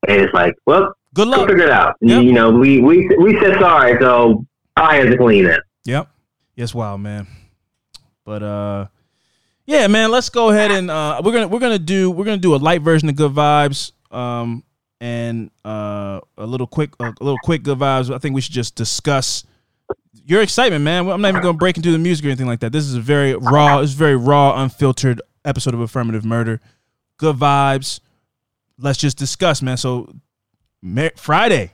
And 0.08 0.22
it's 0.22 0.32
like, 0.32 0.54
well, 0.64 0.94
good 1.12 1.28
luck. 1.28 1.46
figure 1.46 1.64
it 1.64 1.70
out. 1.70 1.96
Yep. 2.00 2.22
You 2.22 2.32
know, 2.32 2.50
we 2.50 2.80
we 2.80 3.06
we 3.18 3.38
said 3.40 3.60
sorry, 3.60 3.98
so 4.00 4.46
I 4.76 4.96
have 4.96 5.10
to 5.10 5.16
clean 5.18 5.44
it. 5.46 5.60
Yep. 5.84 6.08
Yes, 6.56 6.74
wow, 6.74 6.96
man. 6.96 7.26
But 8.24 8.42
uh 8.42 8.86
yeah, 9.66 9.88
man, 9.88 10.10
let's 10.10 10.30
go 10.30 10.48
ahead 10.50 10.70
and 10.70 10.90
uh 10.90 11.20
we're 11.22 11.32
gonna 11.32 11.48
we're 11.48 11.60
gonna 11.60 11.78
do 11.78 12.10
we're 12.10 12.24
gonna 12.24 12.36
do 12.38 12.54
a 12.54 12.56
light 12.56 12.80
version 12.80 13.08
of 13.10 13.16
good 13.16 13.32
vibes. 13.32 13.92
Um 14.10 14.64
and 15.02 15.50
uh 15.66 16.20
a 16.38 16.46
little 16.46 16.66
quick 16.66 16.90
a 16.98 17.12
little 17.20 17.38
quick 17.44 17.62
good 17.62 17.78
vibes. 17.78 18.14
I 18.14 18.16
think 18.18 18.34
we 18.34 18.40
should 18.40 18.54
just 18.54 18.74
discuss 18.74 19.44
your 20.24 20.42
excitement, 20.42 20.82
man. 20.84 21.08
I'm 21.08 21.20
not 21.20 21.28
even 21.28 21.42
gonna 21.42 21.56
break 21.58 21.76
into 21.76 21.92
the 21.92 21.98
music 21.98 22.24
or 22.24 22.28
anything 22.28 22.46
like 22.46 22.60
that. 22.60 22.72
This 22.72 22.84
is 22.84 22.94
a 22.94 23.00
very 23.00 23.34
raw, 23.34 23.80
it's 23.80 23.92
very 23.92 24.16
raw, 24.16 24.60
unfiltered 24.62 25.20
episode 25.44 25.74
of 25.74 25.80
Affirmative 25.80 26.24
Murder. 26.24 26.60
Good 27.18 27.36
vibes. 27.36 28.00
Let's 28.78 28.98
just 28.98 29.16
discuss, 29.16 29.62
man. 29.62 29.76
So 29.76 30.12
Mar- 30.82 31.12
Friday, 31.16 31.72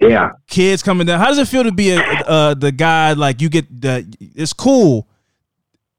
Yeah. 0.00 0.30
kids 0.48 0.82
coming 0.82 1.06
down. 1.06 1.18
How 1.20 1.26
does 1.26 1.38
it 1.38 1.46
feel 1.48 1.62
to 1.64 1.72
be 1.72 1.90
a, 1.90 2.00
uh, 2.00 2.54
the 2.54 2.72
guy 2.72 3.12
like 3.12 3.40
you 3.42 3.48
get 3.48 3.80
the? 3.80 4.06
It's 4.34 4.52
cool 4.52 5.06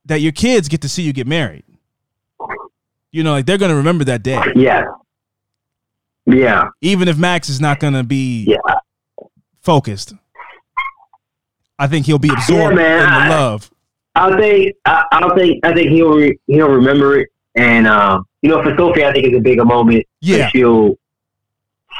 that 0.05 0.21
your 0.21 0.31
kids 0.31 0.67
get 0.67 0.81
to 0.81 0.89
see 0.89 1.03
you 1.03 1.13
get 1.13 1.27
married. 1.27 1.63
You 3.11 3.23
know, 3.23 3.31
like 3.31 3.45
they're 3.45 3.57
gonna 3.59 3.75
remember 3.75 4.03
that 4.05 4.23
day, 4.23 4.41
Yeah. 4.55 4.83
Yeah. 6.25 6.69
even 6.81 7.07
if 7.07 7.17
Max 7.17 7.49
is 7.49 7.59
not 7.61 7.79
gonna 7.79 8.03
be 8.03 8.45
Yeah. 8.45 8.57
Focused. 9.61 10.13
I 11.79 11.87
think 11.87 12.05
he'll 12.05 12.19
be 12.19 12.29
absorbed 12.29 12.75
man, 12.75 12.99
in 12.99 13.05
the 13.05 13.09
I- 13.11 13.29
love. 13.29 13.71
I'll 14.13 14.37
think 14.37 14.75
I, 14.85 15.05
I'll 15.13 15.35
think 15.35 15.65
I 15.65 15.73
think 15.73 15.89
he'll 15.89 16.13
re, 16.15 16.37
he'll 16.47 16.67
remember 16.67 17.19
it, 17.19 17.29
and 17.55 17.87
um, 17.87 18.25
you 18.41 18.49
know, 18.49 18.61
for 18.61 18.75
Sophie, 18.75 19.05
I 19.05 19.13
think 19.13 19.25
it's 19.25 19.37
a 19.37 19.39
bigger 19.39 19.63
moment. 19.63 20.05
Yeah. 20.19 20.49
she'll 20.49 20.95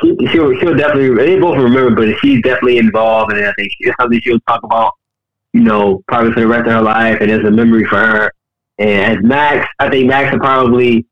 she, 0.02 0.18
she'll 0.30 0.54
she'll 0.60 0.76
definitely 0.76 1.16
they 1.16 1.40
both 1.40 1.58
remember, 1.58 1.96
but 1.96 2.18
she's 2.20 2.42
definitely 2.42 2.80
involved, 2.80 3.32
and 3.32 3.46
I 3.46 3.54
think 3.54 3.72
it's 3.80 3.96
something 4.00 4.20
she'll 4.22 4.42
talk 4.42 4.62
about. 4.64 4.94
You 5.54 5.62
know, 5.62 6.04
probably 6.08 6.34
for 6.34 6.42
the 6.42 6.48
rest 6.48 6.68
of 6.68 6.74
her 6.74 6.82
life, 6.82 7.18
and 7.22 7.32
it's 7.32 7.46
a 7.48 7.52
memory 7.52 7.86
for 7.86 7.98
her. 7.98 8.32
And 8.78 9.18
as 9.18 9.24
Max, 9.24 9.68
I 9.80 9.90
think 9.90 10.08
Max 10.08 10.34
will 10.34 10.40
probably 10.40 11.06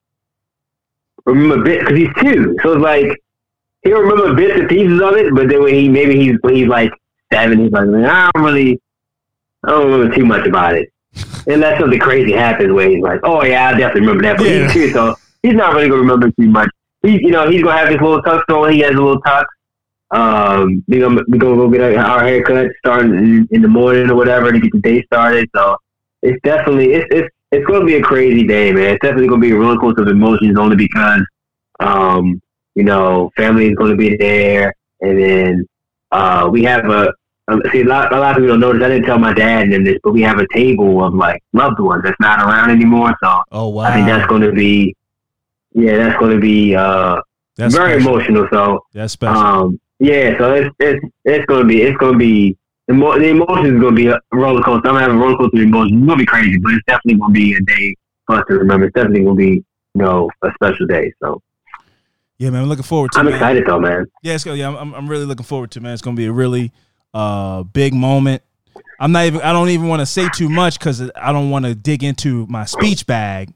remember 1.26 1.64
bit 1.64 1.80
because 1.80 1.98
he's 1.98 2.10
two, 2.22 2.58
so 2.62 2.74
it's 2.74 2.82
like 2.82 3.18
he'll 3.84 4.00
remember 4.02 4.34
bits 4.34 4.60
and 4.60 4.70
pieces 4.70 5.02
of 5.02 5.14
it. 5.16 5.34
But 5.34 5.50
then 5.50 5.64
when 5.64 5.74
he 5.74 5.90
maybe 5.90 6.18
he's 6.20 6.38
when 6.42 6.56
he's 6.56 6.68
like 6.68 6.92
seven, 7.32 7.60
he's 7.60 7.72
like, 7.72 7.84
I 7.84 8.30
don't 8.34 8.44
really, 8.44 8.80
I 9.66 9.70
don't 9.72 9.92
remember 9.92 10.16
too 10.16 10.26
much 10.26 10.48
about 10.48 10.76
it. 10.76 10.92
Unless 11.48 11.80
something 11.80 12.00
crazy 12.00 12.34
happens 12.34 12.72
where 12.72 12.90
he's 12.90 13.02
like, 13.02 13.20
oh 13.24 13.44
yeah, 13.44 13.70
I 13.70 13.72
definitely 13.78 14.02
remember 14.02 14.24
that. 14.24 14.38
But 14.38 14.48
Yeah. 14.48 14.64
he's 14.64 14.74
two, 14.74 14.90
so 14.92 15.16
he's 15.44 15.54
not 15.56 15.74
really 15.74 15.90
gonna 15.90 16.02
remember 16.02 16.30
too 16.32 16.48
much. 16.48 16.70
He's 17.02 17.22
you 17.22 17.32
know 17.32 17.50
he's 17.50 17.64
gonna 17.64 17.78
have 17.78 17.90
his 17.90 18.00
little 18.02 18.22
tux 18.22 18.44
on. 18.50 18.72
He 18.74 18.80
has 18.82 18.92
a 18.92 18.94
little 18.94 19.22
tux. 19.22 19.46
Um, 20.12 20.84
we 20.88 21.00
gonna 21.00 21.22
we 21.28 21.38
gonna 21.38 21.56
go 21.56 21.70
get 21.70 21.82
our, 21.82 22.20
our 22.20 22.24
haircut 22.24 22.72
starting 22.80 23.14
in, 23.14 23.48
in 23.52 23.62
the 23.62 23.68
morning 23.68 24.10
or 24.10 24.16
whatever 24.16 24.52
to 24.52 24.60
get 24.60 24.72
the 24.72 24.80
day 24.80 25.04
started. 25.04 25.50
So 25.56 25.78
it's 26.24 26.40
definitely 26.44 26.94
it's 26.94 27.08
it's 27.12 27.28
it's 27.52 27.66
gonna 27.66 27.86
be 27.86 27.96
a 27.96 28.02
crazy 28.02 28.46
day, 28.46 28.72
man. 28.72 28.96
It's 28.96 29.02
definitely 29.02 29.28
gonna 29.28 29.42
be 29.42 29.52
a 29.52 29.56
roller 29.56 29.78
coaster 29.78 30.02
of 30.02 30.08
emotions 30.08 30.58
only 30.58 30.76
because 30.76 31.22
um 31.80 32.42
you 32.80 32.86
know 32.92 33.30
family 33.42 33.66
is 33.70 33.76
gonna 33.76 33.96
be 34.06 34.16
there, 34.18 34.74
and 35.02 35.14
then 35.24 35.66
uh 36.12 36.48
we 36.54 36.64
have 36.64 36.86
a 36.90 37.14
um, 37.50 37.62
see, 37.72 37.82
a 37.82 37.86
lot, 37.86 38.14
a 38.14 38.20
lot 38.20 38.32
of 38.38 38.42
people 38.44 38.50
don't 38.60 38.60
notice. 38.60 38.84
I 38.84 38.90
didn't 38.90 39.06
tell 39.06 39.18
my 39.18 39.34
dad 39.34 39.70
and 39.70 39.86
this, 39.86 39.98
but 40.04 40.12
we 40.14 40.22
have 40.22 40.38
a 40.40 40.46
table 40.54 41.04
of 41.04 41.16
like 41.16 41.42
loved 41.54 41.80
ones 41.80 42.04
that's 42.04 42.20
not 42.20 42.38
around 42.46 42.70
anymore. 42.70 43.12
So 43.24 43.42
Oh 43.52 43.70
wow, 43.70 43.86
I 43.86 43.94
think 43.94 44.06
that's 44.08 44.28
going 44.28 44.44
to 44.44 44.52
be, 44.52 44.96
yeah, 45.74 45.98
that's 45.98 46.18
going 46.20 46.34
to 46.36 46.40
be 46.40 46.76
uh, 46.76 47.20
that's 47.58 47.74
very 47.76 47.94
special. 48.00 48.16
emotional. 48.18 48.48
So, 48.54 48.80
That's 48.94 49.14
special. 49.14 49.42
um, 49.42 49.80
yeah, 50.00 50.38
so 50.38 50.54
it's 50.54 50.70
it's 50.80 51.02
it's 51.26 51.46
going 51.48 51.64
to 51.64 51.68
be 51.68 51.82
it's 51.82 51.98
going 51.98 52.14
to 52.14 52.20
be 52.20 52.56
the, 52.88 52.94
mo- 52.94 53.18
the 53.18 53.30
emotions 53.30 53.74
is 53.74 53.80
going 53.80 53.96
to 53.96 54.02
be 54.04 54.08
a 54.08 54.20
roller 54.32 54.62
coaster. 54.62 54.90
I'm 54.90 54.96
having 54.96 55.18
a 55.18 55.20
roller 55.20 55.38
coaster 55.38 55.58
of 55.58 55.64
emotions. 55.64 55.94
It's 55.98 56.06
going 56.08 56.20
to 56.20 56.24
be 56.24 56.28
crazy, 56.28 56.58
but 56.60 56.74
it's 56.74 56.86
definitely 56.86 57.20
going 57.20 57.34
to 57.34 57.40
be 57.40 57.54
a 57.56 57.62
day 57.62 57.96
for 58.28 58.36
us 58.38 58.44
to 58.50 58.54
remember. 58.60 58.86
It's 58.86 58.94
definitely 58.94 59.24
going 59.24 59.38
to 59.38 59.44
be 59.44 59.54
you 59.96 60.02
know 60.04 60.30
a 60.44 60.50
special 60.54 60.86
day. 60.86 61.12
So 61.22 61.42
yeah, 62.40 62.50
man, 62.50 62.64
I'm 62.64 62.70
looking 62.70 62.84
forward 62.84 63.12
to. 63.12 63.20
it, 63.20 63.22
I'm 63.22 63.26
man. 63.26 63.36
excited 63.36 63.66
though, 63.68 63.80
man. 63.80 64.06
Yeah, 64.24 64.34
it's, 64.34 64.46
yeah, 64.46 64.68
I'm, 64.68 64.96
I'm 64.96 65.08
really 65.08 65.26
looking 65.26 65.46
forward 65.46 65.70
to 65.72 65.80
it, 65.80 65.84
man. 65.84 65.94
It's 65.94 66.02
gonna 66.02 66.16
be 66.16 66.26
a 66.26 66.32
really 66.32 66.72
uh 67.14 67.62
big 67.62 67.94
moment. 67.94 68.42
I'm 69.00 69.12
not 69.12 69.28
even. 69.28 69.42
I 69.42 69.54
don't 69.54 69.70
even 69.70 69.88
want 69.88 70.00
to 70.00 70.08
say 70.08 70.28
too 70.36 70.50
much 70.50 70.80
because 70.80 71.12
I 71.16 71.32
don't 71.32 71.52
want 71.52 71.66
to 71.66 71.76
dig 71.76 72.04
into 72.04 72.48
my 72.48 72.66
speech 72.66 73.06
bag 73.06 73.54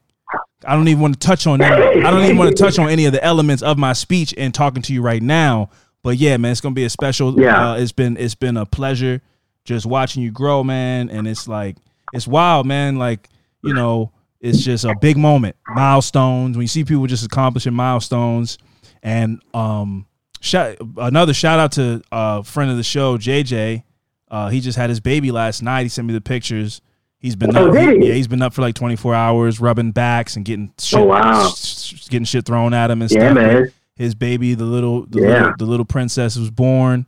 I 0.65 0.75
don't 0.75 0.87
even 0.87 1.01
want 1.01 1.19
to 1.19 1.25
touch 1.27 1.47
on 1.47 1.59
that. 1.59 1.71
I 1.73 2.11
don't 2.11 2.23
even 2.23 2.37
want 2.37 2.55
to 2.55 2.61
touch 2.61 2.79
on 2.79 2.89
any 2.89 3.05
of 3.05 3.13
the 3.13 3.23
elements 3.23 3.63
of 3.63 3.77
my 3.77 3.93
speech 3.93 4.33
and 4.37 4.53
talking 4.53 4.81
to 4.83 4.93
you 4.93 5.01
right 5.01 5.21
now. 5.21 5.69
But 6.03 6.17
yeah, 6.17 6.37
man, 6.37 6.51
it's 6.51 6.61
gonna 6.61 6.75
be 6.75 6.85
a 6.85 6.89
special. 6.89 7.39
Yeah. 7.39 7.71
Uh, 7.71 7.75
it's 7.77 7.91
been 7.91 8.17
it's 8.17 8.35
been 8.35 8.57
a 8.57 8.65
pleasure 8.65 9.21
just 9.65 9.85
watching 9.85 10.23
you 10.23 10.31
grow, 10.31 10.63
man. 10.63 11.09
And 11.09 11.27
it's 11.27 11.47
like 11.47 11.77
it's 12.13 12.27
wild, 12.27 12.65
man. 12.65 12.97
Like 12.97 13.29
you 13.63 13.73
know, 13.73 14.11
it's 14.41 14.63
just 14.63 14.85
a 14.85 14.95
big 14.99 15.17
moment, 15.17 15.55
milestones. 15.67 16.57
When 16.57 16.63
you 16.63 16.67
see 16.67 16.83
people 16.83 17.07
just 17.07 17.25
accomplishing 17.25 17.73
milestones, 17.73 18.57
and 19.03 19.39
um, 19.53 20.07
shout 20.41 20.77
another 20.97 21.33
shout 21.35 21.59
out 21.59 21.73
to 21.73 22.01
a 22.11 22.43
friend 22.43 22.71
of 22.71 22.77
the 22.77 22.83
show, 22.83 23.17
JJ. 23.19 23.83
Uh, 24.31 24.49
he 24.49 24.59
just 24.61 24.77
had 24.79 24.89
his 24.89 24.99
baby 24.99 25.29
last 25.31 25.61
night. 25.61 25.83
He 25.83 25.89
sent 25.89 26.07
me 26.07 26.13
the 26.15 26.21
pictures. 26.21 26.81
He's 27.19 27.35
been 27.35 27.55
Oh, 27.55 27.69
up, 27.69 27.75
he? 27.75 28.07
yeah, 28.07 28.13
he's 28.15 28.27
been 28.27 28.41
up 28.41 28.53
for 28.53 28.61
like 28.61 28.73
24 28.75 29.13
hours, 29.13 29.59
rubbing 29.61 29.91
backs 29.91 30.35
and 30.35 30.43
getting 30.43 30.73
shit, 30.79 30.99
Oh, 30.99 31.05
wow. 31.05 31.49
sh- 31.55 32.07
getting 32.09 32.25
shit 32.25 32.45
thrown 32.45 32.73
at 32.73 32.89
him 32.91 33.01
and 33.01 33.11
Yeah, 33.11 33.19
stuff. 33.31 33.35
man. 33.35 33.71
His 33.95 34.15
baby, 34.15 34.55
the 34.55 34.65
little, 34.65 35.05
the 35.05 35.21
Yeah. 35.21 35.27
little, 35.27 35.53
the 35.59 35.65
little 35.65 35.85
princess 35.85 36.35
was 36.35 36.49
born. 36.51 37.05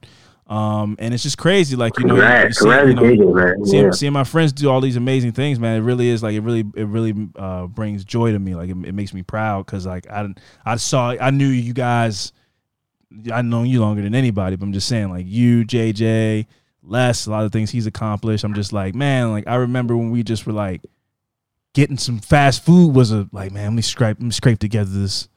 Um, 0.48 0.96
and 1.00 1.12
it's 1.12 1.24
just 1.24 1.40
crazy, 1.40 1.76
like 1.76 1.98
you 1.98 2.06
know, 2.06 2.16
you 2.16 2.22
Congrats, 2.22 2.60
see, 2.60 2.70
you 2.70 2.94
know, 2.94 3.66
seeing, 3.66 3.86
Yeah. 3.86 3.92
seeing 3.92 4.14
my 4.14 4.24
friends 4.24 4.54
do 4.54 4.70
all 4.70 4.80
these 4.80 4.96
amazing 4.96 5.32
things, 5.32 5.60
man. 5.60 5.78
It 5.78 5.84
really 5.84 6.08
is 6.10 6.22
like 6.22 6.36
it 6.36 6.42
really, 6.42 6.64
it 6.76 6.86
really 6.88 7.16
uh, 7.36 7.66
brings 7.66 8.04
joy 8.06 8.32
to 8.32 8.38
me. 8.38 8.54
Like 8.54 8.70
it, 8.70 8.78
it 8.86 8.94
makes 8.94 9.12
me 9.12 9.24
proud 9.24 9.66
because 9.66 9.88
like 9.88 10.08
I, 10.08 10.28
I 10.64 10.76
saw, 10.76 11.10
I 11.20 11.32
knew 11.32 11.48
you 11.48 11.74
guys. 11.74 12.32
I 13.34 13.42
know 13.42 13.64
you 13.64 13.82
longer 13.82 14.04
than 14.04 14.14
anybody, 14.14 14.56
but 14.56 14.66
I'm 14.66 14.74
just 14.74 14.88
saying, 14.88 15.10
like 15.10 15.26
you, 15.28 15.66
JJ, 15.66 16.46
Les, 16.84 17.26
a 17.26 17.32
lot 17.32 17.46
of 17.46 17.52
things 17.52 17.72
he's 17.72 17.88
accomplished. 17.88 18.44
I'm 18.44 18.54
just 18.54 18.72
like, 18.72 18.94
man, 18.94 19.32
like 19.32 19.48
I 19.48 19.56
remember 19.56 19.98
when 19.98 20.12
we 20.12 20.22
just 20.22 20.46
were 20.46 20.54
like 20.54 20.82
getting 21.74 21.98
some 21.98 22.20
fast 22.20 22.64
food 22.64 22.94
was 22.94 23.12
a 23.12 23.28
like, 23.32 23.52
man, 23.52 23.66
let 23.66 23.74
me 23.74 23.82
scrape, 23.82 24.18
let 24.20 24.26
me 24.26 24.32
scrape 24.32 24.60
together 24.60 24.92
this 24.92 25.28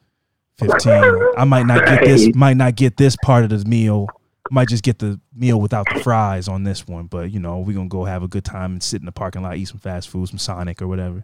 15. 0.59 0.93
I 1.37 1.45
might 1.45 1.65
not 1.65 1.85
get 1.87 2.03
this, 2.05 2.35
might 2.35 2.57
not 2.57 2.75
get 2.75 2.95
this 2.97 3.15
part 3.23 3.43
of 3.43 3.49
the 3.49 3.67
meal. 3.67 4.07
Might 4.51 4.67
just 4.69 4.83
get 4.83 4.99
the 4.99 5.19
meal 5.35 5.59
without 5.61 5.85
the 5.93 5.99
fries 6.01 6.47
on 6.47 6.63
this 6.63 6.87
one, 6.87 7.05
but 7.05 7.31
you 7.31 7.39
know, 7.39 7.59
we're 7.59 7.75
gonna 7.75 7.87
go 7.89 8.05
have 8.05 8.23
a 8.23 8.27
good 8.27 8.43
time 8.45 8.71
and 8.73 8.83
sit 8.83 8.99
in 9.01 9.05
the 9.05 9.11
parking 9.11 9.41
lot, 9.43 9.57
eat 9.57 9.67
some 9.67 9.77
fast 9.79 10.09
food, 10.09 10.27
some 10.29 10.37
Sonic 10.39 10.81
or 10.81 10.87
whatever. 10.87 11.23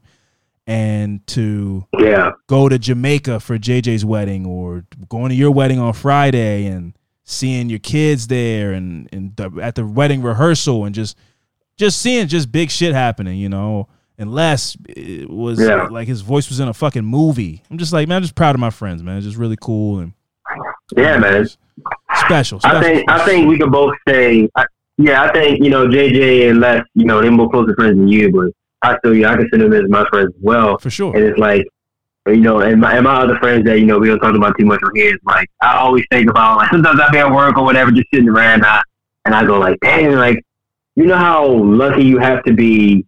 And 0.67 1.25
to 1.27 1.85
Yeah. 1.99 2.31
go 2.47 2.69
to 2.69 2.79
Jamaica 2.79 3.39
for 3.39 3.57
JJ's 3.57 4.03
wedding 4.03 4.45
or 4.45 4.85
going 5.09 5.29
to 5.29 5.35
your 5.35 5.51
wedding 5.51 5.79
on 5.79 5.93
Friday 5.93 6.65
and 6.65 6.93
seeing 7.23 7.69
your 7.69 7.79
kids 7.79 8.27
there 8.27 8.71
and, 8.73 9.07
and 9.11 9.35
the, 9.35 9.51
at 9.61 9.75
the 9.75 9.85
wedding 9.85 10.21
rehearsal 10.21 10.85
and 10.85 10.93
just 10.95 11.17
just 11.77 11.99
seeing 12.01 12.27
just 12.27 12.51
big 12.51 12.71
shit 12.71 12.93
happening, 12.93 13.37
you 13.37 13.49
know. 13.49 13.87
And 14.17 14.33
Les 14.33 14.77
it 14.87 15.29
was 15.29 15.59
Yeah. 15.59 15.87
like 15.91 16.07
his 16.07 16.21
voice 16.21 16.47
was 16.49 16.59
in 16.59 16.67
a 16.67 16.73
fucking 16.73 17.03
movie. 17.05 17.61
I'm 17.69 17.77
just 17.77 17.91
like, 17.93 18.07
man, 18.07 18.17
I'm 18.17 18.21
just 18.23 18.35
proud 18.35 18.55
of 18.55 18.59
my 18.61 18.69
friends, 18.69 19.03
man. 19.03 19.17
It's 19.17 19.25
just 19.25 19.37
really 19.37 19.57
cool 19.59 19.99
and 19.99 20.13
Yeah, 20.95 21.17
man. 21.17 21.45
Special. 22.25 22.59
special 22.59 22.77
I 22.77 22.81
think 22.81 23.11
I 23.11 23.25
think 23.25 23.47
we 23.47 23.57
could 23.57 23.71
both 23.71 23.95
say, 24.07 24.49
I, 24.55 24.65
yeah, 24.97 25.23
I 25.23 25.33
think 25.33 25.63
you 25.63 25.69
know 25.69 25.87
JJ 25.87 26.49
and 26.49 26.59
Les, 26.59 26.81
you 26.93 27.05
know, 27.05 27.21
they're 27.21 27.31
more 27.31 27.49
closer 27.49 27.75
friends 27.75 27.97
than 27.97 28.07
you, 28.07 28.31
but 28.31 28.51
I 28.81 28.97
still, 28.99 29.15
yeah, 29.15 29.31
I 29.31 29.35
consider 29.35 29.69
them 29.69 29.85
as 29.85 29.89
my 29.89 30.05
friends 30.09 30.33
as 30.35 30.43
well. 30.43 30.77
for 30.77 30.89
sure. 30.89 31.15
And 31.15 31.25
it's 31.25 31.39
like, 31.39 31.65
you 32.27 32.37
know, 32.37 32.59
and 32.59 32.81
my 32.81 32.95
and 32.95 33.03
my 33.03 33.15
other 33.17 33.37
friends 33.39 33.65
that 33.65 33.79
you 33.79 33.85
know 33.85 33.99
we 33.99 34.07
don't 34.07 34.19
talk 34.19 34.35
about 34.35 34.57
too 34.57 34.65
much 34.65 34.79
on 34.83 34.91
here. 34.95 35.13
It's 35.13 35.23
like 35.25 35.49
I 35.61 35.77
always 35.77 36.05
think 36.11 36.29
about 36.29 36.57
like 36.57 36.69
sometimes 36.71 36.99
I 36.99 37.09
be 37.11 37.17
at 37.17 37.31
work 37.31 37.57
or 37.57 37.63
whatever, 37.63 37.91
just 37.91 38.07
sitting 38.13 38.29
around, 38.29 38.55
and 38.55 38.65
I, 38.65 38.81
and 39.25 39.35
I 39.35 39.45
go 39.45 39.59
like, 39.59 39.79
dang, 39.81 40.11
like 40.13 40.43
you 40.95 41.05
know 41.05 41.17
how 41.17 41.47
lucky 41.47 42.03
you 42.03 42.19
have 42.19 42.43
to 42.45 42.53
be 42.53 43.05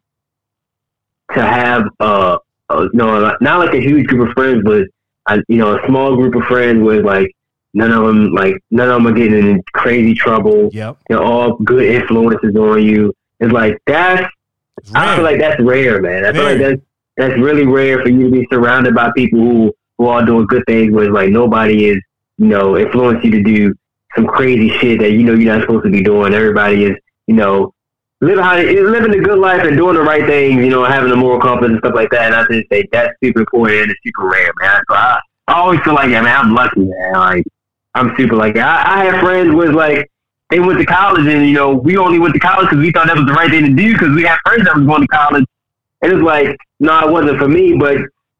to 1.33 1.41
have 1.41 1.87
uh, 1.99 2.37
uh 2.69 2.81
you 2.81 2.89
know 2.93 3.35
not 3.41 3.59
like 3.59 3.73
a 3.73 3.81
huge 3.81 4.07
group 4.07 4.29
of 4.29 4.33
friends, 4.33 4.61
but 4.63 4.83
uh, 5.27 5.39
you 5.47 5.57
know 5.57 5.77
a 5.77 5.87
small 5.87 6.15
group 6.15 6.35
of 6.35 6.43
friends 6.43 6.83
with 6.83 7.05
like 7.05 7.31
none 7.73 7.91
of 7.91 8.05
them 8.05 8.33
like 8.33 8.55
none 8.71 8.89
of 8.89 8.95
them 8.95 9.07
are 9.07 9.17
getting 9.17 9.39
in 9.39 9.63
crazy 9.73 10.13
trouble. 10.13 10.69
Yep. 10.73 10.97
They're 11.07 11.23
all 11.23 11.57
good 11.57 11.85
influences 11.85 12.55
on 12.55 12.83
you. 12.83 13.13
It's 13.39 13.51
like 13.51 13.81
that's 13.85 14.31
It's 14.79 14.93
I 14.93 15.15
feel 15.15 15.23
like 15.23 15.39
that's 15.39 15.61
rare, 15.61 16.01
man. 16.01 16.25
I 16.25 16.33
feel 16.33 16.43
like 16.43 16.59
that's 16.59 16.81
that's 17.17 17.39
really 17.39 17.65
rare 17.65 18.01
for 18.01 18.09
you 18.09 18.25
to 18.25 18.31
be 18.31 18.47
surrounded 18.51 18.95
by 18.95 19.11
people 19.15 19.39
who 19.39 19.73
who 19.97 20.07
are 20.07 20.25
doing 20.25 20.45
good 20.45 20.63
things 20.67 20.93
where 20.93 21.05
it's 21.05 21.13
like 21.13 21.29
nobody 21.29 21.85
is, 21.85 22.01
you 22.37 22.47
know, 22.47 22.77
influence 22.77 23.23
you 23.23 23.31
to 23.31 23.43
do 23.43 23.73
some 24.15 24.27
crazy 24.27 24.69
shit 24.77 24.99
that 24.99 25.11
you 25.11 25.23
know 25.23 25.33
you're 25.33 25.53
not 25.53 25.61
supposed 25.61 25.85
to 25.85 25.91
be 25.91 26.03
doing. 26.03 26.33
Everybody 26.33 26.85
is, 26.85 26.95
you 27.27 27.35
know, 27.35 27.73
living 28.21 28.43
how 28.43 28.57
living 28.57 29.13
a 29.13 29.23
good 29.23 29.39
life 29.39 29.63
and 29.63 29.77
doing 29.77 29.95
the 29.95 30.01
right 30.01 30.25
things, 30.25 30.63
you 30.63 30.69
know, 30.69 30.85
having 30.85 31.11
a 31.11 31.15
moral 31.15 31.39
compass 31.39 31.69
and 31.69 31.79
stuff 31.79 31.95
like 31.95 32.09
that. 32.11 32.33
And 32.33 32.35
I 32.35 32.45
just 32.47 32.69
say 32.71 32.87
that's 32.91 33.13
super 33.23 33.41
important 33.41 33.81
and 33.81 33.91
it's 33.91 33.99
super 34.03 34.27
rare, 34.27 34.51
man. 34.59 34.81
So 34.89 34.95
I, 34.95 35.19
I 35.47 35.53
always 35.59 35.79
feel 35.81 35.93
like, 35.93 36.09
yeah, 36.09 36.21
man, 36.21 36.37
I'm 36.37 36.53
lucky, 36.53 36.81
man. 36.81 37.13
Like 37.13 37.43
I'm 37.97 38.13
super 38.17 38.35
lucky. 38.35 38.59
I, 38.59 39.01
I 39.01 39.05
have 39.05 39.21
friends 39.21 39.53
with 39.53 39.71
like 39.73 40.09
they 40.49 40.59
went 40.59 40.79
to 40.79 40.85
college 40.85 41.25
and 41.27 41.45
you 41.47 41.53
know 41.53 41.73
we 41.73 41.97
only 41.97 42.19
went 42.19 42.33
to 42.33 42.39
college 42.39 42.69
because 42.69 42.79
we 42.79 42.91
thought 42.91 43.07
that 43.07 43.17
was 43.17 43.25
the 43.25 43.33
right 43.33 43.49
thing 43.49 43.65
to 43.65 43.73
do 43.73 43.93
because 43.93 44.15
we 44.15 44.23
had 44.23 44.37
friends 44.45 44.63
that 44.65 44.75
was 44.77 44.85
going 44.85 45.01
to 45.01 45.07
college. 45.07 45.45
And 46.01 46.13
it's 46.13 46.21
like, 46.21 46.55
no, 46.79 47.07
it 47.07 47.11
wasn't 47.11 47.39
for 47.39 47.47
me, 47.47 47.73
but 47.75 47.97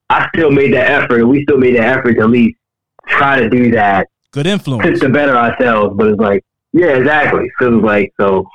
I 0.10 0.28
still 0.36 0.52
made 0.52 0.74
that 0.74 0.90
effort. 0.92 1.22
and 1.22 1.30
We 1.30 1.42
still 1.44 1.58
made 1.58 1.76
that 1.76 1.98
effort 1.98 2.14
to 2.14 2.22
at 2.22 2.30
least 2.30 2.56
try 3.08 3.40
to 3.40 3.50
do 3.50 3.72
that 3.72 4.08
Good 4.32 4.46
influence. 4.48 5.00
to 5.00 5.10
better 5.10 5.36
ourselves. 5.36 5.96
But 5.98 6.08
it's 6.10 6.20
like, 6.20 6.46
yeah, 6.72 6.90
exactly. 6.98 7.52
So 7.60 7.76
it's 7.78 7.84
like, 7.84 8.14
so 8.20 8.46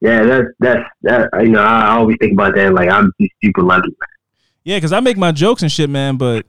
yeah, 0.00 0.22
that's 0.24 0.46
that's 0.58 0.88
that. 1.02 1.28
You 1.42 1.50
know, 1.50 1.62
I 1.62 1.90
always 1.90 2.16
think 2.18 2.32
about 2.32 2.54
that. 2.54 2.72
Like, 2.72 2.88
I'm 2.88 3.12
just 3.20 3.32
super 3.44 3.62
lucky. 3.62 3.94
Yeah, 4.64 4.78
because 4.78 4.92
I 4.92 5.00
make 5.00 5.18
my 5.18 5.32
jokes 5.32 5.60
and 5.62 5.70
shit, 5.70 5.90
man. 5.90 6.16
But 6.16 6.46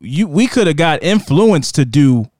you, 0.00 0.26
we 0.26 0.46
could 0.46 0.66
have 0.66 0.76
got 0.76 1.02
influence 1.02 1.70
to 1.72 1.84
do 1.84 2.30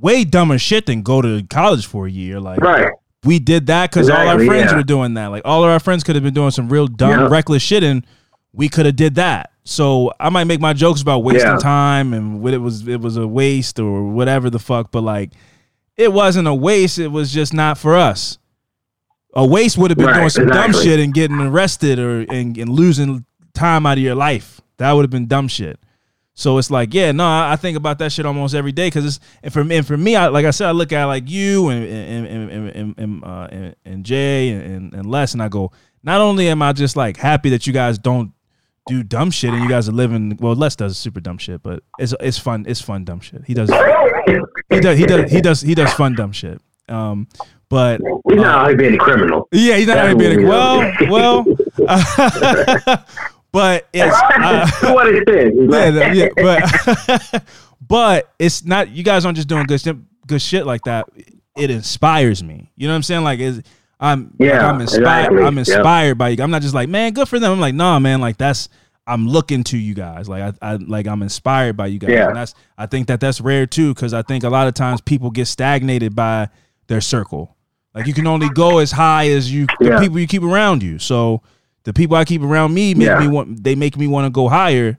way 0.00 0.24
dumber 0.24 0.58
shit 0.58 0.86
than 0.86 1.02
go 1.02 1.20
to 1.22 1.42
college 1.48 1.86
for 1.86 2.06
a 2.06 2.10
year. 2.10 2.40
Like 2.40 2.60
Right. 2.60 2.92
we 3.24 3.38
did 3.38 3.66
that 3.66 3.90
because 3.90 4.08
all 4.08 4.16
our 4.28 4.38
friends 4.44 4.70
yeah. 4.70 4.76
were 4.76 4.82
doing 4.82 5.14
that. 5.14 5.26
Like 5.28 5.42
all 5.44 5.64
of 5.64 5.70
our 5.70 5.80
friends 5.80 6.04
could 6.04 6.14
have 6.14 6.22
been 6.24 6.34
doing 6.34 6.50
some 6.50 6.68
real 6.68 6.86
dumb, 6.86 7.10
Yeah. 7.10 7.28
reckless 7.28 7.62
shit, 7.62 7.82
and 7.82 8.06
we 8.52 8.68
could 8.68 8.86
have 8.86 8.96
did 8.96 9.16
that. 9.16 9.50
So 9.64 10.12
I 10.18 10.30
might 10.30 10.44
make 10.44 10.60
my 10.60 10.72
jokes 10.72 11.02
about 11.02 11.24
wasting 11.24 11.50
Yeah. 11.50 11.58
time 11.58 12.12
and 12.14 12.40
what 12.40 12.54
it 12.54 12.58
was. 12.58 12.86
It 12.88 13.00
was 13.00 13.16
a 13.16 13.26
waste 13.26 13.78
or 13.78 14.04
whatever 14.10 14.48
the 14.50 14.58
fuck. 14.58 14.90
But 14.90 15.02
like, 15.02 15.32
it 15.96 16.12
wasn't 16.12 16.48
a 16.48 16.54
waste. 16.54 16.98
It 16.98 17.08
was 17.08 17.32
just 17.32 17.52
not 17.52 17.76
for 17.76 17.96
us. 17.96 18.38
A 19.34 19.46
waste 19.46 19.76
would 19.76 19.90
have 19.90 19.98
been 19.98 20.06
Right, 20.06 20.16
doing 20.16 20.30
some 20.30 20.46
dumb 20.46 20.72
shit 20.72 20.98
and 21.00 21.12
getting 21.12 21.38
arrested 21.40 21.98
or 21.98 22.20
and, 22.30 22.56
and 22.56 22.70
losing 22.70 23.24
time 23.52 23.84
out 23.84 23.98
of 23.98 24.02
your 24.04 24.14
life. 24.14 24.60
That 24.78 24.92
would 24.92 25.02
have 25.02 25.10
been 25.10 25.26
dumb 25.26 25.48
shit. 25.48 25.78
So 26.38 26.56
it's 26.58 26.70
like, 26.70 26.94
yeah, 26.94 27.10
no, 27.10 27.24
I 27.24 27.54
I 27.54 27.56
think 27.56 27.76
about 27.76 27.98
that 27.98 28.12
shit 28.12 28.24
almost 28.24 28.54
every 28.54 28.70
day 28.70 28.86
because 28.86 29.04
it's 29.04 29.18
and 29.42 29.52
for 29.52 29.64
me 29.64 29.78
and 29.78 29.84
for 29.84 29.96
me, 29.96 30.14
I, 30.14 30.28
like 30.28 30.46
I 30.46 30.52
said, 30.52 30.68
I 30.68 30.70
look 30.70 30.92
at 30.92 31.04
like 31.06 31.28
you 31.28 31.68
and 31.68 31.84
and 31.84 32.26
and 32.26 32.68
and 32.70 32.94
and, 32.96 33.24
uh, 33.24 33.48
and, 33.50 33.76
and 33.84 34.04
Jay 34.04 34.50
and, 34.50 34.94
and 34.94 35.10
Les, 35.10 35.32
and 35.32 35.42
I 35.42 35.48
go, 35.48 35.72
not 36.04 36.20
only 36.20 36.48
am 36.48 36.62
I 36.62 36.72
just 36.72 36.94
like 36.96 37.16
happy 37.16 37.50
that 37.50 37.66
you 37.66 37.72
guys 37.72 37.98
don't 37.98 38.32
do 38.86 39.02
dumb 39.02 39.32
shit 39.32 39.50
and 39.52 39.64
you 39.64 39.68
guys 39.68 39.88
are 39.88 39.92
living. 39.92 40.38
Well, 40.40 40.54
Les 40.54 40.76
does 40.76 40.96
super 40.96 41.18
dumb 41.18 41.38
shit, 41.38 41.60
but 41.60 41.82
it's 41.98 42.14
it's 42.20 42.38
fun. 42.38 42.66
It's 42.68 42.80
fun 42.80 43.04
dumb 43.04 43.18
shit. 43.18 43.42
He 43.44 43.52
does 43.52 43.68
he 44.70 44.78
does 44.78 44.96
he 44.96 45.06
does 45.06 45.32
he 45.32 45.40
does 45.40 45.60
he 45.60 45.74
does 45.74 45.92
fun 45.94 46.14
dumb 46.14 46.30
shit. 46.30 46.62
Um, 46.88 47.26
but 47.68 48.00
We're 48.24 48.36
not 48.36 48.62
out 48.62 48.68
here 48.68 48.76
being 48.76 48.94
a 48.94 48.98
criminal. 48.98 49.48
yeah, 49.50 49.76
he's 49.76 49.88
not 49.88 49.98
out 49.98 50.16
being 50.16 50.46
what 50.46 51.00
we 51.00 51.08
well, 51.08 51.42
do. 51.42 51.56
but 53.52 53.86
it's 53.92 54.14
uh, 54.14 54.66
to 54.86 54.92
what 54.94 55.14
extent? 55.14 55.54
yeah, 55.70 56.12
yeah, 56.12 56.28
but 56.36 57.44
but 57.80 58.32
it's 58.38 58.64
not. 58.64 58.90
You 58.90 59.02
guys 59.02 59.24
aren't 59.24 59.36
just 59.36 59.48
doing 59.48 59.64
good 59.66 59.80
shit, 59.80 59.96
good 60.26 60.42
shit 60.42 60.66
like 60.66 60.82
that. 60.84 61.06
It 61.56 61.70
inspires 61.70 62.42
me. 62.42 62.70
You 62.76 62.86
know 62.86 62.92
what 62.92 62.96
I'm 62.98 63.02
saying? 63.02 63.24
Like, 63.24 63.40
is 63.40 63.62
I'm 63.98 64.34
like, 64.38 64.48
Yeah, 64.48 64.68
I'm 64.68 64.80
inspired. 64.80 65.00
exactly. 65.02 65.42
I'm 65.42 65.54
Yeah. 65.54 65.60
inspired 65.60 66.18
by 66.18 66.28
you. 66.28 66.42
I'm 66.42 66.50
not 66.50 66.62
just 66.62 66.74
like, 66.74 66.88
man, 66.88 67.12
good 67.12 67.28
for 67.28 67.38
them. 67.38 67.50
I'm 67.52 67.60
like, 67.60 67.74
nah, 67.74 67.98
man, 67.98 68.20
like 68.20 68.36
that's. 68.36 68.68
I'm 69.06 69.26
looking 69.26 69.64
to 69.64 69.78
you 69.78 69.94
guys. 69.94 70.28
Like 70.28 70.54
I, 70.60 70.72
I 70.72 70.76
like 70.76 71.06
I'm 71.06 71.22
inspired 71.22 71.78
by 71.78 71.86
you 71.86 71.98
guys. 71.98 72.10
Yeah. 72.10 72.26
And 72.28 72.36
that's 72.36 72.54
I 72.76 72.84
think 72.84 73.06
that 73.08 73.20
that's 73.20 73.40
rare 73.40 73.64
too 73.66 73.94
because 73.94 74.12
I 74.12 74.20
think 74.20 74.44
a 74.44 74.50
lot 74.50 74.68
of 74.68 74.74
times 74.74 75.00
people 75.00 75.30
get 75.30 75.46
stagnated 75.46 76.14
by 76.14 76.50
their 76.88 77.00
circle. 77.00 77.56
Like 77.94 78.06
you 78.06 78.12
can 78.12 78.26
only 78.26 78.50
go 78.50 78.78
as 78.80 78.92
high 78.92 79.30
as 79.30 79.50
you 79.50 79.66
the 79.80 79.96
people 79.98 80.18
you 80.18 80.26
keep 80.26 80.42
around 80.42 80.82
you. 80.82 80.98
So 80.98 81.40
the 81.88 81.94
people 81.94 82.16
I 82.16 82.26
keep 82.26 82.42
around 82.42 82.74
me 82.74 82.92
make 82.92 83.06
Yeah. 83.06 83.18
me 83.18 83.28
want 83.28 83.64
they 83.64 83.74
make 83.74 83.96
me 83.96 84.06
want 84.06 84.26
to 84.26 84.30
go 84.30 84.48
higher 84.50 84.98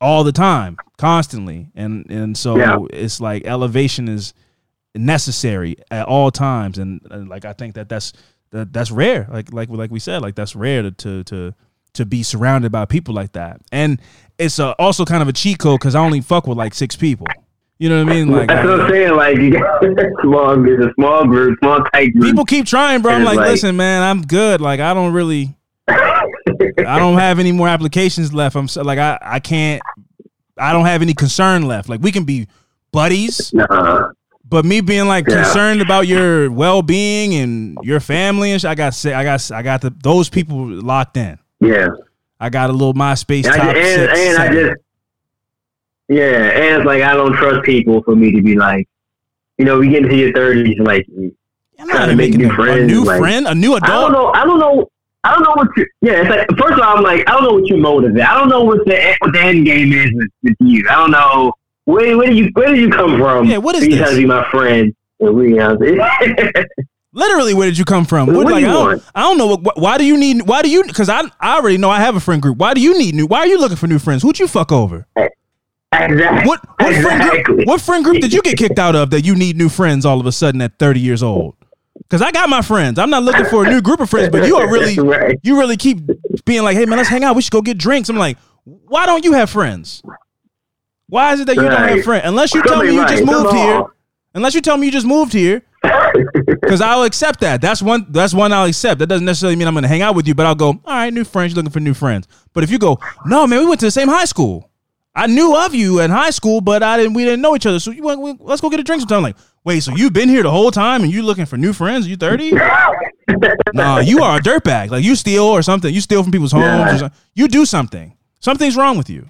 all 0.00 0.24
the 0.24 0.32
time, 0.32 0.76
constantly. 0.98 1.68
And 1.76 2.04
and 2.10 2.36
so 2.36 2.56
Yeah. 2.58 2.78
it's 2.90 3.20
like 3.20 3.46
elevation 3.46 4.08
is 4.08 4.34
necessary 4.96 5.76
at 5.90 6.06
all 6.06 6.30
times 6.30 6.78
and, 6.78 7.00
and 7.10 7.28
like 7.28 7.44
I 7.44 7.52
think 7.52 7.74
that 7.74 7.88
that's 7.88 8.12
that, 8.50 8.72
that's 8.72 8.90
rare. 8.90 9.28
Like 9.30 9.52
like 9.52 9.68
like 9.70 9.90
we 9.92 10.00
said, 10.00 10.20
like 10.20 10.34
that's 10.34 10.56
rare 10.56 10.82
to 10.82 10.90
to 10.90 11.24
to, 11.24 11.54
to 11.94 12.04
be 12.04 12.22
surrounded 12.24 12.72
by 12.72 12.84
people 12.86 13.14
like 13.14 13.32
that. 13.32 13.60
And 13.70 14.00
it's 14.36 14.58
a, 14.58 14.72
also 14.80 15.04
kind 15.04 15.22
of 15.22 15.28
a 15.28 15.32
cheat 15.32 15.58
code 15.60 15.80
cuz 15.80 15.94
I 15.94 16.00
only 16.00 16.20
fuck 16.20 16.46
with 16.48 16.58
like 16.58 16.74
6 16.74 16.96
people. 16.96 17.26
You 17.78 17.88
know 17.88 18.04
what 18.04 18.12
I 18.12 18.14
mean? 18.16 18.30
Like 18.30 18.48
That's 18.48 18.66
what 18.66 18.80
I'm 18.82 18.90
saying. 18.90 19.16
Like, 19.16 19.36
you 19.36 19.50
got 19.50 19.80
small, 20.22 20.64
it's 20.64 20.84
a 20.84 20.92
small 20.94 21.24
group, 21.26 21.58
small 21.60 21.80
tight 21.92 22.12
group. 22.14 22.24
People 22.24 22.44
keep 22.44 22.66
trying, 22.66 23.02
bro. 23.02 23.12
I'm 23.12 23.24
like, 23.24 23.36
like- 23.36 23.48
listen, 23.50 23.76
man, 23.76 24.02
I'm 24.02 24.22
good. 24.22 24.60
Like, 24.60 24.78
I 24.78 24.94
don't 24.94 25.12
really, 25.12 25.56
I 26.78 26.98
don't 26.98 27.18
have 27.18 27.38
any 27.38 27.52
more 27.52 27.68
applications 27.68 28.32
left. 28.32 28.56
I'm 28.56 28.68
so, 28.68 28.82
like, 28.82 28.98
I, 28.98 29.18
I 29.22 29.40
can't 29.40 29.82
I 30.58 30.72
don't 30.72 30.86
have 30.86 31.02
any 31.02 31.14
concern 31.14 31.62
left. 31.62 31.88
Like 31.88 32.00
we 32.00 32.12
can 32.12 32.24
be 32.24 32.46
buddies, 32.92 33.52
Nah. 33.52 34.10
but 34.48 34.64
me 34.64 34.80
being 34.80 35.06
like 35.08 35.26
Yeah. 35.28 35.42
concerned 35.42 35.82
about 35.82 36.06
your 36.06 36.50
well 36.50 36.80
being 36.82 37.34
and 37.34 37.76
your 37.82 37.98
family 38.00 38.52
and 38.52 38.60
shit, 38.60 38.70
I 38.70 38.74
got 38.74 39.04
I 39.06 39.24
got 39.24 39.50
I 39.50 39.62
got 39.62 39.80
the 39.80 39.90
those 40.02 40.28
people 40.28 40.66
locked 40.68 41.16
in. 41.16 41.38
Yeah. 41.60 41.88
I 42.40 42.50
got 42.50 42.70
a 42.70 42.72
little 42.72 42.94
MySpace 42.94 43.44
And, 43.46 43.54
I, 43.54 43.56
top 43.56 43.76
and, 43.76 43.86
six. 44.10 44.18
and 44.20 44.38
I 44.38 44.52
just, 44.52 44.76
yeah, 46.08 46.50
and 46.50 46.76
it's 46.76 46.84
like 46.86 47.02
I 47.02 47.14
don't 47.14 47.32
trust 47.34 47.64
people 47.64 48.02
for 48.02 48.14
me 48.14 48.32
to 48.32 48.42
be 48.42 48.56
like, 48.56 48.86
you 49.58 49.64
know, 49.64 49.78
we 49.78 49.88
get 49.88 50.02
into 50.02 50.16
your 50.16 50.32
thirties, 50.32 50.76
like 50.78 51.06
I'm 51.16 51.88
trying 51.88 52.00
not 52.00 52.06
to 52.06 52.16
make 52.16 52.34
new 52.34 52.50
a, 52.50 52.72
a 52.82 52.86
new 52.86 53.04
like- 53.04 53.18
friend, 53.18 53.46
a 53.46 53.54
new 53.54 53.74
I 53.74 53.78
don't 53.80 54.10
adult. 54.10 54.12
know, 54.12 54.32
I 54.32 54.44
don't 54.44 54.58
know, 54.58 54.90
I 55.24 55.34
don't 55.34 55.42
know 55.42 55.52
what 55.54 55.68
you. 55.76 55.86
Yeah, 56.02 56.20
it's 56.20 56.30
like 56.30 56.46
first 56.58 56.74
of 56.74 56.80
all, 56.80 56.98
I'm 56.98 57.02
like, 57.02 57.28
I 57.28 57.32
don't 57.32 57.44
know 57.44 57.54
what 57.54 57.66
your 57.66 57.78
motive 57.78 58.16
is. 58.16 58.22
I 58.22 58.34
don't 58.34 58.48
know 58.48 58.62
what 58.62 58.84
the 58.84 59.16
what 59.20 59.32
the 59.32 59.40
end 59.40 59.64
game 59.64 59.92
is 59.92 60.10
with, 60.14 60.28
with 60.42 60.56
you. 60.60 60.86
I 60.88 60.94
don't 60.94 61.10
know 61.10 61.52
where 61.86 62.16
where 62.16 62.28
do 62.28 62.34
you 62.34 62.50
where 62.52 62.68
did 62.68 62.78
you 62.78 62.90
come 62.90 63.18
from? 63.18 63.46
Yeah, 63.46 63.58
what 63.58 63.74
is 63.74 63.86
you 63.86 63.96
this? 63.96 64.16
be 64.16 64.26
my 64.26 64.48
friend. 64.50 64.94
And 65.20 65.34
we, 65.34 65.58
Literally, 67.12 67.54
where 67.54 67.68
did 67.68 67.78
you 67.78 67.84
come 67.84 68.04
from? 68.04 68.26
What 68.26 68.44
What, 68.44 68.54
do 68.54 68.58
you 68.60 68.66
I, 68.66 68.72
don't, 68.72 68.84
want? 68.84 69.04
I 69.14 69.20
don't 69.22 69.38
know. 69.38 69.56
What, 69.56 69.78
why 69.78 69.96
do 69.98 70.04
you 70.04 70.16
need? 70.18 70.46
Why 70.48 70.62
do 70.62 70.68
you? 70.68 70.82
Because 70.84 71.08
I, 71.08 71.22
I 71.40 71.56
already 71.56 71.78
know 71.78 71.88
I 71.88 72.00
have 72.00 72.16
a 72.16 72.20
friend 72.20 72.42
group. 72.42 72.58
Why 72.58 72.74
do 72.74 72.80
you 72.80 72.98
need 72.98 73.14
new? 73.14 73.26
Why 73.26 73.38
are 73.38 73.46
you 73.46 73.58
looking 73.58 73.76
for 73.76 73.86
new 73.86 74.00
friends? 74.00 74.22
Who'd 74.22 74.38
you 74.38 74.48
fuck 74.48 74.72
over? 74.72 75.06
exactly. 75.92 76.48
What 76.48 76.60
what 76.80 76.94
friend 77.02 77.44
group? 77.44 77.66
What 77.66 77.80
friend 77.80 78.04
group 78.04 78.20
did 78.20 78.32
you 78.32 78.42
get 78.42 78.58
kicked 78.58 78.80
out 78.80 78.96
of 78.96 79.10
that 79.10 79.24
you 79.24 79.36
need 79.36 79.56
new 79.56 79.68
friends 79.68 80.04
all 80.04 80.18
of 80.18 80.26
a 80.26 80.32
sudden 80.32 80.60
at 80.60 80.78
thirty 80.78 81.00
years 81.00 81.22
old? 81.22 81.54
Because 82.04 82.22
I 82.22 82.30
got 82.30 82.48
my 82.48 82.62
friends. 82.62 82.98
I'm 82.98 83.10
not 83.10 83.22
looking 83.22 83.46
for 83.46 83.64
a 83.64 83.68
new 83.70 83.80
group 83.82 84.00
of 84.00 84.08
friends, 84.10 84.28
but 84.30 84.46
you 84.46 84.56
are 84.56 84.70
really, 84.70 84.96
Right. 84.98 85.38
you 85.42 85.58
really 85.58 85.76
keep 85.76 85.98
being 86.44 86.62
like, 86.62 86.76
hey 86.76 86.84
man, 86.86 86.98
let's 86.98 87.08
hang 87.08 87.24
out. 87.24 87.34
We 87.34 87.42
should 87.42 87.52
go 87.52 87.62
get 87.62 87.78
drinks. 87.78 88.08
I'm 88.08 88.16
like, 88.16 88.36
why 88.64 89.06
don't 89.06 89.24
you 89.24 89.32
have 89.32 89.50
friends? 89.50 90.02
Why 91.08 91.32
is 91.32 91.40
it 91.40 91.46
that 91.46 91.56
you 91.56 91.62
don't 91.62 91.72
have 91.72 91.90
Right. 91.90 92.04
friends? 92.04 92.22
Unless 92.26 92.54
you 92.54 92.62
tell 92.62 92.82
me 92.82 92.92
you 92.92 93.00
right. 93.00 93.08
just 93.08 93.24
moved 93.24 93.54
here. 93.54 93.84
Unless 94.34 94.54
you 94.54 94.60
tell 94.60 94.76
me 94.76 94.86
you 94.86 94.92
just 94.92 95.06
moved 95.06 95.32
here, 95.32 95.62
because 96.46 96.80
I'll 96.80 97.04
accept 97.04 97.40
that. 97.40 97.60
That's 97.60 97.80
one. 97.80 98.06
That's 98.08 98.34
one 98.34 98.52
I'll 98.52 98.66
accept. 98.66 98.98
That 98.98 99.06
doesn't 99.06 99.24
necessarily 99.24 99.54
mean 99.54 99.68
I'm 99.68 99.74
going 99.74 99.82
to 99.82 99.88
hang 99.88 100.02
out 100.02 100.14
with 100.16 100.26
you, 100.26 100.34
but 100.34 100.44
I'll 100.46 100.54
go. 100.56 100.68
All 100.68 100.80
right, 100.86 101.12
new 101.12 101.24
friends. 101.24 101.52
You're 101.52 101.56
looking 101.62 101.70
for 101.72 101.78
new 101.80 101.94
friends. 101.94 102.26
But 102.52 102.64
if 102.64 102.70
you 102.70 102.78
go, 102.78 102.98
no, 103.26 103.46
man, 103.46 103.60
we 103.60 103.66
went 103.66 103.80
to 103.80 103.86
the 103.86 103.90
same 103.92 104.08
high 104.08 104.24
school. 104.24 104.70
I 105.14 105.28
knew 105.28 105.56
of 105.56 105.72
you 105.74 106.00
in 106.00 106.10
high 106.10 106.30
school, 106.30 106.60
but 106.60 106.82
I 106.82 106.96
didn't. 106.96 107.14
We 107.14 107.24
didn't 107.24 107.42
know 107.42 107.54
each 107.54 107.66
other. 107.66 107.78
So 107.78 107.92
you 107.92 108.02
went. 108.02 108.20
We, 108.20 108.34
let's 108.40 108.60
go 108.60 108.70
get 108.70 108.80
a 108.80 108.82
drink 108.82 109.02
sometime. 109.02 109.18
I'm 109.18 109.22
like, 109.22 109.36
wait, 109.64 109.80
so 109.82 109.92
you've 109.96 110.12
been 110.12 110.28
here 110.28 110.42
the 110.42 110.50
whole 110.50 110.70
time 110.70 111.02
and 111.02 111.12
you're 111.12 111.22
looking 111.22 111.46
for 111.46 111.56
new 111.56 111.72
friends? 111.72 112.06
You 112.06 112.16
30? 112.16 112.52
nah, 113.74 113.98
you 114.00 114.22
are 114.22 114.38
a 114.38 114.40
dirtbag. 114.40 114.90
Like 114.90 115.04
you 115.04 115.16
steal 115.16 115.44
or 115.44 115.62
something. 115.62 115.92
You 115.92 116.00
steal 116.00 116.22
from 116.22 116.32
people's 116.32 116.52
homes. 116.52 116.64
Yeah. 116.64 116.94
Or 116.94 116.98
something. 116.98 117.18
You 117.34 117.48
do 117.48 117.64
something. 117.64 118.16
Something's 118.40 118.76
wrong 118.76 118.96
with 118.96 119.08
you. 119.10 119.28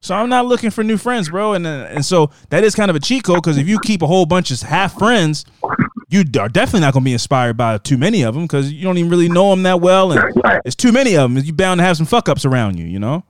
So 0.00 0.14
I'm 0.14 0.28
not 0.28 0.44
looking 0.46 0.70
for 0.70 0.84
new 0.84 0.98
friends, 0.98 1.30
bro. 1.30 1.54
And 1.54 1.66
uh, 1.66 1.86
and 1.90 2.04
so 2.04 2.30
that 2.50 2.62
is 2.62 2.74
kind 2.74 2.90
of 2.90 2.96
a 2.96 3.00
cheat 3.00 3.24
code 3.24 3.36
because 3.36 3.56
if 3.56 3.66
you 3.66 3.78
keep 3.80 4.02
a 4.02 4.06
whole 4.06 4.26
bunch 4.26 4.50
of 4.50 4.60
half 4.60 4.98
friends, 4.98 5.46
you 6.10 6.20
are 6.38 6.48
definitely 6.48 6.80
not 6.80 6.92
going 6.92 7.02
to 7.02 7.06
be 7.06 7.14
inspired 7.14 7.56
by 7.56 7.78
too 7.78 7.96
many 7.96 8.22
of 8.22 8.34
them 8.34 8.44
because 8.44 8.70
you 8.70 8.82
don't 8.82 8.98
even 8.98 9.10
really 9.10 9.30
know 9.30 9.48
them 9.50 9.62
that 9.62 9.80
well, 9.80 10.12
and 10.12 10.22
it's 10.66 10.76
too 10.76 10.92
many 10.92 11.16
of 11.16 11.32
them. 11.34 11.42
You're 11.42 11.54
bound 11.56 11.78
to 11.78 11.84
have 11.84 11.96
some 11.96 12.04
fuck 12.04 12.28
ups 12.28 12.44
around 12.44 12.78
you, 12.78 12.84
you 12.84 12.98
know. 12.98 13.24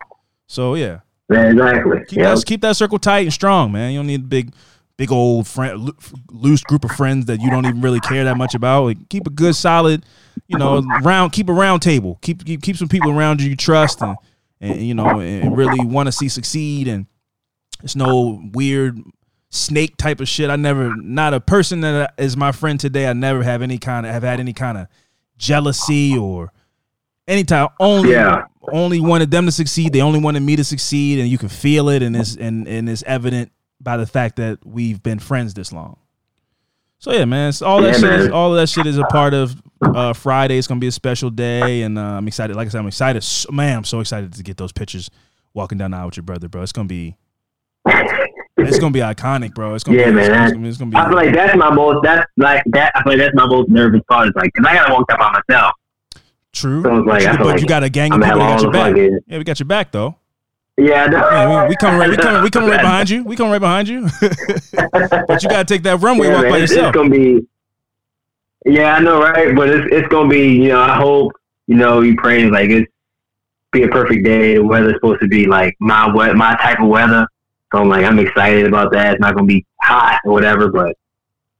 So 0.49 0.74
yeah, 0.74 1.01
Yeah, 1.30 1.51
exactly. 1.51 1.99
keep 2.09 2.18
Yeah. 2.18 2.34
that 2.34 2.45
keep 2.45 2.61
that 2.62 2.74
circle 2.74 2.99
tight 2.99 3.20
and 3.20 3.32
strong, 3.32 3.70
man. 3.70 3.92
You 3.92 4.01
don't 4.01 4.09
need 4.09 4.20
a 4.22 4.24
big, 4.24 4.53
big 4.97 5.11
old 5.11 5.47
friend, 5.47 5.90
loose 6.30 6.62
group 6.62 6.84
of 6.84 6.90
friends 6.92 7.26
that 7.26 7.40
you 7.40 7.51
don't 7.51 7.66
even 7.66 7.80
really 7.80 8.01
care 8.01 8.24
that 8.24 8.36
much 8.36 8.55
about. 8.55 8.84
Like, 8.84 9.09
keep 9.09 9.26
a 9.26 9.30
good, 9.30 9.57
solid, 9.57 10.05
you 10.47 10.59
know, 10.59 10.80
round. 11.03 11.32
Keep 11.32 11.49
a 11.49 11.53
round 11.53 11.82
table. 11.82 12.18
Keep 12.22 12.45
keep 12.45 12.62
keep 12.62 12.76
some 12.76 12.88
people 12.88 13.11
around 13.11 13.40
you 13.40 13.51
you 13.51 13.57
trust 13.57 14.03
and 14.03 14.16
and 14.61 14.82
you 14.82 14.95
know 14.95 15.20
and 15.20 15.57
really 15.57 15.84
want 15.84 16.07
to 16.07 16.12
see 16.12 16.28
succeed. 16.28 16.88
And 16.88 17.07
it's 17.82 17.97
no 17.97 18.40
weird 18.53 18.99
snake 19.51 19.97
type 19.97 20.20
of 20.20 20.28
shit. 20.28 20.51
I 20.51 20.57
never, 20.57 20.97
not 20.97 21.32
a 21.34 21.40
person 21.40 21.80
that 21.82 22.11
uh, 22.11 22.22
is 22.22 22.36
my 22.36 22.51
friend 22.53 22.78
today. 22.78 23.07
I 23.07 23.12
never 23.12 23.42
have 23.42 23.62
any 23.62 23.78
kind 23.78 24.07
of 24.07 24.12
have 24.12 24.22
had 24.22 24.40
any 24.40 24.53
kind 24.53 24.78
of 24.78 24.86
jealousy 25.38 26.16
or 26.16 26.53
any 27.28 27.45
type. 27.45 27.70
Only 27.80 28.12
Yeah. 28.12 28.45
only 28.72 29.01
wanted 29.01 29.30
them 29.30 29.47
to 29.47 29.53
succeed. 29.53 29.92
They 29.92 30.01
only 30.01 30.20
wanted 30.20 30.40
me 30.42 30.57
to 30.57 30.64
succeed, 30.64 31.18
and 31.18 31.28
you 31.28 31.38
can 31.38 31.49
feel 31.49 31.88
it, 31.88 32.03
and 32.03 32.16
it's 32.16 32.36
and 32.36 32.66
and 32.66 32.88
it's 32.88 33.03
evident 33.07 33.51
by 33.81 33.97
the 33.97 34.07
fact 34.07 34.37
that 34.37 34.64
we've 34.64 35.03
been 35.03 35.18
friends 35.18 35.55
this 35.55 35.72
long. 35.72 35.99
So 36.99 37.12
yeah, 37.12 37.25
man, 37.27 37.53
all 37.62 37.83
that 37.83 37.93
Yeah, 37.93 37.99
shit 37.99 38.20
is 38.20 38.29
all 38.31 38.53
of 38.55 38.61
that 38.61 38.68
shit 38.68 38.87
is 38.87 38.97
a 38.97 39.05
part 39.05 39.35
of 39.35 39.55
uh, 39.83 40.12
Friday. 40.14 40.57
It's 40.57 40.66
gonna 40.66 40.81
be 40.81 40.87
a 40.87 40.93
special 40.93 41.29
day, 41.29 41.83
and 41.83 41.99
uh, 41.99 42.03
I'm 42.03 42.27
excited. 42.27 42.57
Like 42.57 42.66
I 42.66 42.70
said, 42.70 42.79
I'm 42.79 42.87
excited. 42.87 43.22
So, 43.22 43.53
man, 43.53 43.77
I'm 43.77 43.85
so 43.85 44.01
excited 44.01 44.33
to 44.33 44.43
get 44.43 44.57
those 44.57 44.72
pictures 44.72 45.11
walking 45.53 45.77
down 45.77 45.91
the 45.91 45.99
aisle 45.99 46.07
with 46.07 46.16
your 46.16 46.25
brother, 46.25 46.49
bro. 46.49 46.62
It's 46.62 46.72
gonna 46.72 46.89
be 46.89 47.16
it's 48.57 48.79
gonna 48.79 48.93
be 48.93 49.01
iconic, 49.01 49.55
bro. 49.55 49.75
It's 49.75 49.85
gonna 49.85 49.99
Yeah, 49.99 50.07
be, 50.07 50.12
man. 50.12 50.43
It's 50.45 50.53
gonna, 50.53 50.68
it's 50.68 50.79
gonna 50.79 50.91
be. 50.93 50.97
I 50.97 51.09
feel 51.09 51.16
like 51.16 51.35
that's 51.35 51.57
my 51.57 51.70
most. 51.70 51.99
That's 52.03 52.25
like 52.39 52.62
that. 52.72 52.93
I 52.95 53.03
feel 53.03 53.12
like 53.12 53.18
that's 53.18 53.35
my 53.35 53.47
most 53.47 53.68
nervous 53.68 54.01
part. 54.09 54.29
Is 54.29 54.35
like, 54.37 54.51
cause 54.55 54.64
I 54.66 54.75
gotta 54.75 54.93
walk 54.95 55.12
up 55.12 55.18
by 55.18 55.43
myself. 55.49 55.72
True, 56.53 56.83
So 56.83 56.89
like, 56.89 57.25
but, 57.25 57.39
you, 57.39 57.45
like 57.45 57.61
you 57.61 57.66
got 57.66 57.83
a 57.83 57.91
gang 57.91 58.12
of 58.12 58.20
people 58.22 58.39
that 58.39 58.61
got 58.61 58.62
your 58.62 58.70
back. 58.70 58.97
Yeah, 59.27 59.39
we 59.39 59.45
got 59.45 59.59
your 59.59 59.66
back 59.66 59.91
though. 59.93 60.14
Yeah, 60.77 61.07
know. 61.07 61.18
Yeah, 61.31 61.62
we, 61.62 61.68
we 61.70 61.77
coming 61.77 62.01
right, 62.01 62.11
we 62.11 62.16
coming, 62.16 62.43
we 62.43 62.51
coming 62.51 62.68
right 62.70 62.81
behind 62.83 63.09
you. 63.11 63.22
We 63.25 63.37
coming 63.37 63.53
right 63.53 63.61
behind 63.61 63.89
you. 63.89 64.09
but 64.72 65.43
you 65.43 65.49
gotta 65.49 65.64
take 65.64 65.83
that 65.85 66.01
runway 66.01 66.27
Yeah, 66.29 66.35
walk 66.35 66.43
man, 66.43 66.51
by 66.53 66.59
yourself. 66.59 66.89
it's 66.89 66.95
gonna 66.97 67.11
be. 67.11 67.47
Yeah, 68.66 68.95
I 68.95 69.01
know, 69.01 69.20
right? 69.20 69.55
But 69.55 69.68
it's 69.70 69.87
it's 69.93 70.09
gonna 70.09 70.29
be. 70.29 70.55
You 70.55 70.68
know, 70.68 70.81
I 70.81 70.97
hope. 70.97 71.33
You 71.66 71.77
know, 71.77 72.01
you 72.01 72.16
praying 72.16 72.51
like 72.51 72.70
it's 72.70 72.91
be 73.72 73.85
a 73.85 73.89
perfect 73.89 74.25
day. 74.25 74.55
The 74.55 74.64
weather's 74.64 74.95
supposed 74.95 75.20
to 75.20 75.29
be 75.29 75.47
like 75.47 75.75
my 75.81 76.09
we- 76.12 76.35
my 76.35 76.55
type 76.57 76.81
of 76.81 76.89
weather. 76.89 77.27
So 77.72 77.81
I'm 77.81 77.89
like, 77.89 78.05
I'm 78.05 78.18
excited 78.18 78.66
about 78.66 78.93
that. 78.93 79.12
It's 79.14 79.20
not 79.20 79.35
gonna 79.35 79.47
be 79.47 79.64
hot 79.83 80.20
or 80.25 80.33
whatever, 80.33 80.68
but 80.70 80.97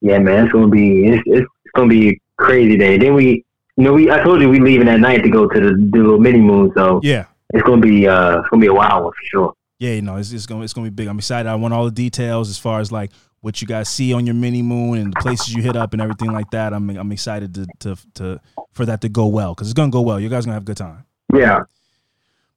yeah, 0.01 0.19
man, 0.19 0.45
it's 0.45 0.53
gonna 0.53 0.69
be 0.69 1.07
it's 1.07 1.23
it's, 1.27 1.41
it's 1.65 1.73
gonna 1.75 1.89
be 1.89 2.11
a 2.11 2.21
crazy 2.39 2.77
day. 2.77 2.99
Then 2.99 3.15
we, 3.15 3.45
you 3.77 3.85
know, 3.85 3.93
we 3.95 4.11
I 4.11 4.23
told 4.23 4.41
you 4.43 4.49
we 4.49 4.61
leaving 4.61 4.89
at 4.89 5.01
night 5.01 5.23
to 5.23 5.31
go 5.31 5.47
to 5.49 5.61
the, 5.61 5.71
the 5.93 5.99
little 5.99 6.19
mini 6.19 6.41
moon. 6.41 6.73
So 6.77 7.01
yeah. 7.03 7.27
It's 7.55 7.63
gonna 7.63 7.81
be 7.81 8.07
uh 8.07 8.41
it's 8.41 8.49
gonna 8.51 8.61
be 8.61 8.67
a 8.67 8.75
wild 8.75 9.05
one 9.05 9.13
for 9.13 9.25
sure. 9.31 9.55
yeah, 9.79 9.93
you 9.93 10.03
know, 10.03 10.17
it's, 10.17 10.33
it's 10.33 10.47
gonna 10.47 10.63
it's 10.65 10.73
gonna 10.73 10.91
be 10.91 10.95
big. 10.95 11.09
I'm 11.09 11.19
excited. 11.19 11.49
I 11.49 11.55
want 11.55 11.73
all 11.73 11.85
the 11.87 11.91
details 11.91 12.51
as 12.51 12.59
far 12.59 12.81
as 12.81 12.93
like 12.93 13.11
what 13.41 13.61
you 13.61 13.69
guys 13.69 13.89
see 13.89 14.13
on 14.13 14.27
your 14.27 14.35
mini 14.35 14.63
moon 14.63 14.99
and 14.99 15.13
the 15.13 15.21
places 15.21 15.55
you 15.55 15.63
hit 15.63 15.77
up 15.77 15.93
and 15.93 16.03
everything 16.03 16.33
like 16.33 16.51
that. 16.51 16.73
I'm 16.75 16.91
I'm 16.91 17.13
excited 17.13 17.55
to 17.55 17.67
to, 17.81 17.97
to 18.15 18.41
for 18.73 18.85
that 18.87 19.01
to 19.03 19.09
go 19.09 19.27
well 19.27 19.55
because 19.55 19.69
it's 19.69 19.75
gonna 19.75 19.91
go 19.91 20.03
well. 20.03 20.19
You 20.19 20.29
guys 20.29 20.45
are 20.45 20.47
gonna 20.47 20.55
have 20.55 20.63
a 20.63 20.67
good 20.67 20.77
time. 20.77 21.05
Yeah. 21.33 21.61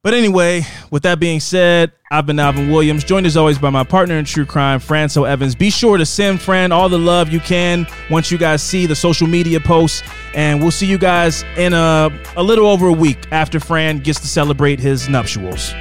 But 0.07 0.13
anyway, 0.13 0.65
with 0.89 1.03
that 1.03 1.19
being 1.19 1.41
said, 1.41 1.91
I've 2.09 2.25
been 2.25 2.39
Alvin 2.39 2.71
Williams, 2.71 3.03
joined 3.03 3.25
as 3.25 3.35
always 3.35 3.59
by 3.59 3.69
my 3.71 3.83
partner 3.83 4.15
in 4.15 4.23
true 4.23 4.45
crime, 4.45 4.79
Franco 4.79 5.25
Evans. 5.25 5.53
Be 5.53 5.69
sure 5.69 5.97
to 5.97 6.05
send 6.05 6.39
Fran 6.39 6.71
all 6.71 6.87
the 6.87 6.97
love 6.97 7.27
you 7.27 7.41
can 7.41 7.85
once 8.09 8.31
you 8.31 8.37
guys 8.37 8.63
see 8.63 8.85
the 8.85 8.95
social 8.95 9.27
media 9.27 9.59
posts, 9.59 10.03
and 10.33 10.61
we'll 10.61 10.71
see 10.71 10.85
you 10.85 10.97
guys 10.97 11.43
in 11.57 11.73
a 11.73 12.09
a 12.37 12.41
little 12.41 12.67
over 12.67 12.87
a 12.87 12.93
week 12.93 13.17
after 13.33 13.59
Fran 13.59 13.99
gets 13.99 14.21
to 14.21 14.27
celebrate 14.27 14.79
his 14.79 15.09
nuptials. 15.09 15.73